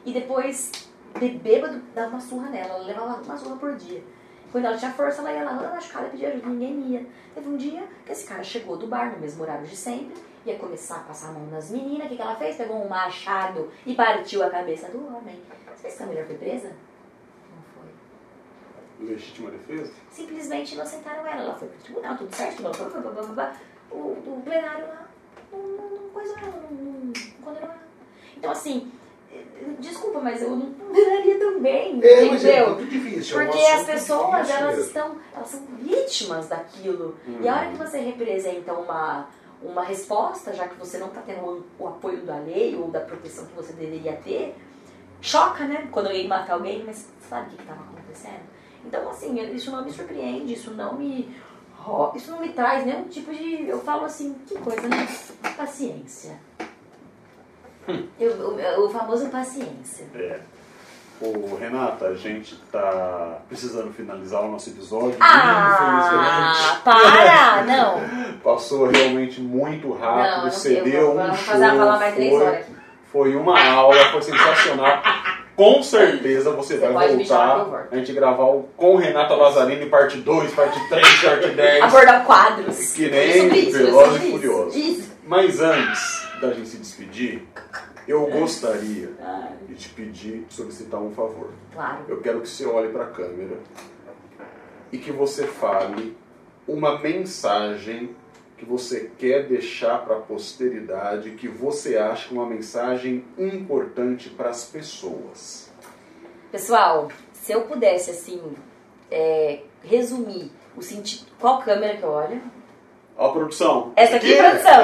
E 0.05 0.11
depois, 0.11 0.72
de 1.20 1.30
bêbado, 1.30 1.82
dava 1.93 2.09
uma 2.09 2.20
surra 2.20 2.49
nela. 2.49 2.76
Ela 2.76 2.84
levava 2.86 3.22
uma 3.22 3.38
surra 3.38 3.55
por 3.57 3.76
dia. 3.76 4.03
Quando 4.51 4.66
ela 4.66 4.78
tinha 4.78 4.91
força, 4.91 5.22
ela 5.22 5.34
ia 5.34 5.43
lá 5.43 5.55
toda 5.55 5.70
machucada 5.70 6.09
pedir 6.09 6.28
ajuda, 6.28 6.47
ninguém 6.47 6.91
ia. 6.91 7.05
Teve 7.34 7.49
um 7.49 7.57
dia 7.57 7.84
que 8.05 8.11
esse 8.11 8.28
cara 8.28 8.43
chegou 8.43 8.78
do 8.78 8.86
bar 8.86 9.11
no 9.11 9.20
mesmo 9.20 9.41
horário 9.41 9.66
de 9.66 9.76
sempre, 9.76 10.16
ia 10.45 10.59
começar 10.59 10.97
a 10.97 10.99
passar 10.99 11.30
a 11.30 11.32
mão 11.32 11.47
nas 11.47 11.72
meninas. 11.72 12.05
O 12.05 12.09
que, 12.09 12.16
que 12.16 12.22
ela 12.22 12.36
fez? 12.36 12.55
Pegou 12.55 12.86
um 12.86 12.88
machado 12.88 13.72
e 13.84 13.95
partiu 13.95 14.43
a 14.43 14.49
cabeça 14.51 14.89
do 14.89 15.07
homem. 15.07 15.41
Você 15.76 15.82
fez 15.82 15.97
que 15.97 16.03
a 16.03 16.05
mulher 16.05 16.28
foi 16.28 16.36
presa? 16.36 16.68
Não 16.70 17.64
foi. 17.74 19.07
Legítima 19.07 19.49
defesa? 19.49 19.91
Simplesmente 20.11 20.76
inocentaram 20.76 21.26
ela. 21.26 21.41
Ela 21.41 21.55
foi 21.55 21.68
pro 21.70 21.80
tribunal, 21.80 22.18
tudo 22.18 22.36
certo, 22.36 22.61
blá, 22.61 22.72
blá, 22.72 22.89
blá, 22.89 23.11
blá, 23.11 23.24
blá. 23.24 23.55
O, 23.89 23.95
o 23.95 24.41
plenário 24.45 24.88
lá 24.88 25.07
não, 25.51 25.59
não, 25.59 25.89
não 25.89 26.09
coisou 26.09 26.38
ela, 26.38 26.61
não, 26.70 26.78
não, 26.78 26.91
não 26.91 27.14
condenou 27.43 27.70
ela. 27.70 27.84
Então, 28.38 28.51
assim, 28.51 28.91
desculpa, 29.79 30.19
mas 30.19 30.41
eu 30.41 30.51
não 30.55 30.73
condenaria 30.73 31.39
também, 31.39 31.99
É, 32.03 32.25
mas 32.25 32.45
é 32.45 32.59
entendeu? 32.59 32.75
muito 32.75 32.89
difícil. 32.89 33.39
é 33.39 33.43
um 33.43 33.47
Porque 33.47 33.65
as 33.65 33.86
pessoas, 33.86 34.49
elas 34.49 34.75
mesmo. 34.75 34.81
estão, 34.88 35.15
elas 35.36 35.47
são 35.47 35.61
vítimas 35.79 36.47
daquilo. 36.47 37.15
E 37.41 37.47
a 37.47 37.55
hora 37.55 37.69
que 37.69 37.77
você 37.77 37.99
representa 37.99 38.73
uma, 38.73 39.27
uma 39.61 39.84
resposta, 39.84 40.53
já 40.53 40.67
que 40.67 40.75
você 40.77 40.97
não 40.97 41.07
está 41.07 41.21
tendo 41.21 41.65
o, 41.79 41.88
apoio 41.88 42.21
da 42.23 42.38
lei 42.38 42.75
ou 42.75 42.89
da 42.89 42.99
proteção 42.99 43.45
que 43.45 43.55
você 43.55 43.73
deveria 43.73 44.13
ter, 44.17 44.55
choca, 45.21 45.65
né? 45.65 45.88
Quando 45.91 46.11
ia 46.11 46.27
matar 46.27 46.53
alguém, 46.53 46.84
mas 46.86 47.07
sabe 47.29 47.47
o 47.53 47.55
que 47.55 47.61
estava 47.61 47.81
acontecendo? 47.81 48.43
Então, 48.86 49.09
assim, 49.09 49.39
isso 49.55 49.71
não 49.71 49.84
me 49.84 49.91
surpreende, 49.91 50.53
isso 50.53 50.71
não 50.71 50.95
me. 50.95 51.34
Isso 52.15 52.31
não 52.31 52.39
me 52.39 52.49
traz 52.49 52.86
nenhum 52.86 53.03
tipo 53.05 53.34
de. 53.34 53.67
Eu 53.67 53.79
falo 53.81 54.05
assim, 54.05 54.36
que 54.47 54.57
coisa, 54.59 54.88
né? 54.88 55.05
Paciência. 55.57 56.39
O, 57.88 58.86
o 58.86 58.89
famoso 58.89 59.27
paciência. 59.29 60.05
É. 60.15 60.39
Ô, 61.21 61.55
Renata, 61.55 62.07
a 62.07 62.15
gente 62.15 62.55
tá 62.71 63.38
precisando 63.47 63.93
finalizar 63.93 64.41
o 64.41 64.51
nosso 64.51 64.69
episódio. 64.69 65.15
Ah, 65.21 66.81
para! 66.84 67.63
Não! 67.67 68.01
Passou 68.43 68.88
realmente 68.88 69.39
muito 69.39 69.93
rápido. 69.93 70.38
Não, 70.38 70.43
não 70.43 70.51
Você 70.51 70.79
eu 70.79 70.84
deu 70.84 71.13
vou, 71.13 71.21
um 71.21 71.34
show. 71.34 71.55
foi, 71.55 72.63
foi 73.11 73.36
uma 73.36 73.63
aula, 73.73 74.11
foi 74.11 74.21
sensacional. 74.21 75.01
Com 75.55 75.84
certeza 75.84 76.51
você, 76.51 76.77
Você 76.77 76.89
vai 76.89 77.15
voltar. 77.15 77.88
A 77.91 77.95
gente 77.95 78.11
gravar 78.11 78.45
o 78.45 78.63
com 78.75 78.95
Renata 78.95 79.36
Lazzarini, 79.36 79.86
parte 79.86 80.17
2, 80.17 80.51
parte 80.53 80.89
3, 80.89 81.21
parte 81.21 81.47
10. 81.49 81.84
Abordar 81.84 82.25
quadros. 82.25 82.93
Que 82.93 83.09
nem 83.09 83.69
Velozes 83.71 84.23
e 84.23 84.31
Furiosos. 84.31 85.03
Mas 85.25 85.61
antes 85.61 86.27
da 86.47 86.53
gente 86.53 86.69
se 86.69 86.77
despedir, 86.77 87.47
eu 88.07 88.29
gostaria 88.29 89.11
de 89.67 89.75
te 89.75 89.89
pedir, 89.89 90.45
solicitar 90.49 91.01
um 91.01 91.11
favor. 91.11 91.51
claro. 91.73 92.03
Eu 92.07 92.21
quero 92.21 92.41
que 92.41 92.49
você 92.49 92.65
olhe 92.65 92.91
para 92.91 93.05
a 93.05 93.07
câmera 93.07 93.57
e 94.91 94.97
que 94.97 95.11
você 95.11 95.47
fale 95.47 96.15
uma 96.67 96.99
mensagem 96.99 98.15
que 98.57 98.65
você 98.65 99.11
quer 99.17 99.47
deixar 99.47 100.05
para 100.05 100.17
a 100.17 100.21
posteridade, 100.21 101.31
que 101.31 101.47
você 101.47 101.97
acha 101.97 102.27
que 102.27 102.35
é 102.35 102.37
uma 102.37 102.47
mensagem 102.47 103.25
importante 103.37 104.29
para 104.29 104.49
as 104.49 104.65
pessoas. 104.65 105.71
Pessoal, 106.51 107.09
se 107.31 107.51
eu 107.51 107.63
pudesse, 107.63 108.11
assim, 108.11 108.41
é, 109.09 109.63
resumir 109.83 110.51
o 110.75 110.81
sentido. 110.81 111.25
Qual 111.39 111.61
câmera 111.61 111.97
que 111.97 112.03
eu 112.03 112.09
olho? 112.09 112.41
Ó, 113.18 113.30
produção. 113.32 113.91
Essa 113.95 114.16
aqui, 114.18 114.36
produção. 114.36 114.82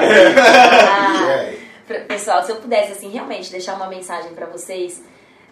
Ah, 0.88 1.30
É, 1.30 1.56
Pra- 1.86 2.00
Pessoal, 2.00 2.42
se 2.44 2.52
eu 2.52 2.56
pudesse, 2.56 2.92
assim, 2.92 3.08
realmente 3.10 3.50
deixar 3.50 3.74
uma 3.74 3.88
mensagem 3.88 4.32
pra 4.32 4.46
vocês, 4.46 5.02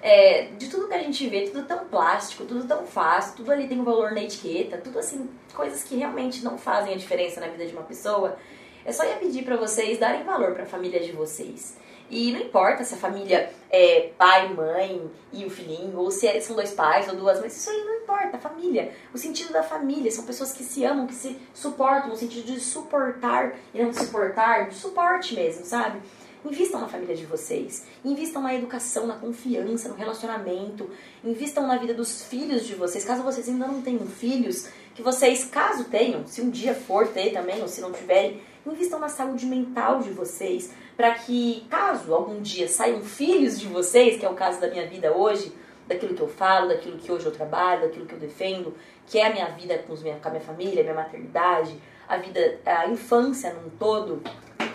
é, 0.00 0.48
de 0.56 0.68
tudo 0.68 0.86
que 0.86 0.94
a 0.94 0.98
gente 1.02 1.26
vê, 1.28 1.42
tudo 1.48 1.66
tão 1.66 1.78
plástico, 1.86 2.44
tudo 2.44 2.64
tão 2.66 2.86
fácil, 2.86 3.34
tudo 3.36 3.50
ali 3.50 3.66
tem 3.66 3.80
um 3.80 3.84
valor 3.84 4.12
na 4.12 4.20
etiqueta, 4.22 4.76
tudo 4.78 4.98
assim, 5.00 5.28
coisas 5.52 5.82
que 5.82 5.96
realmente 5.96 6.44
não 6.44 6.56
fazem 6.56 6.94
a 6.94 6.96
diferença 6.96 7.40
na 7.40 7.48
vida 7.48 7.66
de 7.66 7.72
uma 7.72 7.82
pessoa, 7.82 8.36
é 8.84 8.92
só 8.92 9.04
ia 9.04 9.16
pedir 9.16 9.42
pra 9.44 9.56
vocês 9.56 9.98
darem 9.98 10.22
valor 10.22 10.52
pra 10.52 10.64
família 10.64 11.00
de 11.00 11.10
vocês. 11.10 11.76
E 12.10 12.32
não 12.32 12.40
importa 12.40 12.84
se 12.84 12.94
a 12.94 12.98
família 12.98 13.52
é 13.70 14.10
pai, 14.16 14.48
mãe 14.54 15.10
e 15.32 15.44
o 15.44 15.50
filhinho, 15.50 15.98
ou 15.98 16.10
se 16.10 16.26
é- 16.26 16.40
são 16.40 16.56
dois 16.56 16.70
pais 16.70 17.08
ou 17.08 17.14
duas 17.16 17.38
mães, 17.38 17.56
isso 17.56 17.68
aí 17.70 17.84
não 17.84 17.96
importa, 17.96 18.38
família. 18.38 18.92
O 19.12 19.18
sentido 19.18 19.52
da 19.52 19.62
família 19.62 20.10
são 20.10 20.24
pessoas 20.24 20.52
que 20.52 20.64
se 20.64 20.84
amam, 20.84 21.06
que 21.06 21.14
se 21.14 21.36
suportam, 21.52 22.08
no 22.08 22.16
sentido 22.16 22.46
de 22.46 22.60
suportar 22.60 23.54
e 23.74 23.82
não 23.82 23.90
de 23.90 23.98
suportar, 23.98 24.68
de 24.68 24.74
suporte 24.74 25.34
mesmo, 25.34 25.64
sabe? 25.66 26.00
Invistam 26.44 26.80
na 26.80 26.88
família 26.88 27.16
de 27.16 27.26
vocês. 27.26 27.84
Invistam 28.04 28.40
na 28.40 28.54
educação, 28.54 29.06
na 29.06 29.16
confiança, 29.16 29.88
no 29.88 29.96
relacionamento. 29.96 30.88
Invistam 31.22 31.66
na 31.66 31.76
vida 31.76 31.92
dos 31.92 32.22
filhos 32.22 32.64
de 32.64 32.74
vocês. 32.74 33.04
Caso 33.04 33.22
vocês 33.22 33.48
ainda 33.48 33.66
não 33.66 33.82
tenham 33.82 34.06
filhos, 34.06 34.68
que 34.94 35.02
vocês, 35.02 35.44
caso 35.44 35.84
tenham, 35.84 36.26
se 36.26 36.40
um 36.40 36.48
dia 36.48 36.74
for 36.74 37.08
ter 37.08 37.32
também, 37.32 37.60
ou 37.60 37.68
se 37.68 37.80
não 37.80 37.92
tiverem, 37.92 38.40
invistam 38.64 38.98
na 38.98 39.08
saúde 39.08 39.46
mental 39.46 40.00
de 40.00 40.10
vocês. 40.10 40.70
Para 40.98 41.14
que, 41.14 41.64
caso 41.70 42.12
algum 42.12 42.42
dia 42.42 42.66
saiam 42.66 43.00
filhos 43.02 43.60
de 43.60 43.68
vocês, 43.68 44.18
que 44.18 44.26
é 44.26 44.28
o 44.28 44.34
caso 44.34 44.60
da 44.60 44.66
minha 44.66 44.84
vida 44.84 45.12
hoje, 45.16 45.52
daquilo 45.86 46.12
que 46.12 46.20
eu 46.20 46.26
falo, 46.26 46.66
daquilo 46.66 46.98
que 46.98 47.12
hoje 47.12 47.24
eu 47.24 47.30
trabalho, 47.30 47.82
daquilo 47.82 48.04
que 48.04 48.14
eu 48.14 48.18
defendo, 48.18 48.74
que 49.06 49.16
é 49.16 49.28
a 49.28 49.32
minha 49.32 49.46
vida 49.50 49.78
com, 49.86 49.94
minha, 49.94 50.16
com 50.16 50.26
a 50.26 50.32
minha 50.32 50.42
família, 50.42 50.80
a 50.80 50.82
minha 50.82 50.96
maternidade, 50.96 51.80
a 52.08 52.16
vida, 52.16 52.58
a 52.66 52.88
infância 52.88 53.54
num 53.54 53.70
todo, 53.78 54.20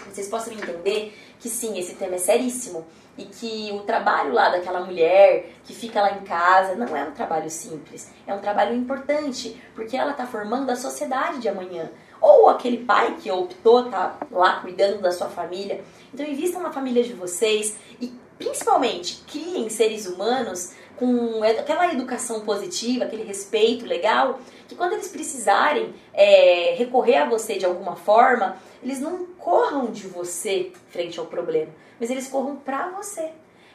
vocês 0.09 0.30
possam 0.30 0.53
entender 0.53 1.13
que 1.41 1.49
sim, 1.49 1.78
esse 1.78 1.95
tema 1.95 2.15
é 2.15 2.19
seríssimo 2.19 2.88
e 3.17 3.26
que 3.26 3.71
o 3.74 3.82
trabalho 3.82 4.32
lá 4.32 4.47
daquela 4.47 4.80
mulher 4.80 5.49
que 5.65 5.76
fica 5.76 6.01
lá 6.01 6.13
em 6.13 6.21
casa 6.21 6.74
não 6.76 6.95
é 6.95 7.03
um 7.03 7.11
trabalho 7.11 7.49
simples, 7.49 8.09
é 8.26 8.34
um 8.34 8.39
trabalho 8.39 8.74
importante, 8.74 9.61
porque 9.76 9.97
ela 9.97 10.11
está 10.11 10.26
formando 10.26 10.69
a 10.69 10.76
sociedade 10.78 11.39
de 11.39 11.49
amanhã. 11.49 11.91
Ou 12.24 12.47
aquele 12.47 12.78
pai 12.78 13.17
que 13.21 13.30
optou 13.30 13.89
tá 13.89 14.17
lá 14.32 14.61
cuidando 14.61 15.01
da 15.01 15.11
sua 15.11 15.28
família. 15.28 15.84
Então 16.13 16.26
invistam 16.26 16.61
na 16.61 16.71
família 16.71 17.03
de 17.03 17.11
vocês 17.11 17.76
e 17.99 18.13
principalmente 18.38 19.26
criem 19.28 19.69
seres 19.69 20.07
humanos 20.07 20.71
com 20.95 21.43
aquela 21.43 21.91
educação 21.91 22.39
positiva, 22.41 23.03
aquele 23.03 23.24
respeito 23.24 23.86
legal, 23.86 24.39
que 24.69 24.76
quando 24.76 24.93
eles 24.93 25.09
precisarem 25.09 25.93
é, 26.13 26.76
recorrer 26.78 27.17
a 27.17 27.30
você 27.30 27.57
de 27.57 27.65
alguma 27.65 27.97
forma, 27.97 28.55
eles 28.82 29.01
não 29.01 29.26
corram 29.38 29.88
de 29.88 30.07
você 30.07 30.71
frente 30.91 31.19
ao 31.19 31.26
problema, 31.26 31.71
mas 31.99 32.09
eles 32.09 32.30
corram 32.30 32.55
pra 32.55 32.89
você. 32.91 33.32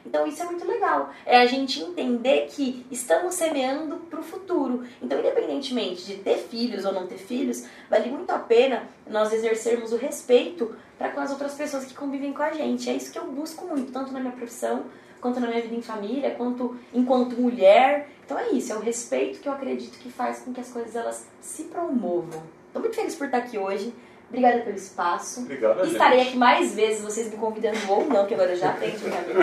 Então 0.09 0.27
isso 0.27 0.43
é 0.43 0.47
muito 0.47 0.67
legal. 0.67 1.11
É 1.27 1.39
a 1.39 1.45
gente 1.45 1.83
entender 1.83 2.47
que 2.47 2.87
estamos 2.91 3.35
semeando 3.35 3.97
pro 4.09 4.23
futuro. 4.23 4.85
Então, 5.03 5.21
independentemente 5.21 6.07
de 6.07 6.15
ter 6.15 6.39
filhos 6.39 6.87
ou 6.87 6.93
não 6.95 7.07
ter 7.07 7.19
filhos, 7.19 7.67
vale 7.91 8.09
muito 8.09 8.31
a 8.31 8.39
pena 8.39 8.89
nós 9.07 9.33
exercermos 9.35 9.93
o 9.93 9.97
respeito 9.97 10.75
para 10.97 11.11
com 11.11 11.21
as 11.21 11.31
outras 11.31 11.55
pessoas 11.55 11.85
que 11.85 11.95
convivem 11.95 12.33
com 12.33 12.43
a 12.43 12.53
gente. 12.53 12.89
É 12.89 12.95
isso 12.95 13.13
que 13.13 13.19
eu 13.19 13.27
busco 13.27 13.67
muito, 13.67 13.93
tanto 13.93 14.11
na 14.11 14.19
minha 14.19 14.33
profissão, 14.33 14.87
quanto 15.21 15.41
na 15.41 15.47
minha 15.47 15.61
vida 15.61 15.75
em 15.75 15.83
família, 15.83 16.35
quanto 16.35 16.75
enquanto 16.95 17.39
mulher. 17.39 18.09
Então 18.25 18.39
é 18.39 18.49
isso, 18.49 18.73
é 18.73 18.77
o 18.77 18.81
respeito 18.81 19.41
que 19.41 19.49
eu 19.49 19.53
acredito 19.53 19.99
que 19.99 20.11
faz 20.11 20.41
com 20.41 20.55
que 20.55 20.61
as 20.61 20.71
coisas 20.71 20.97
elas 20.97 21.27
se 21.39 21.65
promovam. 21.65 22.43
Estou 22.67 22.81
muito 22.81 22.97
feliz 22.97 23.15
por 23.15 23.27
estar 23.27 23.39
aqui 23.39 23.59
hoje. 23.59 23.93
Obrigada 24.29 24.61
pelo 24.61 24.77
espaço. 24.77 25.41
Obrigado, 25.41 25.81
a 25.81 25.85
gente. 25.85 25.93
Estarei 25.93 26.21
aqui 26.21 26.37
mais 26.37 26.75
vezes, 26.75 27.03
vocês 27.03 27.31
me 27.31 27.37
convidando 27.37 27.79
ou 27.89 28.05
não, 28.05 28.27
que 28.27 28.35
agora 28.35 28.51
eu 28.51 28.57
já 28.57 28.71
aprendi 28.71 28.97
o 28.97 29.11
caminho. 29.11 29.39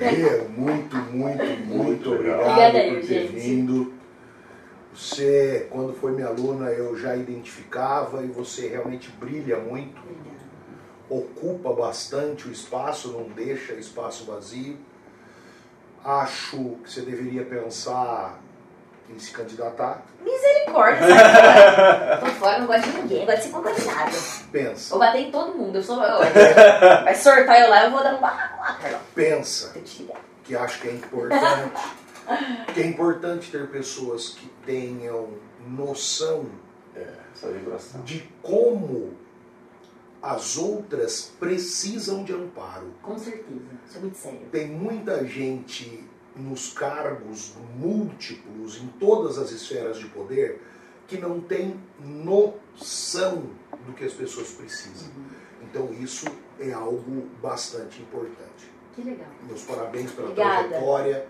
É, 0.00 0.46
muito, 0.56 0.96
muito, 0.96 1.44
muito 1.66 2.12
obrigado 2.14 2.40
Obrigada 2.40 2.78
aí, 2.78 2.94
por 2.94 3.00
ter 3.00 3.26
gente. 3.26 3.32
vindo. 3.32 3.94
Você, 4.94 5.66
quando 5.70 5.92
foi 5.92 6.12
minha 6.12 6.28
aluna, 6.28 6.70
eu 6.70 6.96
já 6.96 7.16
identificava 7.16 8.22
e 8.22 8.28
você 8.28 8.68
realmente 8.68 9.10
brilha 9.10 9.58
muito, 9.58 10.00
ocupa 11.08 11.72
bastante 11.72 12.48
o 12.48 12.52
espaço, 12.52 13.12
não 13.12 13.24
deixa 13.24 13.74
espaço 13.74 14.24
vazio. 14.24 14.76
Acho 16.04 16.76
que 16.82 16.90
você 16.90 17.02
deveria 17.02 17.44
pensar 17.44 18.40
em 19.08 19.18
se 19.18 19.30
candidatar. 19.32 20.02
Misericórdia. 20.22 21.06
Tô 22.20 22.26
fora, 22.26 22.58
não 22.58 22.66
gosto 22.66 22.90
de 22.90 22.98
ninguém, 22.98 23.24
gosto 23.26 23.38
de 23.38 23.42
ser 23.44 23.50
contaminado. 23.50 24.16
Pensa, 24.52 24.90
Vou 24.90 24.98
bater 24.98 25.18
em 25.22 25.30
todo 25.30 25.56
mundo. 25.56 25.76
Eu 25.76 25.82
sou. 25.82 25.98
Olha, 25.98 26.30
vai 27.04 27.14
sortar 27.14 27.60
eu 27.60 27.70
lá, 27.70 27.84
eu 27.84 27.90
vou 27.90 28.02
dar 28.02 28.14
um 28.14 28.20
barraco 28.20 28.60
lá, 28.60 28.74
Carlão. 28.74 29.00
pensa 29.14 29.72
Eu 29.74 29.82
que 30.44 30.56
acho 30.56 30.80
que 30.80 30.88
é 30.88 30.92
importante. 30.92 31.72
que 32.74 32.80
é 32.80 32.86
importante 32.86 33.50
ter 33.50 33.68
pessoas 33.70 34.30
que 34.30 34.46
tenham 34.66 35.28
noção 35.66 36.46
É, 36.94 37.06
essa 37.34 37.50
vibração. 37.50 38.00
de 38.02 38.20
como 38.42 39.16
as 40.22 40.56
outras 40.56 41.32
precisam 41.38 42.24
de 42.24 42.32
amparo. 42.32 42.92
Com 43.02 43.16
certeza. 43.18 43.60
Isso 43.88 43.98
é 43.98 44.00
muito 44.00 44.16
sério. 44.18 44.40
Tem 44.50 44.66
muita 44.66 45.24
gente 45.24 46.07
nos 46.38 46.72
cargos 46.72 47.54
múltiplos, 47.76 48.80
em 48.80 48.86
todas 49.00 49.38
as 49.38 49.50
esferas 49.50 49.98
de 49.98 50.06
poder, 50.06 50.62
que 51.06 51.18
não 51.18 51.40
tem 51.40 51.74
noção 52.00 53.44
do 53.86 53.92
que 53.92 54.04
as 54.04 54.12
pessoas 54.12 54.48
precisam. 54.52 55.08
Então 55.62 55.92
isso 56.00 56.26
é 56.60 56.72
algo 56.72 57.26
bastante 57.42 58.00
importante. 58.00 58.70
Que 58.94 59.02
legal. 59.02 59.26
Meus 59.46 59.62
parabéns 59.62 60.10
pela 60.12 60.28
Obrigada. 60.30 60.68
trajetória, 60.68 61.26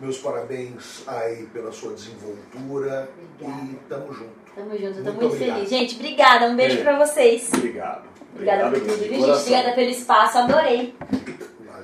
meus 0.00 0.18
parabéns 0.18 1.02
aí 1.06 1.46
pela 1.46 1.72
sua 1.72 1.92
desenvoltura 1.94 3.10
Obrigada. 3.40 3.62
e 3.72 3.76
tamo 3.88 4.12
junto. 4.12 4.38
Tamo 4.54 4.70
junto, 4.78 4.94
tô 4.94 5.02
Muito 5.02 5.12
muito 5.14 5.26
obrigado. 5.26 5.54
feliz. 5.56 5.70
Gente, 5.70 5.94
obrigada. 5.96 6.46
Um 6.46 6.56
beijo 6.56 6.78
É. 6.78 6.82
pra 6.82 7.06
vocês. 7.06 7.50
Obrigado. 7.54 8.08
Obrigada 8.34 8.70
por 8.70 8.80
tudo, 8.80 8.98
gente? 9.04 9.24
Obrigada 9.30 9.72
pelo 9.74 9.90
espaço, 9.90 10.38
adorei. 10.38 10.94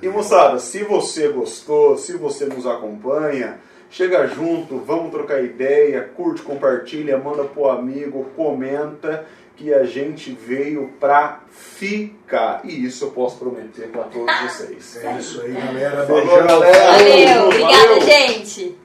E 0.05 0.09
moçada, 0.09 0.59
se 0.59 0.85
você 0.85 1.29
gostou, 1.29 1.97
se 1.97 2.13
você 2.13 2.45
nos 2.45 2.67
acompanha, 2.67 3.59
chega 3.91 4.27
junto, 4.27 4.77
vamos 4.79 5.11
trocar 5.11 5.43
ideia, 5.43 6.03
curte, 6.15 6.43
compartilha, 6.43 7.17
manda 7.17 7.45
pro 7.45 7.71
amigo, 7.71 8.27
comenta 8.37 9.25
que 9.57 9.73
a 9.73 9.85
gente 9.85 10.31
veio 10.33 10.93
pra 11.01 11.41
ficar. 11.51 12.61
E 12.65 12.85
isso 12.85 13.07
eu 13.07 13.11
posso 13.13 13.39
prometer 13.39 13.89
pra 13.89 14.03
todos 14.03 14.35
vocês. 14.43 14.99
É 15.03 15.17
isso 15.19 15.41
aí, 15.41 15.53
galera. 15.53 16.07
Falou, 16.07 16.21
Beijão. 16.27 16.47
galera. 16.47 16.93
Valeu, 16.93 17.45
obrigada, 17.47 17.89
Valeu. 17.89 18.01
gente. 18.03 18.77